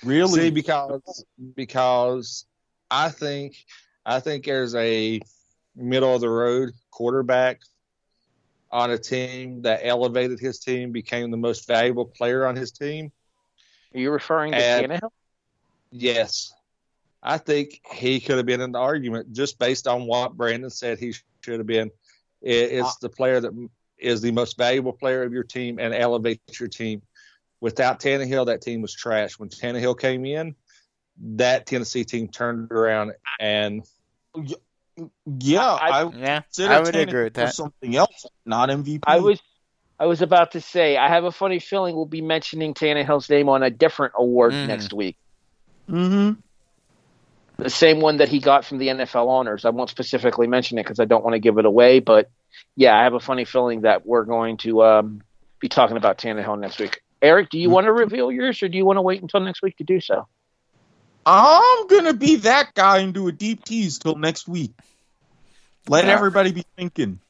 really. 0.03 0.39
See, 0.39 0.49
because 0.49 1.25
because 1.55 2.45
I 2.89 3.09
think 3.09 3.55
I 4.05 4.19
think 4.21 4.45
there's 4.45 4.73
a 4.73 5.19
middle 5.75 6.15
of 6.15 6.21
the 6.21 6.29
road 6.29 6.71
quarterback 6.91 7.59
on 8.71 8.89
a 8.91 8.97
team 8.97 9.63
that 9.63 9.81
elevated 9.83 10.39
his 10.39 10.59
team, 10.59 10.91
became 10.91 11.29
the 11.29 11.37
most 11.37 11.67
valuable 11.67 12.05
player 12.05 12.45
on 12.45 12.55
his 12.55 12.71
team. 12.71 13.11
Are 13.93 13.99
you 13.99 14.11
referring 14.11 14.51
to 14.53 14.57
And- 14.57 14.91
Tannehill? 14.91 15.09
Yes. 15.91 16.53
I 17.21 17.37
think 17.37 17.79
he 17.93 18.19
could 18.19 18.37
have 18.37 18.45
been 18.45 18.59
in 18.61 18.71
the 18.73 18.79
argument 18.79 19.31
just 19.31 19.57
based 19.59 19.87
on 19.87 20.05
what 20.07 20.35
Brandon 20.35 20.69
said 20.69 20.99
he 20.99 21.13
should 21.41 21.59
have 21.59 21.67
been. 21.67 21.89
It 22.41 22.71
is 22.71 22.83
Uh, 22.83 22.91
the 23.01 23.09
player 23.09 23.39
that 23.39 23.69
is 23.97 24.21
the 24.21 24.31
most 24.31 24.57
valuable 24.57 24.91
player 24.91 25.23
of 25.23 25.31
your 25.31 25.43
team 25.43 25.79
and 25.79 25.93
elevates 25.93 26.59
your 26.59 26.67
team. 26.67 27.01
Without 27.61 28.01
Tannehill, 28.01 28.47
that 28.47 28.61
team 28.61 28.81
was 28.81 28.93
trash. 28.93 29.39
When 29.39 29.47
Tannehill 29.47 29.97
came 29.97 30.25
in, 30.25 30.55
that 31.17 31.65
Tennessee 31.65 32.03
team 32.03 32.27
turned 32.27 32.71
around 32.71 33.13
and 33.39 33.83
yeah, 34.35 35.59
I- 35.61 36.03
I, 36.03 36.09
Yeah, 36.09 36.41
I 36.59 36.79
would 36.81 36.93
Tannehill 36.93 37.07
agree 37.07 37.23
with 37.25 37.33
that. 37.35 37.53
Something 37.53 37.95
else, 37.95 38.25
not 38.45 38.69
MVP. 38.69 39.03
I 39.07 39.19
was 39.19 39.39
I 40.03 40.05
was 40.05 40.21
about 40.21 40.51
to 40.51 40.59
say 40.59 40.97
I 40.97 41.07
have 41.07 41.23
a 41.23 41.31
funny 41.31 41.59
feeling 41.59 41.95
we'll 41.95 42.05
be 42.05 42.19
mentioning 42.21 42.73
Tannehill's 42.73 43.29
name 43.29 43.47
on 43.47 43.63
a 43.63 43.69
different 43.69 44.11
award 44.17 44.51
Mhm. 44.51 44.67
next 44.67 44.91
week. 44.91 45.15
Mm-hmm. 45.89 46.41
The 47.55 47.69
same 47.69 48.01
one 48.01 48.17
that 48.17 48.27
he 48.27 48.39
got 48.39 48.65
from 48.65 48.79
the 48.79 48.89
NFL 48.89 49.29
honors. 49.29 49.63
I 49.63 49.69
won't 49.69 49.89
specifically 49.89 50.45
mention 50.45 50.77
it 50.77 50.83
because 50.83 50.99
I 50.99 51.05
don't 51.05 51.23
want 51.23 51.35
to 51.35 51.39
give 51.39 51.57
it 51.57 51.63
away, 51.63 52.01
but 52.01 52.29
yeah, 52.75 52.99
I 52.99 53.03
have 53.05 53.13
a 53.13 53.21
funny 53.21 53.45
feeling 53.45 53.83
that 53.83 54.05
we're 54.05 54.25
going 54.25 54.57
to 54.57 54.83
um, 54.83 55.21
be 55.61 55.69
talking 55.69 55.95
about 55.95 56.17
Tannehill 56.17 56.59
next 56.59 56.79
week. 56.79 56.99
Erik, 57.21 57.49
do 57.49 57.57
you 57.57 57.69
want 57.69 57.85
to 57.85 57.93
reveal 57.93 58.29
yours, 58.29 58.61
or 58.61 58.67
do 58.67 58.77
you 58.77 58.83
want 58.83 58.97
to 58.97 59.01
wait 59.01 59.21
until 59.21 59.39
next 59.39 59.61
week 59.61 59.77
to 59.77 59.85
do 59.85 60.01
so? 60.01 60.27
I'm 61.25 61.87
gonna 61.87 62.13
be 62.13 62.35
that 62.37 62.73
guy 62.73 62.97
and 62.97 63.13
do 63.13 63.29
a 63.29 63.31
deep 63.31 63.63
tease 63.63 63.99
till 63.99 64.15
next 64.15 64.49
week. 64.49 64.73
Let 65.87 66.03
Yeah. 66.03 66.11
everybody 66.11 66.51
be 66.51 66.65
thinking. 66.75 67.21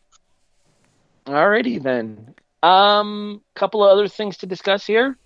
Alrighty 1.28 1.80
then. 1.84 2.34
Um, 2.64 3.41
couple 3.55 3.84
of 3.84 3.91
other 3.91 4.07
things 4.07 4.38
to 4.38 4.45
discuss 4.45 4.88
here. 4.88 5.18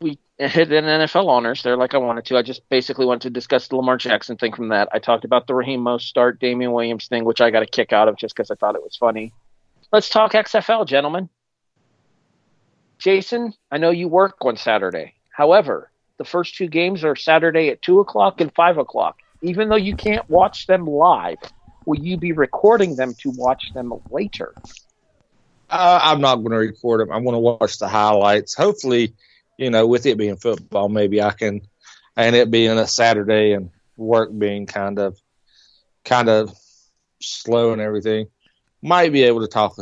We 0.00 0.20
hit 0.38 0.72
an 0.72 0.84
NFL 0.84 1.26
honors 1.26 1.64
there, 1.64 1.76
like 1.76 1.94
I 1.94 1.98
wanted 1.98 2.24
to. 2.26 2.36
I 2.36 2.42
just 2.42 2.68
basically 2.68 3.06
wanted 3.06 3.22
to 3.22 3.30
discuss 3.30 3.66
the 3.66 3.76
Lamar 3.76 3.96
Jackson 3.96 4.36
thing 4.36 4.52
from 4.52 4.68
that. 4.68 4.88
I 4.92 5.00
talked 5.00 5.24
about 5.24 5.48
the 5.48 5.54
Raheem 5.54 5.80
Most 5.80 6.06
start, 6.06 6.38
Damien 6.38 6.72
Williams 6.72 7.08
thing, 7.08 7.24
which 7.24 7.40
I 7.40 7.50
got 7.50 7.64
a 7.64 7.66
kick 7.66 7.92
out 7.92 8.06
of 8.06 8.16
just 8.16 8.36
because 8.36 8.52
I 8.52 8.54
thought 8.54 8.76
it 8.76 8.82
was 8.82 8.96
funny. 8.96 9.32
Let's 9.92 10.08
talk 10.08 10.32
XFL, 10.32 10.86
gentlemen. 10.86 11.28
Jason, 12.98 13.52
I 13.72 13.78
know 13.78 13.90
you 13.90 14.06
work 14.06 14.36
on 14.42 14.56
Saturday. 14.56 15.14
However, 15.30 15.90
the 16.18 16.24
first 16.24 16.54
two 16.54 16.68
games 16.68 17.02
are 17.02 17.16
Saturday 17.16 17.68
at 17.70 17.82
two 17.82 17.98
o'clock 17.98 18.40
and 18.40 18.54
five 18.54 18.78
o'clock. 18.78 19.16
Even 19.42 19.68
though 19.68 19.76
you 19.76 19.96
can't 19.96 20.28
watch 20.30 20.68
them 20.68 20.86
live, 20.86 21.38
will 21.84 21.98
you 21.98 22.16
be 22.16 22.30
recording 22.30 22.94
them 22.94 23.12
to 23.14 23.30
watch 23.30 23.72
them 23.74 23.92
later? 24.08 24.54
Uh, 25.72 26.00
I'm 26.02 26.20
not 26.20 26.36
going 26.36 26.50
to 26.50 26.58
record 26.58 27.00
them. 27.00 27.10
I 27.10 27.16
want 27.16 27.34
to 27.34 27.38
watch 27.38 27.78
the 27.78 27.88
highlights. 27.88 28.54
Hopefully, 28.54 29.14
you 29.56 29.70
know, 29.70 29.86
with 29.86 30.04
it 30.04 30.18
being 30.18 30.36
football, 30.36 30.90
maybe 30.90 31.22
I 31.22 31.30
can, 31.30 31.62
and 32.14 32.36
it 32.36 32.50
being 32.50 32.78
a 32.78 32.86
Saturday 32.86 33.52
and 33.52 33.70
work 33.96 34.30
being 34.36 34.66
kind 34.66 34.98
of, 34.98 35.18
kind 36.04 36.28
of 36.28 36.54
slow 37.22 37.72
and 37.72 37.80
everything, 37.80 38.26
might 38.82 39.12
be 39.12 39.22
able 39.22 39.40
to 39.40 39.48
talk 39.48 39.76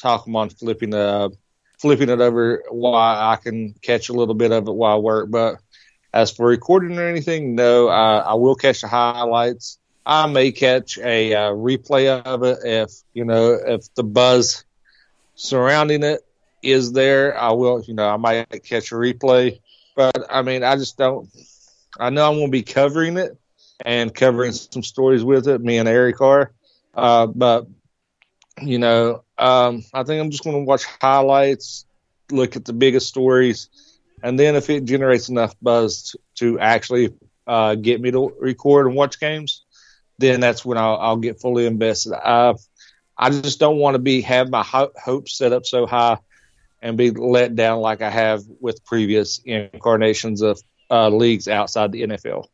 talk 0.00 0.24
them 0.24 0.36
on 0.36 0.50
flipping 0.50 0.90
the 0.90 1.32
flipping 1.78 2.08
it 2.08 2.20
over 2.20 2.62
while 2.70 2.94
I 2.94 3.34
can 3.34 3.74
catch 3.82 4.08
a 4.08 4.12
little 4.12 4.34
bit 4.34 4.52
of 4.52 4.68
it 4.68 4.72
while 4.72 4.94
I 4.94 4.98
work. 5.00 5.28
But 5.28 5.56
as 6.14 6.30
for 6.30 6.46
recording 6.46 6.96
or 6.98 7.08
anything, 7.08 7.56
no, 7.56 7.88
I, 7.88 8.18
I 8.18 8.34
will 8.34 8.54
catch 8.54 8.82
the 8.82 8.88
highlights. 8.88 9.78
I 10.06 10.26
may 10.26 10.52
catch 10.52 10.98
a 10.98 11.34
uh, 11.34 11.50
replay 11.50 12.22
of 12.22 12.44
it 12.44 12.58
if 12.64 12.92
you 13.12 13.24
know 13.24 13.52
if 13.52 13.92
the 13.94 14.04
buzz 14.04 14.64
surrounding 15.42 16.04
it 16.04 16.20
is 16.62 16.92
there. 16.92 17.38
I 17.38 17.52
will, 17.52 17.82
you 17.82 17.94
know, 17.94 18.08
I 18.08 18.16
might 18.16 18.48
catch 18.64 18.92
a 18.92 18.94
replay. 18.94 19.60
But 19.94 20.24
I 20.30 20.42
mean, 20.42 20.62
I 20.62 20.76
just 20.76 20.96
don't. 20.96 21.28
I 21.98 22.10
know 22.10 22.26
I'm 22.26 22.36
going 22.36 22.46
to 22.46 22.52
be 22.52 22.62
covering 22.62 23.18
it 23.18 23.36
and 23.84 24.14
covering 24.14 24.52
some 24.52 24.82
stories 24.82 25.24
with 25.24 25.48
it. 25.48 25.60
Me 25.60 25.78
and 25.78 25.88
Erik 25.88 26.20
are, 26.20 26.52
uh, 26.94 27.26
but 27.26 27.66
you 28.60 28.78
know, 28.78 29.24
um, 29.38 29.84
I 29.92 30.04
think 30.04 30.22
I'm 30.22 30.30
just 30.30 30.44
going 30.44 30.56
to 30.56 30.64
watch 30.64 30.84
highlights, 30.84 31.84
look 32.30 32.56
at 32.56 32.64
the 32.64 32.72
biggest 32.72 33.08
stories, 33.08 33.68
and 34.22 34.38
then 34.38 34.54
if 34.54 34.70
it 34.70 34.84
generates 34.84 35.28
enough 35.28 35.54
buzz 35.60 36.16
to, 36.36 36.58
actually 36.58 37.12
uh, 37.46 37.74
get 37.74 38.00
me 38.00 38.10
to 38.10 38.32
record 38.38 38.86
and 38.86 38.94
watch 38.94 39.18
games, 39.20 39.64
then 40.18 40.40
that's 40.40 40.64
when 40.64 40.78
I'll, 40.78 40.96
I'll 40.96 41.16
get 41.16 41.40
fully 41.40 41.66
invested. 41.66 42.12
Uh, 42.12 42.54
I 43.16 43.30
just 43.30 43.60
don't 43.60 43.78
want 43.78 43.94
to 43.94 43.98
be 43.98 44.22
have 44.22 44.50
my 44.50 44.62
ho- 44.62 44.92
hopes 45.00 45.36
set 45.36 45.52
up 45.52 45.66
so 45.66 45.86
high 45.86 46.18
and 46.80 46.96
be 46.96 47.10
let 47.10 47.54
down 47.54 47.80
like 47.80 48.02
I 48.02 48.10
have 48.10 48.42
with 48.60 48.84
previous 48.84 49.40
incarnations 49.44 50.42
of 50.42 50.60
uh, 50.90 51.08
leagues 51.08 51.48
outside 51.48 51.92
the 51.92 52.02
NFL. 52.02 52.46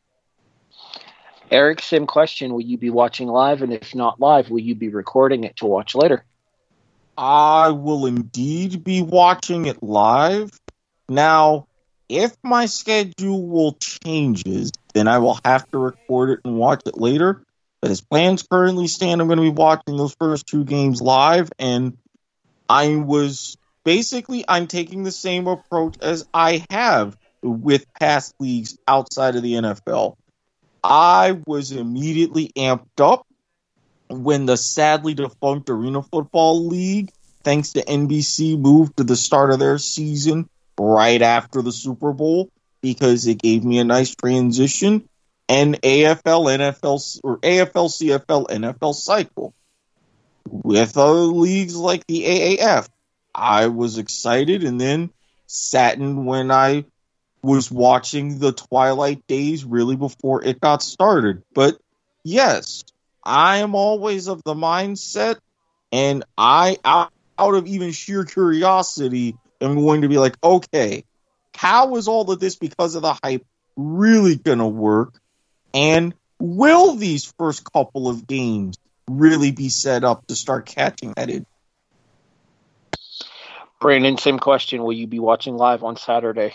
Erik, 1.50 1.80
same 1.80 2.06
question. 2.06 2.52
Will 2.52 2.60
you 2.60 2.76
be 2.76 2.90
watching 2.90 3.28
live? 3.28 3.62
And 3.62 3.72
if 3.72 3.94
not 3.94 4.20
live, 4.20 4.50
will 4.50 4.58
you 4.58 4.74
be 4.74 4.88
recording 4.88 5.44
it 5.44 5.56
to 5.56 5.66
watch 5.66 5.94
later? 5.94 6.24
I 7.16 7.70
will 7.70 8.06
indeed 8.06 8.84
be 8.84 9.02
watching 9.02 9.64
it 9.66 9.82
live. 9.82 10.50
Now, 11.08 11.66
if 12.08 12.36
my 12.44 12.66
schedule 12.66 13.76
changes, 13.80 14.70
then 14.94 15.08
I 15.08 15.18
will 15.18 15.38
have 15.44 15.68
to 15.70 15.78
record 15.78 16.30
it 16.30 16.40
and 16.44 16.56
watch 16.58 16.82
it 16.86 16.98
later. 16.98 17.42
But 17.80 17.90
as 17.90 18.00
plans 18.00 18.42
currently 18.42 18.88
stand, 18.88 19.20
I'm 19.20 19.28
going 19.28 19.38
to 19.38 19.42
be 19.42 19.50
watching 19.50 19.96
those 19.96 20.14
first 20.14 20.46
two 20.46 20.64
games 20.64 21.00
live. 21.00 21.50
And 21.58 21.96
I 22.68 22.96
was 22.96 23.56
basically, 23.84 24.44
I'm 24.48 24.66
taking 24.66 25.04
the 25.04 25.12
same 25.12 25.46
approach 25.46 25.96
as 26.02 26.26
I 26.34 26.64
have 26.70 27.16
with 27.42 27.86
past 27.94 28.34
leagues 28.40 28.76
outside 28.88 29.36
of 29.36 29.42
the 29.42 29.54
NFL. 29.54 30.16
I 30.82 31.40
was 31.46 31.72
immediately 31.72 32.50
amped 32.56 33.00
up 33.00 33.26
when 34.08 34.46
the 34.46 34.56
sadly 34.56 35.14
defunct 35.14 35.70
Arena 35.70 36.02
Football 36.02 36.66
League, 36.66 37.10
thanks 37.44 37.74
to 37.74 37.84
NBC, 37.84 38.58
moved 38.58 38.96
to 38.96 39.04
the 39.04 39.16
start 39.16 39.50
of 39.50 39.58
their 39.58 39.78
season 39.78 40.48
right 40.78 41.20
after 41.20 41.62
the 41.62 41.72
Super 41.72 42.12
Bowl 42.12 42.50
because 42.80 43.26
it 43.26 43.40
gave 43.40 43.64
me 43.64 43.78
a 43.78 43.84
nice 43.84 44.14
transition 44.14 45.08
and 45.48 45.80
AFL, 45.80 46.22
NFL, 46.22 47.20
or 47.24 47.38
AFL, 47.38 47.88
CFL, 47.88 48.48
NFL 48.48 48.94
cycle. 48.94 49.54
With 50.50 50.96
other 50.96 51.20
leagues 51.20 51.76
like 51.76 52.06
the 52.06 52.24
AAF, 52.24 52.88
I 53.34 53.68
was 53.68 53.98
excited 53.98 54.64
and 54.64 54.80
then 54.80 55.10
saddened 55.46 56.26
when 56.26 56.50
I 56.50 56.84
was 57.42 57.70
watching 57.70 58.38
the 58.38 58.52
Twilight 58.52 59.26
Days 59.26 59.64
really 59.64 59.96
before 59.96 60.44
it 60.44 60.60
got 60.60 60.82
started. 60.82 61.42
But 61.54 61.78
yes, 62.24 62.84
I 63.24 63.58
am 63.58 63.74
always 63.74 64.26
of 64.28 64.42
the 64.42 64.54
mindset, 64.54 65.36
and 65.92 66.24
I, 66.36 66.78
out 66.84 67.10
of 67.38 67.66
even 67.66 67.92
sheer 67.92 68.24
curiosity, 68.24 69.36
am 69.60 69.76
going 69.76 70.02
to 70.02 70.08
be 70.08 70.18
like, 70.18 70.36
okay, 70.42 71.04
how 71.54 71.96
is 71.96 72.08
all 72.08 72.30
of 72.30 72.40
this 72.40 72.56
because 72.56 72.94
of 72.94 73.02
the 73.02 73.18
hype 73.22 73.44
really 73.76 74.36
going 74.36 74.58
to 74.58 74.66
work? 74.66 75.20
And 75.74 76.14
will 76.38 76.94
these 76.94 77.32
first 77.38 77.70
couple 77.70 78.08
of 78.08 78.26
games 78.26 78.76
really 79.08 79.50
be 79.50 79.68
set 79.68 80.04
up 80.04 80.26
to 80.26 80.36
start 80.36 80.66
catching 80.66 81.12
that 81.16 81.30
in? 81.30 81.46
Brandon, 83.80 84.18
same 84.18 84.38
question. 84.38 84.82
Will 84.82 84.92
you 84.92 85.06
be 85.06 85.20
watching 85.20 85.56
live 85.56 85.84
on 85.84 85.96
Saturday? 85.96 86.54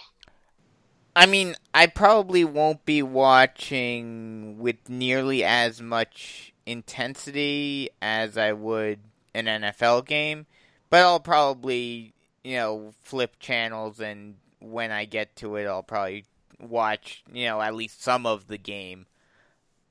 I 1.16 1.26
mean, 1.26 1.56
I 1.74 1.88
probably 1.88 2.44
won't 2.44 2.86
be 2.86 3.04
watching 3.04 4.58
with 4.58 4.90
nearly 4.90 5.44
as 5.44 5.82
much 5.82 6.54
intensity 6.66 7.90
as 8.02 8.38
I 8.38 8.54
would 8.54 9.00
an 9.36 9.46
NFL 9.46 10.06
game, 10.06 10.48
but 10.90 11.02
I'll 11.02 11.20
probably, 11.20 12.14
you 12.44 12.58
know, 12.58 12.94
flip 13.04 13.38
channels 13.40 14.00
and 14.00 14.36
when 14.60 14.92
I 14.92 15.06
get 15.06 15.36
to 15.38 15.56
it, 15.58 15.68
I'll 15.68 15.84
probably 15.84 16.26
watch, 16.60 17.24
you 17.32 17.46
know, 17.46 17.62
at 17.62 17.76
least 17.76 18.04
some 18.04 18.26
of 18.26 18.48
the 18.48 18.58
game, 18.58 19.06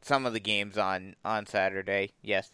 some 0.03 0.27
of 0.27 0.33
the 0.33 0.41
games 0.41 0.79
on 0.79 1.17
on 1.25 1.47
Saturday. 1.47 2.13
Yes. 2.23 2.51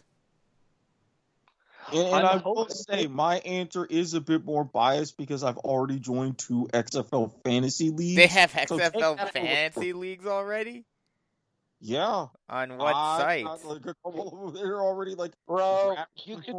And, 1.91 2.07
and 2.07 2.27
I 2.27 2.37
will 2.37 2.67
say 2.69 3.07
my 3.07 3.37
answer 3.39 3.85
is 3.85 4.13
a 4.13 4.21
bit 4.21 4.45
more 4.45 4.63
biased 4.63 5.17
because 5.17 5.43
I've 5.43 5.57
already 5.57 5.99
joined 5.99 6.37
two 6.37 6.67
XFL 6.71 7.31
fantasy 7.43 7.89
leagues. 7.89 8.15
They 8.15 8.27
have 8.27 8.51
XFL 8.51 8.99
so 8.99 9.15
fantasy 9.27 9.93
leagues 9.93 10.27
already. 10.27 10.85
Yeah. 11.81 12.27
On 12.49 12.77
what 12.77 12.93
site? 12.93 13.45
Like 13.45 13.81
they're 13.81 13.95
already 14.81 15.15
like, 15.15 15.31
bro. 15.47 15.95
You 16.25 16.37
could, 16.37 16.55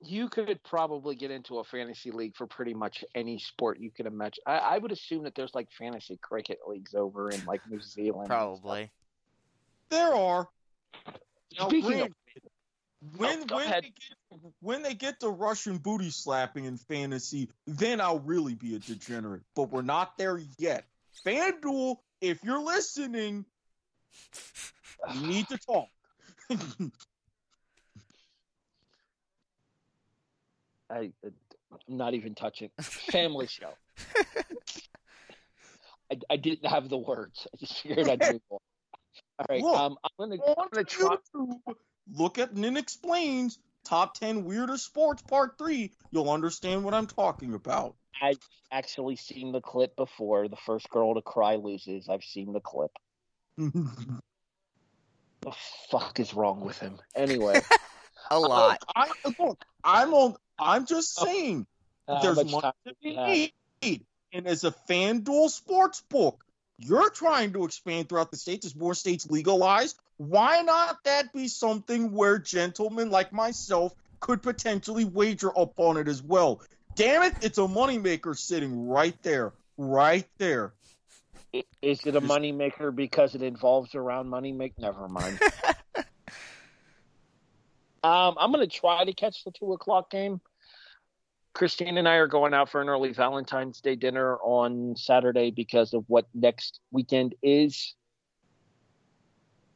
you 0.00 0.28
could 0.28 0.62
probably 0.62 1.16
get 1.16 1.30
into 1.30 1.58
a 1.58 1.64
fantasy 1.64 2.10
league 2.10 2.36
for 2.36 2.46
pretty 2.46 2.74
much 2.74 3.04
any 3.14 3.38
sport 3.38 3.80
you 3.80 3.90
can 3.90 4.06
imagine. 4.06 4.42
I, 4.46 4.58
I 4.58 4.78
would 4.78 4.92
assume 4.92 5.24
that 5.24 5.34
there's 5.34 5.54
like 5.54 5.68
fantasy 5.76 6.18
cricket 6.20 6.58
leagues 6.66 6.94
over 6.94 7.30
in 7.30 7.44
like 7.44 7.60
New 7.68 7.80
Zealand. 7.80 8.28
Probably. 8.28 8.90
There 9.90 10.14
are. 10.14 10.48
Speaking 11.52 12.02
of 12.02 12.08
when 13.16 13.44
Oh, 13.50 13.56
when 13.56 13.70
they, 13.70 13.80
get, 13.80 14.52
when 14.60 14.82
they 14.82 14.94
get 14.94 15.20
to 15.20 15.28
Russian 15.28 15.78
booty 15.78 16.10
slapping 16.10 16.64
in 16.64 16.76
fantasy, 16.76 17.48
then 17.66 18.00
I'll 18.00 18.18
really 18.20 18.54
be 18.54 18.74
a 18.74 18.78
degenerate. 18.78 19.42
But 19.54 19.70
we're 19.70 19.82
not 19.82 20.18
there 20.18 20.40
yet. 20.58 20.84
FanDuel, 21.24 21.96
if 22.20 22.42
you're 22.42 22.62
listening, 22.62 23.44
we 25.14 25.26
need 25.26 25.48
to 25.48 25.58
talk. 25.58 25.88
I, 30.90 31.12
I'm 31.24 31.96
not 31.96 32.14
even 32.14 32.34
touching. 32.34 32.70
Family 32.80 33.46
show. 33.48 33.70
I, 36.10 36.16
I 36.30 36.36
didn't 36.36 36.66
have 36.66 36.88
the 36.88 36.96
words. 36.96 37.46
I 37.52 37.56
just 37.58 37.80
figured 37.80 38.08
I'd 38.08 38.20
move 38.20 38.40
on. 38.50 38.58
All 39.38 39.46
right. 39.48 39.62
Look, 39.62 39.76
um, 39.76 39.98
I'm 40.04 40.30
gonna, 40.30 40.42
I'm 40.58 40.68
gonna 40.72 40.84
try. 40.84 41.16
YouTube, 41.34 41.74
look 42.12 42.38
at 42.38 42.54
Nin 42.54 42.76
Explains 42.76 43.58
Top 43.84 44.14
10 44.14 44.44
Weirdest 44.44 44.84
Sports 44.84 45.22
Part 45.22 45.58
3. 45.58 45.92
You'll 46.10 46.30
understand 46.30 46.84
what 46.84 46.94
I'm 46.94 47.06
talking 47.06 47.54
about. 47.54 47.94
I've 48.20 48.38
actually 48.72 49.16
seen 49.16 49.52
the 49.52 49.60
clip 49.60 49.94
before. 49.96 50.48
The 50.48 50.56
first 50.56 50.90
girl 50.90 51.14
to 51.14 51.22
cry 51.22 51.56
loses. 51.56 52.08
I've 52.08 52.24
seen 52.24 52.52
the 52.52 52.60
clip. 52.60 52.90
The 55.40 55.52
fuck 55.90 56.18
is 56.18 56.34
wrong 56.34 56.60
with 56.60 56.78
him? 56.78 56.98
Anyway, 57.14 57.60
A 58.30 58.38
lot. 58.38 58.82
I, 58.94 59.10
look, 59.38 59.64
I'm 59.82 60.12
on. 60.12 60.36
I'm 60.58 60.86
just 60.86 61.18
oh, 61.20 61.24
saying. 61.24 61.66
Uh, 62.06 62.16
how 62.16 62.22
there's 62.22 62.36
much 62.36 62.62
money 62.62 62.72
to 62.86 62.94
be 63.02 63.10
we 63.10 63.52
made. 63.82 64.06
And 64.32 64.46
as 64.46 64.64
a 64.64 64.74
FanDuel 64.88 65.50
sports 65.50 66.02
book, 66.08 66.44
you're 66.78 67.10
trying 67.10 67.52
to 67.54 67.64
expand 67.64 68.08
throughout 68.08 68.30
the 68.30 68.36
states 68.36 68.66
as 68.66 68.76
more 68.76 68.94
states 68.94 69.28
legalize. 69.30 69.94
Why 70.16 70.62
not 70.62 71.02
that 71.04 71.32
be 71.32 71.48
something 71.48 72.12
where 72.12 72.38
gentlemen 72.38 73.10
like 73.10 73.32
myself 73.32 73.94
could 74.20 74.42
potentially 74.42 75.04
wager 75.04 75.50
upon 75.54 75.96
it 75.96 76.08
as 76.08 76.22
well? 76.22 76.60
Damn 76.94 77.22
it, 77.22 77.34
it's 77.42 77.58
a 77.58 77.62
moneymaker 77.62 78.36
sitting 78.36 78.88
right 78.88 79.20
there. 79.22 79.52
Right 79.76 80.26
there. 80.38 80.72
Is 81.80 82.04
it 82.04 82.16
a 82.16 82.20
moneymaker 82.20 82.94
because 82.94 83.34
it 83.34 83.42
involves 83.42 83.94
around 83.94 84.28
money 84.28 84.52
make? 84.52 84.78
Never 84.78 85.08
mind. 85.08 85.40
um, 88.02 88.36
I'm 88.38 88.52
gonna 88.52 88.66
try 88.66 89.04
to 89.04 89.12
catch 89.12 89.44
the 89.44 89.50
two 89.50 89.72
o'clock 89.72 90.10
game. 90.10 90.40
Christine 91.54 91.98
and 91.98 92.08
I 92.08 92.14
are 92.14 92.28
going 92.28 92.54
out 92.54 92.70
for 92.70 92.80
an 92.80 92.88
early 92.88 93.12
Valentine's 93.12 93.80
Day 93.80 93.96
dinner 93.96 94.36
on 94.36 94.94
Saturday 94.96 95.50
because 95.50 95.92
of 95.92 96.04
what 96.06 96.26
next 96.32 96.78
weekend 96.92 97.34
is. 97.42 97.94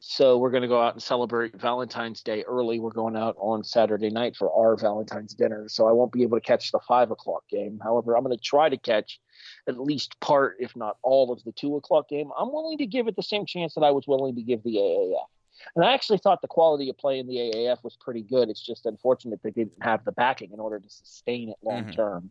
So 0.04 0.36
we're 0.36 0.50
going 0.50 0.62
to 0.62 0.68
go 0.68 0.82
out 0.82 0.94
and 0.94 1.02
celebrate 1.02 1.60
Valentine's 1.60 2.22
Day 2.22 2.42
early. 2.42 2.80
We're 2.80 2.90
going 2.90 3.16
out 3.16 3.36
on 3.38 3.62
Saturday 3.62 4.10
night 4.10 4.34
for 4.36 4.52
our 4.52 4.76
Valentine's 4.76 5.32
dinner. 5.32 5.68
So 5.68 5.86
I 5.86 5.92
won't 5.92 6.10
be 6.10 6.22
able 6.22 6.36
to 6.36 6.44
catch 6.44 6.72
the 6.72 6.80
five 6.88 7.12
o'clock 7.12 7.44
game. 7.48 7.78
However, 7.80 8.16
I'm 8.16 8.24
going 8.24 8.36
to 8.36 8.42
try 8.42 8.68
to 8.68 8.76
catch 8.76 9.20
at 9.68 9.78
least 9.78 10.18
part, 10.18 10.56
if 10.58 10.74
not 10.74 10.96
all, 11.02 11.32
of 11.32 11.44
the 11.44 11.52
two 11.52 11.76
o'clock 11.76 12.08
game. 12.08 12.30
I'm 12.36 12.52
willing 12.52 12.78
to 12.78 12.86
give 12.86 13.06
it 13.06 13.14
the 13.14 13.22
same 13.22 13.46
chance 13.46 13.74
that 13.74 13.82
I 13.82 13.92
was 13.92 14.08
willing 14.08 14.34
to 14.34 14.42
give 14.42 14.64
the 14.64 14.74
AAF. 14.74 15.26
And 15.74 15.84
I 15.84 15.92
actually 15.92 16.18
thought 16.18 16.42
the 16.42 16.48
quality 16.48 16.88
of 16.90 16.98
play 16.98 17.18
in 17.18 17.26
the 17.26 17.36
AAF 17.36 17.82
was 17.82 17.96
pretty 17.96 18.22
good. 18.22 18.48
It's 18.48 18.64
just 18.64 18.86
unfortunate 18.86 19.40
they 19.42 19.50
didn't 19.50 19.82
have 19.82 20.04
the 20.04 20.12
backing 20.12 20.52
in 20.52 20.60
order 20.60 20.78
to 20.78 20.90
sustain 20.90 21.48
it 21.50 21.56
long 21.62 21.90
term. 21.92 22.18
Mm-hmm. 22.18 22.26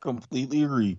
Completely 0.00 0.64
agree. 0.64 0.98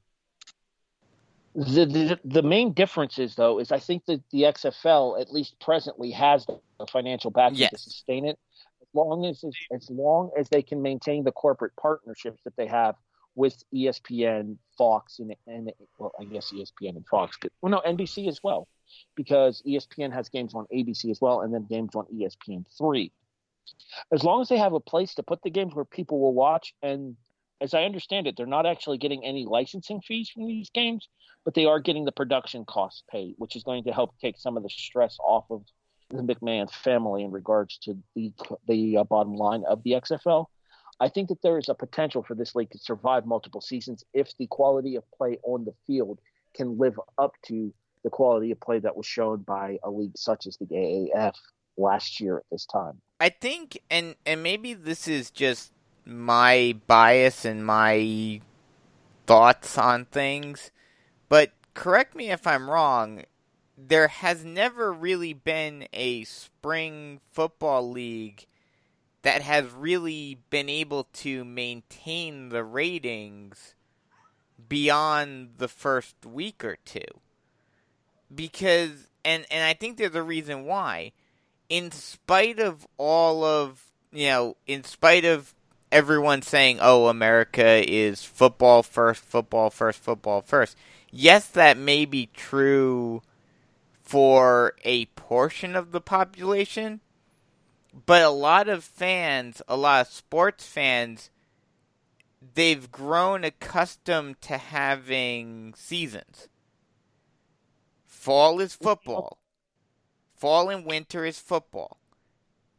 The, 1.55 1.85
the 1.85 2.19
the 2.25 2.43
main 2.43 2.73
difference 2.73 3.17
is 3.17 3.35
though 3.35 3.59
is 3.59 3.71
I 3.71 3.79
think 3.79 4.05
that 4.07 4.21
the 4.31 4.41
XFL 4.41 5.21
at 5.21 5.31
least 5.31 5.57
presently 5.61 6.11
has 6.11 6.45
the 6.45 6.59
financial 6.87 7.31
backing 7.31 7.59
yes. 7.59 7.71
to 7.71 7.77
sustain 7.77 8.25
it 8.25 8.37
as 8.81 8.87
long 8.93 9.25
as 9.25 9.45
as 9.71 9.89
long 9.89 10.31
as 10.37 10.49
they 10.49 10.61
can 10.61 10.81
maintain 10.81 11.23
the 11.23 11.31
corporate 11.31 11.71
partnerships 11.79 12.41
that 12.43 12.57
they 12.57 12.67
have 12.67 12.95
with 13.35 13.63
ESPN, 13.73 14.57
Fox, 14.77 15.19
and, 15.19 15.33
and 15.47 15.71
well 15.97 16.11
I 16.19 16.25
guess 16.25 16.51
ESPN 16.51 16.97
and 16.97 17.07
Fox, 17.07 17.37
but 17.41 17.53
well 17.61 17.71
no 17.71 17.81
NBC 17.89 18.27
as 18.27 18.41
well 18.43 18.67
because 19.15 19.61
ESPN 19.67 20.13
has 20.13 20.29
games 20.29 20.53
on 20.53 20.65
ABC 20.73 21.09
as 21.11 21.21
well 21.21 21.41
and 21.41 21.53
then 21.53 21.65
games 21.65 21.95
on 21.95 22.05
ESPN 22.13 22.65
three. 22.77 23.11
As 24.11 24.23
long 24.23 24.41
as 24.41 24.49
they 24.49 24.57
have 24.57 24.73
a 24.73 24.79
place 24.79 25.15
to 25.15 25.23
put 25.23 25.41
the 25.41 25.49
games 25.49 25.73
where 25.73 25.85
people 25.85 26.19
will 26.19 26.33
watch 26.33 26.73
and 26.81 27.15
as 27.61 27.73
I 27.73 27.83
understand 27.83 28.27
it, 28.27 28.35
they're 28.35 28.45
not 28.45 28.65
actually 28.65 28.97
getting 28.97 29.25
any 29.25 29.45
licensing 29.45 30.01
fees 30.01 30.29
from 30.29 30.45
these 30.45 30.69
games, 30.69 31.07
but 31.45 31.53
they 31.53 31.65
are 31.65 31.79
getting 31.79 32.05
the 32.05 32.11
production 32.11 32.65
costs 32.65 33.03
paid, 33.09 33.35
which 33.37 33.55
is 33.55 33.63
going 33.63 33.85
to 33.85 33.93
help 33.93 34.17
take 34.19 34.37
some 34.37 34.57
of 34.57 34.63
the 34.63 34.69
stress 34.69 35.17
off 35.23 35.45
of 35.49 35.63
the 36.09 36.21
McMahon 36.21 36.69
family 36.69 37.23
in 37.23 37.31
regards 37.31 37.77
to 37.79 37.97
the 38.15 38.31
the 38.67 38.97
uh, 38.97 39.03
bottom 39.03 39.35
line 39.35 39.63
of 39.67 39.81
the 39.83 39.91
XFL. 39.91 40.45
I 40.99 41.09
think 41.09 41.29
that 41.29 41.41
there 41.41 41.57
is 41.57 41.67
a 41.67 41.73
potential 41.73 42.23
for 42.23 42.35
this 42.35 42.55
league 42.55 42.71
to 42.71 42.77
survive 42.77 43.25
multiple 43.25 43.61
seasons 43.61 44.03
if 44.13 44.35
the 44.37 44.47
quality 44.47 44.95
of 44.95 45.03
play 45.11 45.39
on 45.43 45.65
the 45.65 45.73
field 45.87 46.19
can 46.53 46.77
live 46.77 46.99
up 47.17 47.33
to 47.47 47.73
the 48.05 48.11
quality 48.11 48.51
of 48.51 48.59
play 48.61 48.77
that 48.77 48.95
was 48.95 49.05
shown 49.05 49.39
by 49.39 49.79
a 49.83 49.89
league 49.89 50.15
such 50.15 50.45
as 50.45 50.55
the 50.57 50.65
AAF 50.67 51.33
last 51.75 52.21
year 52.21 52.37
at 52.37 52.43
this 52.51 52.65
time. 52.65 53.01
I 53.19 53.29
think, 53.29 53.79
and 53.89 54.15
and 54.25 54.43
maybe 54.43 54.75
this 54.75 55.07
is 55.07 55.31
just 55.31 55.73
my 56.05 56.77
bias 56.85 57.43
and 57.43 57.65
my 57.65 58.41
thoughts 59.25 59.77
on 59.77 60.05
things, 60.05 60.69
but 61.29 61.51
correct 61.73 62.15
me 62.15 62.29
if 62.29 62.45
I'm 62.45 62.69
wrong. 62.69 63.23
There 63.75 64.07
has 64.07 64.45
never 64.45 64.93
really 64.93 65.33
been 65.33 65.87
a 65.91 66.25
spring 66.25 67.19
football 67.31 67.89
league 67.89 68.45
that 69.23 69.41
has 69.41 69.71
really 69.71 70.37
been 70.51 70.69
able 70.69 71.05
to 71.13 71.43
maintain 71.43 72.49
the 72.49 72.63
ratings 72.63 73.73
beyond 74.69 75.55
the 75.57 75.67
first 75.67 76.23
week 76.23 76.63
or 76.63 76.77
two. 76.85 77.01
Because 78.33 79.07
and 79.23 79.45
and 79.51 79.63
I 79.63 79.73
think 79.73 79.97
there's 79.97 80.15
a 80.15 80.23
reason 80.23 80.65
why. 80.65 81.11
In 81.69 81.91
spite 81.91 82.59
of 82.59 82.85
all 82.97 83.43
of 83.43 83.83
you 84.11 84.27
know, 84.27 84.57
in 84.67 84.83
spite 84.83 85.25
of 85.25 85.53
everyone 85.91 86.41
saying, 86.41 86.79
"Oh, 86.81 87.07
America 87.07 87.83
is 87.87 88.23
football 88.23 88.83
first, 88.83 89.23
football 89.23 89.69
first, 89.69 89.99
football 89.99 90.41
first. 90.41 90.77
Yes, 91.11 91.47
that 91.47 91.77
may 91.77 92.05
be 92.05 92.29
true 92.33 93.21
for 94.01 94.75
a 94.83 95.05
portion 95.05 95.75
of 95.75 95.91
the 95.91 96.01
population, 96.01 97.01
but 98.05 98.21
a 98.21 98.29
lot 98.29 98.69
of 98.69 98.83
fans, 98.83 99.61
a 99.67 99.75
lot 99.75 100.01
of 100.01 100.13
sports 100.13 100.67
fans, 100.67 101.29
they've 102.53 102.91
grown 102.91 103.43
accustomed 103.43 104.39
to 104.41 104.57
having 104.57 105.73
seasons. 105.75 106.49
Fall 108.25 108.59
is 108.59 108.73
football. 108.73 109.37
Fall 110.33 110.71
and 110.71 110.83
winter 110.83 111.25
is 111.25 111.37
football. 111.37 111.99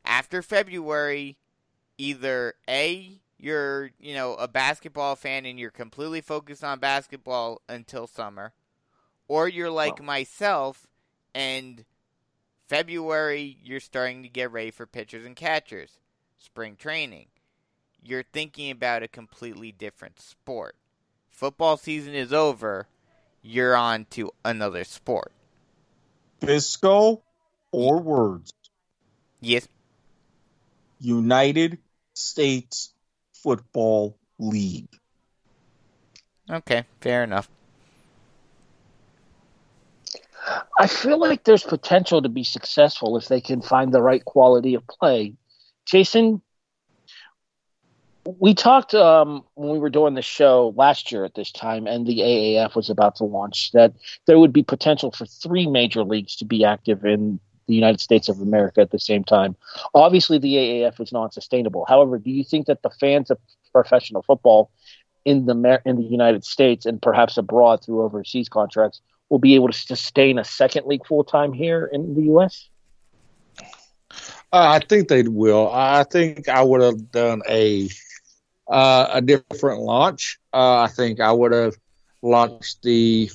After 0.04 0.42
February, 0.42 1.36
either 1.96 2.54
A, 2.68 3.20
you're, 3.38 3.92
you 4.00 4.12
know, 4.12 4.34
a 4.34 4.48
basketball 4.48 5.14
fan 5.14 5.46
and 5.46 5.56
you're 5.56 5.70
completely 5.70 6.20
focused 6.20 6.64
on 6.64 6.80
basketball 6.80 7.62
until 7.68 8.08
summer, 8.08 8.54
or 9.28 9.46
you're 9.46 9.70
like 9.70 10.02
myself 10.02 10.88
and 11.32 11.84
February 12.66 13.56
you're 13.62 13.78
starting 13.78 14.24
to 14.24 14.28
get 14.28 14.50
ready 14.50 14.72
for 14.72 14.84
pitchers 14.84 15.24
and 15.24 15.36
catchers, 15.36 16.00
spring 16.36 16.74
training. 16.74 17.26
You're 18.02 18.24
thinking 18.24 18.72
about 18.72 19.04
a 19.04 19.08
completely 19.08 19.70
different 19.70 20.18
sport. 20.18 20.74
Football 21.30 21.76
season 21.76 22.14
is 22.14 22.32
over, 22.32 22.88
you're 23.42 23.76
on 23.76 24.06
to 24.06 24.32
another 24.44 24.82
sport. 24.82 25.30
Fisco 26.40 27.22
or 27.72 28.00
words? 28.00 28.52
Yes. 29.40 29.68
United 31.00 31.78
States 32.14 32.92
Football 33.34 34.18
League. 34.38 34.88
Okay, 36.50 36.84
fair 37.00 37.24
enough. 37.24 37.48
I 40.78 40.86
feel 40.86 41.18
like 41.18 41.44
there's 41.44 41.64
potential 41.64 42.22
to 42.22 42.28
be 42.28 42.44
successful 42.44 43.16
if 43.16 43.28
they 43.28 43.40
can 43.40 43.62
find 43.62 43.92
the 43.92 44.02
right 44.02 44.24
quality 44.24 44.74
of 44.74 44.86
play. 44.86 45.34
Jason, 45.86 46.42
we 48.26 48.54
talked 48.54 48.94
um, 48.94 49.44
when 49.54 49.70
we 49.70 49.78
were 49.78 49.90
doing 49.90 50.14
the 50.14 50.22
show 50.22 50.74
last 50.76 51.12
year 51.12 51.24
at 51.24 51.34
this 51.34 51.52
time, 51.52 51.86
and 51.86 52.06
the 52.06 52.20
AAF 52.20 52.74
was 52.74 52.90
about 52.90 53.16
to 53.16 53.24
launch, 53.24 53.72
that 53.72 53.92
there 54.26 54.38
would 54.38 54.52
be 54.52 54.62
potential 54.62 55.12
for 55.12 55.26
three 55.26 55.66
major 55.66 56.02
leagues 56.02 56.36
to 56.36 56.44
be 56.44 56.64
active 56.64 57.04
in 57.04 57.40
the 57.66 57.74
United 57.74 58.00
States 58.00 58.28
of 58.28 58.40
America 58.40 58.80
at 58.80 58.90
the 58.90 58.98
same 58.98 59.24
time. 59.24 59.56
Obviously, 59.94 60.38
the 60.38 60.54
AAF 60.54 61.00
is 61.00 61.12
non-sustainable. 61.12 61.84
However, 61.88 62.18
do 62.18 62.30
you 62.30 62.44
think 62.44 62.66
that 62.66 62.82
the 62.82 62.90
fans 62.90 63.30
of 63.30 63.38
professional 63.72 64.22
football 64.22 64.70
in 65.24 65.46
the 65.46 65.82
in 65.84 65.96
the 65.96 66.04
United 66.04 66.44
States 66.44 66.86
and 66.86 67.02
perhaps 67.02 67.36
abroad 67.36 67.84
through 67.84 68.02
overseas 68.02 68.48
contracts 68.48 69.00
will 69.28 69.40
be 69.40 69.56
able 69.56 69.68
to 69.68 69.76
sustain 69.76 70.38
a 70.38 70.44
second 70.44 70.86
league 70.86 71.04
full 71.04 71.24
time 71.24 71.52
here 71.52 71.90
in 71.92 72.14
the 72.14 72.22
U.S.? 72.22 72.68
Uh, 74.52 74.78
I 74.78 74.78
think 74.78 75.08
they 75.08 75.24
will. 75.24 75.68
I 75.72 76.04
think 76.04 76.48
I 76.48 76.62
would 76.62 76.80
have 76.80 77.10
done 77.10 77.42
a 77.48 77.88
uh, 78.68 79.08
a 79.12 79.20
different 79.20 79.80
launch. 79.80 80.38
Uh, 80.52 80.80
I 80.80 80.88
think 80.88 81.20
I 81.20 81.32
would 81.32 81.52
have 81.52 81.74
launched 82.22 82.82
the 82.82 83.30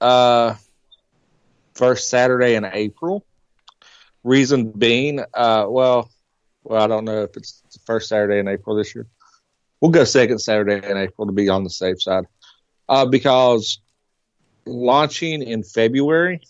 uh, 0.00 0.54
first 1.74 2.08
Saturday 2.10 2.54
in 2.54 2.64
April 2.64 3.24
Reason 4.24 4.70
being, 4.70 5.18
uh, 5.34 5.66
well, 5.68 6.08
well, 6.62 6.80
I 6.80 6.86
don't 6.86 7.04
know 7.04 7.22
if 7.22 7.36
it's 7.36 7.60
the 7.72 7.80
first 7.84 8.08
Saturday 8.08 8.38
in 8.38 8.46
April 8.46 8.76
this 8.76 8.94
year. 8.94 9.06
We'll 9.80 9.90
go 9.90 10.04
second 10.04 10.38
Saturday 10.38 10.88
in 10.88 10.96
April 10.96 11.26
to 11.26 11.32
be 11.32 11.48
on 11.48 11.64
the 11.64 11.70
safe 11.70 12.00
side, 12.00 12.26
uh, 12.88 13.04
because 13.06 13.80
launching 14.64 15.42
in 15.42 15.64
February, 15.64 16.40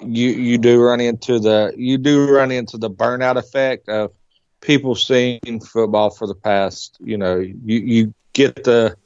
you 0.00 0.28
you 0.30 0.58
do 0.58 0.80
run 0.80 1.00
into 1.00 1.40
the 1.40 1.72
you 1.76 1.98
do 1.98 2.30
run 2.30 2.52
into 2.52 2.78
the 2.78 2.88
burnout 2.88 3.36
effect 3.36 3.88
of 3.88 4.12
people 4.60 4.94
seeing 4.94 5.60
football 5.60 6.10
for 6.10 6.26
the 6.26 6.34
past. 6.34 6.96
You 7.00 7.16
know, 7.16 7.36
you 7.36 7.56
you 7.64 8.14
get 8.32 8.64
the 8.64 8.96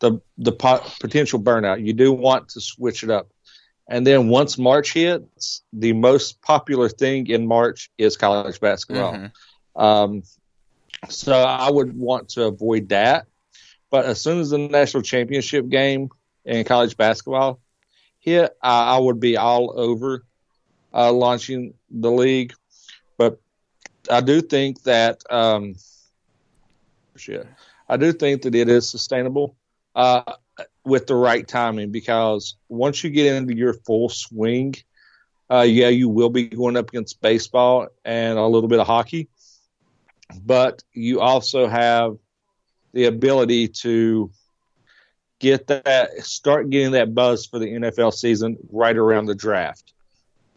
the 0.00 0.20
the 0.38 0.52
potential 0.52 1.40
burnout. 1.40 1.84
You 1.84 1.92
do 1.92 2.12
want 2.12 2.48
to 2.50 2.60
switch 2.60 3.02
it 3.02 3.10
up. 3.10 3.28
And 3.88 4.06
then 4.06 4.28
once 4.28 4.56
March 4.56 4.92
hits, 4.92 5.62
the 5.72 5.92
most 5.92 6.40
popular 6.42 6.88
thing 6.88 7.26
in 7.26 7.46
March 7.46 7.90
is 7.98 8.16
college 8.16 8.60
basketball. 8.60 9.14
Mm-hmm. 9.14 9.82
Um, 9.82 10.22
so 11.08 11.32
I 11.32 11.68
would 11.70 11.96
want 11.98 12.28
to 12.30 12.44
avoid 12.44 12.90
that. 12.90 13.26
But 13.90 14.04
as 14.04 14.20
soon 14.20 14.38
as 14.38 14.50
the 14.50 14.58
national 14.58 15.02
championship 15.02 15.68
game 15.68 16.10
in 16.44 16.64
college 16.64 16.96
basketball 16.96 17.60
hit, 18.20 18.56
I, 18.62 18.96
I 18.96 18.98
would 18.98 19.18
be 19.18 19.36
all 19.36 19.72
over 19.78 20.24
uh, 20.94 21.12
launching 21.12 21.74
the 21.90 22.12
league. 22.12 22.52
I 24.08 24.20
do 24.20 24.40
think 24.40 24.82
that 24.84 25.22
um, 25.30 25.74
shit, 27.16 27.46
I 27.88 27.96
do 27.96 28.12
think 28.12 28.42
that 28.42 28.54
it 28.54 28.68
is 28.68 28.88
sustainable. 28.88 29.56
Uh, 29.94 30.22
with 30.84 31.06
the 31.06 31.14
right 31.14 31.46
timing 31.46 31.90
because 31.90 32.56
once 32.68 33.04
you 33.04 33.10
get 33.10 33.34
into 33.34 33.56
your 33.56 33.74
full 33.74 34.08
swing, 34.08 34.74
uh, 35.50 35.62
yeah, 35.62 35.88
you 35.88 36.08
will 36.08 36.30
be 36.30 36.44
going 36.44 36.76
up 36.76 36.88
against 36.88 37.20
baseball 37.20 37.88
and 38.04 38.38
a 38.38 38.46
little 38.46 38.68
bit 38.68 38.80
of 38.80 38.86
hockey, 38.86 39.28
but 40.44 40.82
you 40.92 41.20
also 41.20 41.66
have 41.66 42.16
the 42.92 43.06
ability 43.06 43.68
to 43.68 44.30
get 45.38 45.66
that 45.68 46.10
start 46.24 46.70
getting 46.70 46.92
that 46.92 47.14
buzz 47.14 47.46
for 47.46 47.58
the 47.58 47.66
NFL 47.66 48.12
season 48.12 48.56
right 48.70 48.96
around 48.96 49.26
the 49.26 49.34
draft. 49.34 49.92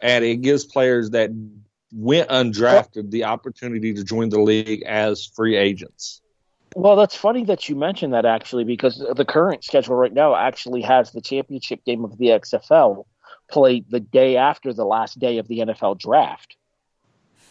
and 0.00 0.24
it 0.24 0.36
gives 0.36 0.64
players 0.64 1.10
that 1.10 1.30
went 1.94 2.28
undrafted 2.28 3.10
the 3.10 3.24
opportunity 3.24 3.94
to 3.94 4.04
join 4.04 4.28
the 4.28 4.40
league 4.40 4.82
as 4.82 5.24
free 5.24 5.56
agents. 5.56 6.20
Well, 6.74 6.96
that's 6.96 7.14
funny 7.14 7.44
that 7.44 7.68
you 7.68 7.76
mentioned 7.76 8.14
that 8.14 8.24
actually, 8.24 8.64
because 8.64 8.98
the 8.98 9.24
current 9.24 9.62
schedule 9.62 9.94
right 9.94 10.12
now 10.12 10.34
actually 10.34 10.82
has 10.82 11.12
the 11.12 11.20
championship 11.20 11.84
game 11.84 12.04
of 12.04 12.18
the 12.18 12.26
XFL 12.26 13.04
played 13.48 13.86
the 13.88 14.00
day 14.00 14.36
after 14.36 14.72
the 14.72 14.84
last 14.84 15.18
day 15.18 15.38
of 15.38 15.46
the 15.46 15.60
NFL 15.60 15.98
draft. 15.98 16.56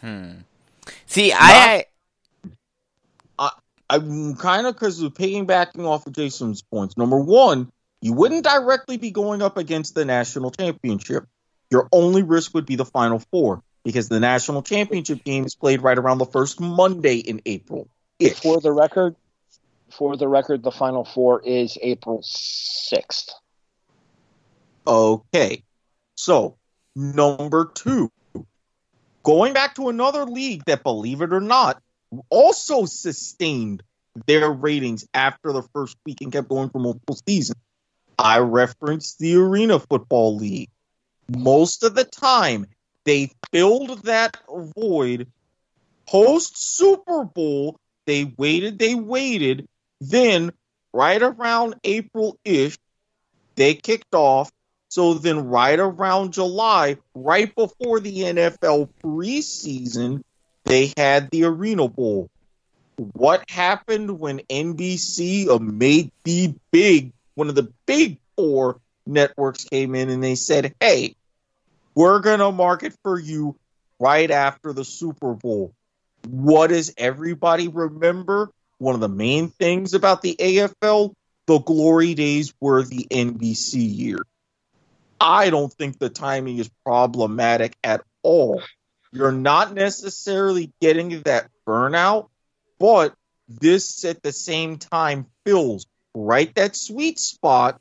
Hmm. 0.02 0.32
See, 1.06 1.32
I, 1.34 1.86
I'm 3.94 4.36
kind 4.36 4.66
of 4.66 4.74
because 4.74 5.02
of 5.02 5.14
piggybacking 5.14 5.86
off 5.86 6.08
of 6.08 6.14
Jason's 6.14 6.64
points. 6.64 6.98
Number 6.98 7.20
one, 7.20 7.72
you 8.02 8.14
wouldn't 8.14 8.44
directly 8.44 8.98
be 8.98 9.12
going 9.12 9.42
up 9.42 9.56
against 9.56 9.94
the 9.94 10.04
national 10.04 10.50
championship. 10.52 11.28
Your 11.70 11.90
only 11.92 12.24
risk 12.24 12.54
would 12.56 12.66
be 12.66 12.76
the 12.76 12.86
final 12.86 13.20
four 13.20 13.62
because 13.84 14.10
the 14.10 14.20
national 14.20 14.62
championship 14.62 15.24
game 15.24 15.46
is 15.46 15.56
played 15.56 15.82
right 15.82 15.98
around 15.98 16.18
the 16.18 16.26
first 16.26 16.60
Monday 16.60 17.18
in 17.18 17.42
April. 17.46 17.88
For 18.42 18.62
the 18.62 18.72
record, 18.72 19.16
for 19.92 20.16
the 20.16 20.28
record, 20.28 20.64
the 20.64 20.72
final 20.72 21.04
four 21.04 21.42
is 21.42 21.78
April 21.82 22.22
sixth. 22.24 23.30
Okay. 24.88 25.64
So, 26.16 26.58
number 26.96 27.72
two, 27.74 28.12
going 29.24 29.54
back 29.54 29.76
to 29.76 29.90
another 29.90 30.26
league 30.26 30.64
that, 30.66 30.84
believe 30.84 31.22
it 31.22 31.34
or 31.34 31.42
not, 31.42 31.82
also 32.30 32.86
sustained 32.86 33.84
their 34.28 34.52
ratings 34.52 35.08
after 35.14 35.52
the 35.52 35.64
first 35.74 35.98
week 36.06 36.22
and 36.22 36.32
kept 36.32 36.48
going 36.48 36.70
for 36.70 36.80
multiple 36.80 37.18
seasons. 37.28 37.60
I 38.18 38.40
referenced 38.40 39.20
the 39.20 39.36
Arena 39.36 39.80
Football 39.80 40.38
League. 40.38 40.70
Most 41.36 41.84
of 41.84 41.96
the 41.96 42.04
time, 42.04 42.68
they 43.06 43.32
filled 43.52 44.04
that 44.04 44.38
void 44.76 45.28
post 46.08 46.78
Super 46.78 47.24
Bowl. 47.24 47.80
They 48.06 48.26
waited, 48.38 48.80
they 48.80 48.96
waited. 48.96 49.68
Then, 50.02 50.52
right 50.92 51.22
around 51.22 51.76
April 51.84 52.38
ish, 52.44 52.78
they 53.56 53.76
kicked 53.76 54.14
off. 54.14 54.52
So 54.90 55.16
then, 55.16 55.48
right 55.48 55.80
around 55.80 56.34
July, 56.34 56.98
right 57.16 57.54
before 57.56 58.00
the 58.00 58.20
NFL 58.20 58.90
preseason, 59.04 60.22
they 60.66 60.94
had 60.96 61.32
the 61.32 61.46
Arena 61.46 61.88
Bowl. 61.88 62.30
What 62.98 63.50
happened 63.50 64.20
when 64.20 64.40
NBC, 64.40 65.60
made 65.60 66.12
the 66.24 66.54
big, 66.72 67.12
one 67.34 67.50
of 67.50 67.56
the 67.56 67.72
big 67.88 68.20
four 68.36 68.80
networks 69.08 69.64
came 69.64 69.96
in 69.96 70.10
and 70.10 70.24
they 70.24 70.36
said, 70.36 70.76
hey, 70.80 71.16
we're 71.96 72.20
going 72.20 72.40
to 72.40 72.52
market 72.52 72.94
for 73.04 73.20
you 73.20 73.56
right 74.00 74.30
after 74.30 74.74
the 74.74 74.86
Super 74.86 75.34
Bowl. 75.34 75.74
What 76.28 76.68
does 76.68 76.94
everybody 76.98 77.68
remember? 77.68 78.50
One 78.78 78.96
of 78.96 79.02
the 79.02 79.10
main 79.10 79.50
things 79.50 79.94
about 79.94 80.22
the 80.22 80.36
AFL, 80.40 81.14
the 81.46 81.60
glory 81.60 82.14
days 82.14 82.54
were 82.60 82.84
the 82.84 83.08
NBC 83.10 83.74
year. 83.76 84.20
I 85.20 85.50
don't 85.50 85.72
think 85.72 86.00
the 86.00 86.10
timing 86.10 86.58
is 86.58 86.70
problematic 86.86 87.76
at 87.84 88.04
all. 88.24 88.62
You're 89.12 89.32
not 89.32 89.74
necessarily 89.74 90.74
getting 90.82 91.22
that 91.22 91.50
burnout, 91.68 92.30
but 92.80 93.14
this 93.48 94.04
at 94.06 94.22
the 94.24 94.32
same 94.32 94.78
time 94.78 95.28
fills 95.46 95.86
right 96.16 96.54
that 96.56 96.76
sweet 96.76 97.20
spot 97.20 97.80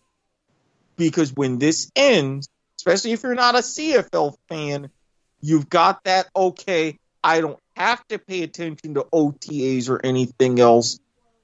because 0.97 1.33
when 1.33 1.59
this 1.59 1.91
ends, 1.97 2.49
especially 2.83 3.13
if 3.13 3.23
you're 3.23 3.37
not 3.37 3.55
a 3.55 3.59
CFL 3.59 4.35
fan, 4.49 4.91
you've 5.41 5.69
got 5.69 6.03
that 6.03 6.29
okay, 6.35 6.99
I 7.23 7.41
don't 7.41 7.61
have 7.77 8.05
to 8.09 8.19
pay 8.19 8.43
attention 8.43 8.95
to 8.95 9.05
OTAs 9.13 9.89
or 9.89 10.05
anything 10.05 10.59
else. 10.59 10.99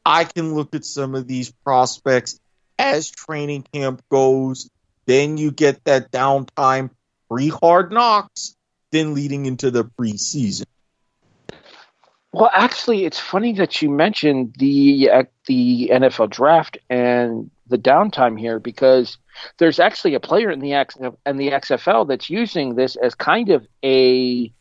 I 0.05 0.24
can 0.24 0.57
look 0.57 0.74
at 0.74 0.84
some 0.84 1.14
of 1.14 1.28
these 1.28 1.53
prospects 1.53 2.41
as 2.76 3.09
training 3.09 3.66
camp 3.72 4.03
goes. 4.09 4.68
Then 5.07 5.36
you 5.36 5.53
get 5.53 5.84
that 5.84 6.11
downtime, 6.11 6.91
pre 7.30 7.51
hard 7.51 7.93
knocks, 7.93 8.57
then 8.91 9.14
leading 9.14 9.47
into 9.47 9.70
the 9.70 9.84
preseason. 9.84 10.64
Well, 12.32 12.51
actually, 12.53 13.05
it's 13.05 13.20
funny 13.20 13.53
that 13.55 13.80
you 13.80 13.91
mentioned 13.91 14.57
the 14.59 15.11
uh, 15.12 15.22
the 15.47 15.91
NFL 15.93 16.30
draft 16.30 16.78
and 16.91 17.53
the 17.69 17.79
downtime 17.79 18.39
here 18.39 18.59
because 18.59 19.19
there's 19.59 19.79
actually 19.79 20.14
a 20.14 20.21
player 20.21 20.51
in 20.51 20.61
the 20.61 20.75
X 20.75 20.97
and 21.25 21.41
the 21.41 21.51
XFL 21.51 22.09
that's 22.09 22.31
using 22.31 22.75
this 22.75 22.97
as 22.97 23.14
kind 23.14 23.51
of 23.51 23.66
a 23.85 24.53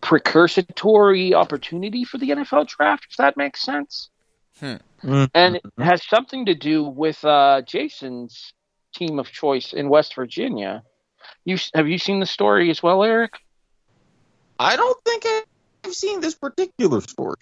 precursory 0.00 1.34
opportunity 1.34 2.04
for 2.04 2.18
the 2.18 2.30
NFL 2.30 2.68
draft. 2.68 3.06
If 3.10 3.16
that 3.16 3.36
makes 3.36 3.62
sense, 3.62 4.10
Hmm. 4.60 4.76
and 5.34 5.56
it 5.56 5.62
has 5.78 6.02
something 6.06 6.46
to 6.46 6.54
do 6.54 6.82
with 6.82 7.22
uh, 7.24 7.60
Jason's 7.62 8.54
team 8.94 9.18
of 9.18 9.30
choice 9.30 9.74
in 9.74 9.90
West 9.90 10.14
Virginia. 10.14 10.82
You 11.44 11.58
have 11.74 11.88
you 11.88 11.98
seen 11.98 12.20
the 12.20 12.26
story 12.26 12.70
as 12.70 12.82
well, 12.82 13.02
Erik? 13.02 13.34
I 14.58 14.76
don't 14.76 14.98
think 15.04 15.26
I've 15.84 15.94
seen 15.94 16.20
this 16.20 16.34
particular 16.34 17.02
story. 17.02 17.36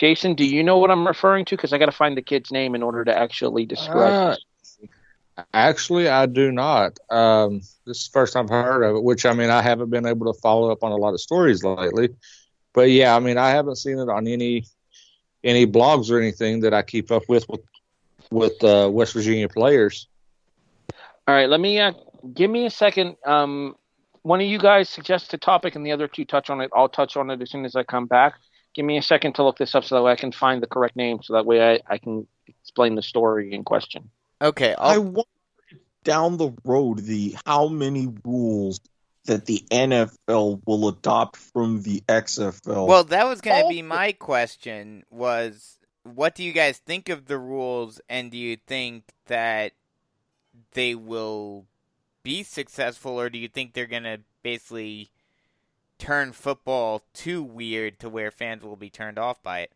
Jason, 0.00 0.32
do 0.32 0.46
you 0.46 0.64
know 0.64 0.78
what 0.78 0.90
I'm 0.90 1.06
referring 1.06 1.44
to? 1.44 1.56
Because 1.56 1.74
I 1.74 1.78
got 1.78 1.86
to 1.86 1.92
find 1.92 2.16
the 2.16 2.22
kid's 2.22 2.50
name 2.50 2.74
in 2.74 2.82
order 2.82 3.04
to 3.04 3.14
actually 3.14 3.66
describe. 3.66 4.38
Uh. 5.36 5.44
Actually, 5.52 6.08
I 6.08 6.24
do 6.24 6.50
not. 6.50 6.98
Um, 7.10 7.58
this 7.84 7.98
is 7.98 8.08
the 8.08 8.12
first 8.12 8.34
I've 8.34 8.48
heard 8.48 8.82
of 8.82 8.96
it, 8.96 9.02
which 9.02 9.26
I 9.26 9.34
mean, 9.34 9.50
I 9.50 9.60
haven't 9.60 9.90
been 9.90 10.06
able 10.06 10.32
to 10.32 10.40
follow 10.40 10.70
up 10.70 10.82
on 10.82 10.92
a 10.92 10.96
lot 10.96 11.12
of 11.12 11.20
stories 11.20 11.62
lately. 11.62 12.14
But 12.72 12.90
yeah, 12.90 13.14
I 13.14 13.18
mean, 13.18 13.36
I 13.36 13.50
haven't 13.50 13.76
seen 13.76 13.98
it 13.98 14.08
on 14.08 14.26
any 14.26 14.64
any 15.44 15.66
blogs 15.66 16.10
or 16.10 16.18
anything 16.18 16.60
that 16.60 16.72
I 16.72 16.80
keep 16.80 17.10
up 17.10 17.24
with 17.28 17.46
with 17.50 17.60
with 18.30 18.64
uh, 18.64 18.88
West 18.90 19.12
Virginia 19.12 19.50
players. 19.50 20.08
All 21.28 21.34
right, 21.34 21.48
let 21.48 21.60
me 21.60 21.78
uh, 21.78 21.92
give 22.32 22.50
me 22.50 22.64
a 22.64 22.70
second. 22.70 23.16
Um, 23.26 23.76
one 24.22 24.40
of 24.40 24.46
you 24.46 24.58
guys 24.58 24.88
suggest 24.88 25.34
a 25.34 25.38
topic, 25.38 25.74
and 25.74 25.84
the 25.84 25.92
other 25.92 26.08
two 26.08 26.24
touch 26.24 26.48
on 26.48 26.62
it. 26.62 26.70
I'll 26.74 26.88
touch 26.88 27.18
on 27.18 27.30
it 27.30 27.42
as 27.42 27.50
soon 27.50 27.66
as 27.66 27.76
I 27.76 27.82
come 27.82 28.06
back. 28.06 28.34
Give 28.74 28.84
me 28.84 28.96
a 28.98 29.02
second 29.02 29.34
to 29.34 29.42
look 29.44 29.58
this 29.58 29.74
up 29.74 29.84
so 29.84 29.96
that 29.96 30.02
way 30.02 30.12
I 30.12 30.16
can 30.16 30.32
find 30.32 30.62
the 30.62 30.66
correct 30.66 30.96
name, 30.96 31.18
so 31.22 31.32
that 31.34 31.44
way 31.46 31.60
I, 31.74 31.80
I 31.88 31.98
can 31.98 32.26
explain 32.46 32.94
the 32.94 33.02
story 33.02 33.52
in 33.52 33.64
question. 33.64 34.10
okay, 34.40 34.74
I 34.74 34.94
I'll, 34.94 35.02
wonder 35.02 35.24
down 36.04 36.36
the 36.38 36.52
road 36.64 36.98
the 37.00 37.36
how 37.44 37.68
many 37.68 38.08
rules 38.24 38.80
that 39.26 39.44
the 39.44 39.62
NFL 39.70 40.62
will 40.66 40.88
adopt 40.88 41.36
from 41.36 41.82
the 41.82 42.00
XFL. 42.08 42.86
well, 42.86 43.04
that 43.04 43.26
was 43.26 43.40
going 43.42 43.60
to 43.60 43.66
Oh. 43.66 43.68
be 43.68 43.82
my 43.82 44.12
question 44.12 45.04
was 45.10 45.78
what 46.04 46.34
do 46.34 46.42
you 46.42 46.52
guys 46.52 46.78
think 46.78 47.10
of 47.10 47.26
the 47.26 47.38
rules 47.38 48.00
and 48.08 48.30
do 48.30 48.38
you 48.38 48.56
think 48.56 49.04
that 49.26 49.72
they 50.72 50.94
will 50.94 51.66
be 52.22 52.42
successful 52.42 53.20
or 53.20 53.28
do 53.28 53.38
you 53.38 53.48
think 53.48 53.74
they're 53.74 53.86
going 53.86 54.04
to 54.04 54.20
basically 54.42 55.10
turn 56.00 56.32
football 56.32 57.02
too 57.14 57.42
weird 57.42 58.00
to 58.00 58.08
where 58.08 58.32
fans 58.32 58.64
will 58.64 58.76
be 58.76 58.90
turned 58.90 59.18
off 59.18 59.42
by 59.42 59.60
it? 59.60 59.72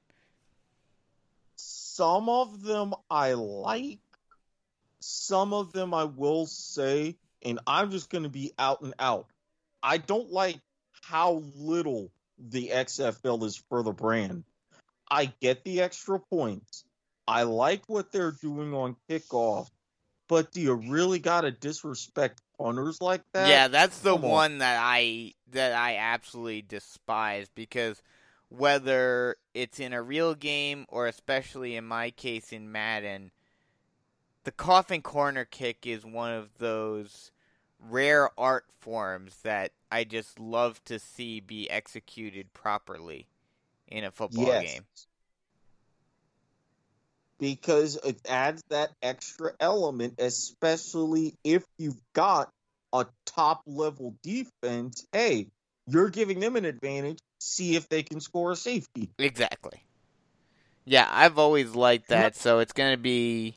some 1.95 2.29
of 2.29 2.65
them 2.65 2.93
I 3.09 3.35
like. 3.35 4.01
Some 4.99 5.53
of 5.53 5.73
them 5.73 5.95
I 5.95 6.05
will 6.05 6.47
say, 6.47 7.15
and 7.41 7.61
I'm 7.69 7.93
just 7.93 8.11
going 8.11 8.25
to 8.25 8.31
be 8.31 8.53
out 8.59 8.81
and 8.81 8.95
out. 8.99 9.27
I 9.81 9.99
don't 9.99 10.33
like 10.33 10.59
how 11.03 11.45
little 11.55 12.11
the 12.37 12.71
XFL 12.71 13.45
is 13.45 13.63
for 13.69 13.85
the 13.85 13.93
brand. 13.93 14.43
I 15.09 15.27
get 15.41 15.63
the 15.63 15.83
extra 15.83 16.19
points. 16.19 16.85
I 17.29 17.45
like 17.45 17.85
what 17.87 18.11
they're 18.11 18.33
doing 18.33 18.75
on 18.75 18.97
kickoff, 19.09 19.69
but 20.29 20.51
do 20.51 20.61
you 20.61 20.75
really 20.75 21.21
got 21.21 21.43
to 21.43 21.53
disrespect 21.53 22.43
punters 22.59 23.01
like 23.01 23.23
that? 23.33 23.47
yeah, 23.49 23.69
that's 23.69 23.99
the 24.01 24.15
come 24.15 24.25
on. 24.25 24.31
one 24.31 24.59
that 24.59 24.79
I 24.83 25.35
that 25.53 25.73
I 25.73 25.97
absolutely 25.97 26.63
despise 26.63 27.49
because 27.55 28.03
whether 28.49 29.37
it's 29.55 29.81
in 29.81 29.93
a 29.93 30.03
real 30.03 30.35
game 30.35 30.87
or 30.89 31.07
especially 31.07 31.77
in 31.77 31.85
my 31.85 32.11
case 32.11 32.53
in 32.53 32.71
Madden, 32.71 33.31
the 34.45 34.53
coffin 34.53 35.03
corner 35.03 35.45
kick 35.45 35.87
is 35.87 36.05
one 36.05 36.33
of 36.33 36.59
those 36.59 37.33
rare 37.81 38.31
art 38.39 38.67
forms 38.79 39.39
that 39.43 39.73
I 39.91 40.05
just 40.05 40.39
love 40.39 40.83
to 40.85 40.99
see 40.99 41.41
be 41.41 41.69
executed 41.71 42.53
properly 42.53 43.27
in 43.89 44.05
a 44.05 44.11
football 44.11 44.47
Yes. 44.47 44.63
game. 44.65 44.87
Because 47.39 47.97
it 48.05 48.19
adds 48.29 48.63
that 48.71 48.91
extra 49.03 49.53
element, 49.61 50.15
especially 50.19 51.35
if 51.45 51.65
you've 51.79 52.01
got 52.15 52.51
a 52.93 53.07
top 53.27 53.63
level 53.67 54.15
defense. 54.23 55.07
Hey, 55.13 55.49
you're 55.87 56.11
giving 56.11 56.41
them 56.41 56.57
an 56.57 56.65
advantage. 56.65 57.19
See 57.41 57.77
if 57.77 57.89
they 57.89 58.03
can 58.03 58.21
score 58.21 58.53
a 58.53 58.57
safety. 58.57 59.11
Exactly. 59.19 59.83
Yeah, 60.87 61.09
I've 61.11 61.39
always 61.39 61.75
liked 61.75 62.09
that, 62.09 62.37
so 62.37 62.59
it's 62.61 62.73
gonna 62.73 62.97
be. 62.97 63.57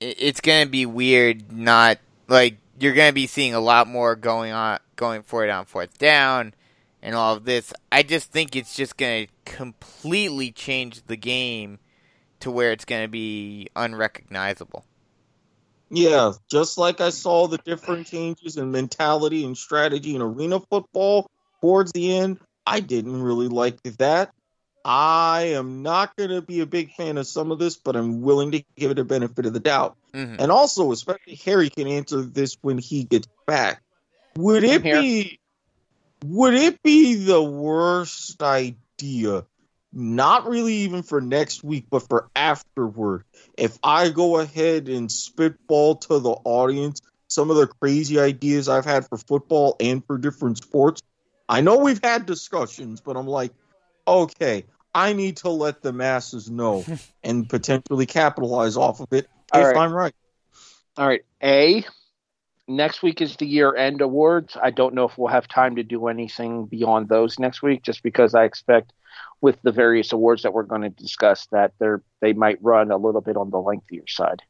It's 0.00 0.40
gonna 0.40 0.66
be 0.66 0.86
weird, 0.86 1.52
not 1.52 1.98
like 2.28 2.58
you're 2.78 2.94
going 2.94 3.08
to 3.08 3.14
be 3.14 3.26
seeing 3.26 3.54
a 3.54 3.60
lot 3.60 3.88
more 3.88 4.16
going 4.16 4.52
on, 4.52 4.78
going 4.96 5.22
for 5.22 5.44
it 5.44 5.50
on 5.50 5.64
fourth 5.64 5.98
down, 5.98 6.54
and 7.02 7.14
all 7.14 7.34
of 7.34 7.44
this. 7.44 7.72
I 7.90 8.02
just 8.02 8.30
think 8.32 8.56
it's 8.56 8.74
just 8.74 8.96
going 8.96 9.26
to 9.26 9.32
completely 9.44 10.52
change 10.52 11.02
the 11.06 11.16
game 11.16 11.78
to 12.40 12.50
where 12.50 12.72
it's 12.72 12.84
going 12.84 13.02
to 13.02 13.08
be 13.08 13.68
unrecognizable. 13.76 14.84
Yeah, 15.88 16.32
just 16.50 16.78
like 16.78 17.00
I 17.00 17.10
saw 17.10 17.46
the 17.46 17.58
different 17.58 18.08
changes 18.08 18.56
in 18.56 18.72
mentality 18.72 19.44
and 19.44 19.56
strategy 19.56 20.16
in 20.16 20.22
arena 20.22 20.58
football 20.58 21.30
towards 21.60 21.92
the 21.92 22.16
end, 22.16 22.40
I 22.66 22.80
didn't 22.80 23.22
really 23.22 23.48
like 23.48 23.80
that. 23.98 24.32
I 24.84 25.52
am 25.54 25.82
not 25.82 26.16
going 26.16 26.30
to 26.30 26.42
be 26.42 26.60
a 26.60 26.66
big 26.66 26.92
fan 26.92 27.18
of 27.18 27.26
some 27.26 27.50
of 27.50 27.58
this, 27.58 27.76
but 27.76 27.96
I'm 27.96 28.22
willing 28.22 28.52
to 28.52 28.64
give 28.76 28.90
it 28.90 28.98
a 28.98 29.04
benefit 29.04 29.46
of 29.46 29.52
the 29.52 29.60
doubt. 29.60 29.96
Mhm. 30.12 30.36
And 30.38 30.52
also, 30.52 30.92
especially 30.92 31.34
Harry 31.44 31.70
can 31.70 31.88
answer 31.88 32.22
this 32.22 32.56
when 32.62 32.78
he 32.78 33.04
gets 33.04 33.28
back. 33.46 33.82
Would 34.36 34.64
it 34.64 34.82
be 34.82 35.40
would 36.24 36.54
it 36.54 36.82
be 36.82 37.14
the 37.14 37.42
worst 37.42 38.42
idea? 38.42 39.44
Not 39.92 40.48
really 40.48 40.74
even 40.78 41.02
for 41.02 41.20
next 41.20 41.64
week, 41.64 41.86
but 41.90 42.08
for 42.08 42.28
afterward. 42.36 43.24
If 43.56 43.78
I 43.82 44.10
go 44.10 44.38
ahead 44.38 44.88
and 44.88 45.10
spitball 45.10 45.96
to 45.96 46.18
the 46.18 46.36
audience 46.44 47.00
some 47.28 47.50
of 47.50 47.56
the 47.56 47.66
crazy 47.66 48.18
ideas 48.18 48.68
I've 48.68 48.84
had 48.84 49.08
for 49.08 49.18
football 49.18 49.76
and 49.80 50.04
for 50.04 50.18
different 50.18 50.58
sports. 50.58 51.02
I 51.48 51.60
know 51.60 51.78
we've 51.78 52.02
had 52.02 52.26
discussions, 52.26 53.00
but 53.00 53.16
I'm 53.16 53.26
like, 53.26 53.52
okay, 54.06 54.64
I 54.94 55.12
need 55.12 55.38
to 55.38 55.50
let 55.50 55.82
the 55.82 55.92
masses 55.92 56.50
know 56.50 56.86
and 57.22 57.48
potentially 57.48 58.06
capitalize 58.06 58.76
off 58.76 59.00
of 59.00 59.12
it 59.12 59.28
All 59.52 59.60
if 59.60 59.66
right. 59.66 59.76
I'm 59.76 59.92
right. 59.92 60.14
All 60.96 61.06
right. 61.06 61.24
A. 61.42 61.84
Next 62.68 63.02
week 63.02 63.20
is 63.20 63.36
the 63.36 63.46
year 63.46 63.74
end 63.76 64.00
awards. 64.00 64.56
I 64.60 64.70
don't 64.70 64.94
know 64.94 65.04
if 65.08 65.16
we'll 65.16 65.28
have 65.28 65.46
time 65.46 65.76
to 65.76 65.84
do 65.84 66.08
anything 66.08 66.66
beyond 66.66 67.08
those 67.08 67.38
next 67.38 67.62
week, 67.62 67.82
just 67.82 68.02
because 68.02 68.34
I 68.34 68.44
expect 68.44 68.92
with 69.40 69.60
the 69.62 69.70
various 69.70 70.12
awards 70.12 70.42
that 70.42 70.52
we're 70.52 70.64
going 70.64 70.82
to 70.82 70.90
discuss 70.90 71.46
that 71.52 71.72
they're 71.78 72.02
they 72.20 72.32
might 72.32 72.58
run 72.62 72.90
a 72.90 72.96
little 72.96 73.20
bit 73.20 73.36
on 73.36 73.50
the 73.50 73.60
lengthier 73.60 74.06
side. 74.08 74.42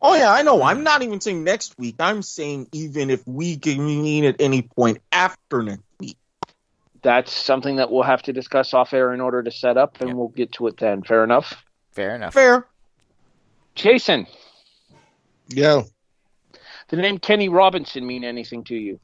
Oh 0.00 0.14
yeah, 0.14 0.30
I 0.30 0.42
know. 0.42 0.62
I'm 0.62 0.84
not 0.84 1.02
even 1.02 1.20
saying 1.20 1.42
next 1.42 1.74
week. 1.78 1.96
I'm 1.98 2.22
saying 2.22 2.68
even 2.72 3.10
if 3.10 3.26
we 3.26 3.56
can 3.56 3.76
convene 3.78 4.24
at 4.26 4.36
any 4.40 4.62
point 4.62 4.98
after 5.10 5.62
next 5.62 5.82
week. 5.98 6.16
That's 7.02 7.32
something 7.32 7.76
that 7.76 7.90
we'll 7.90 8.02
have 8.02 8.22
to 8.22 8.32
discuss 8.32 8.74
off 8.74 8.92
air 8.92 9.12
in 9.12 9.20
order 9.20 9.42
to 9.42 9.50
set 9.50 9.76
up, 9.76 10.00
and 10.00 10.10
Yep. 10.10 10.16
we'll 10.16 10.28
get 10.28 10.52
to 10.52 10.66
it 10.66 10.76
then. 10.76 11.02
Fair 11.02 11.24
enough. 11.24 11.64
Fair 11.92 12.14
enough. 12.14 12.34
Fair. 12.34 12.66
Jason, 13.74 14.26
Yeah. 15.48 15.82
The 16.88 16.96
name 16.96 17.18
Kenny 17.18 17.48
Robinson 17.48 18.06
mean 18.06 18.24
anything 18.24 18.64
to 18.64 18.74
you? 18.74 19.00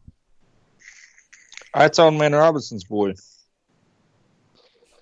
That's 1.74 1.99
on 1.99 2.18
Man 2.18 2.35
Robinson's 2.35 2.85
boy. 2.85 3.14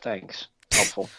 Thanks. 0.02 0.48
Helpful. 0.72 1.10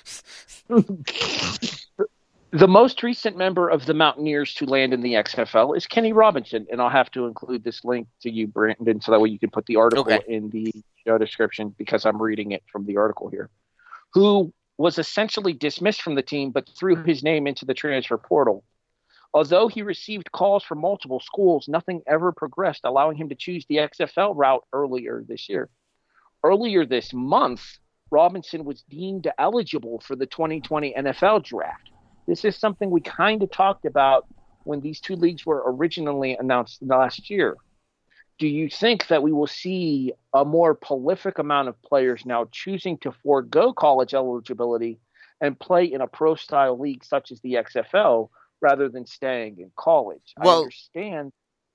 the 0.68 2.68
most 2.68 3.04
recent 3.04 3.38
member 3.38 3.70
of 3.70 3.86
the 3.86 3.94
Mountaineers 3.94 4.54
to 4.56 4.66
land 4.66 4.94
in 4.94 5.02
the 5.02 5.14
XFL 5.14 5.76
is 5.76 5.86
Kenny 5.86 6.14
Robinson, 6.14 6.66
and 6.72 6.82
I'll 6.82 6.90
have 6.90 7.12
to 7.12 7.26
include 7.26 7.64
this 7.64 7.84
link 7.84 8.08
to 8.22 8.32
you, 8.32 8.48
Brandon, 8.48 9.02
so 9.02 9.12
that 9.12 9.20
way 9.20 9.30
you 9.30 9.40
can 9.40 9.50
put 9.50 9.66
the 9.66 9.76
article 9.76 10.12
Okay. 10.12 10.22
in 10.28 10.50
the 10.50 10.74
show 11.06 11.18
description 11.18 11.76
because 11.78 12.06
I'm 12.06 12.22
reading 12.22 12.52
it 12.52 12.64
from 12.72 12.86
the 12.86 12.98
article 12.98 13.30
here. 13.30 13.50
Who 14.14 14.54
was 14.78 14.98
essentially 14.98 15.54
dismissed 15.54 16.02
from 16.02 16.16
the 16.16 16.24
team 16.24 16.50
but 16.50 16.68
threw 16.78 16.96
his 17.04 17.24
name 17.24 17.46
into 17.46 17.66
the 17.66 17.74
transfer 17.74 18.18
portal. 18.18 18.64
Although 19.34 19.68
he 19.70 19.82
received 19.82 20.32
calls 20.32 20.64
from 20.64 20.82
multiple 20.82 21.22
schools, 21.22 21.68
nothing 21.68 22.02
ever 22.06 22.32
progressed, 22.32 22.82
allowing 22.84 23.16
him 23.16 23.30
to 23.30 23.36
choose 23.36 23.66
the 23.68 23.78
XFL 23.78 24.34
route 24.36 24.66
earlier 24.74 25.24
this 25.26 25.48
year. 25.48 25.70
Earlier 26.44 26.86
this 26.86 27.14
month, 27.14 27.62
Robinson 28.10 28.66
was 28.66 28.84
deemed 28.90 29.32
eligible 29.38 30.02
for 30.02 30.18
the 30.18 30.26
2020 30.26 30.94
NFL 30.98 31.46
draft. 31.46 31.92
This 32.28 32.44
is 32.44 32.58
something 32.58 32.90
we 32.90 33.02
kind 33.02 33.42
of 33.42 33.52
talked 33.52 33.86
about 33.86 34.28
when 34.64 34.82
these 34.82 35.00
two 35.00 35.16
leagues 35.16 35.46
were 35.46 35.64
originally 35.66 36.36
announced 36.36 36.82
last 36.82 37.30
year. 37.30 37.56
Do 38.38 38.48
you 38.48 38.70
think 38.70 39.08
that 39.08 39.24
we 39.24 39.32
will 39.32 39.48
see 39.48 40.14
a 40.34 40.44
more 40.44 40.76
prolific 40.76 41.40
amount 41.40 41.70
of 41.70 41.82
players 41.84 42.26
now 42.26 42.48
choosing 42.52 42.98
to 43.00 43.12
forego 43.24 43.72
college 43.72 44.14
eligibility 44.14 45.00
and 45.40 45.60
play 45.60 45.86
in 45.86 46.02
a 46.02 46.08
pro 46.08 46.36
style 46.36 46.78
league 46.78 47.04
such 47.04 47.32
as 47.32 47.40
the 47.42 47.54
XFL 47.54 48.30
rather 48.62 48.90
than 48.90 49.06
staying 49.06 49.60
in 49.60 49.72
college? 49.76 50.34
I 50.38 50.48
understand 50.48 51.34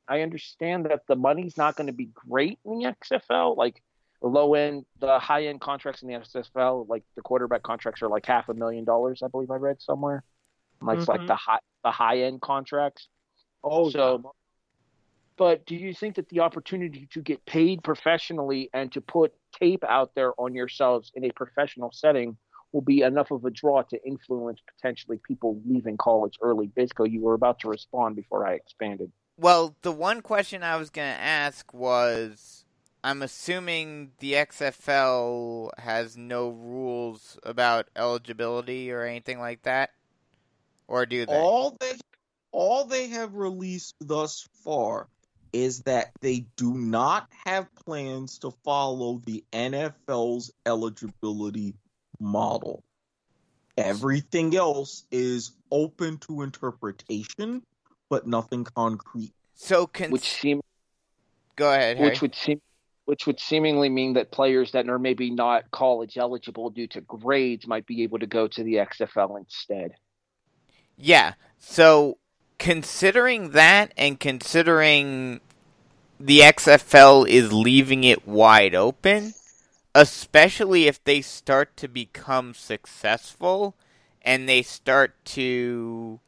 I 0.08 0.20
understand 0.20 0.86
that 0.86 1.02
the 1.08 1.16
money's 1.16 1.56
not 1.56 1.76
going 1.76 1.88
to 1.88 1.92
be 1.92 2.10
great 2.14 2.58
in 2.64 2.78
the 2.78 2.94
XFL. 3.02 3.56
Like 3.56 3.82
the 4.22 4.28
low 4.28 4.54
end, 4.54 4.84
the 5.00 5.18
high 5.18 5.46
end 5.46 5.60
contracts 5.60 6.02
in 6.02 6.08
the 6.08 6.14
XFL, 6.14 6.88
like 6.88 7.02
the 7.16 7.22
quarterback 7.22 7.62
contracts 7.62 8.02
are 8.02 8.08
like 8.08 8.26
half 8.26 8.48
a 8.48 8.54
million 8.54 8.84
dollars. 8.84 9.22
I 9.22 9.28
believe 9.28 9.50
I 9.50 9.56
read 9.56 9.80
somewhere. 9.82 10.22
Like 10.80 10.98
it's 10.98 11.08
like 11.08 11.20
mm-hmm. 11.20 11.28
the 11.28 11.36
high 11.36 11.58
the 11.82 11.90
high 11.90 12.20
end 12.20 12.40
contracts. 12.40 13.08
Oh, 13.64 13.90
So, 13.90 14.34
but 15.36 15.66
do 15.66 15.74
you 15.74 15.92
think 15.92 16.16
that 16.16 16.28
the 16.28 16.40
opportunity 16.40 17.08
to 17.12 17.20
get 17.20 17.44
paid 17.46 17.82
professionally 17.82 18.70
and 18.72 18.92
to 18.92 19.00
put 19.00 19.34
tape 19.58 19.84
out 19.84 20.12
there 20.14 20.32
on 20.38 20.54
yourselves 20.54 21.10
in 21.14 21.24
a 21.24 21.30
professional 21.30 21.90
setting 21.92 22.36
will 22.76 22.82
be 22.82 23.00
enough 23.00 23.30
of 23.30 23.42
a 23.46 23.50
draw 23.50 23.80
to 23.80 24.06
influence 24.06 24.60
potentially 24.76 25.18
people 25.26 25.58
leaving 25.66 25.96
college 25.96 26.34
early? 26.42 26.66
Bisco, 26.66 27.04
you 27.04 27.22
were 27.22 27.32
about 27.32 27.58
to 27.60 27.68
respond 27.68 28.16
before 28.16 28.46
I 28.46 28.52
expanded. 28.52 29.10
Well, 29.38 29.74
the 29.80 29.92
one 29.92 30.20
question 30.20 30.62
I 30.62 30.76
was 30.76 30.90
going 30.90 31.10
to 31.10 31.20
ask 31.20 31.72
was 31.72 32.66
I'm 33.02 33.22
assuming 33.22 34.10
the 34.18 34.34
XFL 34.34 35.70
has 35.78 36.18
no 36.18 36.50
rules 36.50 37.38
about 37.42 37.88
eligibility 37.96 38.92
or 38.92 39.04
anything 39.04 39.38
like 39.38 39.62
that? 39.62 39.90
Or 40.86 41.06
do 41.06 41.24
they? 41.24 41.32
all 41.32 41.78
they 41.80 41.92
all 42.52 42.84
they 42.84 43.08
have 43.08 43.34
released 43.34 43.94
thus 44.00 44.46
far 44.64 45.08
is 45.54 45.80
that 45.84 46.10
they 46.20 46.44
do 46.56 46.74
not 46.74 47.26
have 47.46 47.74
plans 47.86 48.38
to 48.40 48.50
follow 48.64 49.22
the 49.24 49.42
NFL's 49.52 50.52
eligibility 50.66 51.74
model. 52.20 52.82
Everything 53.76 54.56
else 54.56 55.04
is 55.10 55.52
open 55.70 56.18
to 56.18 56.42
interpretation, 56.42 57.62
but 58.08 58.26
nothing 58.26 58.64
concrete. 58.64 59.32
so, 59.54 59.86
cons- 59.86 60.12
Which 60.12 60.30
seem 60.32 60.60
go 61.56 61.70
ahead, 61.72 61.96
Harry. 61.98 62.10
which 62.10 62.22
would 62.22 62.34
seem 62.34 62.60
which 63.06 63.26
would 63.26 63.38
seemingly 63.38 63.88
mean 63.88 64.14
that 64.14 64.32
players 64.32 64.72
that 64.72 64.88
are 64.88 64.98
maybe 64.98 65.30
not 65.30 65.70
college 65.70 66.18
eligible 66.18 66.70
due 66.70 66.88
to 66.88 67.00
grades 67.02 67.64
might 67.66 67.86
be 67.86 68.02
able 68.02 68.18
to 68.18 68.26
go 68.26 68.48
to 68.48 68.64
the 68.64 68.74
XFL 68.74 69.38
instead. 69.38 69.92
Yeah. 70.96 71.34
So 71.58 72.18
considering 72.58 73.50
that 73.50 73.92
and 73.96 74.18
considering 74.18 75.40
the 76.18 76.40
XFL 76.40 77.28
is 77.28 77.52
leaving 77.52 78.02
it 78.02 78.26
wide 78.26 78.74
open, 78.74 79.34
especially 79.96 80.86
if 80.86 81.02
they 81.02 81.22
start 81.22 81.74
to 81.74 81.88
become 81.88 82.52
successful 82.52 83.74
and 84.20 84.46
they 84.46 84.60
start 84.60 85.14
to 85.24 86.20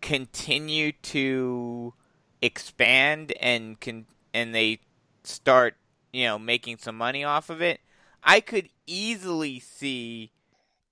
continue 0.00 0.92
to 0.92 1.92
expand 2.40 3.32
and 3.40 3.80
can 3.80 4.06
and 4.32 4.54
they 4.54 4.78
start, 5.24 5.74
you 6.12 6.24
know, 6.24 6.38
making 6.38 6.78
some 6.78 6.96
money 6.96 7.24
off 7.24 7.50
of 7.50 7.60
it, 7.60 7.80
I 8.22 8.38
could 8.38 8.68
easily 8.86 9.58
see 9.58 10.30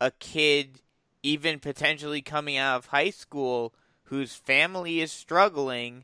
a 0.00 0.10
kid 0.10 0.80
even 1.22 1.60
potentially 1.60 2.20
coming 2.20 2.56
out 2.56 2.78
of 2.78 2.86
high 2.86 3.10
school 3.10 3.72
whose 4.04 4.34
family 4.34 5.00
is 5.00 5.12
struggling 5.12 6.02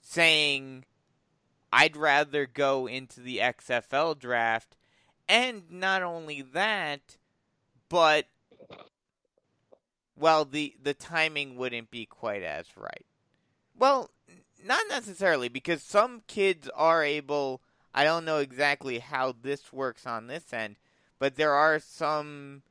saying 0.00 0.86
I'd 1.70 1.98
rather 1.98 2.46
go 2.46 2.86
into 2.86 3.20
the 3.20 3.38
XFL 3.40 4.18
draft 4.18 4.74
and 5.28 5.62
not 5.70 6.02
only 6.02 6.42
that 6.42 7.16
but 7.88 8.26
well 10.16 10.44
the 10.44 10.74
the 10.82 10.94
timing 10.94 11.56
wouldn't 11.56 11.90
be 11.90 12.06
quite 12.06 12.42
as 12.42 12.66
right. 12.76 13.06
Well, 13.78 14.10
not 14.64 14.84
necessarily 14.88 15.48
because 15.48 15.82
some 15.82 16.22
kids 16.26 16.68
are 16.74 17.04
able 17.04 17.60
I 17.94 18.04
don't 18.04 18.24
know 18.24 18.38
exactly 18.38 18.98
how 18.98 19.34
this 19.40 19.72
works 19.72 20.06
on 20.06 20.26
this 20.26 20.52
end, 20.52 20.76
but 21.18 21.36
there 21.36 21.52
are 21.52 21.78
some 21.78 22.62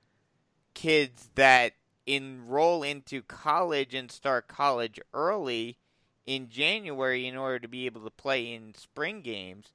kids 0.75 1.29
that 1.35 1.73
enroll 2.05 2.83
into 2.83 3.23
college 3.23 3.95
and 3.95 4.11
start 4.11 4.47
college 4.47 4.99
early 5.13 5.77
in 6.25 6.49
January 6.49 7.27
in 7.27 7.37
order 7.37 7.59
to 7.59 7.67
be 7.67 7.85
able 7.85 8.01
to 8.01 8.11
play 8.11 8.53
in 8.53 8.73
spring 8.75 9.21
games. 9.21 9.71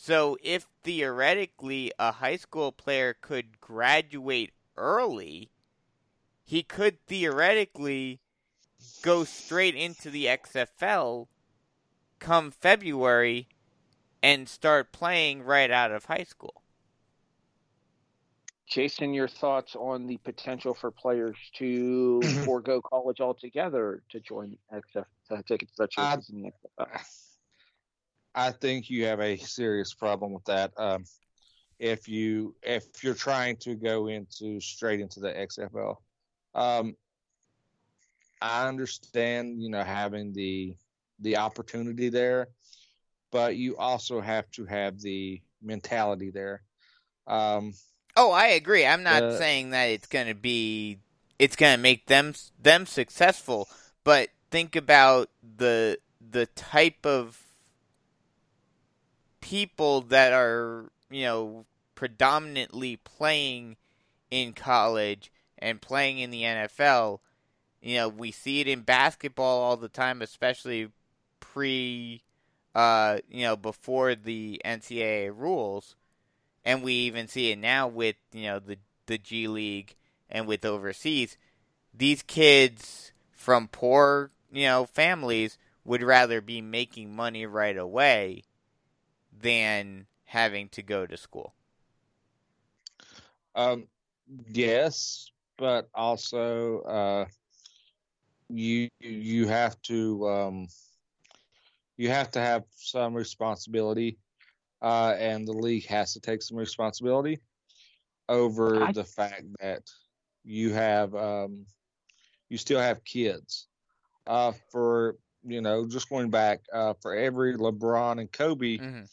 So 0.00 0.38
if 0.42 0.68
theoretically 0.84 1.92
a 1.98 2.12
high 2.12 2.36
school 2.36 2.70
player 2.70 3.16
could 3.20 3.60
graduate 3.60 4.52
early, 4.76 5.50
he 6.44 6.62
could 6.62 7.04
theoretically 7.06 8.20
go 9.02 9.24
straight 9.24 9.74
into 9.74 10.08
the 10.08 10.26
XFL 10.26 11.26
come 12.20 12.52
February 12.52 13.48
and 14.22 14.48
start 14.48 14.92
playing 14.92 15.42
right 15.42 15.70
out 15.70 15.90
of 15.90 16.04
high 16.04 16.24
school. 16.24 16.62
Jason, 18.68 19.12
your 19.12 19.28
thoughts 19.28 19.74
on 19.74 20.06
the 20.06 20.18
potential 20.18 20.74
for 20.74 20.92
players 20.92 21.36
to 21.56 22.32
forego 22.44 22.80
college 22.80 23.20
altogether 23.20 24.02
to 24.10 24.20
join 24.20 24.56
XF 24.72 25.04
to 25.28 25.34
uh, 25.34 25.42
take 25.48 25.62
it 25.62 25.68
to 25.70 25.74
the 25.78 25.84
uh, 25.96 26.02
I- 26.02 26.16
chances 26.16 26.30
in 26.30 26.42
the 26.42 26.50
XFL? 26.50 27.27
I 28.34 28.52
think 28.52 28.90
you 28.90 29.06
have 29.06 29.20
a 29.20 29.36
serious 29.36 29.94
problem 29.94 30.32
with 30.32 30.44
that. 30.44 30.72
Um, 30.76 31.04
if 31.78 32.08
you 32.08 32.54
if 32.62 32.84
you're 33.02 33.14
trying 33.14 33.56
to 33.58 33.74
go 33.74 34.08
into 34.08 34.60
straight 34.60 35.00
into 35.00 35.20
the 35.20 35.36
XFL, 35.36 36.02
um, 36.54 36.96
I 38.40 38.68
understand 38.68 39.62
you 39.62 39.70
know 39.70 39.82
having 39.82 40.32
the 40.32 40.74
the 41.20 41.36
opportunity 41.38 42.08
there, 42.08 42.48
but 43.32 43.56
you 43.56 43.76
also 43.76 44.20
have 44.20 44.50
to 44.52 44.66
have 44.66 45.00
the 45.00 45.42
mentality 45.62 46.30
there. 46.30 46.62
Um, 47.26 47.74
Oh, 48.16 48.32
I 48.32 48.48
agree. 48.48 48.84
I'm 48.84 49.02
not 49.02 49.22
Uh, 49.24 49.32
saying 49.32 49.70
that 49.70 49.84
it's 49.84 50.06
going 50.06 50.26
to 50.26 50.34
be 50.34 50.98
it's 51.38 51.56
going 51.56 51.76
to 51.76 51.80
make 51.82 52.06
them 52.06 52.34
them 52.60 52.86
successful, 52.86 53.68
but 54.04 54.30
think 54.50 54.74
about 54.76 55.30
the 55.42 55.98
the 56.20 56.46
type 56.46 57.06
of 57.06 57.40
people 59.48 60.02
that 60.02 60.34
are, 60.34 60.90
you 61.10 61.22
know, 61.22 61.64
predominantly 61.94 62.96
playing 62.96 63.76
in 64.30 64.52
college 64.52 65.32
and 65.58 65.80
playing 65.80 66.18
in 66.18 66.30
the 66.30 66.42
NFL. 66.42 67.20
You 67.80 67.96
know, 67.96 68.08
we 68.08 68.30
see 68.30 68.60
it 68.60 68.68
in 68.68 68.82
basketball 68.82 69.62
all 69.62 69.78
the 69.78 69.88
time, 69.88 70.20
especially 70.20 70.90
pre 71.40 72.22
uh, 72.74 73.18
you 73.30 73.42
know, 73.42 73.56
before 73.56 74.14
the 74.14 74.60
NCAA 74.64 75.32
rules 75.34 75.96
and 76.68 76.82
we 76.82 76.92
even 76.92 77.28
see 77.28 77.50
it 77.50 77.58
now 77.58 77.88
with 77.88 78.16
you 78.32 78.42
know 78.42 78.58
the 78.58 78.76
the 79.06 79.16
G 79.16 79.48
League 79.48 79.94
and 80.28 80.46
with 80.46 80.66
overseas. 80.66 81.38
These 81.94 82.22
kids 82.22 83.12
from 83.32 83.68
poor 83.68 84.30
you 84.52 84.66
know 84.66 84.84
families 84.84 85.56
would 85.86 86.02
rather 86.02 86.42
be 86.42 86.60
making 86.60 87.16
money 87.16 87.46
right 87.46 87.78
away 87.78 88.44
than 89.40 90.06
having 90.26 90.68
to 90.70 90.82
go 90.82 91.06
to 91.06 91.16
school. 91.16 91.54
Um, 93.54 93.86
yes, 94.48 95.30
but 95.58 95.88
also 95.94 96.80
uh, 96.82 97.26
you 98.48 98.88
you 99.00 99.46
have 99.48 99.80
to 99.82 100.28
um, 100.28 100.66
you 101.96 102.08
have 102.08 102.30
to 102.32 102.40
have 102.40 102.64
some 102.76 103.14
responsibility, 103.14 104.18
uh, 104.82 105.14
and 105.18 105.46
the 105.46 105.52
league 105.52 105.86
has 105.86 106.12
to 106.14 106.20
take 106.20 106.42
some 106.42 106.56
responsibility 106.56 107.40
over 108.28 108.88
I- 108.88 108.92
the 108.92 109.04
fact 109.04 109.44
that 109.60 109.82
you 110.44 110.72
have 110.72 111.14
um, 111.14 111.66
you 112.48 112.58
still 112.58 112.80
have 112.80 113.04
kids. 113.04 113.68
Uh, 114.26 114.52
for 114.70 115.16
you 115.44 115.60
know, 115.60 115.86
just 115.86 116.08
going 116.08 116.30
back 116.30 116.60
uh, 116.72 116.94
for 117.00 117.14
every 117.14 117.54
LeBron 117.56 118.20
and 118.20 118.30
Kobe, 118.32 118.78
hmm 118.78 119.04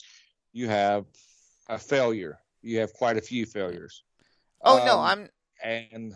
you 0.55 0.69
have 0.69 1.05
a 1.67 1.77
failure. 1.77 2.39
You 2.61 2.79
have 2.79 2.93
quite 2.93 3.17
a 3.17 3.21
few 3.21 3.45
failures. 3.45 4.03
Oh 4.63 4.83
no, 4.85 4.97
Um, 4.97 5.05
I'm 5.05 5.29
and 5.61 6.13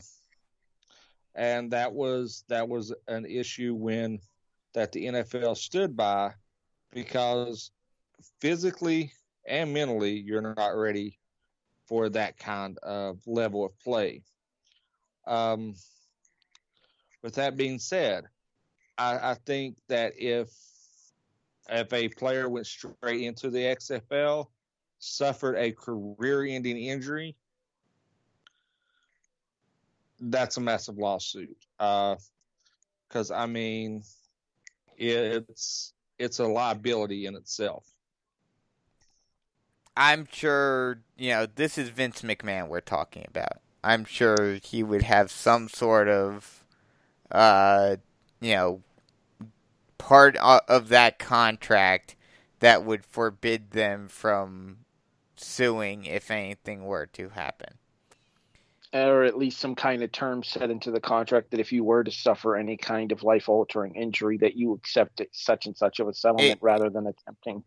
and 1.35 1.71
that 1.71 1.93
was 1.93 2.45
that 2.47 2.67
was 2.67 2.93
an 3.09 3.25
issue 3.25 3.75
when 3.75 4.19
that 4.73 4.93
the 4.93 5.07
NFL 5.07 5.57
stood 5.57 5.95
by 5.95 6.31
because 6.91 7.71
physically 8.39 9.11
and 9.45 9.73
mentally 9.73 10.17
you're 10.17 10.55
not 10.55 10.69
ready 10.69 11.19
for 11.85 12.07
that 12.07 12.37
kind 12.37 12.77
of 12.77 13.19
level 13.27 13.65
of 13.65 13.77
play. 13.79 14.23
Um, 15.27 15.75
with 17.23 17.35
that 17.35 17.57
being 17.57 17.77
said, 17.77 18.23
I, 18.97 19.31
I 19.31 19.33
think 19.45 19.77
that 19.89 20.13
if 20.17 20.49
if 21.71 21.93
a 21.93 22.09
player 22.09 22.49
went 22.49 22.67
straight 22.67 23.21
into 23.21 23.49
the 23.49 23.59
XFL, 23.59 24.47
suffered 24.99 25.55
a 25.55 25.71
career-ending 25.71 26.77
injury, 26.77 27.35
that's 30.19 30.57
a 30.57 30.61
massive 30.61 30.97
lawsuit. 30.97 31.57
Because 31.77 33.31
I 33.31 33.45
mean, 33.45 34.03
it's 34.97 35.93
it's 36.17 36.39
a 36.39 36.45
liability 36.45 37.25
in 37.25 37.35
itself. 37.35 37.85
I'm 39.95 40.27
sure 40.31 41.01
you 41.17 41.31
know 41.31 41.45
this 41.45 41.77
is 41.77 41.89
Vince 41.89 42.21
McMahon 42.21 42.67
we're 42.67 42.81
talking 42.81 43.25
about. 43.27 43.61
I'm 43.83 44.05
sure 44.05 44.59
he 44.61 44.83
would 44.83 45.03
have 45.03 45.31
some 45.31 45.69
sort 45.69 46.09
of, 46.09 46.65
uh, 47.31 47.95
you 48.41 48.53
know, 48.53 48.81
part 49.99 50.35
of 50.37 50.89
that 50.89 51.19
contract 51.19 52.15
that 52.61 52.83
would 52.85 53.05
forbid 53.05 53.71
them 53.71 54.09
from 54.09 54.79
suing 55.35 56.05
if 56.05 56.31
anything 56.31 56.85
were 56.85 57.07
to 57.07 57.29
happen. 57.29 57.77
or 58.91 59.23
at 59.23 59.37
least 59.37 59.59
some 59.59 59.75
kind 59.75 60.01
of 60.01 60.11
term 60.11 60.43
set 60.43 60.71
into 60.71 60.89
the 60.91 60.99
contract 60.99 61.51
that 61.51 61.59
if 61.59 61.71
you 61.71 61.83
were 61.83 62.03
to 62.03 62.11
suffer 62.11 62.55
any 62.55 62.75
kind 62.75 63.11
of 63.11 63.21
life 63.23 63.47
altering 63.47 63.95
injury 63.95 64.37
that 64.37 64.55
you 64.55 64.73
accept 64.73 65.21
such 65.31 65.67
and 65.67 65.77
such 65.77 65.99
of 65.99 66.07
a 66.07 66.13
settlement 66.13 66.59
It- 66.59 66.61
rather 66.61 66.89
than 66.89 67.05
attempting 67.07 67.63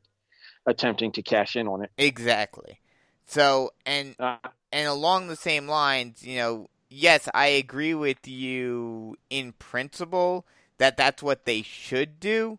attempting 0.66 1.12
to 1.12 1.22
cash 1.22 1.56
in 1.56 1.68
on 1.68 1.84
it. 1.84 1.90
Exactly. 1.98 2.80
So, 3.26 3.72
and 3.86 4.16
Uh, 4.18 4.38
and 4.72 4.88
along 4.88 5.28
the 5.28 5.36
same 5.36 5.68
lines, 5.68 6.22
you 6.24 6.36
know, 6.38 6.70
yes, 6.88 7.28
I 7.34 7.46
agree 7.48 7.94
with 7.94 8.26
you 8.28 9.16
in 9.30 9.52
principle 9.54 10.46
that 10.82 10.96
that's 10.96 11.22
what 11.22 11.44
they 11.44 11.62
should 11.62 12.18
do, 12.18 12.58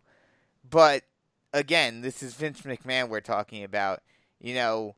but 0.68 1.02
again, 1.52 2.00
this 2.00 2.22
is 2.22 2.32
Vince 2.32 2.62
McMahon 2.62 3.10
we're 3.10 3.20
talking 3.20 3.62
about. 3.62 4.00
You 4.40 4.54
know, 4.54 4.96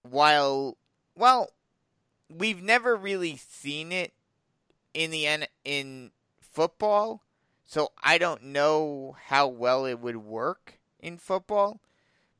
while 0.00 0.78
well, 1.14 1.50
we've 2.34 2.62
never 2.62 2.96
really 2.96 3.36
seen 3.36 3.92
it 3.92 4.14
in 4.94 5.10
the 5.10 5.26
N- 5.26 5.48
in 5.66 6.12
football, 6.40 7.22
so 7.66 7.92
I 8.02 8.16
don't 8.16 8.44
know 8.44 9.16
how 9.26 9.48
well 9.48 9.84
it 9.84 10.00
would 10.00 10.16
work 10.16 10.78
in 10.98 11.18
football. 11.18 11.82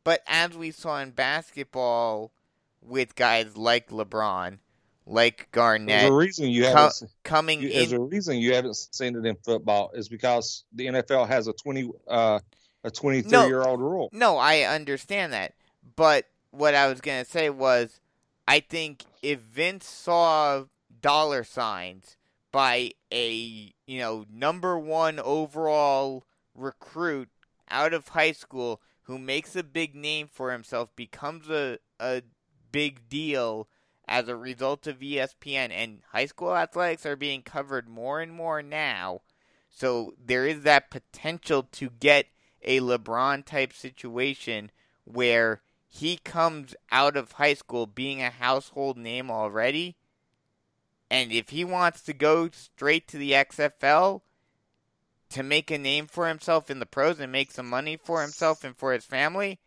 But 0.03 0.23
as 0.27 0.57
we 0.57 0.71
saw 0.71 0.99
in 1.01 1.11
basketball 1.11 2.33
with 2.81 3.17
guys 3.17 3.55
like 3.55 3.91
LeBron, 3.91 4.61
like 5.07 5.36
There's 5.38 5.48
Garnett 5.52 6.11
a 6.11 6.12
reason 6.14 6.48
you 6.50 6.62
co- 6.64 6.68
haven't. 6.68 7.02
coming 7.22 7.61
you- 7.62 7.70
There's 7.72 7.92
in 7.92 7.98
a 7.98 8.04
reason 8.04 8.38
you 8.38 8.54
haven't 8.54 8.74
seen 8.76 9.16
it 9.16 9.24
in 9.24 9.37
football 9.37 9.91
is 9.95 10.08
because 10.08 10.64
the 10.72 10.87
NFL 10.87 11.28
has 11.28 11.46
a 11.46 11.53
twenty 11.53 11.91
uh, 12.08 12.41
a 12.84 12.91
23 12.91 13.30
No. 13.30 13.46
year 13.46 13.62
old 13.62 13.80
rule. 13.80 14.11
No, 14.12 14.37
I 14.37 14.61
understand 14.62 15.33
that. 15.33 15.54
But 15.96 16.26
what 16.50 16.74
I 16.74 16.88
was 16.88 17.00
going 17.00 17.24
to 17.24 17.30
say 17.30 17.50
was 17.50 18.00
I 18.46 18.61
think 18.61 19.04
if 19.22 19.41
Vince 19.41 19.87
saw 19.88 20.64
dollar 21.00 21.42
signs 21.45 22.16
by 22.53 22.92
a, 23.12 23.72
you 23.87 23.99
know, 23.99 24.24
number 24.33 24.78
1 24.78 25.18
overall 25.20 26.24
recruit 26.54 27.28
out 27.70 27.92
of 27.92 28.08
high 28.08 28.33
school 28.33 28.80
who 29.03 29.18
makes 29.18 29.54
a 29.57 29.62
big 29.64 29.95
name 29.95 30.28
for 30.33 30.53
himself 30.53 30.95
becomes 30.96 31.49
a 31.50 31.78
a 32.00 32.22
big 32.72 33.08
deal 33.08 33.68
as 34.08 34.28
a 34.28 34.37
result 34.37 34.87
of 34.87 35.00
ESPN 35.00 35.70
and 35.70 36.00
high 36.12 36.26
school 36.26 36.57
athletics 36.57 37.04
are 37.04 37.16
being 37.16 37.42
covered 37.42 37.88
more 37.88 38.20
and 38.20 38.33
more 38.33 38.62
now. 38.62 39.20
So 39.68 40.14
there 40.24 40.46
is 40.46 40.62
that 40.62 40.91
potential 40.91 41.64
to 41.72 41.91
get 41.91 42.26
a 42.62 42.80
LeBron 42.80 43.45
type 43.45 43.72
situation 43.72 44.70
where 45.04 45.61
he 45.88 46.16
comes 46.16 46.74
out 46.91 47.16
of 47.16 47.33
high 47.33 47.54
school 47.54 47.87
being 47.87 48.22
a 48.22 48.30
household 48.30 48.96
name 48.96 49.30
already. 49.30 49.96
And 51.11 51.33
if 51.33 51.50
he 51.50 51.64
wants 51.64 52.03
to 52.03 52.12
go 52.12 52.49
straight 52.50 53.07
to 53.08 53.18
the 53.18 53.33
XFL 53.33 54.22
to 55.30 55.42
make 55.42 55.70
a 55.70 55.78
name 55.78 56.07
for 56.07 56.28
himself 56.28 56.70
in 56.70 56.80
the 56.80 56.87
pros 56.87 57.20
and 57.20 57.30
make 57.30 57.50
some 57.50 57.68
money 57.68 57.96
for 57.96 58.22
himself 58.22 58.64
and 58.64 58.76
for 58.76 58.92
his 58.92 59.04
family, 59.04 59.58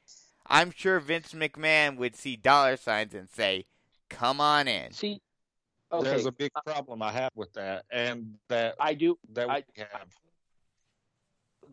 I'm 0.45 0.72
sure 0.72 0.99
Vince 0.99 1.34
McMahon 1.34 1.98
would 1.98 2.16
see 2.16 2.36
dollar 2.36 2.76
signs 2.78 3.14
and 3.14 3.30
say, 3.30 3.66
"Come 4.10 4.41
on 4.41 4.68
in." 4.68 4.91
see, 4.91 5.22
okay, 5.91 6.10
There's 6.10 6.26
a 6.26 6.31
big 6.31 6.52
uh, 6.56 6.61
problem 6.61 7.02
I 7.02 7.11
have 7.11 7.31
with 7.36 7.53
that, 7.53 7.86
and 7.91 8.36
that 8.48 8.76
I 8.80 8.94
do. 8.94 9.18
that 9.34 9.49
I- 9.49 9.64
we 9.76 9.84
have. 9.91 10.10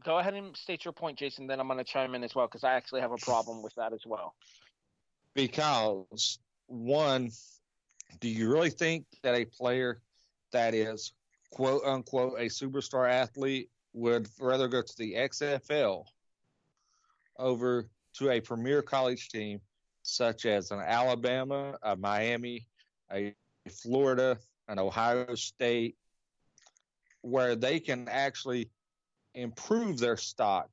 Go 0.05 0.19
ahead 0.19 0.35
and 0.35 0.55
state 0.57 0.85
your 0.85 0.93
point, 0.93 1.19
Jason. 1.19 1.47
Then 1.47 1.59
I'm 1.59 1.67
going 1.67 1.79
to 1.79 1.85
chime 1.85 2.15
in 2.15 2.23
as 2.23 2.35
well 2.35 2.47
because 2.47 2.65
I 2.65 2.75
actually 2.75 3.01
have 3.01 3.13
a 3.13 3.17
problem 3.17 3.63
with 3.63 3.75
that 3.77 3.93
as 3.93 4.05
well. 4.07 4.35
because 5.35 6.39
one, 6.67 7.31
do 8.21 8.29
you 8.29 8.51
really 8.51 8.71
think 8.71 9.05
that 9.23 9.35
a 9.35 9.45
player 9.45 10.01
that 10.53 10.75
is 10.75 11.13
quote 11.51 11.83
unquote 11.85 12.39
a 12.39 12.47
superstar 12.47 13.11
athlete 13.11 13.69
would 13.93 14.29
rather 14.41 14.69
go 14.69 14.83
to 14.83 14.97
the 14.99 15.15
XFL 15.15 16.05
over 17.39 17.89
to 18.15 18.31
a 18.31 18.41
premier 18.41 18.83
college 18.83 19.29
team 19.29 19.61
such 20.07 20.47
as 20.47 20.71
an 20.71 20.79
Alabama, 20.79 21.77
a 21.83 21.97
Miami, 21.97 22.69
a 23.13 23.35
Florida, 23.69 24.39
an 24.69 24.79
Ohio 24.79 25.35
State, 25.35 25.97
where 27.23 27.57
they 27.57 27.81
can 27.81 28.09
actually 28.09 28.71
improve 29.35 29.99
their 29.99 30.17
stock 30.17 30.71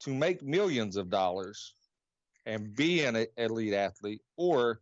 to 0.00 0.10
make 0.10 0.42
millions 0.42 0.96
of 0.96 1.08
dollars 1.08 1.74
and 2.46 2.74
be 2.74 3.04
an 3.04 3.26
elite 3.38 3.74
athlete, 3.74 4.22
or 4.36 4.80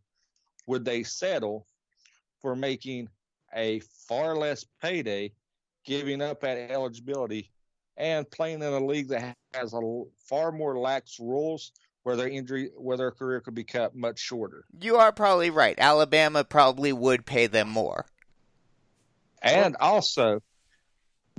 would 0.67 0.85
they 0.85 1.03
settle 1.03 1.67
for 2.41 2.57
making 2.57 3.09
a 3.55 3.81
far 4.09 4.35
less 4.35 4.65
payday, 4.81 5.31
giving 5.85 6.23
up 6.23 6.41
that 6.41 6.71
eligibility, 6.71 7.51
and 7.99 8.29
playing 8.31 8.63
in 8.63 8.73
a 8.73 8.85
league 8.85 9.09
that 9.09 9.37
has 9.53 9.75
a 9.75 10.03
far 10.27 10.51
more 10.51 10.79
lax 10.79 11.21
rules 11.21 11.73
where 12.03 12.17
their 12.17 12.29
injury, 12.29 12.71
where 12.77 12.97
their 12.97 13.11
career 13.11 13.41
could 13.41 13.55
be 13.55 13.65
cut 13.65 13.95
much 13.95 14.19
shorter? 14.19 14.65
You 14.81 14.97
are 14.97 15.13
probably 15.13 15.51
right. 15.51 15.75
Alabama 15.79 16.45
probably 16.45 16.93
would 16.93 17.25
pay 17.25 17.47
them 17.47 17.69
more. 17.69 18.07
And 19.41 19.77
also, 19.81 20.41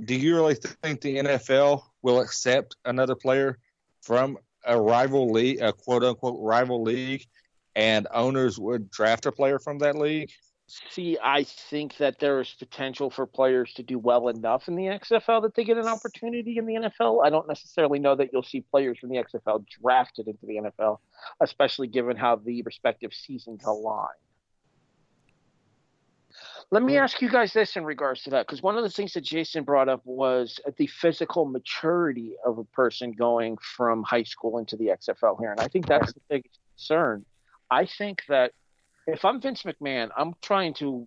do 0.02 0.14
you 0.14 0.34
really 0.34 0.54
think 0.54 1.00
the 1.00 1.16
NFL 1.16 1.82
will 2.02 2.20
accept 2.20 2.76
another 2.84 3.14
player 3.14 3.58
from 4.02 4.38
a 4.64 4.80
rival 4.80 5.30
league, 5.30 5.60
a 5.60 5.72
quote 5.72 6.04
unquote 6.04 6.38
rival 6.40 6.82
league, 6.82 7.26
and 7.74 8.06
owners 8.12 8.58
would 8.58 8.90
draft 8.90 9.26
a 9.26 9.32
player 9.32 9.58
from 9.58 9.78
that 9.78 9.96
league? 9.96 10.30
See, 10.90 11.18
I 11.22 11.44
think 11.44 11.98
that 11.98 12.18
there 12.18 12.40
is 12.40 12.52
potential 12.58 13.08
for 13.10 13.26
players 13.26 13.72
to 13.74 13.82
do 13.82 13.98
well 13.98 14.28
enough 14.28 14.66
in 14.66 14.74
the 14.74 14.84
XFL 14.84 15.42
that 15.42 15.54
they 15.54 15.62
get 15.62 15.76
an 15.76 15.86
opportunity 15.86 16.58
in 16.58 16.66
the 16.66 16.74
NFL. 16.74 17.24
I 17.24 17.30
don't 17.30 17.46
necessarily 17.46 17.98
know 17.98 18.16
that 18.16 18.30
you'll 18.32 18.42
see 18.42 18.60
players 18.60 18.98
from 18.98 19.10
the 19.10 19.16
XFL 19.16 19.64
drafted 19.80 20.26
into 20.26 20.46
the 20.46 20.56
NFL, 20.56 20.98
especially 21.40 21.86
given 21.86 22.16
how 22.16 22.36
the 22.36 22.62
respective 22.62 23.12
seasons 23.14 23.64
align. 23.64 24.08
Let 26.70 26.82
me 26.82 26.96
ask 26.96 27.22
you 27.22 27.30
guys 27.30 27.52
this 27.52 27.76
in 27.76 27.84
regards 27.84 28.22
to 28.24 28.30
that, 28.30 28.46
because 28.46 28.62
one 28.62 28.76
of 28.76 28.82
the 28.82 28.90
things 28.90 29.12
that 29.12 29.22
Jason 29.22 29.62
brought 29.62 29.88
up 29.88 30.00
was 30.04 30.58
the 30.76 30.88
physical 30.88 31.44
maturity 31.44 32.34
of 32.44 32.58
a 32.58 32.64
person 32.64 33.12
going 33.12 33.58
from 33.58 34.02
high 34.02 34.24
school 34.24 34.58
into 34.58 34.76
the 34.76 34.86
XFL 34.86 35.38
here. 35.38 35.52
And 35.52 35.60
I 35.60 35.68
think 35.68 35.86
that's 35.86 36.12
the 36.12 36.20
biggest 36.28 36.58
concern. 36.76 37.24
I 37.70 37.86
think 37.86 38.22
that 38.28 38.52
if 39.06 39.24
I'm 39.24 39.40
Vince 39.40 39.62
McMahon, 39.62 40.10
I'm 40.16 40.34
trying 40.40 40.74
to 40.74 41.06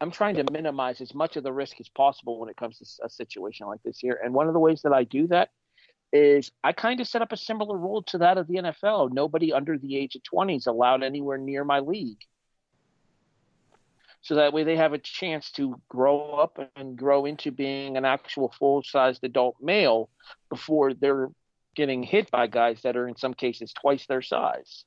I'm 0.00 0.10
trying 0.10 0.36
to 0.36 0.44
minimize 0.50 1.00
as 1.00 1.14
much 1.14 1.36
of 1.36 1.42
the 1.42 1.52
risk 1.52 1.80
as 1.80 1.88
possible 1.88 2.38
when 2.38 2.48
it 2.48 2.56
comes 2.56 2.78
to 2.78 3.04
a 3.04 3.10
situation 3.10 3.66
like 3.66 3.82
this 3.82 3.98
here. 3.98 4.18
And 4.22 4.32
one 4.32 4.46
of 4.46 4.54
the 4.54 4.60
ways 4.60 4.82
that 4.82 4.92
I 4.92 5.04
do 5.04 5.26
that 5.28 5.50
is 6.12 6.50
I 6.64 6.72
kind 6.72 7.00
of 7.00 7.08
set 7.08 7.22
up 7.22 7.32
a 7.32 7.36
similar 7.36 7.76
rule 7.76 8.02
to 8.04 8.18
that 8.18 8.38
of 8.38 8.46
the 8.46 8.56
NFL. 8.56 9.12
Nobody 9.12 9.52
under 9.52 9.76
the 9.76 9.96
age 9.96 10.14
of 10.14 10.22
20 10.22 10.56
is 10.56 10.66
allowed 10.66 11.02
anywhere 11.02 11.38
near 11.38 11.64
my 11.64 11.80
league. 11.80 12.20
So 14.22 14.36
that 14.36 14.52
way 14.52 14.64
they 14.64 14.76
have 14.76 14.92
a 14.92 14.98
chance 14.98 15.50
to 15.52 15.80
grow 15.88 16.32
up 16.32 16.58
and 16.76 16.96
grow 16.96 17.24
into 17.24 17.50
being 17.50 17.96
an 17.96 18.04
actual 18.04 18.54
full 18.58 18.82
sized 18.82 19.24
adult 19.24 19.56
male 19.60 20.08
before 20.48 20.94
they're 20.94 21.30
getting 21.74 22.02
hit 22.02 22.30
by 22.30 22.46
guys 22.46 22.82
that 22.82 22.96
are 22.96 23.08
in 23.08 23.16
some 23.16 23.34
cases 23.34 23.72
twice 23.72 24.06
their 24.06 24.22
size. 24.22 24.84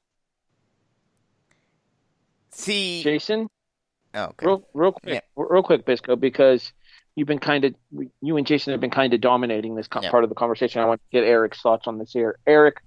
See, 2.54 3.04
Jason, 3.04 3.50
oh, 4.14 4.24
okay. 4.26 4.46
real, 4.46 4.68
real 4.74 4.92
quick, 4.94 5.14
Yeah. 5.16 5.20
real 5.36 5.64
quick, 5.64 5.86
Bisco, 5.86 6.16
because 6.16 6.72
you've 7.16 7.28
been 7.28 7.40
kind 7.40 7.66
of, 7.66 7.76
you 8.22 8.38
and 8.38 8.46
Jason 8.48 8.72
have 8.72 8.82
been 8.82 8.90
kind 8.90 9.14
of 9.14 9.22
dominating 9.22 9.76
this 9.76 9.88
Yeah. 9.94 10.10
part 10.10 10.24
of 10.24 10.30
the 10.30 10.36
conversation. 10.36 10.82
I 10.82 10.86
want 10.86 11.02
to 11.02 11.08
get 11.12 11.28
Erik's 11.28 11.62
thoughts 11.62 11.88
on 11.88 11.98
this 11.98 12.14
here. 12.14 12.38
Erik, 12.48 12.82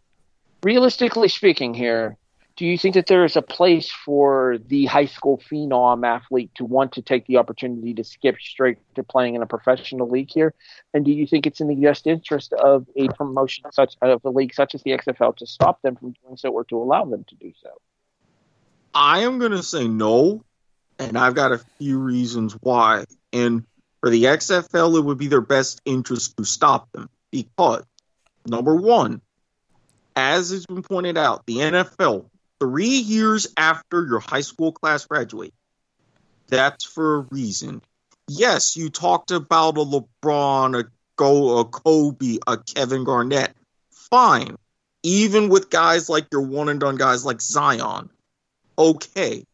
realistically 0.62 1.28
speaking, 1.28 1.74
here, 1.74 2.16
do 2.56 2.64
you 2.64 2.78
think 2.78 2.94
that 2.94 3.06
there 3.06 3.24
is 3.24 3.36
a 3.36 3.42
place 3.42 3.90
for 3.90 4.56
the 4.68 4.86
high 4.86 5.04
school 5.04 5.38
phenom 5.38 6.06
athlete 6.06 6.50
to 6.54 6.64
want 6.64 6.92
to 6.92 7.02
take 7.02 7.26
the 7.26 7.36
opportunity 7.36 7.92
to 7.92 8.02
skip 8.02 8.36
straight 8.40 8.78
to 8.94 9.02
playing 9.02 9.34
in 9.34 9.42
a 9.42 9.46
professional 9.46 10.08
league 10.08 10.30
here? 10.32 10.54
And 10.94 11.04
do 11.04 11.12
you 11.12 11.26
think 11.26 11.46
it's 11.46 11.60
in 11.60 11.68
the 11.68 11.74
best 11.74 12.06
interest 12.06 12.54
of 12.54 12.86
a 12.96 13.08
promotion 13.08 13.70
such 13.72 13.96
of 14.00 14.24
a 14.24 14.30
league 14.30 14.54
such 14.54 14.74
as 14.74 14.82
the 14.82 14.92
XFL 14.92 15.36
to 15.36 15.46
stop 15.46 15.82
them 15.82 15.96
from 15.96 16.14
doing 16.22 16.36
so 16.38 16.50
or 16.50 16.64
to 16.64 16.78
allow 16.78 17.04
them 17.04 17.24
to 17.28 17.34
do 17.34 17.52
so? 17.62 17.68
I 18.98 19.24
am 19.24 19.38
going 19.38 19.52
to 19.52 19.62
say 19.62 19.86
no, 19.86 20.42
and 20.98 21.18
I've 21.18 21.34
got 21.34 21.52
a 21.52 21.60
few 21.76 21.98
reasons 21.98 22.56
why. 22.62 23.04
And 23.30 23.66
for 24.00 24.08
the 24.08 24.24
XFL, 24.24 24.96
it 24.96 25.02
would 25.02 25.18
be 25.18 25.26
their 25.26 25.42
best 25.42 25.82
interest 25.84 26.34
to 26.38 26.46
stop 26.46 26.90
them 26.92 27.10
because, 27.30 27.84
number 28.46 28.74
one, 28.74 29.20
as 30.16 30.48
has 30.48 30.64
been 30.64 30.82
pointed 30.82 31.18
out, 31.18 31.44
the 31.44 31.58
NFL, 31.58 32.24
three 32.58 32.88
years 32.88 33.48
after 33.58 34.06
your 34.06 34.20
high 34.20 34.40
school 34.40 34.72
class 34.72 35.04
graduate, 35.04 35.52
that's 36.48 36.84
for 36.84 37.16
a 37.16 37.20
reason. 37.20 37.82
Yes, 38.28 38.78
you 38.78 38.88
talked 38.88 39.30
about 39.30 39.76
a 39.76 39.80
LeBron, 39.80 40.80
a 40.80 40.88
Go, 41.16 41.58
a 41.58 41.66
Kobe, 41.66 42.38
a 42.46 42.56
Kevin 42.56 43.04
Garnett. 43.04 43.54
Fine. 43.90 44.56
Even 45.02 45.50
with 45.50 45.68
guys 45.68 46.08
like 46.08 46.28
your 46.32 46.40
one 46.40 46.70
and 46.70 46.80
done 46.80 46.96
guys 46.96 47.26
like 47.26 47.42
Zion 47.42 48.08
okay, 48.78 49.44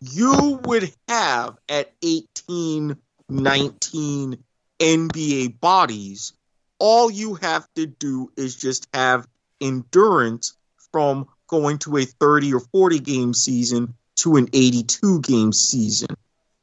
you 0.00 0.60
would 0.64 0.92
have 1.08 1.56
at 1.68 1.92
18, 2.02 2.96
19 3.28 4.44
NBA 4.78 5.60
bodies, 5.60 6.32
all 6.78 7.10
you 7.10 7.34
have 7.34 7.66
to 7.74 7.86
do 7.86 8.30
is 8.36 8.54
just 8.54 8.86
have 8.92 9.26
endurance 9.60 10.56
from 10.92 11.26
going 11.46 11.78
to 11.78 11.96
a 11.96 12.04
30 12.04 12.54
or 12.54 12.60
40 12.60 12.98
game 13.00 13.34
season 13.34 13.94
to 14.16 14.36
an 14.36 14.48
82 14.52 15.20
game 15.20 15.52
season. 15.52 16.08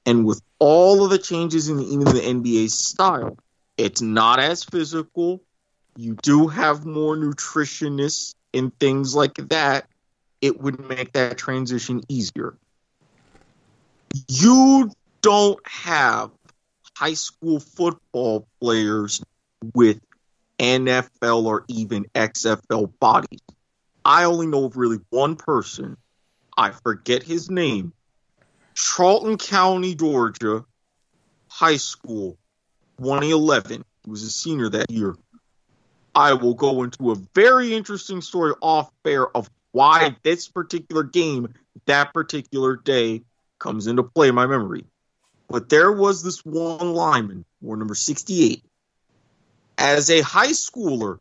And 0.06 0.26
with 0.26 0.42
all 0.60 1.04
of 1.04 1.10
the 1.10 1.18
changes 1.18 1.70
in 1.70 1.80
even 1.80 2.06
the 2.06 2.22
NBA 2.22 2.70
style, 2.70 3.38
it's 3.78 4.02
not 4.02 4.40
as 4.40 4.64
physical. 4.64 5.42
You 5.96 6.16
do 6.22 6.48
have 6.48 6.86
more 6.86 7.16
nutritionists 7.16 8.36
and 8.54 8.78
things 8.80 9.16
like 9.16 9.36
that 9.36 9.88
it 10.44 10.60
would 10.60 10.78
make 10.90 11.14
that 11.14 11.38
transition 11.38 12.02
easier. 12.10 12.58
You 14.28 14.92
don't 15.22 15.66
have 15.66 16.32
high 16.98 17.14
school 17.14 17.62
football 17.62 18.46
players 18.60 19.24
with 19.74 20.02
NFL 20.60 21.46
or 21.46 21.64
even 21.70 22.08
XFL 22.14 22.92
bodies. 23.00 23.40
I 24.04 24.26
only 24.26 24.48
know 24.48 24.66
of 24.66 24.76
really 24.76 25.00
one 25.12 25.38
person. 25.38 25.96
I 26.58 26.72
forget 26.72 27.24
his 27.24 27.50
name. 27.50 27.94
Charlton 28.76 29.38
County, 29.38 29.96
Georgia, 29.96 30.66
high 31.48 31.78
school, 31.78 32.38
2011. 32.98 33.86
He 34.04 34.12
was 34.12 34.24
a 34.24 34.30
senior 34.30 34.68
that 34.68 34.92
year. 34.92 35.16
I 36.14 36.34
will 36.34 36.54
go 36.54 36.84
into 36.84 37.12
a 37.12 37.16
very 37.34 37.74
interesting 37.74 38.20
story 38.20 38.54
off 38.60 38.92
air 39.06 39.26
of 39.36 39.50
why 39.74 40.16
this 40.24 40.48
particular 40.48 41.04
game, 41.04 41.54
that 41.88 42.14
particular 42.14 42.78
day, 42.78 43.24
comes 43.60 43.88
into 43.88 44.04
play 44.04 44.30
in 44.30 44.36
my 44.36 44.46
memory. 44.46 44.86
But 45.50 45.68
there 45.68 45.92
was 45.92 46.24
this 46.24 46.46
one 46.46 46.94
lineman, 46.94 47.44
war 47.60 47.76
number 47.76 47.96
68, 47.96 48.64
as 49.78 50.10
a 50.10 50.22
high 50.22 50.52
schooler, 50.52 51.18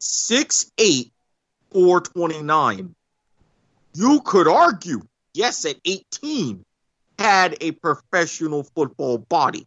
6'8, 0.00 1.10
429. 1.70 2.94
You 3.94 4.20
could 4.20 4.48
argue, 4.48 5.00
yes, 5.32 5.64
at 5.64 5.76
18, 5.84 6.64
had 7.18 7.56
a 7.60 7.70
professional 7.70 8.64
football 8.64 9.18
body. 9.18 9.66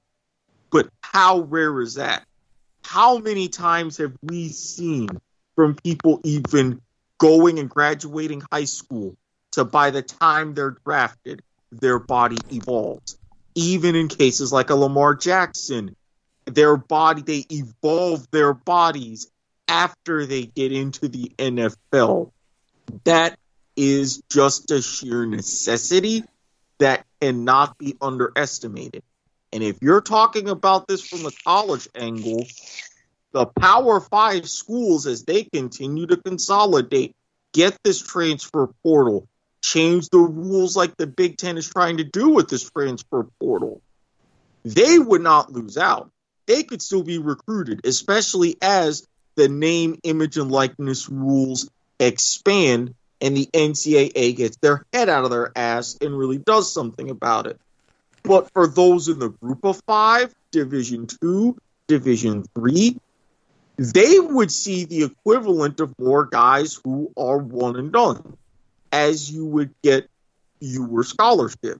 But 0.70 0.90
how 1.02 1.40
rare 1.40 1.80
is 1.82 1.96
that? 1.96 2.26
How 2.84 3.20
many 3.20 3.48
times 3.48 3.98
have 3.98 4.14
we 4.22 4.50
seen 4.50 5.08
from 5.56 5.76
people 5.76 6.20
even 6.24 6.82
going 7.18 7.60
and 7.60 7.70
graduating 7.70 8.42
high 8.52 8.66
school 8.66 9.16
to 9.52 9.66
by 9.66 9.92
the 9.92 10.02
time 10.02 10.54
they're 10.54 10.78
drafted, 10.86 11.42
their 11.72 12.00
body 12.00 12.38
evolves. 12.52 13.18
Even 13.56 13.96
in 13.96 14.08
cases 14.08 14.54
like 14.54 14.70
a 14.70 14.76
Lamar 14.76 15.16
Jackson, 15.16 15.96
their 16.46 16.78
body, 16.78 17.22
they 17.22 17.46
evolve 17.50 18.30
their 18.32 18.54
bodies 18.54 19.30
after 19.68 20.26
they 20.26 20.46
get 20.46 20.72
into 20.72 21.08
the 21.08 21.32
NFL. 21.38 22.32
That 23.04 23.38
is 23.76 24.22
just 24.32 24.72
a 24.72 24.82
sheer 24.82 25.26
necessity 25.26 26.24
that 26.80 27.06
cannot 27.22 27.78
be 27.78 27.96
underestimated. 28.02 29.04
And 29.52 29.64
if 29.64 29.78
you're 29.82 30.02
talking 30.02 30.50
about 30.50 30.88
this 30.88 31.06
from 31.06 31.24
the 31.24 31.36
college 31.44 31.88
angle, 31.96 32.46
the 33.38 33.46
Power 33.46 34.00
Five 34.00 34.50
schools, 34.50 35.06
as 35.06 35.24
they 35.24 35.44
continue 35.44 36.08
to 36.08 36.18
consolidate, 36.18 37.16
get 37.54 37.78
this 37.84 38.02
transfer 38.02 38.68
portal, 38.82 39.28
change 39.62 40.10
the 40.10 40.18
rules 40.18 40.76
like 40.76 40.98
the 40.98 41.06
Big 41.06 41.38
Ten 41.38 41.56
is 41.56 41.70
trying 41.70 41.98
to 41.98 42.04
do 42.04 42.30
with 42.30 42.50
this 42.50 42.68
transfer 42.68 43.28
portal, 43.40 43.80
they 44.66 44.98
would 44.98 45.22
not 45.22 45.52
lose 45.52 45.78
out. 45.78 46.10
They 46.48 46.64
could 46.64 46.82
still 46.82 47.04
be 47.04 47.20
recruited, 47.20 47.86
especially 47.86 48.58
as 48.60 49.06
the 49.36 49.48
name, 49.48 50.00
image, 50.02 50.38
and 50.38 50.52
likeness 50.52 51.08
rules 51.08 51.70
expand 52.00 52.96
and 53.22 53.38
the 53.38 53.48
NCAA 53.54 54.36
gets 54.36 54.58
their 54.58 54.84
head 54.94 55.10
out 55.10 55.26
of 55.26 55.30
their 55.30 55.52
ass 55.56 55.96
and 56.02 56.18
really 56.18 56.40
does 56.40 56.74
something 56.74 57.12
about 57.12 57.46
it. 57.46 57.60
But 58.24 58.52
for 58.52 58.66
those 58.66 59.10
in 59.10 59.20
the 59.20 59.30
group 59.30 59.64
of 59.64 59.80
five, 59.86 60.34
Division 60.52 61.06
two, 61.06 61.56
Division 61.88 62.44
three, 62.56 62.98
they 63.78 64.20
would 64.20 64.52
see 64.52 64.86
the 64.86 65.04
equivalent 65.04 65.80
of 65.80 65.98
more 66.00 66.26
guys 66.26 66.80
who 66.84 67.12
are 67.16 67.38
one 67.38 67.76
and 67.76 67.92
done, 67.92 68.38
as 68.92 69.32
you 69.32 69.46
would 69.46 69.74
get 69.84 70.10
fewer 70.60 71.04
scholarship. 71.04 71.80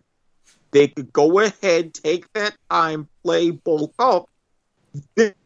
They 0.72 0.88
could 0.88 1.12
go 1.12 1.40
ahead, 1.40 1.94
take 1.94 2.32
that 2.34 2.56
time, 2.70 3.08
play, 3.24 3.50
bulk 3.52 3.94
up, 3.98 4.30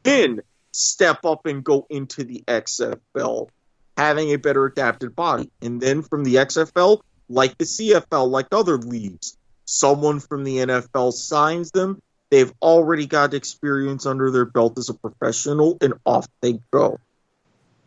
then 0.03 0.41
step 0.71 1.25
up 1.25 1.45
and 1.45 1.63
go 1.63 1.85
into 1.89 2.23
the 2.23 2.43
XFL, 2.47 3.49
having 3.97 4.31
a 4.31 4.37
better 4.37 4.65
adapted 4.65 5.15
body. 5.15 5.49
And 5.61 5.79
then 5.79 6.01
from 6.01 6.23
the 6.23 6.35
XFL, 6.35 7.01
like 7.29 7.57
the 7.57 7.65
CFL, 7.65 8.29
like 8.29 8.47
other 8.51 8.77
leagues, 8.77 9.37
someone 9.65 10.19
from 10.19 10.43
the 10.43 10.57
NFL 10.57 11.13
signs 11.13 11.71
them. 11.71 12.01
They've 12.31 12.51
already 12.61 13.05
got 13.07 13.33
experience 13.33 14.05
under 14.05 14.31
their 14.31 14.45
belt 14.45 14.77
as 14.77 14.89
a 14.89 14.93
professional, 14.93 15.77
and 15.81 15.93
off 16.05 16.27
they 16.41 16.59
go. 16.71 16.99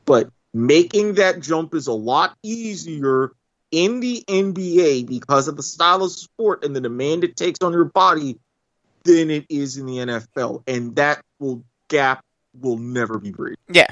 But 0.05 0.29
making 0.53 1.15
that 1.15 1.41
jump 1.41 1.75
is 1.75 1.87
a 1.87 1.93
lot 1.93 2.37
easier 2.43 3.33
in 3.71 4.01
the 4.01 4.23
NBA 4.29 5.07
because 5.07 5.49
of 5.49 5.57
the 5.57 5.63
style 5.63 6.05
of 6.05 6.13
sport 6.13 6.63
and 6.63 6.77
the 6.77 6.81
demand 6.81 7.25
it 7.25 7.37
takes 7.37 7.61
on 7.63 7.73
your 7.73 7.87
body 7.87 8.39
than 9.03 9.31
it 9.31 9.47
is 9.49 9.79
in 9.79 9.87
the 9.87 9.97
NFL. 9.97 10.63
And 10.67 10.95
that 10.97 11.25
will 11.39 11.65
gap 11.89 12.23
will 12.61 12.79
never 12.79 13.19
be 13.19 13.31
bridged. 13.31 13.59
Yeah. 13.69 13.89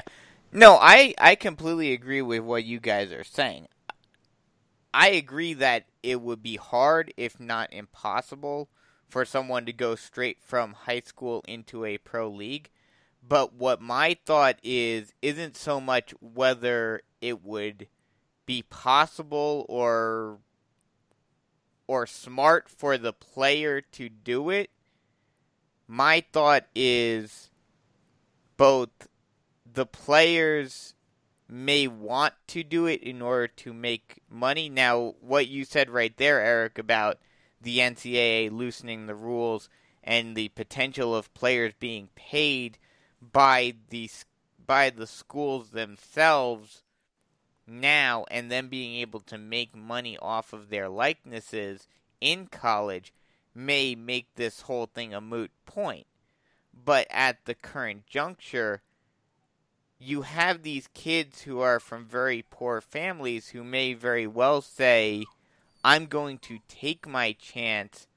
No, 0.51 0.77
I, 0.79 1.15
I 1.17 1.33
completely 1.35 1.93
agree 1.93 2.21
with 2.21 2.41
what 2.41 2.63
you 2.63 2.79
guys 2.79 3.11
are 3.11 3.23
saying. 3.23 3.67
I 4.93 5.09
agree 5.09 5.55
that 5.55 5.85
it 6.03 6.21
would 6.21 6.43
be 6.43 6.57
hard, 6.57 7.11
if 7.17 7.39
not 7.39 7.73
impossible, 7.73 8.69
for 9.13 9.25
someone 9.25 9.63
to 9.63 9.71
go 9.71 9.93
straight 9.93 10.41
from 10.41 10.73
high 10.73 11.03
school 11.05 11.45
into 11.47 11.85
a 11.85 11.99
pro 11.99 12.27
league. 12.27 12.71
But 13.21 13.53
what 13.53 13.79
my 13.79 14.17
thought 14.25 14.57
is 14.63 15.13
isn't 15.21 15.55
so 15.55 15.79
much 15.79 16.15
whether 16.19 17.03
it 17.21 17.45
would 17.45 17.85
be 18.47 18.63
possible 18.63 19.67
or 19.69 20.39
or 21.85 22.07
smart 22.07 22.67
for 22.67 22.97
the 22.97 23.13
player 23.13 23.81
to 23.81 24.09
do 24.09 24.49
it. 24.49 24.71
My 25.87 26.23
thought 26.33 26.65
is 26.73 27.51
both 28.57 28.89
the 29.71 29.85
players 29.85 30.95
may 31.47 31.85
want 31.85 32.33
to 32.47 32.63
do 32.63 32.87
it 32.87 33.03
in 33.03 33.21
order 33.21 33.47
to 33.47 33.75
make 33.75 34.23
money. 34.27 34.69
Now, 34.69 35.13
what 35.21 35.47
you 35.47 35.65
said 35.65 35.91
right 35.91 36.17
there, 36.17 36.41
Erik, 36.41 36.79
about 36.79 37.19
the 37.63 37.79
NCAA 37.79 38.51
loosening 38.51 39.07
the 39.07 39.15
rules 39.15 39.69
and 40.03 40.35
the 40.35 40.49
potential 40.49 41.15
of 41.15 41.33
players 41.33 41.73
being 41.79 42.09
paid 42.15 42.77
by 43.21 43.73
the 43.89 44.09
by 44.65 44.89
the 44.89 45.07
schools 45.07 45.71
themselves 45.71 46.83
now 47.65 48.25
and 48.29 48.51
then 48.51 48.67
being 48.67 48.95
able 48.95 49.19
to 49.19 49.37
make 49.37 49.75
money 49.75 50.17
off 50.21 50.53
of 50.53 50.69
their 50.69 50.89
likenesses 50.89 51.87
in 52.21 52.47
college 52.47 53.13
may 53.55 53.95
make 53.95 54.27
this 54.35 54.61
whole 54.61 54.85
thing 54.85 55.13
a 55.13 55.21
moot 55.21 55.51
point. 55.65 56.07
But 56.73 57.07
at 57.09 57.45
the 57.45 57.53
current 57.53 58.07
juncture, 58.07 58.81
you 59.99 60.23
have 60.23 60.63
these 60.63 60.89
kids 60.93 61.41
who 61.41 61.59
are 61.59 61.79
from 61.79 62.05
very 62.05 62.43
poor 62.49 62.81
families 62.81 63.49
who 63.49 63.63
may 63.63 63.93
very 63.93 64.27
well 64.27 64.61
say, 64.61 65.25
I'm 65.83 66.05
going 66.05 66.37
to 66.39 66.59
take 66.67 67.07
my 67.07 67.33
chance 67.33 68.07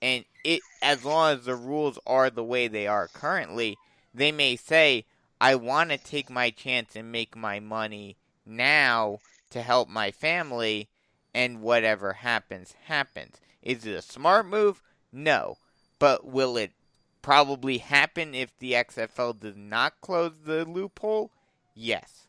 and 0.00 0.24
it 0.44 0.60
as 0.82 1.04
long 1.04 1.32
as 1.32 1.44
the 1.46 1.54
rules 1.54 1.98
are 2.06 2.28
the 2.28 2.44
way 2.44 2.68
they 2.68 2.86
are 2.86 3.08
currently, 3.08 3.78
they 4.12 4.30
may 4.32 4.56
say, 4.56 5.06
I 5.40 5.54
want 5.54 5.90
to 5.90 5.98
take 5.98 6.28
my 6.28 6.50
chance 6.50 6.94
and 6.94 7.10
make 7.10 7.34
my 7.34 7.58
money 7.58 8.16
now 8.44 9.20
to 9.50 9.62
help 9.62 9.88
my 9.88 10.10
family 10.10 10.88
and 11.34 11.62
whatever 11.62 12.12
happens 12.12 12.74
happens. 12.84 13.36
Is 13.62 13.86
it 13.86 13.94
a 13.94 14.02
smart 14.02 14.46
move? 14.46 14.82
No. 15.10 15.56
But 15.98 16.26
will 16.26 16.56
it 16.56 16.72
probably 17.22 17.78
happen 17.78 18.34
if 18.34 18.56
the 18.58 18.72
XFL 18.72 19.40
does 19.40 19.56
not 19.56 20.00
close 20.02 20.32
the 20.44 20.64
loophole? 20.66 21.30
Yes. 21.74 22.26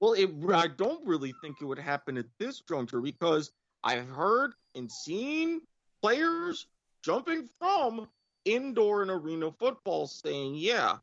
Well, 0.00 0.12
it, 0.14 0.30
I 0.52 0.68
don't 0.68 1.06
really 1.06 1.34
think 1.42 1.56
it 1.60 1.64
would 1.64 1.78
happen 1.78 2.16
at 2.16 2.26
this 2.38 2.60
juncture 2.60 3.00
because 3.00 3.52
I've 3.84 4.08
heard 4.08 4.52
and 4.74 4.90
seen 4.90 5.60
players 6.02 6.66
jumping 7.02 7.48
from 7.58 8.08
indoor 8.44 9.02
and 9.02 9.10
arena 9.10 9.50
football 9.58 10.06
saying, 10.06 10.54
yeah, 10.56 10.96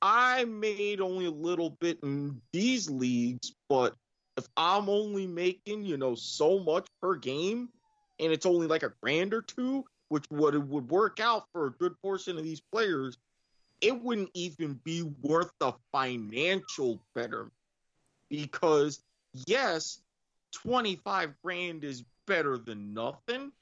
I 0.00 0.44
made 0.44 1.00
only 1.00 1.26
a 1.26 1.30
little 1.30 1.70
bit 1.80 1.98
in 2.02 2.40
these 2.52 2.90
leagues, 2.90 3.52
but 3.68 3.94
if 4.36 4.46
I'm 4.56 4.88
only 4.88 5.26
making, 5.26 5.84
you 5.84 5.96
know, 5.96 6.14
so 6.14 6.58
much 6.58 6.86
per 7.00 7.14
game 7.14 7.68
and 8.18 8.32
it's 8.32 8.46
only 8.46 8.66
like 8.66 8.82
a 8.82 8.92
grand 9.02 9.34
or 9.34 9.42
two, 9.42 9.84
which 10.08 10.24
would 10.30 10.68
would 10.68 10.88
work 10.90 11.20
out 11.20 11.44
for 11.52 11.66
a 11.66 11.70
good 11.70 11.94
portion 12.02 12.36
of 12.36 12.44
these 12.44 12.60
players, 12.72 13.16
it 13.80 14.02
wouldn't 14.02 14.30
even 14.34 14.80
be 14.84 15.02
worth 15.22 15.50
the 15.58 15.72
financial 15.92 17.02
betterment. 17.14 17.52
Because 18.32 19.02
yes, 19.46 20.00
25 20.54 21.34
grand 21.44 21.84
is 21.84 22.02
better 22.26 22.56
than 22.56 22.94
nothing. 22.94 23.52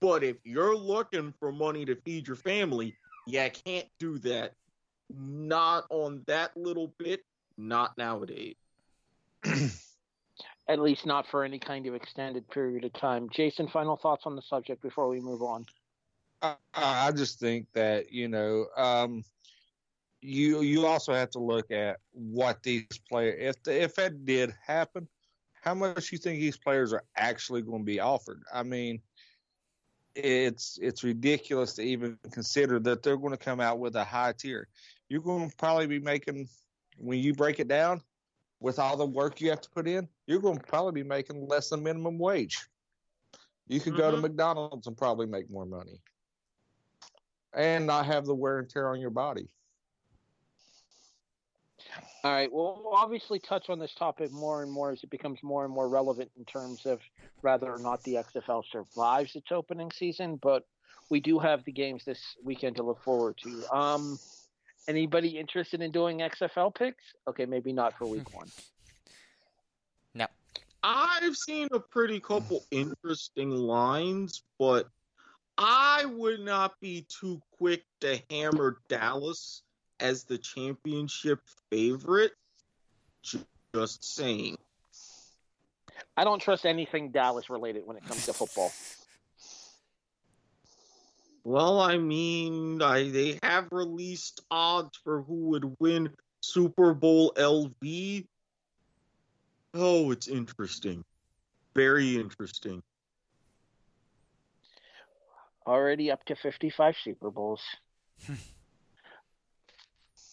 But 0.00 0.24
if 0.24 0.36
you're 0.44 0.76
looking 0.76 1.32
for 1.38 1.52
money 1.52 1.84
to 1.84 1.94
feed 1.94 2.26
your 2.26 2.36
family, 2.36 2.96
yeah, 3.26 3.48
can't 3.48 3.86
do 4.00 4.18
that. 4.18 4.54
Not 5.14 5.84
on 5.90 6.24
that 6.26 6.56
little 6.56 6.92
bit, 6.98 7.24
not 7.56 7.96
nowadays. 7.96 8.56
At 10.68 10.80
least 10.80 11.06
not 11.06 11.26
for 11.30 11.44
any 11.44 11.60
kind 11.60 11.86
of 11.86 11.94
extended 11.94 12.48
period 12.48 12.84
of 12.84 12.92
time. 12.94 13.28
Jason, 13.30 13.68
final 13.68 13.96
thoughts 13.96 14.24
on 14.26 14.34
the 14.34 14.42
subject 14.42 14.82
before 14.82 15.08
we 15.08 15.20
move 15.20 15.42
on. 15.42 15.66
I, 16.42 16.56
I 16.74 17.12
just 17.12 17.38
think 17.38 17.66
that 17.74 18.12
you 18.12 18.26
know 18.26 18.66
um, 18.76 19.24
you 20.22 20.62
you 20.62 20.86
also 20.86 21.12
have 21.12 21.30
to 21.30 21.40
look 21.40 21.70
at 21.70 21.98
what 22.12 22.62
these 22.62 22.86
players 23.08 23.36
if 23.38 23.62
the, 23.64 23.82
if 23.82 23.94
that 23.96 24.24
did 24.24 24.54
happen, 24.64 25.08
how 25.60 25.74
much 25.74 26.12
you 26.12 26.18
think 26.18 26.40
these 26.40 26.56
players 26.56 26.92
are 26.92 27.04
actually 27.16 27.62
going 27.62 27.80
to 27.80 27.84
be 27.84 28.00
offered? 28.00 28.42
I 28.52 28.62
mean, 28.62 29.00
it's 30.14 30.78
it's 30.80 31.02
ridiculous 31.02 31.74
to 31.74 31.82
even 31.82 32.18
consider 32.30 32.78
that 32.80 33.02
they're 33.02 33.16
going 33.16 33.32
to 33.32 33.36
come 33.36 33.60
out 33.60 33.78
with 33.78 33.96
a 33.96 34.04
high 34.04 34.32
tier. 34.38 34.68
You're 35.08 35.20
going 35.20 35.50
to 35.50 35.56
probably 35.56 35.86
be 35.86 35.98
making 35.98 36.48
when 36.98 37.18
you 37.18 37.34
break 37.34 37.58
it 37.58 37.68
down 37.68 38.00
with 38.60 38.78
all 38.78 38.96
the 38.96 39.04
work 39.04 39.40
you 39.40 39.50
have 39.50 39.60
to 39.60 39.70
put 39.70 39.88
in, 39.88 40.08
you're 40.26 40.38
going 40.38 40.56
to 40.56 40.64
probably 40.64 41.02
be 41.02 41.08
making 41.08 41.48
less 41.48 41.68
than 41.68 41.82
minimum 41.82 42.18
wage. 42.18 42.64
You 43.66 43.80
could 43.80 43.94
mm-hmm. 43.94 44.02
go 44.02 44.10
to 44.10 44.16
mm-hmm. 44.16 44.22
McDonald's 44.22 44.86
and 44.86 44.96
probably 44.96 45.26
make 45.26 45.50
more 45.50 45.66
money 45.66 46.00
and 47.54 47.86
not 47.86 48.06
have 48.06 48.24
the 48.24 48.34
wear 48.34 48.60
and 48.60 48.68
tear 48.68 48.88
on 48.88 49.00
your 49.00 49.10
body. 49.10 49.48
All 52.24 52.32
right. 52.32 52.52
Well, 52.52 52.80
we'll 52.84 52.94
obviously 52.94 53.40
touch 53.40 53.68
on 53.68 53.80
this 53.80 53.94
topic 53.94 54.30
more 54.30 54.62
and 54.62 54.70
more 54.70 54.92
as 54.92 55.02
it 55.02 55.10
becomes 55.10 55.42
more 55.42 55.64
and 55.64 55.74
more 55.74 55.88
relevant 55.88 56.30
in 56.38 56.44
terms 56.44 56.82
of 56.86 57.00
whether 57.40 57.72
or 57.72 57.78
not 57.78 58.02
the 58.04 58.14
XFL 58.14 58.62
survives 58.70 59.34
its 59.34 59.50
opening 59.50 59.90
season. 59.90 60.38
But 60.40 60.64
we 61.10 61.18
do 61.18 61.40
have 61.40 61.64
the 61.64 61.72
games 61.72 62.04
this 62.04 62.20
weekend 62.44 62.76
to 62.76 62.84
look 62.84 63.02
forward 63.02 63.38
to. 63.42 63.76
Um, 63.76 64.20
anybody 64.86 65.36
interested 65.36 65.82
in 65.82 65.90
doing 65.90 66.18
XFL 66.20 66.74
picks? 66.74 67.02
Okay, 67.28 67.44
maybe 67.44 67.72
not 67.72 67.94
for 67.98 68.06
week 68.06 68.32
one. 68.34 68.50
No. 70.14 70.26
I've 70.82 71.38
seen 71.38 71.68
a 71.72 71.80
pretty 71.80 72.20
couple 72.20 72.66
interesting 72.70 73.48
lines, 73.48 74.42
but 74.58 74.90
I 75.56 76.04
would 76.04 76.40
not 76.40 76.78
be 76.82 77.06
too 77.08 77.40
quick 77.56 77.84
to 78.02 78.20
hammer 78.28 78.76
Dallas 78.90 79.62
as 80.02 80.24
the 80.24 80.36
championship 80.36 81.40
favorite. 81.70 82.32
Just 83.22 84.04
saying. 84.04 84.58
I 86.16 86.24
don't 86.24 86.40
trust 86.40 86.66
anything 86.66 87.10
Dallas 87.10 87.48
related 87.48 87.86
when 87.86 87.96
it 87.96 88.04
comes 88.04 88.26
to 88.26 88.34
football. 88.34 88.72
Well, 91.44 91.80
I 91.80 91.96
mean, 91.96 92.82
I, 92.82 93.08
they 93.08 93.38
have 93.42 93.68
released 93.72 94.42
odds 94.50 94.98
for 95.02 95.22
who 95.22 95.48
would 95.50 95.76
win 95.80 96.10
Super 96.40 96.92
Bowl 96.92 97.32
LV. 97.36 98.26
Oh, 99.74 100.10
it's 100.10 100.28
interesting. 100.28 101.04
Very 101.74 102.16
interesting. 102.16 102.82
Already 105.66 106.10
up 106.10 106.24
to 106.26 106.36
55 106.36 106.96
Super 107.02 107.30
Bowls. 107.30 107.62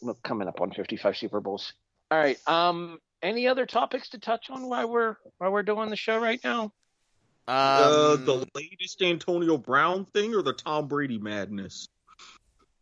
look, 0.02 0.22
coming 0.24 0.48
up 0.48 0.62
on 0.62 0.72
55 0.72 1.18
Super 1.18 1.40
Bowls. 1.40 1.74
All 2.12 2.18
right. 2.18 2.38
Um, 2.48 3.00
any 3.22 3.48
other 3.48 3.66
topics 3.66 4.10
to 4.10 4.20
touch 4.20 4.50
on 4.50 4.68
while 4.68 4.90
we're 4.90 5.16
while 5.38 5.52
we're 5.52 5.64
doing 5.64 5.90
the 5.90 5.96
show 5.96 6.18
right 6.18 6.40
now? 6.44 6.72
uh, 7.48 8.16
Um, 8.18 8.26
the 8.26 8.48
latest 8.56 9.02
Antonio 9.02 9.58
Brown 9.58 10.06
thing 10.06 10.34
or 10.34 10.42
the 10.42 10.54
Tom 10.54 10.88
Brady 10.88 11.18
madness? 11.18 11.88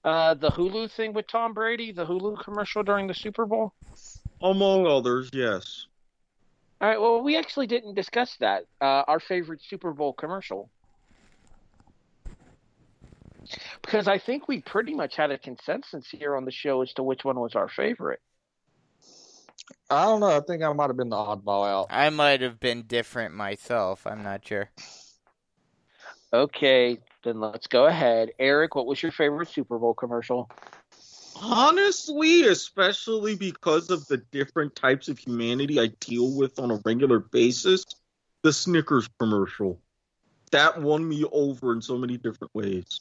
Uh, 0.04 0.34
the 0.36 0.50
Hulu 0.50 0.92
thing 0.92 1.14
with 1.14 1.28
Tom 1.28 1.54
Brady, 1.54 1.92
the 1.92 2.06
Hulu 2.06 2.42
commercial 2.44 2.84
during 2.84 3.08
the 3.08 3.14
Super 3.14 3.46
Bowl. 3.46 3.74
Among 4.42 4.86
others, 4.86 5.30
yes. 5.34 5.88
All 6.80 6.88
right. 6.88 7.02
Well, 7.02 7.22
we 7.22 7.36
actually 7.36 7.68
didn't 7.68 7.96
discuss 7.96 8.36
that. 8.40 8.66
Uh, 8.80 9.04
our 9.08 9.20
favorite 9.20 9.62
Super 9.68 9.92
Bowl 9.92 10.14
commercial. 10.14 10.70
Because 13.88 14.10
I 14.10 14.18
think 14.18 14.50
we 14.50 14.60
pretty 14.60 14.94
much 14.94 15.16
had 15.16 15.32
a 15.32 15.38
consensus 15.38 16.10
here 16.10 16.36
on 16.36 16.44
the 16.44 16.52
show 16.52 16.82
as 16.82 16.92
to 16.96 17.04
which 17.04 17.24
one 17.24 17.40
was 17.40 17.56
our 17.56 17.70
favorite. 17.70 18.20
I 19.90 20.04
don't 20.04 20.20
know. 20.20 20.36
I 20.36 20.42
think 20.42 20.62
I 20.62 20.74
might 20.74 20.90
have 20.90 20.98
been 20.98 21.10
the 21.10 21.16
oddball 21.16 21.66
out. 21.66 21.88
I 21.90 22.10
might 22.10 22.42
have 22.42 22.60
been 22.60 22.82
different 22.84 23.34
myself. 23.34 24.06
I'm 24.06 24.24
not 24.24 24.46
sure. 24.46 24.70
Okay, 26.34 26.98
then 27.24 27.40
let's 27.40 27.68
go 27.68 27.86
ahead. 27.86 28.32
Erik, 28.40 28.76
what 28.76 28.88
was 28.88 29.02
your 29.02 29.14
favorite 29.14 29.48
Super 29.48 29.80
Bowl 29.80 29.94
commercial? 29.94 30.52
Honestly, 31.42 32.44
especially 32.44 33.36
because 33.38 33.90
of 33.90 34.06
the 34.08 34.18
different 34.18 34.76
types 34.76 35.08
of 35.08 35.18
humanity 35.18 35.80
I 35.80 35.92
deal 36.02 36.36
with 36.36 36.60
on 36.60 36.72
a 36.72 36.82
regular 36.84 37.20
basis, 37.20 37.86
the 38.44 38.52
Snickers 38.52 39.08
commercial. 39.18 39.80
That 40.52 40.82
won 40.82 41.08
me 41.08 41.24
over 41.32 41.72
in 41.72 41.82
so 41.82 41.98
many 41.98 42.18
different 42.18 42.54
ways. 42.54 43.00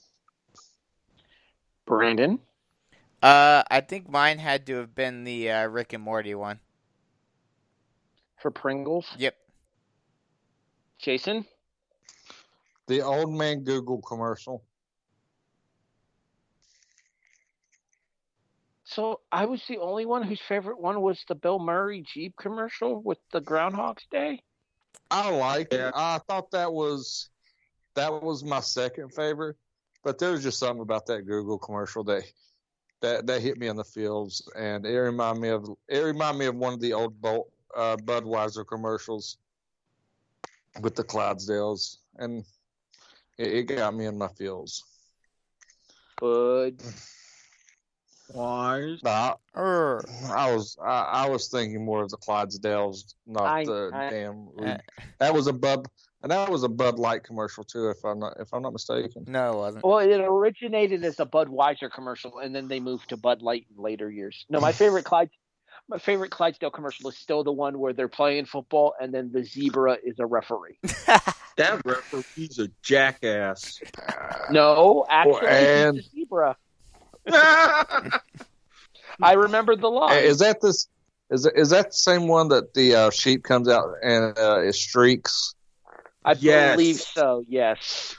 Brandon? 1.86 2.38
Uh, 3.22 3.62
I 3.70 3.80
think 3.80 4.08
mine 4.08 4.38
had 4.38 4.66
to 4.66 4.76
have 4.76 4.94
been 4.94 5.24
the 5.24 5.50
uh, 5.50 5.66
Rick 5.68 5.92
and 5.92 6.02
Morty 6.02 6.34
one. 6.34 6.60
For 8.40 8.50
Pringles? 8.50 9.06
Yep. 9.18 9.34
Jason? 10.98 11.46
The 12.86 13.02
old 13.02 13.32
man 13.32 13.64
Google 13.64 14.00
commercial. 14.02 14.62
So 18.84 19.20
I 19.32 19.46
was 19.46 19.60
the 19.68 19.78
only 19.78 20.06
one 20.06 20.22
whose 20.22 20.40
favorite 20.48 20.80
one 20.80 21.00
was 21.02 21.22
the 21.28 21.34
Bill 21.34 21.58
Murray 21.58 22.02
Jeep 22.02 22.34
commercial 22.40 23.02
with 23.02 23.18
the 23.32 23.40
Groundhog's 23.40 24.06
Day. 24.10 24.42
I 25.10 25.30
like 25.30 25.72
Yeah. 25.72 25.88
it. 25.88 25.94
I 25.96 26.18
thought 26.28 26.50
that 26.52 26.72
was 26.72 27.28
that 27.94 28.22
was 28.22 28.44
my 28.44 28.60
second 28.60 29.10
favorite, 29.10 29.56
but 30.06 30.20
there 30.20 30.30
was 30.30 30.44
just 30.44 30.60
something 30.60 30.82
about 30.82 31.04
that 31.06 31.26
Google 31.26 31.58
commercial 31.58 32.04
that 32.04 32.22
that 33.02 33.26
that 33.26 33.42
hit 33.42 33.58
me 33.58 33.66
in 33.66 33.74
the 33.74 33.82
feels, 33.82 34.48
and 34.56 34.86
it 34.86 34.96
reminded 34.96 35.40
me 35.42 35.48
of 35.48 35.68
it 35.88 35.98
reminded 35.98 36.38
me 36.38 36.46
of 36.46 36.54
one 36.54 36.72
of 36.74 36.80
the 36.80 36.92
old 36.92 37.20
Bo- 37.20 37.48
uh, 37.76 37.96
Budweiser 37.96 38.64
commercials 38.64 39.36
with 40.80 40.94
the 40.94 41.02
Clydesdales, 41.02 41.96
and 42.18 42.44
it, 43.36 43.52
it 43.52 43.62
got 43.64 43.96
me 43.96 44.06
in 44.06 44.16
my 44.16 44.28
feels. 44.28 44.84
Bud. 46.20 46.80
Why? 48.28 48.96
But 49.02 49.40
Err. 49.56 50.04
I, 50.26 50.46
I 50.46 50.54
was 50.54 50.76
I, 50.80 51.00
I 51.00 51.28
was 51.28 51.48
thinking 51.48 51.84
more 51.84 52.04
of 52.04 52.10
the 52.10 52.16
Clydesdales, 52.16 53.14
not 53.26 53.46
I- 53.46 53.64
the 53.64 53.90
I- 53.92 54.10
damn. 54.10 54.48
Uh, 54.56 54.76
that 55.18 55.34
was 55.34 55.48
a 55.48 55.52
Bud, 55.52 55.84
and 56.26 56.32
that 56.32 56.50
was 56.50 56.64
a 56.64 56.68
Bud 56.68 56.98
Light 56.98 57.22
commercial 57.22 57.62
too, 57.62 57.88
if 57.88 58.04
I'm 58.04 58.18
not 58.18 58.34
if 58.40 58.52
I'm 58.52 58.60
not 58.60 58.72
mistaken. 58.72 59.26
no, 59.28 59.52
it 59.52 59.56
wasn't. 59.56 59.84
Well, 59.84 59.98
it 59.98 60.20
originated 60.20 61.04
as 61.04 61.20
a 61.20 61.26
Budweiser 61.26 61.88
commercial, 61.88 62.38
and 62.38 62.52
then 62.52 62.66
they 62.66 62.80
moved 62.80 63.10
to 63.10 63.16
Bud 63.16 63.42
Light 63.42 63.64
in 63.70 63.80
later 63.80 64.10
years. 64.10 64.44
No, 64.50 64.58
my 64.58 64.72
favorite 64.72 65.04
Clyde, 65.10 65.30
my 65.88 65.98
favorite 65.98 66.32
Clydesdale 66.32 66.70
commercial 66.70 67.08
is 67.10 67.16
still 67.16 67.44
the 67.44 67.52
one 67.52 67.78
where 67.78 67.92
they're 67.92 68.08
playing 68.08 68.46
football, 68.46 68.94
and 69.00 69.14
then 69.14 69.30
the 69.32 69.44
zebra 69.44 69.98
is 70.02 70.18
a 70.18 70.26
referee. 70.26 70.78
That 71.56 71.80
referee's 71.86 72.58
a 72.58 72.68
jackass. 72.82 73.80
No, 74.50 75.06
actually, 75.08 75.46
and- 75.46 75.96
he's 75.96 76.04
the 76.04 76.20
zebra. 76.20 76.56
I 79.22 79.32
remember 79.34 79.74
the 79.74 79.88
line. 79.88 80.22
Is 80.22 80.40
that 80.40 80.60
this? 80.60 80.86
Is 81.30 81.44
that, 81.44 81.52
is 81.56 81.70
that 81.70 81.86
the 81.86 81.96
same 81.96 82.28
one 82.28 82.48
that 82.48 82.74
the 82.74 82.94
uh, 82.94 83.10
sheep 83.10 83.42
comes 83.42 83.68
out 83.68 83.94
and 84.02 84.38
uh, 84.38 84.60
it 84.60 84.74
streaks? 84.74 85.54
I 86.26 86.32
Yes. 86.38 86.74
believe 86.76 86.96
so. 86.96 87.42
Yes. 87.48 88.14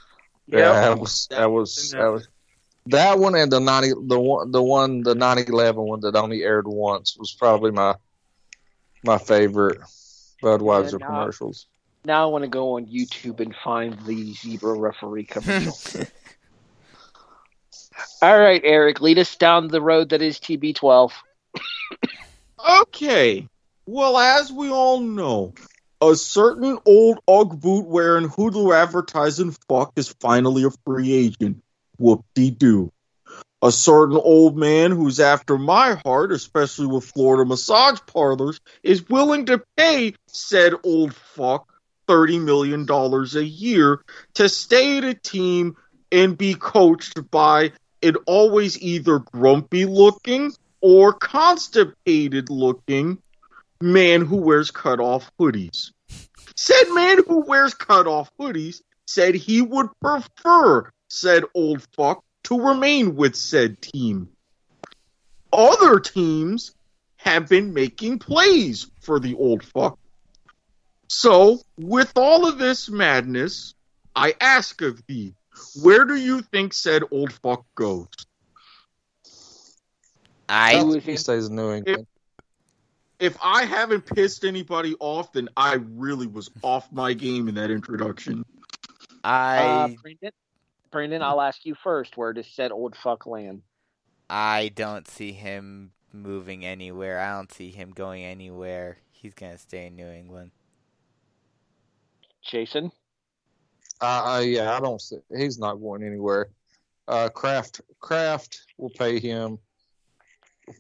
Yeah, 0.48 0.72
that 0.72 0.98
was 1.00 1.28
that 1.30 1.52
was 1.52 1.92
that 1.92 2.08
was 2.08 2.28
that 2.88 3.20
one 3.20 3.36
and 3.36 3.52
the 3.52 3.60
ninety 3.60 3.90
the 3.90 4.18
one 4.20 4.50
the 4.52 4.64
one 4.64 5.02
the 5.04 5.14
nine 5.14 5.40
eleven 5.40 5.84
one 5.84 6.00
that 6.02 6.16
only 6.16 6.42
aired 6.44 6.68
once 6.68 7.18
was 7.20 7.34
probably 7.34 7.72
my 7.72 7.96
my 9.04 9.18
favorite 9.18 9.80
Budweiser 10.42 10.94
Yeah, 10.94 10.98
now- 11.00 11.08
commercials. 11.08 11.68
Now 12.06 12.24
I 12.24 12.32
want 12.32 12.44
to 12.46 12.48
go 12.50 12.78
on 12.78 12.86
YouTube 12.86 13.42
and 13.42 13.54
find 13.62 14.00
the 14.06 14.34
zebra 14.34 14.74
referee 14.80 15.26
commercial. 15.26 15.74
All 18.22 18.40
right, 18.40 18.62
Erik, 18.64 19.02
lead 19.02 19.20
us 19.20 19.36
down 19.36 19.68
the 19.68 19.82
road 19.82 20.10
that 20.10 20.22
is 20.22 20.40
TB12. 20.40 21.12
Okay. 22.82 23.48
Well, 23.86 24.18
as 24.18 24.52
we 24.52 24.70
all 24.70 25.02
know, 25.02 25.54
a 26.02 26.16
certain 26.16 26.78
old 26.86 27.20
Ugg 27.28 27.60
boot 27.60 27.88
wearing 27.88 28.30
Hulu 28.30 28.76
advertising 28.76 29.56
fuck 29.68 29.94
is 29.96 30.14
finally 30.20 30.64
a 30.64 30.72
free 30.86 31.14
agent. 31.14 31.64
Whoop 31.98 32.24
de 32.36 32.52
doo. 32.52 32.92
A 33.64 33.72
certain 33.72 34.18
old 34.18 34.56
man 34.56 34.92
who's 34.92 35.20
after 35.20 35.58
my 35.58 35.96
heart, 36.06 36.32
especially 36.32 36.86
with 36.86 37.06
Florida 37.06 37.44
massage 37.44 38.00
parlors, 38.06 38.60
is 38.84 39.10
willing 39.10 39.48
to 39.48 39.64
pay 39.76 40.14
said 40.28 40.74
old 40.84 41.16
fuck 41.16 41.68
$30 42.08 42.44
million 42.44 42.88
a 42.90 43.42
year 43.42 44.02
to 44.36 44.48
stay 44.48 45.00
at 45.00 45.04
a 45.04 45.16
team 45.16 45.76
and 46.12 46.38
be 46.38 46.54
coached 46.54 47.30
by 47.32 47.72
an 48.04 48.16
always 48.28 48.80
either 48.80 49.20
grumpy 49.20 49.86
looking 49.86 50.54
or 50.80 51.12
constipated 51.14 52.52
looking 52.52 53.18
man 53.82 54.22
who 54.22 54.38
wears 54.38 54.72
cutoff 54.72 55.32
hoodies. 55.40 55.92
Said 56.56 56.86
man 56.94 57.24
who 57.28 57.42
wears 57.42 57.74
cutoff 57.74 58.32
hoodies 58.40 58.82
said 59.06 59.36
he 59.36 59.62
would 59.62 59.88
prefer 60.02 60.90
said 61.10 61.44
old 61.54 61.86
fuck 61.96 62.24
to 62.44 62.60
remain 62.60 63.16
with 63.16 63.36
said 63.36 63.82
team. 63.82 64.30
Other 65.54 66.00
teams 66.00 66.74
have 67.18 67.48
been 67.48 67.74
making 67.74 68.20
plays 68.20 68.90
for 69.02 69.20
the 69.20 69.36
old 69.36 69.64
fuck. 69.64 69.98
So, 71.10 71.62
with 71.78 72.12
all 72.16 72.48
of 72.48 72.58
this 72.58 72.90
madness, 72.90 73.74
I 74.16 74.34
ask 74.42 74.82
of 74.82 75.06
thee, 75.08 75.34
where 75.82 76.06
do 76.06 76.16
you 76.16 76.42
think 76.42 76.74
said 76.74 77.04
old 77.12 77.32
fuck 77.32 77.66
goes? 77.76 78.08
I 80.50 80.78
I 80.78 80.84
was 80.84 80.96
think 80.96 81.06
he 81.06 81.18
stays 81.18 81.48
in 81.48 81.56
New 81.56 81.72
England. 81.72 82.08
If 83.20 83.38
I 83.44 83.66
haven't 83.66 84.06
pissed 84.06 84.46
anybody 84.46 84.96
off, 85.00 85.34
then 85.34 85.50
I 85.58 85.76
really 85.76 86.28
was 86.28 86.50
off 86.62 86.92
my 86.92 87.14
game 87.14 87.48
in 87.48 87.56
that 87.56 87.72
introduction. 87.72 88.46
Uh, 89.24 89.28
I 89.28 89.98
Brandon, 90.02 90.32
Brandon, 90.92 91.22
I'll 91.22 91.42
ask 91.42 91.66
you 91.66 91.76
first. 91.76 92.18
Where 92.18 92.34
does 92.34 92.48
said 92.48 92.72
old 92.72 92.96
fuck 92.96 93.26
land? 93.26 93.64
I 94.30 94.72
don't 94.76 95.08
see 95.08 95.32
him 95.32 95.92
moving 96.14 96.66
anywhere. 96.66 97.20
I 97.20 97.36
don't 97.36 97.52
see 97.52 97.72
him 97.72 97.92
going 97.92 98.24
anywhere. 98.24 98.98
He's 99.12 99.34
gonna 99.34 99.58
stay 99.58 99.88
in 99.88 99.96
New 99.96 100.08
England. 100.08 100.52
Jason? 102.44 102.92
Uh, 104.00 104.36
uh, 104.36 104.40
yeah, 104.40 104.76
I 104.76 104.80
don't. 104.80 105.02
See, 105.02 105.18
he's 105.36 105.58
not 105.58 105.76
going 105.76 106.04
anywhere. 106.04 106.50
Uh, 107.08 107.30
Kraft 107.30 107.82
Kraft 108.00 108.62
will 108.78 108.92
pay 108.92 109.20
him 109.20 109.58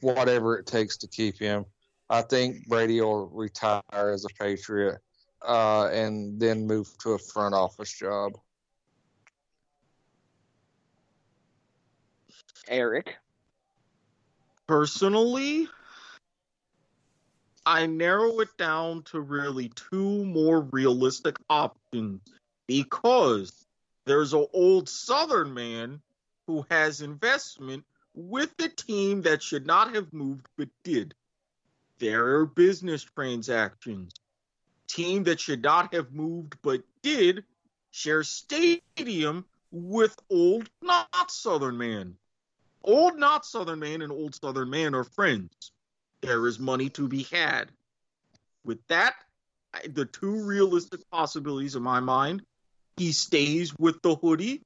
whatever 0.01 0.57
it 0.57 0.67
takes 0.67 0.97
to 0.97 1.07
keep 1.07 1.39
him. 1.39 1.65
I 2.09 2.21
think 2.21 2.67
Brady 2.67 3.01
will 3.01 3.27
retire 3.27 3.81
as 3.93 4.25
a 4.25 4.29
Patriot 4.39 4.99
uh, 5.45 5.87
and 5.87 6.39
then 6.39 6.65
move 6.65 6.89
to 6.99 7.11
a 7.11 7.19
front 7.19 7.53
office 7.53 7.91
job. 7.91 8.33
Erik? 12.69 13.15
Personally, 14.67 15.67
I 17.65 17.85
narrow 17.85 18.39
it 18.39 18.55
down 18.57 19.03
to 19.03 19.19
really 19.19 19.69
two 19.69 20.23
more 20.25 20.61
realistic 20.61 21.35
options 21.49 22.21
because 22.67 23.65
there's 24.05 24.33
an 24.33 24.45
old 24.53 24.87
Southern 24.87 25.53
man 25.53 26.01
who 26.47 26.65
has 26.69 27.01
investment 27.01 27.83
with 28.13 28.53
a 28.59 28.69
team 28.69 29.21
that 29.23 29.43
should 29.43 29.65
not 29.65 29.93
have 29.93 30.13
moved 30.13 30.47
but 30.57 30.69
did. 30.83 31.13
There 31.99 32.37
are 32.37 32.45
business 32.45 33.03
transactions. 33.03 34.13
Team 34.87 35.23
that 35.23 35.39
should 35.39 35.63
not 35.63 35.93
have 35.93 36.13
moved 36.13 36.55
but 36.61 36.83
did 37.01 37.43
share 37.91 38.23
stadium 38.23 39.45
with 39.71 40.15
old 40.29 40.69
not 40.81 41.31
Southern 41.31 41.77
man. 41.77 42.15
old 42.83 43.17
not 43.17 43.45
Southern 43.45 43.79
man 43.79 44.01
and 44.01 44.11
old 44.11 44.35
Southern 44.35 44.69
man 44.69 44.93
are 44.95 45.03
friends. 45.03 45.71
There 46.21 46.47
is 46.47 46.59
money 46.59 46.89
to 46.91 47.07
be 47.07 47.23
had. 47.23 47.71
With 48.63 48.79
that, 48.87 49.15
the 49.89 50.05
two 50.05 50.45
realistic 50.45 51.01
possibilities 51.11 51.75
in 51.75 51.83
my 51.83 51.99
mind: 51.99 52.43
he 52.95 53.11
stays 53.11 53.73
with 53.77 54.01
the 54.01 54.15
hoodie, 54.15 54.61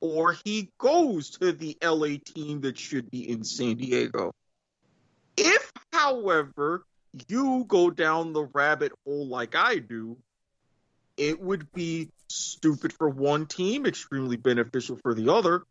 or 0.00 0.36
he 0.44 0.70
goes 0.78 1.30
to 1.38 1.52
the 1.52 1.76
LA 1.82 2.16
team 2.24 2.62
that 2.62 2.78
should 2.78 3.10
be 3.10 3.28
in 3.28 3.44
San 3.44 3.76
Diego. 3.76 4.34
If, 5.40 5.72
however, 5.92 6.84
you 7.28 7.64
go 7.68 7.90
down 7.90 8.32
the 8.32 8.44
rabbit 8.52 8.92
hole 9.06 9.28
like 9.28 9.54
I 9.54 9.78
do, 9.78 10.16
it 11.16 11.40
would 11.40 11.70
be 11.72 12.10
stupid 12.28 12.92
for 12.92 13.08
one 13.08 13.46
team, 13.46 13.86
extremely 13.86 14.36
beneficial 14.36 14.98
for 15.00 15.14
the 15.14 15.32
other. 15.32 15.62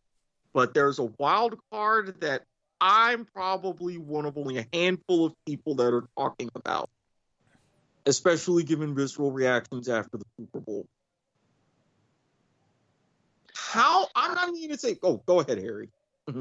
But 0.53 0.73
there's 0.73 0.99
a 0.99 1.11
wild 1.19 1.59
card 1.71 2.21
that 2.21 2.43
I'm 2.79 3.25
probably 3.25 3.97
one 3.97 4.25
of 4.25 4.37
only 4.37 4.57
a 4.57 4.67
handful 4.71 5.25
of 5.25 5.33
people 5.45 5.75
that 5.75 5.93
are 5.93 6.07
talking 6.17 6.49
about, 6.55 6.89
especially 8.05 8.63
given 8.63 8.95
visceral 8.95 9.31
reactions 9.31 9.89
after 9.89 10.17
the 10.17 10.25
Super 10.39 10.61
Bowl. 10.61 10.85
How? 13.53 14.07
I'm 14.15 14.33
not 14.33 14.49
even 14.55 14.69
gonna 14.69 14.79
say. 14.79 14.97
Oh, 15.03 15.21
go 15.25 15.41
ahead, 15.41 15.57
Harry. 15.57 15.89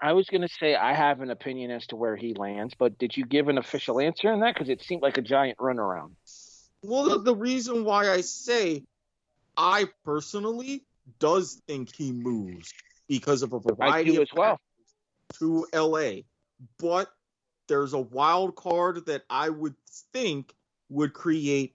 I 0.00 0.12
was 0.12 0.26
going 0.28 0.42
to 0.42 0.48
say 0.48 0.74
I 0.76 0.94
have 0.94 1.20
an 1.20 1.30
opinion 1.30 1.70
as 1.70 1.86
to 1.88 1.96
where 1.96 2.16
he 2.16 2.34
lands, 2.34 2.74
but 2.78 2.98
did 2.98 3.16
you 3.16 3.26
give 3.26 3.48
an 3.48 3.58
official 3.58 4.00
answer 4.00 4.30
on 4.30 4.40
that? 4.40 4.54
Because 4.54 4.68
it 4.68 4.82
seemed 4.82 5.02
like 5.02 5.18
a 5.18 5.22
giant 5.22 5.58
runaround. 5.58 6.12
Well, 6.82 7.04
the, 7.04 7.22
the 7.22 7.34
reason 7.34 7.84
why 7.84 8.10
I 8.10 8.20
say 8.20 8.84
I 9.56 9.86
personally 10.04 10.84
does 11.18 11.60
think 11.66 11.94
he 11.94 12.12
moves 12.12 12.72
because 13.08 13.42
of 13.42 13.52
a 13.52 13.56
I 13.56 13.60
variety 13.60 14.12
do 14.12 14.16
of 14.18 14.22
as 14.22 14.28
well. 14.34 14.60
to 15.40 15.66
LA, 15.74 16.22
but 16.78 17.10
there's 17.66 17.92
a 17.92 17.98
wild 17.98 18.54
card 18.54 19.06
that 19.06 19.22
I 19.28 19.48
would 19.48 19.74
think 20.12 20.54
would 20.88 21.12
create 21.12 21.74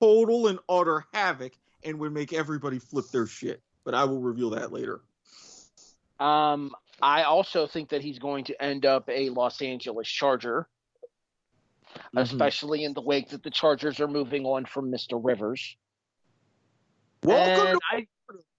total 0.00 0.46
and 0.46 0.58
utter 0.68 1.04
havoc 1.12 1.52
and 1.84 1.98
would 2.00 2.12
make 2.12 2.32
everybody 2.32 2.78
flip 2.78 3.06
their 3.12 3.26
shit. 3.26 3.62
But 3.84 3.94
I 3.94 4.04
will 4.04 4.20
reveal 4.20 4.50
that 4.50 4.72
later. 4.72 5.00
Um, 6.18 6.74
I 7.00 7.22
also 7.24 7.66
think 7.66 7.90
that 7.90 8.02
he's 8.02 8.18
going 8.18 8.44
to 8.44 8.62
end 8.62 8.84
up 8.86 9.08
a 9.08 9.30
Los 9.30 9.62
Angeles 9.62 10.08
Charger, 10.08 10.68
Mhm. 12.14 12.22
especially 12.22 12.84
in 12.84 12.92
the 12.94 13.00
wake 13.00 13.30
that 13.30 13.42
the 13.42 13.50
Chargers 13.50 14.00
are 14.00 14.08
moving 14.08 14.44
on 14.44 14.66
from 14.66 14.90
Mr. 14.90 15.20
Rivers. 15.22 15.76
Welcome 17.22 17.66
and 17.66 17.78
to 17.78 17.80
I 17.92 18.06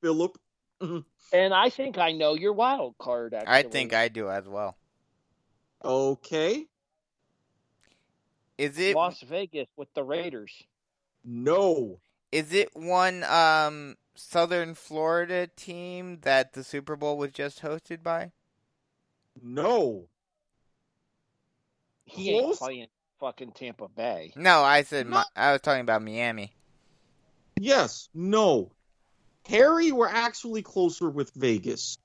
Philip. 0.02 0.38
and 1.34 1.54
I 1.54 1.70
think 1.70 1.98
I 1.98 2.12
know 2.14 2.34
your 2.36 2.54
wild 2.54 2.98
card. 2.98 3.34
Actually, 3.34 3.54
I 3.54 3.64
think 3.64 3.94
I 3.94 4.08
do 4.08 4.30
as 4.30 4.48
well. 4.48 4.78
Okay. 5.84 6.66
Is 8.58 8.78
it 8.78 8.96
Las 8.96 9.22
Vegas 9.22 9.68
with 9.78 9.94
the 9.94 10.04
Raiders. 10.04 10.52
No. 11.24 12.00
is 12.32 12.54
it 12.54 12.70
one 12.76 13.24
um 13.26 13.96
Southern 14.20 14.76
Florida 14.76 15.48
team 15.48 16.20
that 16.22 16.54
the 16.54 16.64
Super 16.64 16.96
Bowl 16.96 17.18
was 17.18 17.32
just 17.32 17.62
hosted 17.62 18.04
by? 18.04 18.32
No. 19.42 20.08
He 22.06 22.32
ain't 22.32 22.44
Close. 22.46 22.58
playing 22.58 22.88
fucking 23.20 23.52
Tampa 23.52 23.88
Bay. 23.88 24.34
No, 24.36 24.62
I 24.62 24.84
said 24.84 25.08
No. 25.08 25.18
Mi- 25.20 25.24
I 25.36 25.52
was 25.54 25.62
talking 25.62 25.82
about 25.82 26.02
Miami. 26.04 26.52
Yes. 27.60 28.10
No. 28.14 28.72
Harry, 29.48 29.92
we're 29.92 30.08
actually 30.08 30.62
closer 30.62 31.10
with 31.10 31.32
Vegas. 31.34 31.98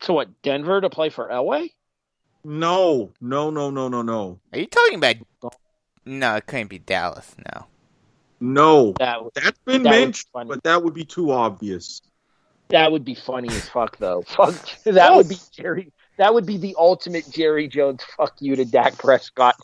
So 0.00 0.14
what? 0.14 0.42
Denver 0.42 0.80
to 0.80 0.90
play 0.90 1.10
for 1.10 1.28
Elway? 1.28 1.72
No. 2.44 3.12
No, 3.20 3.50
no, 3.50 3.70
no, 3.70 3.88
no, 3.88 4.02
no. 4.02 4.38
Are 4.52 4.58
you 4.58 4.66
talking 4.66 4.96
about? 4.96 5.16
No, 6.04 6.36
it 6.36 6.46
couldn't 6.46 6.68
be 6.68 6.78
Dallas. 6.78 7.34
No. 7.54 7.66
No. 8.40 8.92
That 8.98 9.24
would 9.24 9.34
That's 9.34 9.58
been 9.64 9.82
that 9.82 9.90
be 9.92 9.96
mentioned, 9.98 10.28
funny. 10.32 10.48
but 10.48 10.62
that 10.64 10.82
would 10.82 10.94
be 10.94 11.04
too 11.04 11.30
obvious. 11.32 12.00
That 12.68 12.92
would 12.92 13.04
be 13.04 13.14
funny 13.14 13.48
as 13.48 13.68
fuck, 13.68 13.96
though. 13.98 14.22
Fuck. 14.28 14.54
That 14.84 15.14
would 15.14 15.28
be 15.28 15.36
Jerry. 15.52 15.90
That 16.18 16.34
would 16.34 16.44
be 16.46 16.58
the 16.58 16.74
ultimate 16.78 17.30
Jerry 17.30 17.66
Jones 17.68 18.02
fuck 18.16 18.34
you 18.40 18.56
to 18.56 18.64
Dak 18.66 18.98
Prescott. 18.98 19.54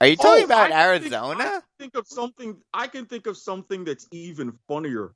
Are 0.00 0.06
you 0.08 0.16
talking 0.16 0.42
Oh, 0.42 0.44
about 0.46 0.72
I 0.72 0.98
think- 0.98 1.12
Arizona? 1.12 1.62
Think 1.78 1.94
of 1.96 2.06
something. 2.08 2.56
I 2.74 2.86
can 2.88 3.06
think 3.06 3.26
of 3.28 3.36
something 3.36 3.84
that's 3.84 4.08
even 4.10 4.52
funnier. 4.66 5.12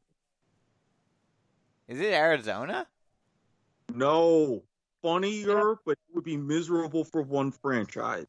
Is 1.89 1.99
it 2.01 2.13
Arizona? 2.13 2.87
No, 3.95 4.63
funnier, 5.03 5.77
but 5.85 5.93
it 5.93 6.15
would 6.15 6.25
be 6.25 6.37
miserable 6.37 7.05
for 7.05 7.23
one 7.23 7.51
franchise. 7.51 8.27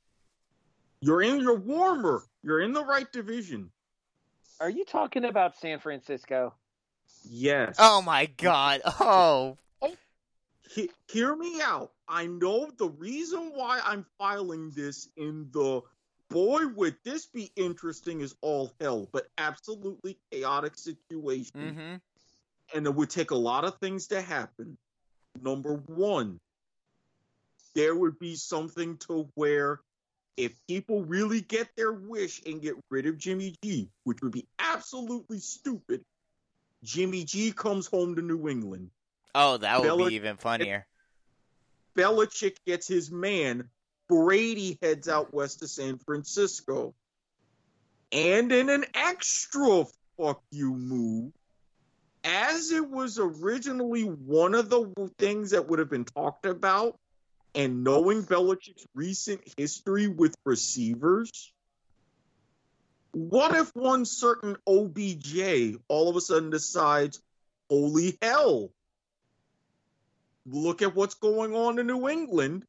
You're 1.02 1.22
in 1.22 1.40
your 1.40 1.56
warmer. 1.58 2.24
You're 2.44 2.62
in 2.62 2.74
the 2.74 2.84
right 2.84 3.10
division. 3.12 3.70
Are 4.60 4.70
you 4.70 4.86
talking 4.86 5.26
about 5.26 5.58
San 5.58 5.80
Francisco? 5.80 6.54
Yes. 7.30 7.76
Oh 7.80 8.02
my 8.02 8.26
God! 8.38 8.82
Oh, 8.86 9.58
He- 10.70 10.92
hear 11.12 11.36
me 11.36 11.62
out. 11.62 11.92
I 12.08 12.26
know 12.28 12.70
the 12.78 12.90
reason 12.90 13.52
why 13.54 13.82
I'm 13.84 14.06
filing 14.18 14.72
this 14.72 15.08
in 15.18 15.50
the 15.52 15.82
boy 16.30 16.68
would 16.76 16.96
this 17.04 17.28
be 17.28 17.52
interesting 17.56 18.22
is 18.22 18.36
all 18.42 18.72
hell, 18.82 19.08
but 19.12 19.28
absolutely 19.38 20.18
chaotic 20.32 20.78
situation. 20.78 21.52
mm-hmm. 21.56 21.96
And 22.76 22.86
it 22.88 22.96
would 22.96 23.10
take 23.10 23.32
a 23.32 23.36
lot 23.36 23.66
of 23.66 23.78
things 23.78 24.08
to 24.08 24.22
happen. 24.22 24.78
Number 25.42 25.76
one, 25.76 26.40
there 27.76 27.96
would 27.96 28.18
be 28.20 28.36
something 28.36 28.98
to 29.10 29.30
where 29.36 29.80
if 30.38 30.54
people 30.68 31.04
really 31.04 31.42
get 31.42 31.70
their 31.76 31.92
wish 31.92 32.42
and 32.46 32.62
get 32.62 32.76
rid 32.90 33.06
of 33.06 33.18
Jimmy 33.18 33.56
G, 33.64 33.90
which 34.04 34.22
would 34.22 34.32
be 34.32 34.48
absolutely 34.60 35.40
stupid, 35.40 36.04
Jimmy 36.84 37.24
G 37.24 37.52
comes 37.52 37.88
home 37.88 38.16
to 38.16 38.22
New 38.22 38.48
England. 38.48 38.90
Oh, 39.36 39.58
that 39.58 39.82
would 39.82 39.90
Belichick- 39.90 40.10
be 40.10 40.16
even 40.16 40.38
funnier. 40.38 40.88
Belichick 41.96 42.58
gets 42.66 42.88
his 42.88 43.12
man. 43.12 43.70
Brady 44.10 44.78
heads 44.82 45.08
out 45.08 45.34
west 45.34 45.60
to 45.60 45.68
San 45.68 45.98
Francisco. 45.98 46.94
And 48.12 48.52
in 48.52 48.70
an 48.70 48.86
extra 48.94 49.86
fuck 50.18 50.44
you 50.52 50.76
move, 50.76 51.32
as 52.24 52.72
it 52.72 52.90
was 52.90 53.18
originally 53.20 54.04
one 54.04 54.56
of 54.56 54.70
the 54.70 55.12
things 55.18 55.52
that 55.52 55.68
would 55.68 55.80
have 55.80 55.90
been 55.90 56.06
talked 56.06 56.46
about, 56.46 56.98
and 57.56 57.84
knowing 57.84 58.24
Belichick's 58.24 58.86
recent 58.96 59.42
history 59.58 60.08
with 60.08 60.36
receivers, 60.46 61.54
what 63.12 63.56
if 63.56 63.70
one 63.76 64.06
certain 64.06 64.58
OBJ 64.68 65.78
all 65.88 66.10
of 66.10 66.16
a 66.16 66.22
sudden 66.22 66.50
decides, 66.50 67.22
holy 67.70 68.18
hell, 68.22 68.72
look 70.46 70.82
at 70.82 70.96
what's 70.96 71.16
going 71.16 71.56
on 71.56 71.78
in 71.80 71.88
New 71.88 72.10
England. 72.10 72.66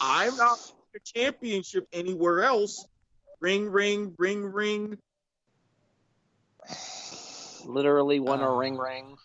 I'm 0.00 0.36
not 0.36 0.58
a 0.96 0.98
championship 1.00 1.86
anywhere 1.92 2.42
else. 2.42 2.86
Ring, 3.40 3.70
ring, 3.70 4.14
ring, 4.18 4.44
ring. 4.44 4.98
Literally 7.64 8.20
won 8.20 8.40
a 8.40 8.50
Oh. 8.50 8.56
ring 8.56 8.76
ring. 8.76 9.16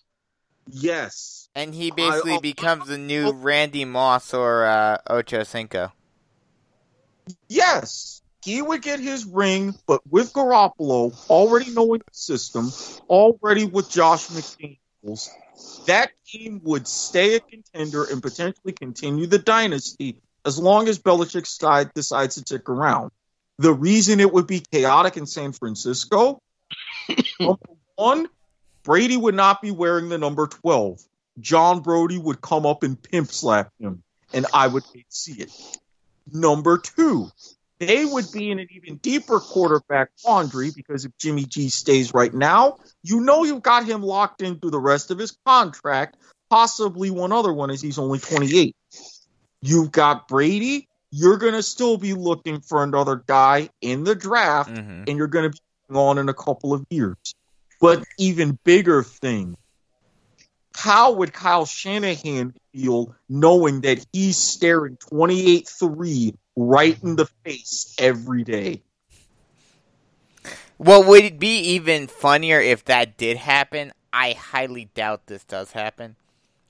Yes. 0.71 1.49
And 1.55 1.73
he 1.73 1.91
basically 1.91 2.33
I- 2.33 2.39
becomes 2.39 2.87
the 2.87 2.97
new 2.97 3.31
Randy 3.31 3.85
Moss 3.85 4.33
or 4.33 4.65
uh, 4.65 4.97
Ocho 5.07 5.43
Cinco. 5.43 5.91
Yes. 7.47 8.21
He 8.43 8.61
would 8.61 8.81
get 8.81 8.99
his 8.99 9.25
ring, 9.25 9.75
but 9.85 10.01
with 10.09 10.31
Garoppolo 10.31 11.13
already 11.29 11.71
knowing 11.71 11.99
the 11.99 12.13
system, 12.13 12.71
already 13.09 13.65
with 13.65 13.89
Josh 13.89 14.27
McDaniels, 14.27 15.27
that 15.87 16.11
team 16.25 16.61
would 16.63 16.87
stay 16.87 17.35
a 17.35 17.41
contender 17.41 18.05
and 18.05 18.21
potentially 18.21 18.71
continue 18.71 19.27
the 19.27 19.39
dynasty 19.39 20.21
as 20.45 20.57
long 20.57 20.87
as 20.87 20.99
Belichick 20.99 21.45
side 21.45 21.93
decides 21.93 22.35
to 22.35 22.41
stick 22.41 22.69
around. 22.69 23.11
The 23.57 23.73
reason 23.73 24.21
it 24.21 24.31
would 24.31 24.47
be 24.47 24.61
chaotic 24.71 25.17
in 25.17 25.25
San 25.25 25.51
Francisco, 25.51 26.41
number 27.41 27.59
one, 27.95 28.29
Brady 28.89 29.17
would 29.17 29.35
not 29.35 29.61
be 29.61 29.69
wearing 29.69 30.09
the 30.09 30.17
number 30.17 30.47
12. 30.47 30.99
John 31.39 31.81
Brodie 31.81 32.17
would 32.17 32.41
come 32.41 32.65
up 32.65 32.81
and 32.81 32.99
pimp 32.99 33.27
slap 33.31 33.69
him, 33.79 34.01
and 34.33 34.47
I 34.51 34.65
would 34.65 34.81
see 35.09 35.33
it. 35.33 35.51
Number 36.33 36.79
two, 36.79 37.29
they 37.77 38.03
would 38.03 38.31
be 38.31 38.49
in 38.49 38.57
an 38.57 38.65
even 38.71 38.95
deeper 38.95 39.39
quarterback 39.39 40.09
quandary 40.23 40.71
because 40.75 41.05
if 41.05 41.15
Jimmy 41.19 41.45
G 41.45 41.69
stays 41.69 42.15
right 42.15 42.33
now, 42.33 42.77
you 43.03 43.19
know 43.19 43.43
you've 43.43 43.61
got 43.61 43.85
him 43.85 44.01
locked 44.01 44.41
in 44.41 44.57
through 44.57 44.71
the 44.71 44.79
rest 44.79 45.11
of 45.11 45.19
his 45.19 45.37
contract, 45.45 46.17
possibly 46.49 47.11
one 47.11 47.31
other 47.31 47.53
one 47.53 47.69
as 47.69 47.83
he's 47.83 47.99
only 47.99 48.17
28. 48.17 48.75
You've 49.61 49.91
got 49.91 50.27
Brady, 50.27 50.87
you're 51.11 51.37
going 51.37 51.53
to 51.53 51.61
still 51.61 51.97
be 51.97 52.15
looking 52.15 52.61
for 52.61 52.81
another 52.81 53.17
guy 53.27 53.69
in 53.81 54.03
the 54.03 54.15
draft, 54.15 54.75
hmm 54.75 55.03
and 55.07 55.09
you're 55.09 55.27
going 55.27 55.51
to 55.51 55.55
be 55.89 55.95
on 55.95 56.17
in 56.17 56.27
a 56.27 56.33
couple 56.33 56.73
of 56.73 56.83
years. 56.89 57.35
But 57.79 58.03
even 58.17 58.59
bigger 58.63 59.03
thing, 59.03 59.55
how 60.75 61.13
would 61.13 61.33
Kyle 61.33 61.65
Shanahan 61.65 62.53
feel 62.73 63.15
knowing 63.27 63.81
that 63.81 64.05
he's 64.13 64.37
staring 64.37 64.97
28 64.97 65.67
3 65.67 66.33
right 66.55 67.03
in 67.03 67.15
the 67.15 67.27
face 67.43 67.95
every 67.99 68.43
day? 68.43 68.81
Well, 70.77 71.03
would 71.03 71.25
it 71.25 71.39
be 71.39 71.59
even 71.59 72.07
funnier 72.07 72.59
if 72.59 72.85
that 72.85 73.17
did 73.17 73.37
happen? 73.37 73.91
I 74.13 74.31
highly 74.31 74.85
doubt 74.93 75.27
this 75.27 75.43
does 75.43 75.73
happen. 75.73 76.15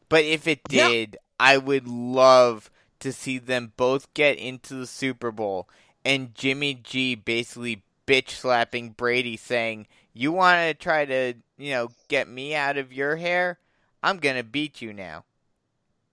But 0.10 0.26
if 0.26 0.48
it 0.48 0.62
Yeah. 0.70 0.88
did, 0.88 1.18
I 1.40 1.58
would 1.58 1.88
love 1.88 2.72
to 3.00 3.14
see 3.14 3.38
them 3.38 3.74
both 3.78 4.14
get 4.14 4.38
into 4.38 4.74
the 4.74 4.88
Super 4.88 5.32
Bowl 5.32 5.70
and 6.04 6.34
Jimmy 6.34 6.74
G 6.74 7.16
basically 7.16 7.84
bitch 8.08 8.32
slapping 8.32 8.90
Brady 8.90 9.38
saying, 9.38 9.86
You 10.14 10.32
want 10.32 10.60
to 10.60 10.74
try 10.74 11.06
to, 11.06 11.34
you 11.58 11.72
know, 11.72 11.90
get 12.08 12.28
me 12.28 12.56
out 12.56 12.78
of 12.78 12.92
your 12.92 13.16
hair? 13.16 13.60
I'm 14.02 14.18
going 14.18 14.36
to 14.36 14.44
beat 14.44 14.82
you 14.82 14.94
now. 14.94 15.26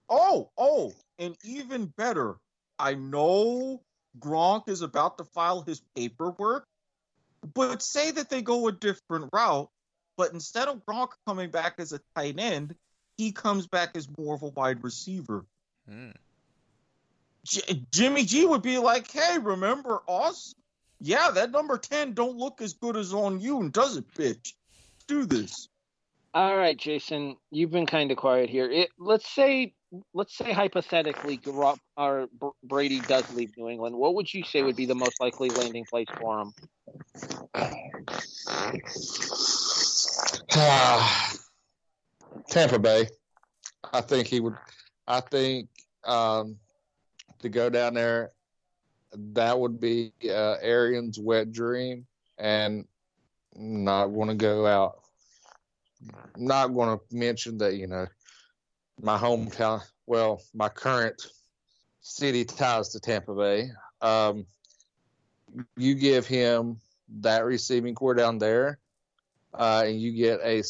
Oh, 0.09 0.49
oh, 0.57 0.93
and 1.19 1.35
even 1.43 1.87
better, 1.97 2.37
I 2.79 2.93
know 2.93 3.81
Gronk 4.19 4.69
is 4.69 4.81
about 4.81 5.17
to 5.17 5.25
file 5.25 5.61
his 5.61 5.81
paperwork, 5.95 6.65
but 7.53 7.81
say 7.81 8.11
that 8.11 8.29
they 8.29 8.41
go 8.41 8.67
a 8.67 8.71
different 8.71 9.29
route, 9.33 9.69
but 10.15 10.31
instead 10.33 10.67
of 10.67 10.85
Gronk 10.85 11.09
coming 11.25 11.49
back 11.49 11.75
as 11.79 11.91
a 11.91 11.99
tight 12.15 12.39
end, 12.39 12.75
he 13.17 13.31
comes 13.31 13.67
back 13.67 13.97
as 13.97 14.07
more 14.17 14.35
of 14.35 14.43
a 14.43 14.47
wide 14.47 14.83
receiver. 14.83 15.45
Hmm. 15.89 16.11
J- 17.45 17.85
Jimmy 17.91 18.25
G 18.25 18.45
would 18.45 18.61
be 18.61 18.77
like, 18.77 19.09
"Hey, 19.09 19.37
remember 19.37 20.01
us? 20.07 20.53
Yeah, 20.99 21.31
that 21.31 21.51
number 21.51 21.77
ten 21.77 22.13
don't 22.13 22.37
look 22.37 22.61
as 22.61 22.73
good 22.73 22.97
as 22.97 23.13
on 23.13 23.39
you, 23.39 23.59
and 23.59 23.71
does 23.71 23.97
it, 23.97 24.11
bitch? 24.13 24.53
Do 25.07 25.25
this." 25.25 25.69
All 26.33 26.57
right, 26.57 26.77
Jason, 26.77 27.37
you've 27.49 27.71
been 27.71 27.85
kind 27.85 28.11
of 28.11 28.17
quiet 28.17 28.49
here. 28.49 28.69
It, 28.69 28.89
let's 28.99 29.33
say, 29.33 29.73
let's 30.13 30.37
say 30.37 30.51
hypothetically, 30.51 31.37
Garopp, 31.37 31.79
or 31.95 32.27
Brady 32.63 32.99
does 32.99 33.33
leave 33.33 33.55
New 33.57 33.69
England. 33.69 33.95
What 33.95 34.15
would 34.15 34.31
you 34.33 34.43
say 34.43 34.61
would 34.61 34.75
be 34.75 34.85
the 34.85 34.95
most 34.95 35.19
likely 35.19 35.49
landing 35.49 35.85
place 35.85 36.07
for 36.19 36.41
him? 36.41 36.53
Tampa 42.49 42.79
Bay. 42.79 43.07
I 43.93 44.01
think 44.01 44.27
he 44.27 44.39
would. 44.39 44.55
I 45.07 45.21
think 45.21 45.69
um, 46.03 46.57
to 47.39 47.49
go 47.49 47.69
down 47.69 47.93
there, 47.93 48.31
that 49.13 49.59
would 49.59 49.79
be 49.79 50.11
uh, 50.25 50.55
Arians' 50.61 51.19
wet 51.19 51.51
dream, 51.51 52.05
and 52.37 52.85
not 53.55 54.09
want 54.09 54.29
to 54.29 54.35
go 54.35 54.65
out. 54.65 54.99
Not 56.35 56.67
going 56.67 56.97
to 56.97 57.15
mention 57.15 57.57
that 57.59 57.75
you 57.75 57.87
know 57.87 58.07
my 59.01 59.17
hometown. 59.17 59.81
Well, 60.05 60.41
my 60.53 60.69
current 60.69 61.21
city 62.01 62.45
ties 62.45 62.89
to 62.89 62.99
Tampa 62.99 63.35
Bay. 63.35 63.69
Um, 64.01 64.45
you 65.75 65.95
give 65.95 66.27
him 66.27 66.79
that 67.19 67.45
receiving 67.45 67.95
corps 67.95 68.13
down 68.13 68.37
there, 68.37 68.79
uh, 69.53 69.83
and 69.85 69.99
you 69.99 70.11
get 70.11 70.39
a 70.43 70.63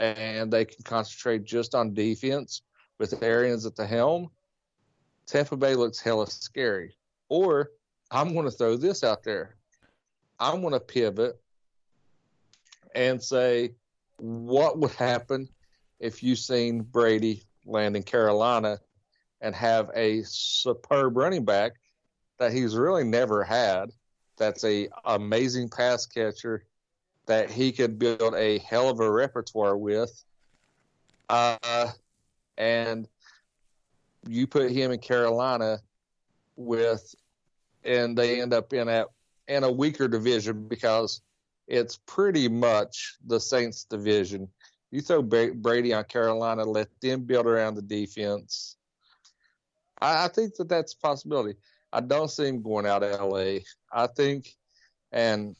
and 0.00 0.52
they 0.52 0.64
can 0.64 0.82
concentrate 0.84 1.44
just 1.44 1.74
on 1.74 1.94
defense 1.94 2.62
with 2.98 3.22
Arians 3.22 3.66
at 3.66 3.76
the 3.76 3.86
helm, 3.86 4.30
Tampa 5.26 5.56
Bay 5.56 5.74
looks 5.74 6.00
hella 6.00 6.26
scary. 6.26 6.96
Or 7.28 7.70
I'm 8.10 8.32
going 8.32 8.44
to 8.44 8.50
throw 8.50 8.76
this 8.76 9.02
out 9.02 9.22
there. 9.22 9.56
I'm 10.38 10.60
going 10.60 10.72
to 10.72 10.80
pivot 10.80 11.40
and 12.94 13.22
say, 13.22 13.74
what 14.18 14.78
would 14.78 14.92
happen 14.92 15.48
if 16.00 16.22
you 16.22 16.36
seen 16.36 16.82
Brady 16.82 17.42
land 17.64 17.96
in 17.96 18.02
Carolina 18.02 18.78
and 19.40 19.54
have 19.54 19.90
a 19.94 20.22
superb 20.24 21.16
running 21.16 21.44
back 21.44 21.72
that 22.38 22.52
he's 22.52 22.76
really 22.76 23.04
never 23.04 23.42
had? 23.42 23.90
That's 24.36 24.64
a 24.64 24.88
amazing 25.04 25.70
pass 25.70 26.06
catcher 26.06 26.64
that 27.26 27.50
he 27.50 27.72
could 27.72 27.98
build 27.98 28.34
a 28.34 28.58
hell 28.58 28.88
of 28.88 29.00
a 29.00 29.10
repertoire 29.10 29.76
with. 29.76 30.24
Uh, 31.28 31.90
and 32.58 33.08
you 34.28 34.46
put 34.46 34.70
him 34.70 34.90
in 34.90 34.98
Carolina 34.98 35.78
with, 36.56 37.14
and 37.84 38.16
they 38.16 38.40
end 38.40 38.52
up 38.52 38.72
in 38.72 38.88
a 38.88 39.06
in 39.48 39.64
a 39.64 39.70
weaker 39.70 40.08
division 40.08 40.66
because 40.68 41.20
it's 41.66 41.98
pretty 42.06 42.48
much 42.48 43.16
the 43.26 43.40
Saints 43.40 43.84
division. 43.84 44.48
You 44.90 45.00
throw 45.00 45.22
Brady 45.22 45.92
on 45.92 46.04
Carolina, 46.04 46.64
let 46.64 46.88
them 47.00 47.22
build 47.22 47.46
around 47.46 47.74
the 47.74 47.82
defense. 47.82 48.76
I, 50.00 50.26
I 50.26 50.28
think 50.28 50.54
that 50.56 50.68
that's 50.68 50.92
a 50.94 50.98
possibility. 50.98 51.58
I 51.92 52.00
don't 52.00 52.30
see 52.30 52.46
him 52.46 52.62
going 52.62 52.86
out 52.86 53.02
of 53.02 53.20
LA. 53.20 53.60
I 53.92 54.06
think, 54.06 54.54
and 55.12 55.56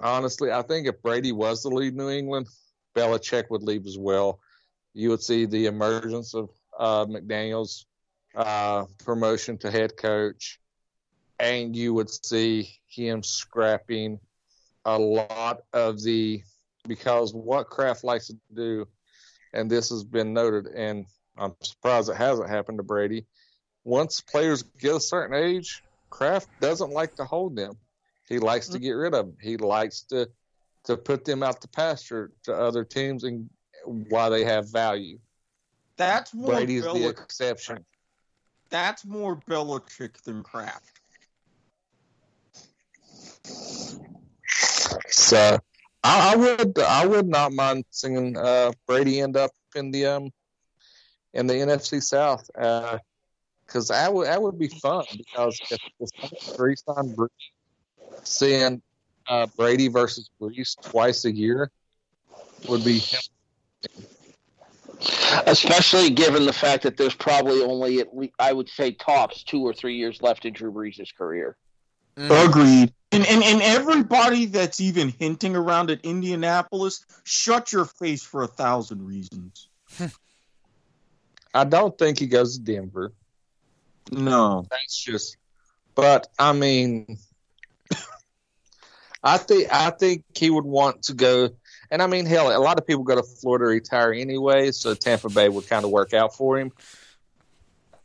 honestly, 0.00 0.52
I 0.52 0.62
think 0.62 0.86
if 0.86 1.02
Brady 1.02 1.32
was 1.32 1.62
to 1.62 1.68
leave 1.68 1.94
New 1.94 2.10
England, 2.10 2.48
Belichick 2.96 3.50
would 3.50 3.62
leave 3.62 3.86
as 3.86 3.98
well. 3.98 4.40
You 4.94 5.10
would 5.10 5.22
see 5.22 5.46
the 5.46 5.66
emergence 5.66 6.34
of 6.34 6.50
uh, 6.78 7.06
McDaniels' 7.06 7.84
uh, 8.34 8.84
promotion 9.04 9.58
to 9.58 9.70
head 9.70 9.96
coach, 9.96 10.60
and 11.38 11.74
you 11.76 11.94
would 11.94 12.10
see 12.10 12.70
him 12.88 13.22
scrapping 13.22 14.18
a 14.84 14.98
lot 14.98 15.62
of 15.72 16.02
the 16.02 16.42
because 16.86 17.32
what 17.32 17.68
Kraft 17.68 18.04
likes 18.04 18.26
to 18.26 18.36
do, 18.54 18.86
and 19.52 19.70
this 19.70 19.90
has 19.90 20.04
been 20.04 20.32
noted, 20.32 20.66
and 20.66 21.06
I'm 21.36 21.54
surprised 21.62 22.10
it 22.10 22.16
hasn't 22.16 22.50
happened 22.50 22.78
to 22.78 22.82
Brady. 22.82 23.26
Once 23.84 24.20
players 24.20 24.62
get 24.62 24.96
a 24.96 25.00
certain 25.00 25.36
age, 25.36 25.82
Kraft 26.10 26.48
doesn't 26.60 26.90
like 26.90 27.14
to 27.16 27.24
hold 27.24 27.56
them. 27.56 27.74
He 28.28 28.38
likes 28.38 28.68
to 28.68 28.78
get 28.78 28.92
rid 28.92 29.14
of 29.14 29.26
them. 29.26 29.36
He 29.40 29.56
likes 29.56 30.02
to 30.04 30.28
to 30.84 30.96
put 30.96 31.24
them 31.24 31.42
out 31.42 31.60
the 31.60 31.68
pasture 31.68 32.32
to 32.44 32.52
other 32.52 32.84
teams 32.84 33.24
and 33.24 33.48
while 33.84 34.30
they 34.30 34.44
have 34.44 34.70
value. 34.70 35.18
That's 35.96 36.34
more 36.34 36.54
Brady's 36.54 36.82
the 36.82 37.08
exception. 37.08 37.84
That's 38.72 39.04
more 39.04 39.36
Belichick 39.36 40.22
than 40.22 40.42
Kraft. 40.42 40.98
So 45.08 45.58
I, 46.02 46.32
I 46.32 46.36
would 46.36 46.78
I 46.78 47.06
would 47.06 47.28
not 47.28 47.52
mind 47.52 47.84
seeing 47.90 48.36
uh, 48.36 48.72
Brady 48.86 49.20
end 49.20 49.36
up 49.36 49.50
in 49.76 49.90
the 49.90 50.06
um 50.06 50.30
in 51.34 51.46
the 51.46 51.52
NFC 51.52 52.02
South 52.02 52.48
because 52.54 53.88
that 53.88 54.12
would 54.12 54.26
that 54.26 54.40
would 54.40 54.58
be 54.58 54.68
fun 54.68 55.04
because 55.18 55.60
if 55.70 55.78
Saints 56.18 56.58
re-sign 56.58 57.14
seeing 58.24 58.82
uh, 59.28 59.46
Brady 59.58 59.88
versus 59.88 60.30
Brees 60.40 60.80
twice 60.80 61.26
a 61.26 61.32
year 61.32 61.70
would 62.68 62.84
be 62.84 63.02
Especially 65.46 66.10
given 66.10 66.46
the 66.46 66.52
fact 66.52 66.82
that 66.84 66.96
there's 66.96 67.14
probably 67.14 67.62
only, 67.62 68.00
at 68.00 68.16
least, 68.16 68.34
I 68.38 68.52
would 68.52 68.68
say, 68.68 68.92
tops 68.92 69.42
two 69.42 69.62
or 69.62 69.72
three 69.72 69.96
years 69.96 70.22
left 70.22 70.44
in 70.44 70.52
Drew 70.52 70.72
Brees' 70.72 71.14
career. 71.16 71.56
Mm. 72.16 72.48
Agreed. 72.48 72.92
And, 73.10 73.26
and 73.26 73.42
and 73.42 73.62
everybody 73.62 74.46
that's 74.46 74.80
even 74.80 75.10
hinting 75.10 75.54
around 75.56 75.90
at 75.90 76.00
Indianapolis, 76.02 77.04
shut 77.24 77.72
your 77.72 77.84
face 77.84 78.22
for 78.22 78.42
a 78.42 78.46
thousand 78.46 79.06
reasons. 79.06 79.68
I 81.54 81.64
don't 81.64 81.96
think 81.98 82.18
he 82.18 82.26
goes 82.26 82.56
to 82.56 82.64
Denver. 82.64 83.12
No. 84.10 84.66
That's 84.70 84.96
just. 84.96 85.36
But 85.94 86.28
I 86.38 86.52
mean, 86.54 87.18
I 89.22 89.36
think 89.36 89.68
I 89.72 89.90
think 89.90 90.24
he 90.34 90.48
would 90.48 90.64
want 90.64 91.04
to 91.04 91.14
go, 91.14 91.50
and 91.92 92.02
I 92.02 92.06
mean, 92.06 92.24
hell, 92.24 92.56
a 92.56 92.58
lot 92.58 92.78
of 92.80 92.86
people 92.86 93.04
go 93.04 93.14
to 93.16 93.22
Florida 93.22 93.66
to 93.66 93.68
retire 93.68 94.14
anyway, 94.14 94.72
so 94.72 94.94
Tampa 94.94 95.28
Bay 95.28 95.50
would 95.50 95.68
kind 95.68 95.84
of 95.84 95.90
work 95.90 96.14
out 96.14 96.34
for 96.34 96.58
him. 96.58 96.72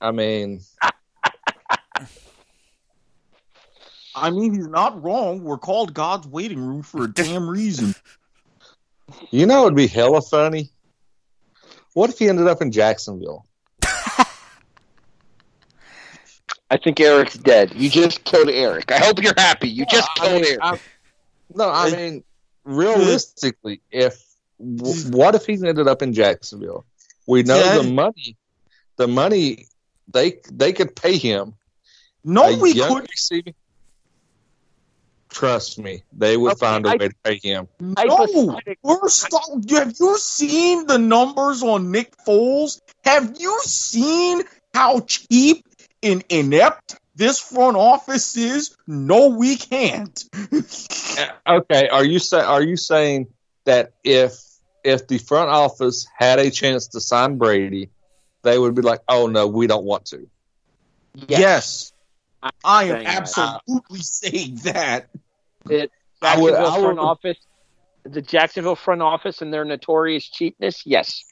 I 0.02 0.12
mean, 0.12 0.60
I 4.14 4.30
mean, 4.30 4.54
he's 4.54 4.68
not 4.68 5.02
wrong. 5.02 5.42
We're 5.42 5.58
called 5.58 5.94
God's 5.94 6.28
waiting 6.28 6.60
room 6.60 6.84
for 6.84 7.06
a 7.06 7.08
damn 7.08 7.50
reason. 7.50 7.96
you 9.32 9.46
know, 9.46 9.62
it'd 9.64 9.78
be 9.78 9.88
hella 9.88 10.22
funny. 10.22 10.70
What 11.94 12.10
if 12.10 12.20
he 12.20 12.28
ended 12.28 12.48
up 12.48 12.62
in 12.62 12.74
Jacksonville? 12.74 13.46
I 16.70 16.76
think 16.84 17.00
Erik's 17.00 17.38
dead. 17.38 17.72
You 17.74 17.90
just 17.90 18.26
killed 18.26 18.50
Erik. 18.50 18.92
I 18.92 18.98
hope 18.98 19.24
you're 19.24 19.34
happy. 19.38 19.70
You 19.70 19.86
just 19.86 20.10
I 20.18 20.20
killed 20.20 20.42
mean, 20.42 20.46
Erik. 20.52 20.60
I- 20.62 20.80
no, 21.56 21.70
I 21.70 21.90
mean, 21.90 22.26
realistically, 22.68 23.82
if 23.92 24.24
w- 24.60 25.12
what 25.12 25.36
if 25.36 25.46
he 25.46 25.54
ended 25.54 25.88
up 25.88 26.02
in 26.02 26.14
Jacksonville? 26.14 26.86
We 27.26 27.44
know 27.44 27.58
Yeah. 27.58 27.78
the 27.80 27.84
money, 27.84 28.36
the 28.98 29.08
money 29.08 29.68
they 30.12 30.40
they 30.52 30.74
could 30.74 30.96
pay 30.96 31.18
him 31.18 31.56
No, 32.24 32.56
we 32.58 32.74
young 32.74 32.94
could. 33.02 33.10
receiving. 33.10 33.56
Trust 35.30 35.78
me, 35.78 36.04
they 36.14 36.38
would 36.38 36.54
Okay, 36.54 36.60
find 36.60 36.86
a 36.86 36.90
I- 36.90 36.96
way 36.96 37.08
to 37.10 37.16
pay 37.24 37.40
him. 37.44 37.68
No, 37.80 37.96
we're 38.82 39.10
st- 39.10 39.70
have 39.72 39.94
you 40.00 40.18
seen 40.18 40.88
the 40.88 40.98
numbers 40.98 41.62
on 41.64 41.92
Nick 41.92 42.16
Foles? 42.26 42.80
Have 43.04 43.36
you 43.40 43.60
seen 43.64 44.44
how 44.74 45.02
cheap 45.02 45.66
and 46.02 46.24
inept 46.30 46.96
this 47.18 47.40
front 47.40 47.76
office 47.78 48.38
is? 48.38 48.78
No, 48.88 49.28
we 49.30 49.58
can't. 49.58 50.24
Uh, 50.34 50.62
Okay, 51.48 51.88
are 51.90 52.06
you 52.06 52.20
say 52.20 52.40
are 52.40 52.62
you 52.62 52.78
saying 52.78 53.28
that 53.66 53.94
if 54.04 54.34
if 54.84 55.08
the 55.08 55.18
front 55.18 55.50
office 55.50 56.08
had 56.16 56.40
a 56.40 56.52
chance 56.52 56.88
to 56.90 57.02
sign 57.02 57.38
Brady, 57.38 57.90
they 58.44 58.58
would 58.60 58.76
be 58.76 58.82
like, 58.84 59.02
"Oh 59.10 59.28
no, 59.28 59.48
we 59.48 59.66
don't 59.68 59.84
want 59.86 60.06
to." 60.08 60.28
yes. 61.16 61.92
I 62.64 62.84
am 62.86 62.88
saying 62.90 63.04
that. 63.04 63.18
absolutely 63.18 64.00
saying 64.00 64.56
that. 64.64 65.10
I 66.22 66.40
would- 66.40 66.52
Jacksonville 66.52 66.68
I 66.68 66.80
front 66.80 66.98
would- 66.98 67.00
office, 67.04 67.38
the 68.04 68.22
Jacksonville 68.22 68.76
front 68.76 69.02
office 69.02 69.42
and 69.42 69.52
their 69.54 69.66
notorious 69.66 70.24
cheapness. 70.30 70.84
Yes, 70.86 71.24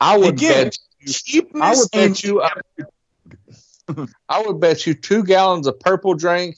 I 0.00 0.18
would 0.18 0.34
Again, 0.34 0.64
bet 0.64 0.78
Cheapness 1.06 1.62
I 1.62 1.70
would 1.70 1.88
and 1.94 2.12
bet 2.14 2.22
you 2.24 2.42
I 2.42 2.50
would 3.88 4.60
bet 4.60 4.86
you 4.86 4.94
two 4.94 5.24
gallons 5.24 5.66
of 5.66 5.78
purple 5.80 6.14
drink 6.14 6.56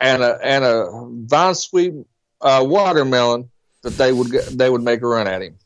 and 0.00 0.22
a 0.22 0.38
and 0.42 0.64
a 0.64 0.90
vine 1.26 1.54
sweet 1.54 1.94
uh, 2.40 2.64
watermelon 2.66 3.50
that 3.82 3.90
they 3.90 4.12
would 4.12 4.30
get, 4.30 4.44
they 4.46 4.68
would 4.70 4.82
make 4.82 5.02
a 5.02 5.06
run 5.06 5.26
at 5.28 5.42
him. 5.42 5.56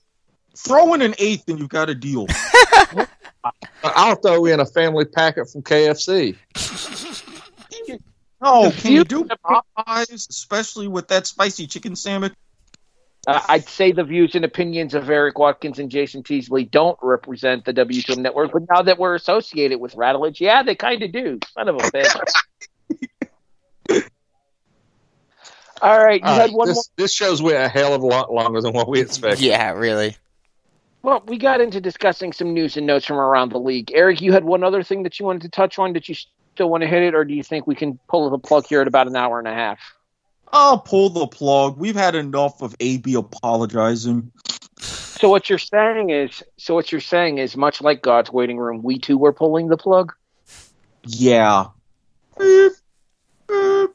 throw 0.56 0.94
in 0.94 1.02
an 1.02 1.14
eighth 1.18 1.48
and 1.48 1.58
you've 1.58 1.68
got 1.68 1.88
a 1.90 1.94
deal. 1.94 2.26
I'll 3.84 4.14
throw 4.16 4.46
in 4.46 4.60
a 4.60 4.66
family 4.66 5.04
packet 5.04 5.50
from 5.50 5.62
KFC. 5.62 6.36
Oh, 8.40 8.72
can 8.76 8.92
you- 8.92 8.98
you 8.98 9.04
do 9.04 9.24
Popeyes, 9.24 10.28
especially 10.28 10.86
with 10.88 11.08
that 11.08 11.26
spicy 11.26 11.66
chicken 11.66 11.96
sandwich? 11.96 12.32
Uh, 13.26 13.40
I'd 13.48 13.68
say 13.68 13.92
the 13.92 14.04
views 14.04 14.34
and 14.34 14.44
opinions 14.44 14.94
of 14.94 15.08
Erik 15.08 15.38
Watkins 15.38 15.78
and 15.78 15.90
Jason 15.90 16.22
Teasley 16.22 16.64
don't 16.64 16.98
represent 17.02 17.64
the 17.64 17.72
W2M 17.72 18.18
network, 18.18 18.52
but 18.52 18.62
now 18.70 18.82
that 18.82 18.98
we're 18.98 19.14
associated 19.14 19.80
with 19.80 19.94
Rattledge, 19.94 20.40
yeah, 20.40 20.62
they 20.62 20.74
kind 20.74 21.02
of 21.02 21.12
do. 21.12 21.38
Son 21.54 21.68
of 21.68 21.76
a 21.76 21.78
bitch. 21.78 22.42
All 25.82 26.04
right, 26.04 26.20
you 26.20 26.26
All 26.26 26.34
had 26.34 26.40
right, 26.40 26.52
one 26.52 26.68
more. 26.68 26.74
this, 26.74 26.90
this 26.96 27.14
show's 27.14 27.42
went 27.42 27.56
a 27.56 27.68
hell 27.68 27.94
of 27.94 28.02
a 28.02 28.06
lot 28.06 28.32
longer 28.32 28.60
than 28.60 28.72
what 28.72 28.88
we 28.88 29.00
expected. 29.00 29.44
Yeah, 29.44 29.72
really. 29.72 30.16
Well, 31.02 31.22
we 31.26 31.36
got 31.36 31.60
into 31.60 31.80
discussing 31.80 32.32
some 32.32 32.54
news 32.54 32.76
and 32.78 32.86
notes 32.86 33.04
from 33.04 33.18
around 33.18 33.52
the 33.52 33.58
league. 33.58 33.92
Eric, 33.92 34.22
you 34.22 34.32
had 34.32 34.44
one 34.44 34.64
other 34.64 34.82
thing 34.82 35.02
that 35.02 35.20
you 35.20 35.26
wanted 35.26 35.42
to 35.42 35.50
touch 35.50 35.78
on. 35.78 35.92
Did 35.92 36.08
you 36.08 36.14
still 36.54 36.70
want 36.70 36.82
to 36.82 36.86
hit 36.86 37.02
it, 37.02 37.14
or 37.14 37.24
do 37.24 37.34
you 37.34 37.42
think 37.42 37.66
we 37.66 37.74
can 37.74 37.98
pull 38.08 38.30
the 38.30 38.38
plug 38.38 38.66
here 38.66 38.80
at 38.80 38.88
about 38.88 39.06
an 39.06 39.16
hour 39.16 39.38
and 39.38 39.46
a 39.48 39.52
half? 39.52 39.78
I'll 40.56 40.78
pull 40.78 41.10
the 41.10 41.26
plug. 41.26 41.76
We've 41.78 41.96
had 41.96 42.14
enough 42.14 42.62
of 42.62 42.76
AB 42.78 43.14
apologizing. 43.14 44.30
So 44.78 45.28
what 45.28 45.50
you're 45.50 45.58
saying 45.58 46.10
is, 46.10 46.44
so 46.58 46.74
what 46.74 46.92
you're 46.92 47.00
saying 47.00 47.38
is, 47.38 47.56
much 47.56 47.82
like 47.82 48.02
God's 48.02 48.30
waiting 48.30 48.58
room, 48.58 48.80
we 48.82 49.00
too 49.00 49.18
were 49.18 49.32
pulling 49.32 49.66
the 49.66 49.76
plug. 49.76 50.12
Yeah. 51.02 51.66
Beep, 52.38 52.72
beep, 53.48 53.90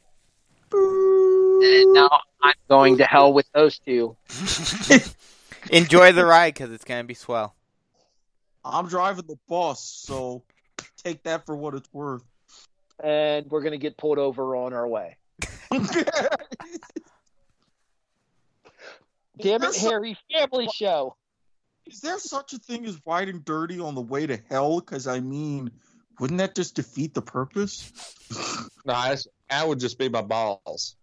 And 0.74 1.94
now 1.94 2.10
I'm 2.44 2.54
going 2.68 2.98
to 2.98 3.06
hell 3.06 3.32
with 3.32 3.50
those 3.54 3.80
two. 3.80 4.18
Enjoy 5.72 6.12
the 6.12 6.26
ride 6.26 6.56
because 6.56 6.72
it's 6.72 6.84
gonna 6.84 7.06
be 7.06 7.14
swell. 7.14 7.56
I'm 8.66 8.90
driving 8.90 9.28
the 9.28 9.40
bus, 9.48 9.82
so 9.82 10.44
take 11.04 11.24
that 11.24 11.46
for 11.46 11.56
what 11.56 11.74
it's 11.74 11.88
worth. 11.94 12.24
and 13.02 13.50
we're 13.50 13.62
going 13.62 13.72
to 13.72 13.78
get 13.78 13.96
pulled 13.98 14.18
over 14.18 14.58
on 14.58 14.74
our 14.74 14.88
way. 14.88 15.16
Damn 19.42 19.64
it, 19.64 19.70
Is 19.70 19.82
there 19.82 19.92
Harry! 19.92 20.18
Family 20.32 20.68
show. 20.74 21.16
Is 21.86 22.02
there 22.02 22.20
such 22.20 22.54
a 22.54 22.60
thing 22.60 22.86
as 22.86 22.96
white 23.04 23.30
and 23.30 23.44
dirty 23.44 23.80
on 23.80 23.96
the 23.96 24.02
way 24.02 24.28
to 24.28 24.38
hell? 24.50 24.80
Because 24.80 25.08
I 25.08 25.22
mean, 25.22 25.72
wouldn't 26.20 26.40
that 26.40 26.56
just 26.56 26.76
defeat 26.76 27.14
the 27.14 27.22
purpose? 27.22 27.92
No, 28.86 28.94
I, 28.94 29.18
I 29.50 29.66
would 29.66 29.80
just 29.80 30.00
be 30.00 30.08
my 30.08 30.22
balls. 30.22 30.96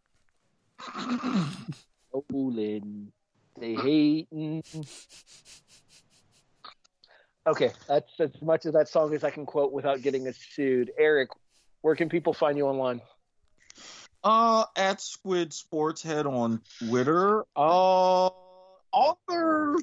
Olin, 2.32 3.12
they 3.60 3.74
hating. 3.74 4.62
Okay, 7.46 7.70
that's 7.86 8.10
as 8.18 8.30
much 8.42 8.64
of 8.64 8.72
that 8.72 8.88
song 8.88 9.14
as 9.14 9.22
I 9.22 9.30
can 9.30 9.46
quote 9.46 9.72
without 9.72 10.02
getting 10.02 10.26
us 10.26 10.36
sued. 10.36 10.90
Erik, 10.98 11.28
where 11.82 11.94
can 11.94 12.08
people 12.08 12.32
find 12.32 12.56
you 12.56 12.66
online? 12.66 13.00
Uh, 14.26 14.64
at 14.74 15.00
Squid 15.00 15.52
Sports 15.52 16.02
Head 16.02 16.26
on 16.26 16.60
Twitter. 16.80 17.44
Uh, 17.54 18.28
other 18.92 19.76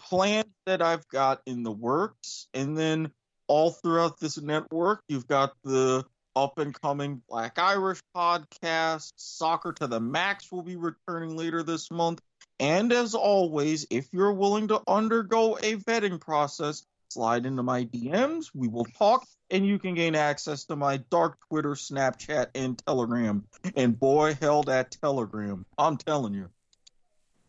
plans 0.00 0.48
that 0.66 0.82
I've 0.82 1.06
got 1.06 1.42
in 1.46 1.62
the 1.62 1.70
works, 1.70 2.48
and 2.52 2.76
then 2.76 3.12
all 3.46 3.70
throughout 3.70 4.18
this 4.18 4.36
network, 4.36 5.04
you've 5.06 5.28
got 5.28 5.52
the 5.62 6.04
up 6.34 6.58
and 6.58 6.74
coming 6.80 7.22
Black 7.28 7.60
Irish 7.60 8.00
podcast. 8.16 9.12
Soccer 9.14 9.72
to 9.74 9.86
the 9.86 10.00
Max 10.00 10.50
will 10.50 10.64
be 10.64 10.74
returning 10.74 11.36
later 11.36 11.62
this 11.62 11.88
month. 11.88 12.20
And 12.58 12.92
as 12.92 13.14
always, 13.14 13.86
if 13.90 14.12
you're 14.12 14.32
willing 14.32 14.66
to 14.68 14.82
undergo 14.88 15.56
a 15.56 15.76
vetting 15.76 16.20
process, 16.20 16.84
slide 17.08 17.46
into 17.46 17.62
my 17.62 17.84
DMs. 17.84 18.46
We 18.54 18.68
will 18.68 18.84
talk, 18.84 19.26
and 19.50 19.66
you 19.66 19.78
can 19.78 19.94
gain 19.94 20.14
access 20.14 20.64
to 20.64 20.76
my 20.76 20.98
dark 21.10 21.38
Twitter, 21.48 21.70
Snapchat, 21.70 22.48
and 22.54 22.78
Telegram. 22.86 23.44
And 23.76 23.98
boy, 23.98 24.36
hell, 24.40 24.62
that 24.64 24.96
Telegram. 25.02 25.64
I'm 25.76 25.96
telling 25.96 26.34
you. 26.34 26.48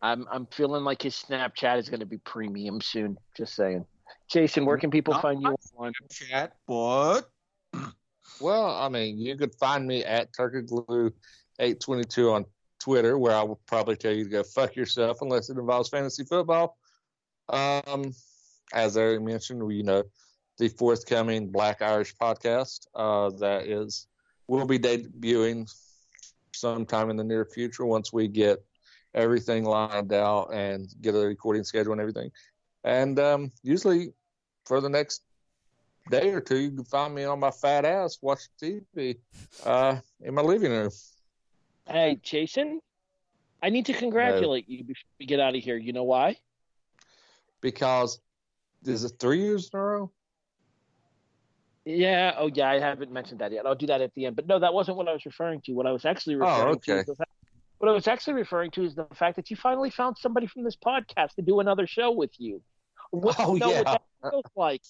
I'm 0.02 0.26
I'm 0.32 0.46
feeling 0.48 0.84
like 0.84 1.02
his 1.02 1.16
Snapchat 1.16 1.78
is 1.78 1.90
going 1.90 2.00
to 2.00 2.06
be 2.06 2.20
premium 2.20 2.82
soon. 2.82 3.18
Just 3.36 3.56
saying. 3.56 3.86
Jason, 4.30 4.66
where 4.66 4.78
can 4.78 4.92
people 4.92 5.14
Not 5.14 5.22
find 5.22 5.42
you 5.42 5.56
on 5.78 5.92
Snapchat? 5.92 6.30
Chat, 6.30 6.54
but 6.68 7.30
Well, 8.40 8.66
I 8.66 8.90
mean, 8.90 9.20
you 9.20 9.36
could 9.36 9.54
find 9.56 9.86
me 9.86 10.04
at 10.04 10.34
Turkey 10.36 10.62
Glue 10.62 11.12
eight 11.60 11.80
twenty 11.80 12.04
two 12.04 12.32
on 12.32 12.46
Twitter, 12.80 13.18
where 13.18 13.36
I 13.36 13.44
will 13.44 13.60
probably 13.66 13.98
tell 13.98 14.14
you 14.14 14.24
to 14.24 14.30
go 14.30 14.44
fuck 14.44 14.76
yourself 14.76 15.22
unless 15.22 15.50
it 15.50 15.58
involves 15.58 15.90
fantasy 15.90 16.24
football. 16.24 16.78
Um, 17.50 18.14
as 18.74 18.98
Erik 18.98 19.22
mentioned, 19.22 19.64
we, 19.64 19.76
you 19.76 19.84
know, 19.84 20.04
the 20.58 20.68
forthcoming 20.68 21.50
Black 21.50 21.82
Irish 21.82 22.16
podcast 22.16 22.88
uh, 22.96 23.30
that 23.40 23.68
is 23.68 24.08
will 24.48 24.66
be 24.66 24.80
debuting 24.80 25.72
sometime 26.54 27.10
in 27.10 27.16
the 27.16 27.24
near 27.24 27.46
future 27.46 27.86
once 27.86 28.12
we 28.12 28.28
get 28.28 28.64
everything 29.14 29.64
lined 29.64 30.12
out 30.14 30.50
and 30.54 30.88
get 31.02 31.16
a 31.16 31.20
recording 31.20 31.64
schedule 31.64 31.94
and 31.94 32.02
everything. 32.02 32.30
And 32.84 33.20
um, 33.20 33.52
usually 33.64 34.14
for 34.66 34.82
the 34.82 34.90
next 34.90 35.24
day 36.10 36.30
or 36.32 36.42
two, 36.42 36.58
you 36.58 36.72
can 36.72 36.86
find 36.86 37.14
me 37.14 37.24
on 37.24 37.40
my 37.40 37.52
fat 37.52 37.86
ass 37.86 38.18
watching 38.22 38.52
TV 38.62 39.18
uh, 39.64 39.98
in 40.22 40.34
my 40.34 40.42
living 40.42 40.72
room. 40.72 40.92
Hey, 41.88 42.20
Jason, 42.22 42.82
I 43.62 43.70
need 43.70 43.86
to 43.88 43.94
congratulate 43.94 44.70
you 44.70 44.84
before 44.84 45.10
we 45.20 45.26
get 45.26 45.40
out 45.40 45.56
of 45.56 45.64
here. 45.64 45.78
You 45.78 45.94
know 45.94 46.04
why? 46.04 46.38
Because 47.62 48.20
is 48.86 49.04
it 49.04 49.14
three 49.20 49.40
years 49.42 49.70
in 49.74 49.80
a 49.80 49.84
row? 49.84 50.12
Yeah. 51.86 52.34
Oh, 52.38 52.50
yeah. 52.54 52.70
I 52.70 52.80
haven't 52.80 53.12
mentioned 53.12 53.40
that 53.40 53.52
yet. 53.52 53.66
I'll 53.66 53.76
do 53.76 53.88
that 53.88 54.02
at 54.02 54.14
the 54.14 54.26
end. 54.26 54.36
But 54.36 54.48
no, 54.48 54.60
that 54.60 54.74
wasn't 54.74 54.98
what 54.98 55.08
I 55.08 55.14
was 55.14 55.26
referring 55.26 55.62
to. 55.62 55.74
What 55.74 55.88
I 55.88 55.92
was 55.92 56.06
actually 56.06 56.36
oh, 56.36 56.40
referring 56.40 56.80
to. 56.80 56.92
okay. 56.92 57.00
Is 57.02 57.06
the 57.08 57.16
fact, 57.16 57.32
what 57.80 57.90
I 57.90 57.94
was 57.94 58.08
actually 58.08 58.34
referring 58.34 58.72
to 58.72 58.84
is 58.84 58.96
the 58.96 59.08
fact 59.16 59.38
that 59.38 59.50
you 59.50 59.56
finally 59.56 59.90
found 59.90 60.18
somebody 60.18 60.48
from 60.48 60.64
this 60.64 60.76
podcast 60.76 61.36
to 61.36 61.42
do 61.42 61.60
another 61.60 61.88
show 61.88 62.12
with 62.12 62.32
you. 62.38 62.62
What, 63.12 63.38
Oh, 63.40 63.56
know 63.56 63.72
yeah. 63.72 63.82
what 63.82 64.02
that 64.22 64.32
feels 64.32 64.46
like. 64.56 64.82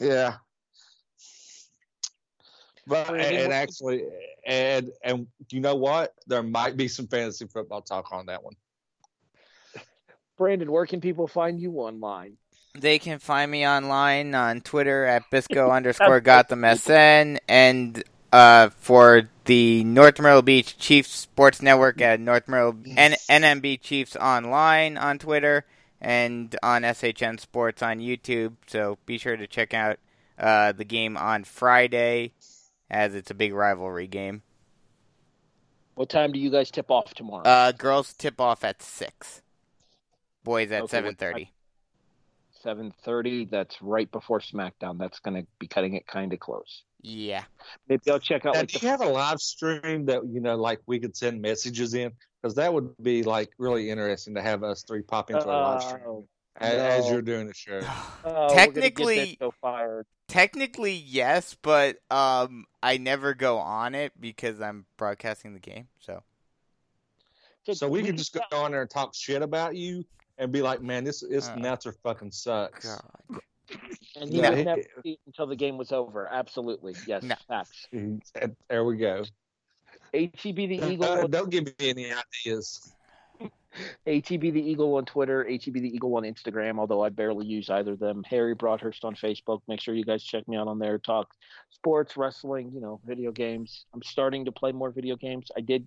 Yeah. 0.00 0.34
But 2.86 3.12
mean, 3.12 3.20
and, 3.20 3.52
actually, 3.52 4.04
and 4.46 4.90
and 5.02 5.26
you 5.50 5.60
know 5.60 5.74
what? 5.74 6.14
There 6.28 6.42
might 6.42 6.76
be 6.76 6.86
some 6.86 7.08
fantasy 7.08 7.46
football 7.46 7.82
talk 7.82 8.12
on 8.12 8.26
that 8.26 8.42
one. 8.42 8.54
Brandon, 10.36 10.70
where 10.70 10.86
can 10.86 11.00
people 11.00 11.26
find 11.26 11.60
you 11.60 11.72
online? 11.72 12.36
They 12.78 12.98
can 12.98 13.18
find 13.18 13.50
me 13.50 13.66
online 13.66 14.34
on 14.34 14.60
Twitter 14.60 15.04
at 15.04 15.30
Bisco 15.30 15.70
underscore 15.72 16.20
Gotham 16.20 16.64
SN 16.76 17.38
and 17.48 18.04
uh, 18.32 18.68
for 18.78 19.30
the 19.46 19.82
North 19.84 20.20
Myrtle 20.20 20.42
Beach 20.42 20.76
Chiefs 20.76 21.10
Sports 21.10 21.62
Network 21.62 22.00
at 22.00 22.20
North 22.20 22.48
Myrtle 22.48 22.76
N- 22.96 23.16
NMB 23.30 23.80
Chiefs 23.80 24.16
Online 24.16 24.98
on 24.98 25.18
Twitter 25.18 25.64
and 26.00 26.54
on 26.62 26.82
SHN 26.82 27.38
Sports 27.38 27.82
on 27.82 27.98
YouTube. 27.98 28.56
So 28.66 28.98
be 29.06 29.16
sure 29.16 29.36
to 29.36 29.46
check 29.46 29.72
out 29.72 29.98
uh, 30.38 30.72
the 30.72 30.84
game 30.84 31.16
on 31.16 31.44
Friday 31.44 32.32
as 32.90 33.14
it's 33.14 33.30
a 33.30 33.34
big 33.34 33.54
rivalry 33.54 34.06
game. 34.06 34.42
What 35.94 36.10
time 36.10 36.32
do 36.32 36.38
you 36.38 36.50
guys 36.50 36.70
tip 36.70 36.90
off 36.90 37.14
tomorrow? 37.14 37.44
Uh, 37.44 37.72
girls 37.72 38.12
tip 38.12 38.38
off 38.38 38.64
at 38.64 38.82
6. 38.82 39.40
Boys 40.46 40.70
at 40.70 40.82
Okay, 40.84 41.02
7.30. 41.02 41.48
seven 42.62 42.92
thirty. 43.04 43.44
That's 43.44 43.76
right 43.82 44.10
before 44.10 44.38
SmackDown. 44.40 44.96
That's 44.96 45.18
going 45.18 45.42
to 45.42 45.46
be 45.58 45.66
cutting 45.66 45.94
it 45.94 46.06
kind 46.06 46.32
of 46.32 46.38
close. 46.38 46.84
Yeah. 47.02 47.42
Maybe 47.88 48.10
I'll 48.10 48.18
check 48.20 48.46
out. 48.46 48.54
Now, 48.54 48.60
Like, 48.60 48.68
do 48.68 48.78
the, 48.78 48.84
you 48.86 48.90
have 48.90 49.00
a 49.00 49.08
live 49.08 49.40
stream 49.40 50.06
that 50.06 50.22
you 50.26 50.40
know, 50.40 50.54
like 50.56 50.80
we 50.86 51.00
could 51.00 51.16
send 51.16 51.42
messages 51.42 51.94
in? 51.94 52.12
Because 52.40 52.54
that 52.54 52.72
would 52.72 52.96
be 53.02 53.24
like 53.24 53.50
really 53.58 53.90
interesting 53.90 54.36
to 54.36 54.42
have 54.42 54.62
us 54.62 54.84
three 54.84 55.02
pop 55.02 55.30
into 55.30 55.44
a 55.44 55.50
live 55.50 55.82
stream 55.82 56.02
Oh, 56.06 56.26
as, 56.58 57.04
as 57.04 57.10
you're 57.10 57.22
doing 57.22 57.48
the 57.48 57.54
show. 57.54 57.80
oh, 58.24 58.24
we're 58.24 58.32
gonna 58.32 58.48
get 58.48 58.54
Technically- 58.74 59.16
this 59.18 59.36
show 59.40 59.52
fired. 59.60 60.06
Technically, 60.28 60.92
yes, 60.94 61.56
but 61.60 61.98
um, 62.10 62.66
I 62.82 62.98
never 62.98 63.34
go 63.34 63.58
on 63.58 63.94
it 63.94 64.12
because 64.18 64.60
I'm 64.60 64.86
broadcasting 64.96 65.54
the 65.54 65.60
game. 65.60 65.86
So 66.00 66.22
So 67.72 67.88
we 67.88 68.02
can 68.02 68.16
just 68.16 68.32
go 68.34 68.40
on 68.56 68.72
there 68.72 68.82
and 68.82 68.90
talk 68.90 69.14
shit 69.14 69.42
about 69.42 69.76
you 69.76 70.04
and 70.38 70.52
be 70.52 70.62
like, 70.62 70.82
man, 70.82 71.04
this 71.04 71.20
this 71.20 71.48
Uh, 71.48 71.52
announcer 71.54 71.92
fucking 72.02 72.30
sucks. 72.30 72.86
God. 72.86 73.40
And 74.16 74.32
you 74.32 74.42
No. 74.42 74.50
would 74.50 74.64
never 74.64 74.82
see 75.02 75.12
it 75.12 75.20
until 75.26 75.46
the 75.46 75.56
game 75.56 75.76
was 75.76 75.92
over. 75.92 76.28
Absolutely, 76.28 76.94
yes, 77.06 77.22
No. 77.22 77.34
facts. 77.48 77.88
There 78.68 78.84
we 78.84 78.96
go. 78.96 79.24
HEB 80.14 80.66
the 80.68 80.80
Uh, 80.80 80.88
Eagle. 80.90 81.28
don't 81.28 81.50
give 81.50 81.64
me 81.66 81.72
any 81.80 82.12
ideas. 82.12 82.92
HEB 84.06 84.50
the 84.52 84.62
Eagle 84.62 84.94
on 84.94 85.04
Twitter, 85.04 85.44
HEB 85.44 85.74
the 85.74 85.88
Eagle 85.94 86.16
on 86.16 86.22
Instagram, 86.22 86.78
although 86.78 87.02
I 87.02 87.10
barely 87.10 87.44
use 87.46 87.68
either 87.68 87.92
of 87.92 87.98
them. 87.98 88.24
Harry 88.24 88.54
Broadhurst 88.54 89.04
on 89.04 89.14
Facebook. 89.14 89.60
Make 89.68 89.80
sure 89.80 89.94
you 89.94 90.04
guys 90.04 90.22
check 90.24 90.48
me 90.48 90.56
out 90.56 90.66
on 90.68 90.78
there. 90.78 90.98
Talk 90.98 91.34
sports, 91.70 92.16
wrestling, 92.16 92.70
you 92.72 92.80
know, 92.80 93.00
video 93.04 93.32
games. 93.32 93.84
I'm 93.92 94.02
starting 94.02 94.46
to 94.46 94.52
play 94.52 94.72
more 94.72 94.90
video 94.90 95.16
games. 95.16 95.50
I 95.56 95.60
did. 95.60 95.86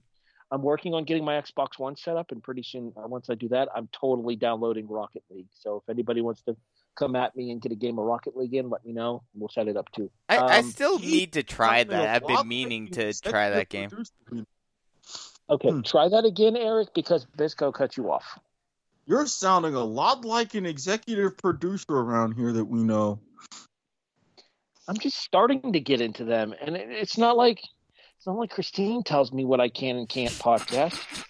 I'm 0.51 0.61
working 0.63 0.93
on 0.93 1.03
getting 1.03 1.23
my 1.23 1.39
Xbox 1.39 1.77
One 1.77 1.95
set 1.95 2.15
up, 2.17 2.31
and 2.31 2.41
pretty 2.41 2.63
soon, 2.63 2.91
uh, 2.97 3.07
once 3.07 3.29
I 3.29 3.35
do 3.35 3.47
that, 3.49 3.69
I'm 3.75 3.87
totally 3.91 4.35
downloading 4.35 4.87
Rocket 4.87 5.23
League. 5.29 5.47
So 5.53 5.77
if 5.77 5.89
anybody 5.89 6.21
wants 6.21 6.41
to 6.43 6.55
come 6.95 7.15
at 7.15 7.35
me 7.35 7.51
and 7.51 7.61
get 7.61 7.71
a 7.71 7.75
game 7.75 7.99
of 7.99 8.05
Rocket 8.05 8.35
League 8.35 8.55
in, 8.55 8.69
let 8.69 8.83
me 8.83 8.91
know. 8.91 9.21
We'll 9.35 9.49
set 9.49 9.67
it 9.67 9.77
up 9.77 9.91
too. 9.91 10.09
I, 10.27 10.37
I 10.37 10.57
Um, 10.59 10.65
still 10.71 10.97
he- 10.97 11.11
need 11.11 11.33
to 11.33 11.43
try 11.43 11.83
that. 11.83 12.23
I've 12.23 12.27
been 12.27 12.47
meaning 12.47 12.87
to 12.87 13.13
try 13.21 13.51
that 13.51 13.69
game. 13.69 13.89
Okay, 15.51 15.69
Hmm. 15.69 15.81
try 15.81 16.07
that 16.09 16.25
again, 16.25 16.55
Erik, 16.55 16.93
because 16.93 17.25
Bisco 17.37 17.71
cut 17.71 17.97
you 17.97 18.11
off. 18.11 18.37
You're 19.05 19.25
sounding 19.25 19.73
a 19.73 19.83
lot 19.83 20.23
like 20.25 20.53
an 20.53 20.65
executive 20.67 21.37
producer 21.37 21.91
around 21.93 22.33
here 22.33 22.53
that 22.53 22.65
we 22.65 22.83
know. 22.83 23.19
I'm 24.87 24.97
just 24.97 25.17
starting 25.17 25.73
to 25.73 25.79
get 25.79 26.01
into 26.01 26.23
them, 26.25 26.53
and 26.59 26.75
it's 26.75 27.17
not 27.17 27.37
like 27.37 27.61
it's 28.19 28.27
not 28.27 28.35
like 28.35 28.49
Christine 28.51 29.01
tells 29.01 29.31
me 29.31 29.45
what 29.45 29.61
I 29.61 29.69
can 29.69 29.95
and 29.95 30.09
can't 30.09 30.33
podcast. 30.33 31.25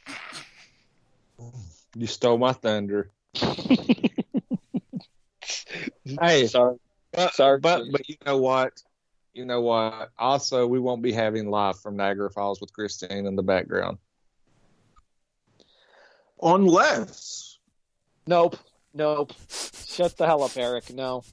You 1.95 2.07
stole 2.07 2.39
my 2.39 2.53
thunder. 2.53 3.11
Hey, 6.19 6.47
sorry, 6.47 6.77
but, 7.11 7.33
Sorry. 7.33 7.59
but 7.59 7.83
but 7.91 8.09
you 8.09 8.15
know 8.25 8.37
what? 8.37 8.81
You 9.33 9.45
know 9.45 9.61
what? 9.61 10.09
Also, 10.17 10.65
we 10.65 10.79
won't 10.79 11.01
be 11.01 11.11
having 11.11 11.49
live 11.49 11.79
from 11.79 11.95
Niagara 11.95 12.29
Falls 12.31 12.59
with 12.59 12.73
Christine 12.73 13.25
in 13.25 13.35
the 13.35 13.43
background. 13.43 13.97
Unless 16.41 17.59
nope, 18.25 18.57
nope. 18.93 19.33
Shut 19.85 20.17
the 20.17 20.25
hell 20.25 20.43
up, 20.43 20.57
Erik. 20.57 20.91
No, 20.93 21.23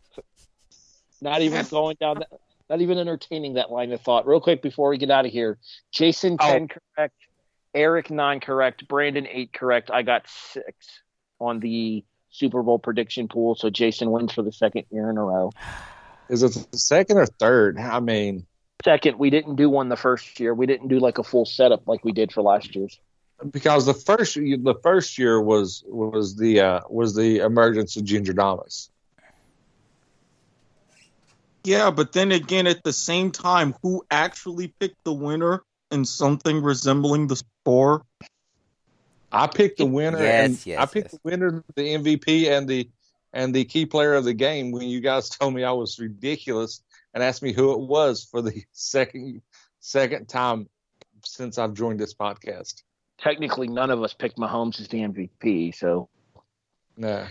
not 1.21 1.43
even 1.43 1.65
going 1.71 1.97
down. 1.99 2.19
That, 2.19 2.29
not 2.69 2.81
even 2.81 2.99
entertaining 2.99 3.55
that 3.55 3.71
line 3.71 3.93
of 3.93 4.01
thought. 4.01 4.27
Real 4.27 4.41
quick 4.41 4.63
before 4.63 4.91
we 4.91 4.99
get 4.99 5.11
out 5.11 5.27
of 5.27 5.33
here, 5.33 5.59
Jason 5.93 6.37
Oh. 6.41 6.53
ten 6.53 6.69
correct, 6.69 7.15
Erik 7.75 8.11
nine 8.11 8.41
correct, 8.41 8.89
Brandon 8.89 9.27
eight 9.31 9.53
correct. 9.53 9.91
I 9.91 10.03
got 10.03 10.27
six 10.29 10.75
on 11.41 11.61
the 11.61 12.05
Super 12.31 12.63
Bowl 12.63 12.79
prediction 12.79 13.29
pool, 13.29 13.55
so 13.55 13.71
Jason 13.71 14.11
wins 14.11 14.33
for 14.33 14.43
the 14.43 14.53
second 14.53 14.85
year 14.91 15.11
in 15.11 15.17
a 15.17 15.23
row. 15.25 15.53
Is 16.29 16.43
it 16.43 16.53
the 16.71 16.79
second 16.79 17.19
or 17.19 17.27
third? 17.27 17.79
I 17.79 18.01
mean, 18.01 18.47
Second, 18.85 19.19
we 19.19 19.31
didn't 19.31 19.57
do 19.57 19.71
one 19.71 19.89
the 19.89 19.97
first 19.97 20.39
year. 20.39 20.53
We 20.55 20.67
didn't 20.67 20.89
do 20.89 20.99
like 20.99 21.19
a 21.19 21.23
full 21.25 21.47
setup 21.47 21.89
like 21.89 22.05
we 22.05 22.13
did 22.13 22.31
for 22.31 22.43
last 22.43 22.77
year's. 22.77 23.01
because 23.51 23.87
the 23.87 23.95
first 23.95 24.35
the 24.35 24.75
first 24.83 25.19
year 25.19 25.41
was 25.41 25.83
was 25.87 26.37
the 26.37 26.61
uh, 26.61 26.81
was 26.91 27.15
the 27.15 27.39
emergence 27.39 27.97
of 27.97 28.05
Ginger 28.05 28.33
Damas. 28.35 28.91
Yeah, 31.67 31.91
but 31.91 32.13
then 32.13 32.31
again, 32.31 32.69
at 32.69 32.85
the 32.85 32.93
same 32.93 33.33
time, 33.33 33.75
who 33.83 34.07
actually 34.09 34.69
picked 34.79 35.03
the 35.03 35.13
winner 35.13 35.65
in 35.91 36.05
something 36.05 36.63
resembling 36.63 37.27
the 37.27 37.35
score? 37.35 38.03
I 39.33 39.49
picked 39.49 39.79
the 39.79 39.87
winner. 39.87 40.23
Yes, 40.23 40.47
and 40.47 40.67
yes, 40.67 40.79
I 40.79 40.87
picked 40.87 41.07
yes. 41.07 41.13
the 41.13 41.21
winner, 41.25 41.65
the 41.75 41.83
MVP, 41.83 42.49
and 42.57 42.69
the 42.69 42.89
and 43.33 43.53
the 43.53 43.65
key 43.65 43.85
player 43.85 44.15
of 44.15 44.23
the 44.23 44.33
game. 44.33 44.71
When 44.71 44.83
you 44.83 45.01
guys 45.01 45.29
told 45.41 45.55
me 45.55 45.65
I 45.65 45.73
was 45.73 45.99
ridiculous 45.99 46.83
and 47.13 47.21
asked 47.21 47.43
me 47.43 47.53
who 47.53 47.73
it 47.73 47.81
was 47.81 48.23
for 48.23 48.41
the 48.41 48.63
second 48.73 49.43
second 49.81 50.29
time 50.29 50.69
since 51.25 51.59
I've 51.59 51.75
joined 51.75 51.99
this 51.99 52.15
podcast. 52.15 52.85
Technically, 53.19 53.67
none 53.67 53.91
of 53.91 54.01
us 54.05 54.15
picked 54.15 54.39
Mahomes 54.39 54.81
as 54.81 54.87
the 54.87 54.99
MVP, 54.99 55.75
so 55.75 56.09
No, 56.97 57.27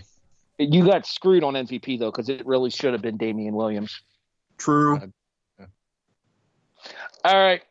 you 0.58 0.84
got 0.84 1.06
screwed 1.06 1.42
on 1.42 1.54
MVP 1.54 1.98
though, 1.98 2.10
because 2.10 2.28
it 2.28 2.44
really 2.44 2.68
should 2.68 2.92
have 2.92 3.00
been 3.00 3.16
Damien 3.16 3.54
Williams. 3.54 4.02
True. 4.58 5.00
All 7.24 7.34
right. 7.34 7.62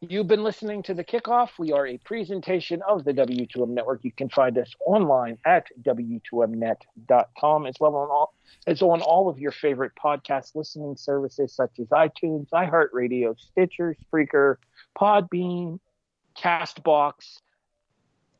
You've 0.00 0.26
been 0.26 0.42
listening 0.42 0.82
to 0.84 0.94
the 0.94 1.04
kickoff. 1.04 1.50
We 1.58 1.72
are 1.72 1.86
a 1.86 1.98
presentation 1.98 2.82
of 2.86 3.04
the 3.04 3.12
W2M 3.12 3.68
network. 3.68 4.00
You 4.02 4.12
can 4.12 4.28
find 4.28 4.56
us 4.58 4.70
online 4.84 5.38
at 5.46 5.66
W2Mnet.com 5.82 7.66
as 7.66 7.74
well 7.80 7.96
on 7.96 8.10
all 8.10 8.34
as 8.66 8.82
on 8.82 9.00
all 9.02 9.28
of 9.28 9.38
your 9.38 9.52
favorite 9.52 9.92
podcast 10.02 10.54
listening 10.54 10.96
services 10.96 11.54
such 11.54 11.78
as 11.78 11.86
iTunes, 11.88 12.48
iHeartRadio, 12.50 13.38
Stitcher, 13.38 13.96
Spreaker, 14.04 14.56
Podbean, 14.98 15.78
Castbox. 16.36 17.38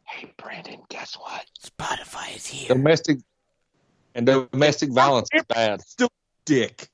Hey 0.04 0.32
Brandon, 0.36 0.80
guess 0.90 1.14
what? 1.14 1.46
Spotify 1.62 2.36
is 2.36 2.46
here. 2.46 2.68
domestic 2.68 3.18
and 4.14 4.26
domestic 4.26 4.90
violence 4.90 5.28
is 5.32 5.44
bad. 5.44 5.80
Still 5.80 6.10
dick. 6.44 6.88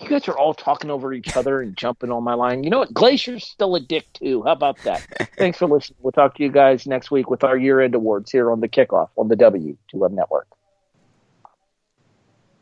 You 0.00 0.08
guys 0.08 0.28
are 0.28 0.36
all 0.36 0.54
talking 0.54 0.90
over 0.90 1.12
each 1.12 1.36
other 1.36 1.60
and 1.60 1.76
jumping 1.76 2.10
on 2.10 2.24
my 2.24 2.34
line. 2.34 2.64
You 2.64 2.70
know 2.70 2.80
what? 2.80 2.92
Glacier's 2.92 3.44
still 3.44 3.74
a 3.74 3.80
dick 3.80 4.12
too. 4.12 4.42
How 4.42 4.52
about 4.52 4.78
that? 4.84 5.06
Thanks 5.38 5.58
for 5.58 5.66
listening. 5.66 5.98
We'll 6.00 6.12
talk 6.12 6.36
to 6.36 6.42
you 6.42 6.50
guys 6.50 6.86
next 6.86 7.10
week 7.10 7.30
with 7.30 7.44
our 7.44 7.56
year 7.56 7.80
end 7.80 7.94
awards 7.94 8.30
here 8.30 8.50
on 8.50 8.60
the 8.60 8.68
kickoff 8.68 9.08
on 9.16 9.28
the 9.28 9.36
W2M 9.36 10.12
network. 10.12 10.48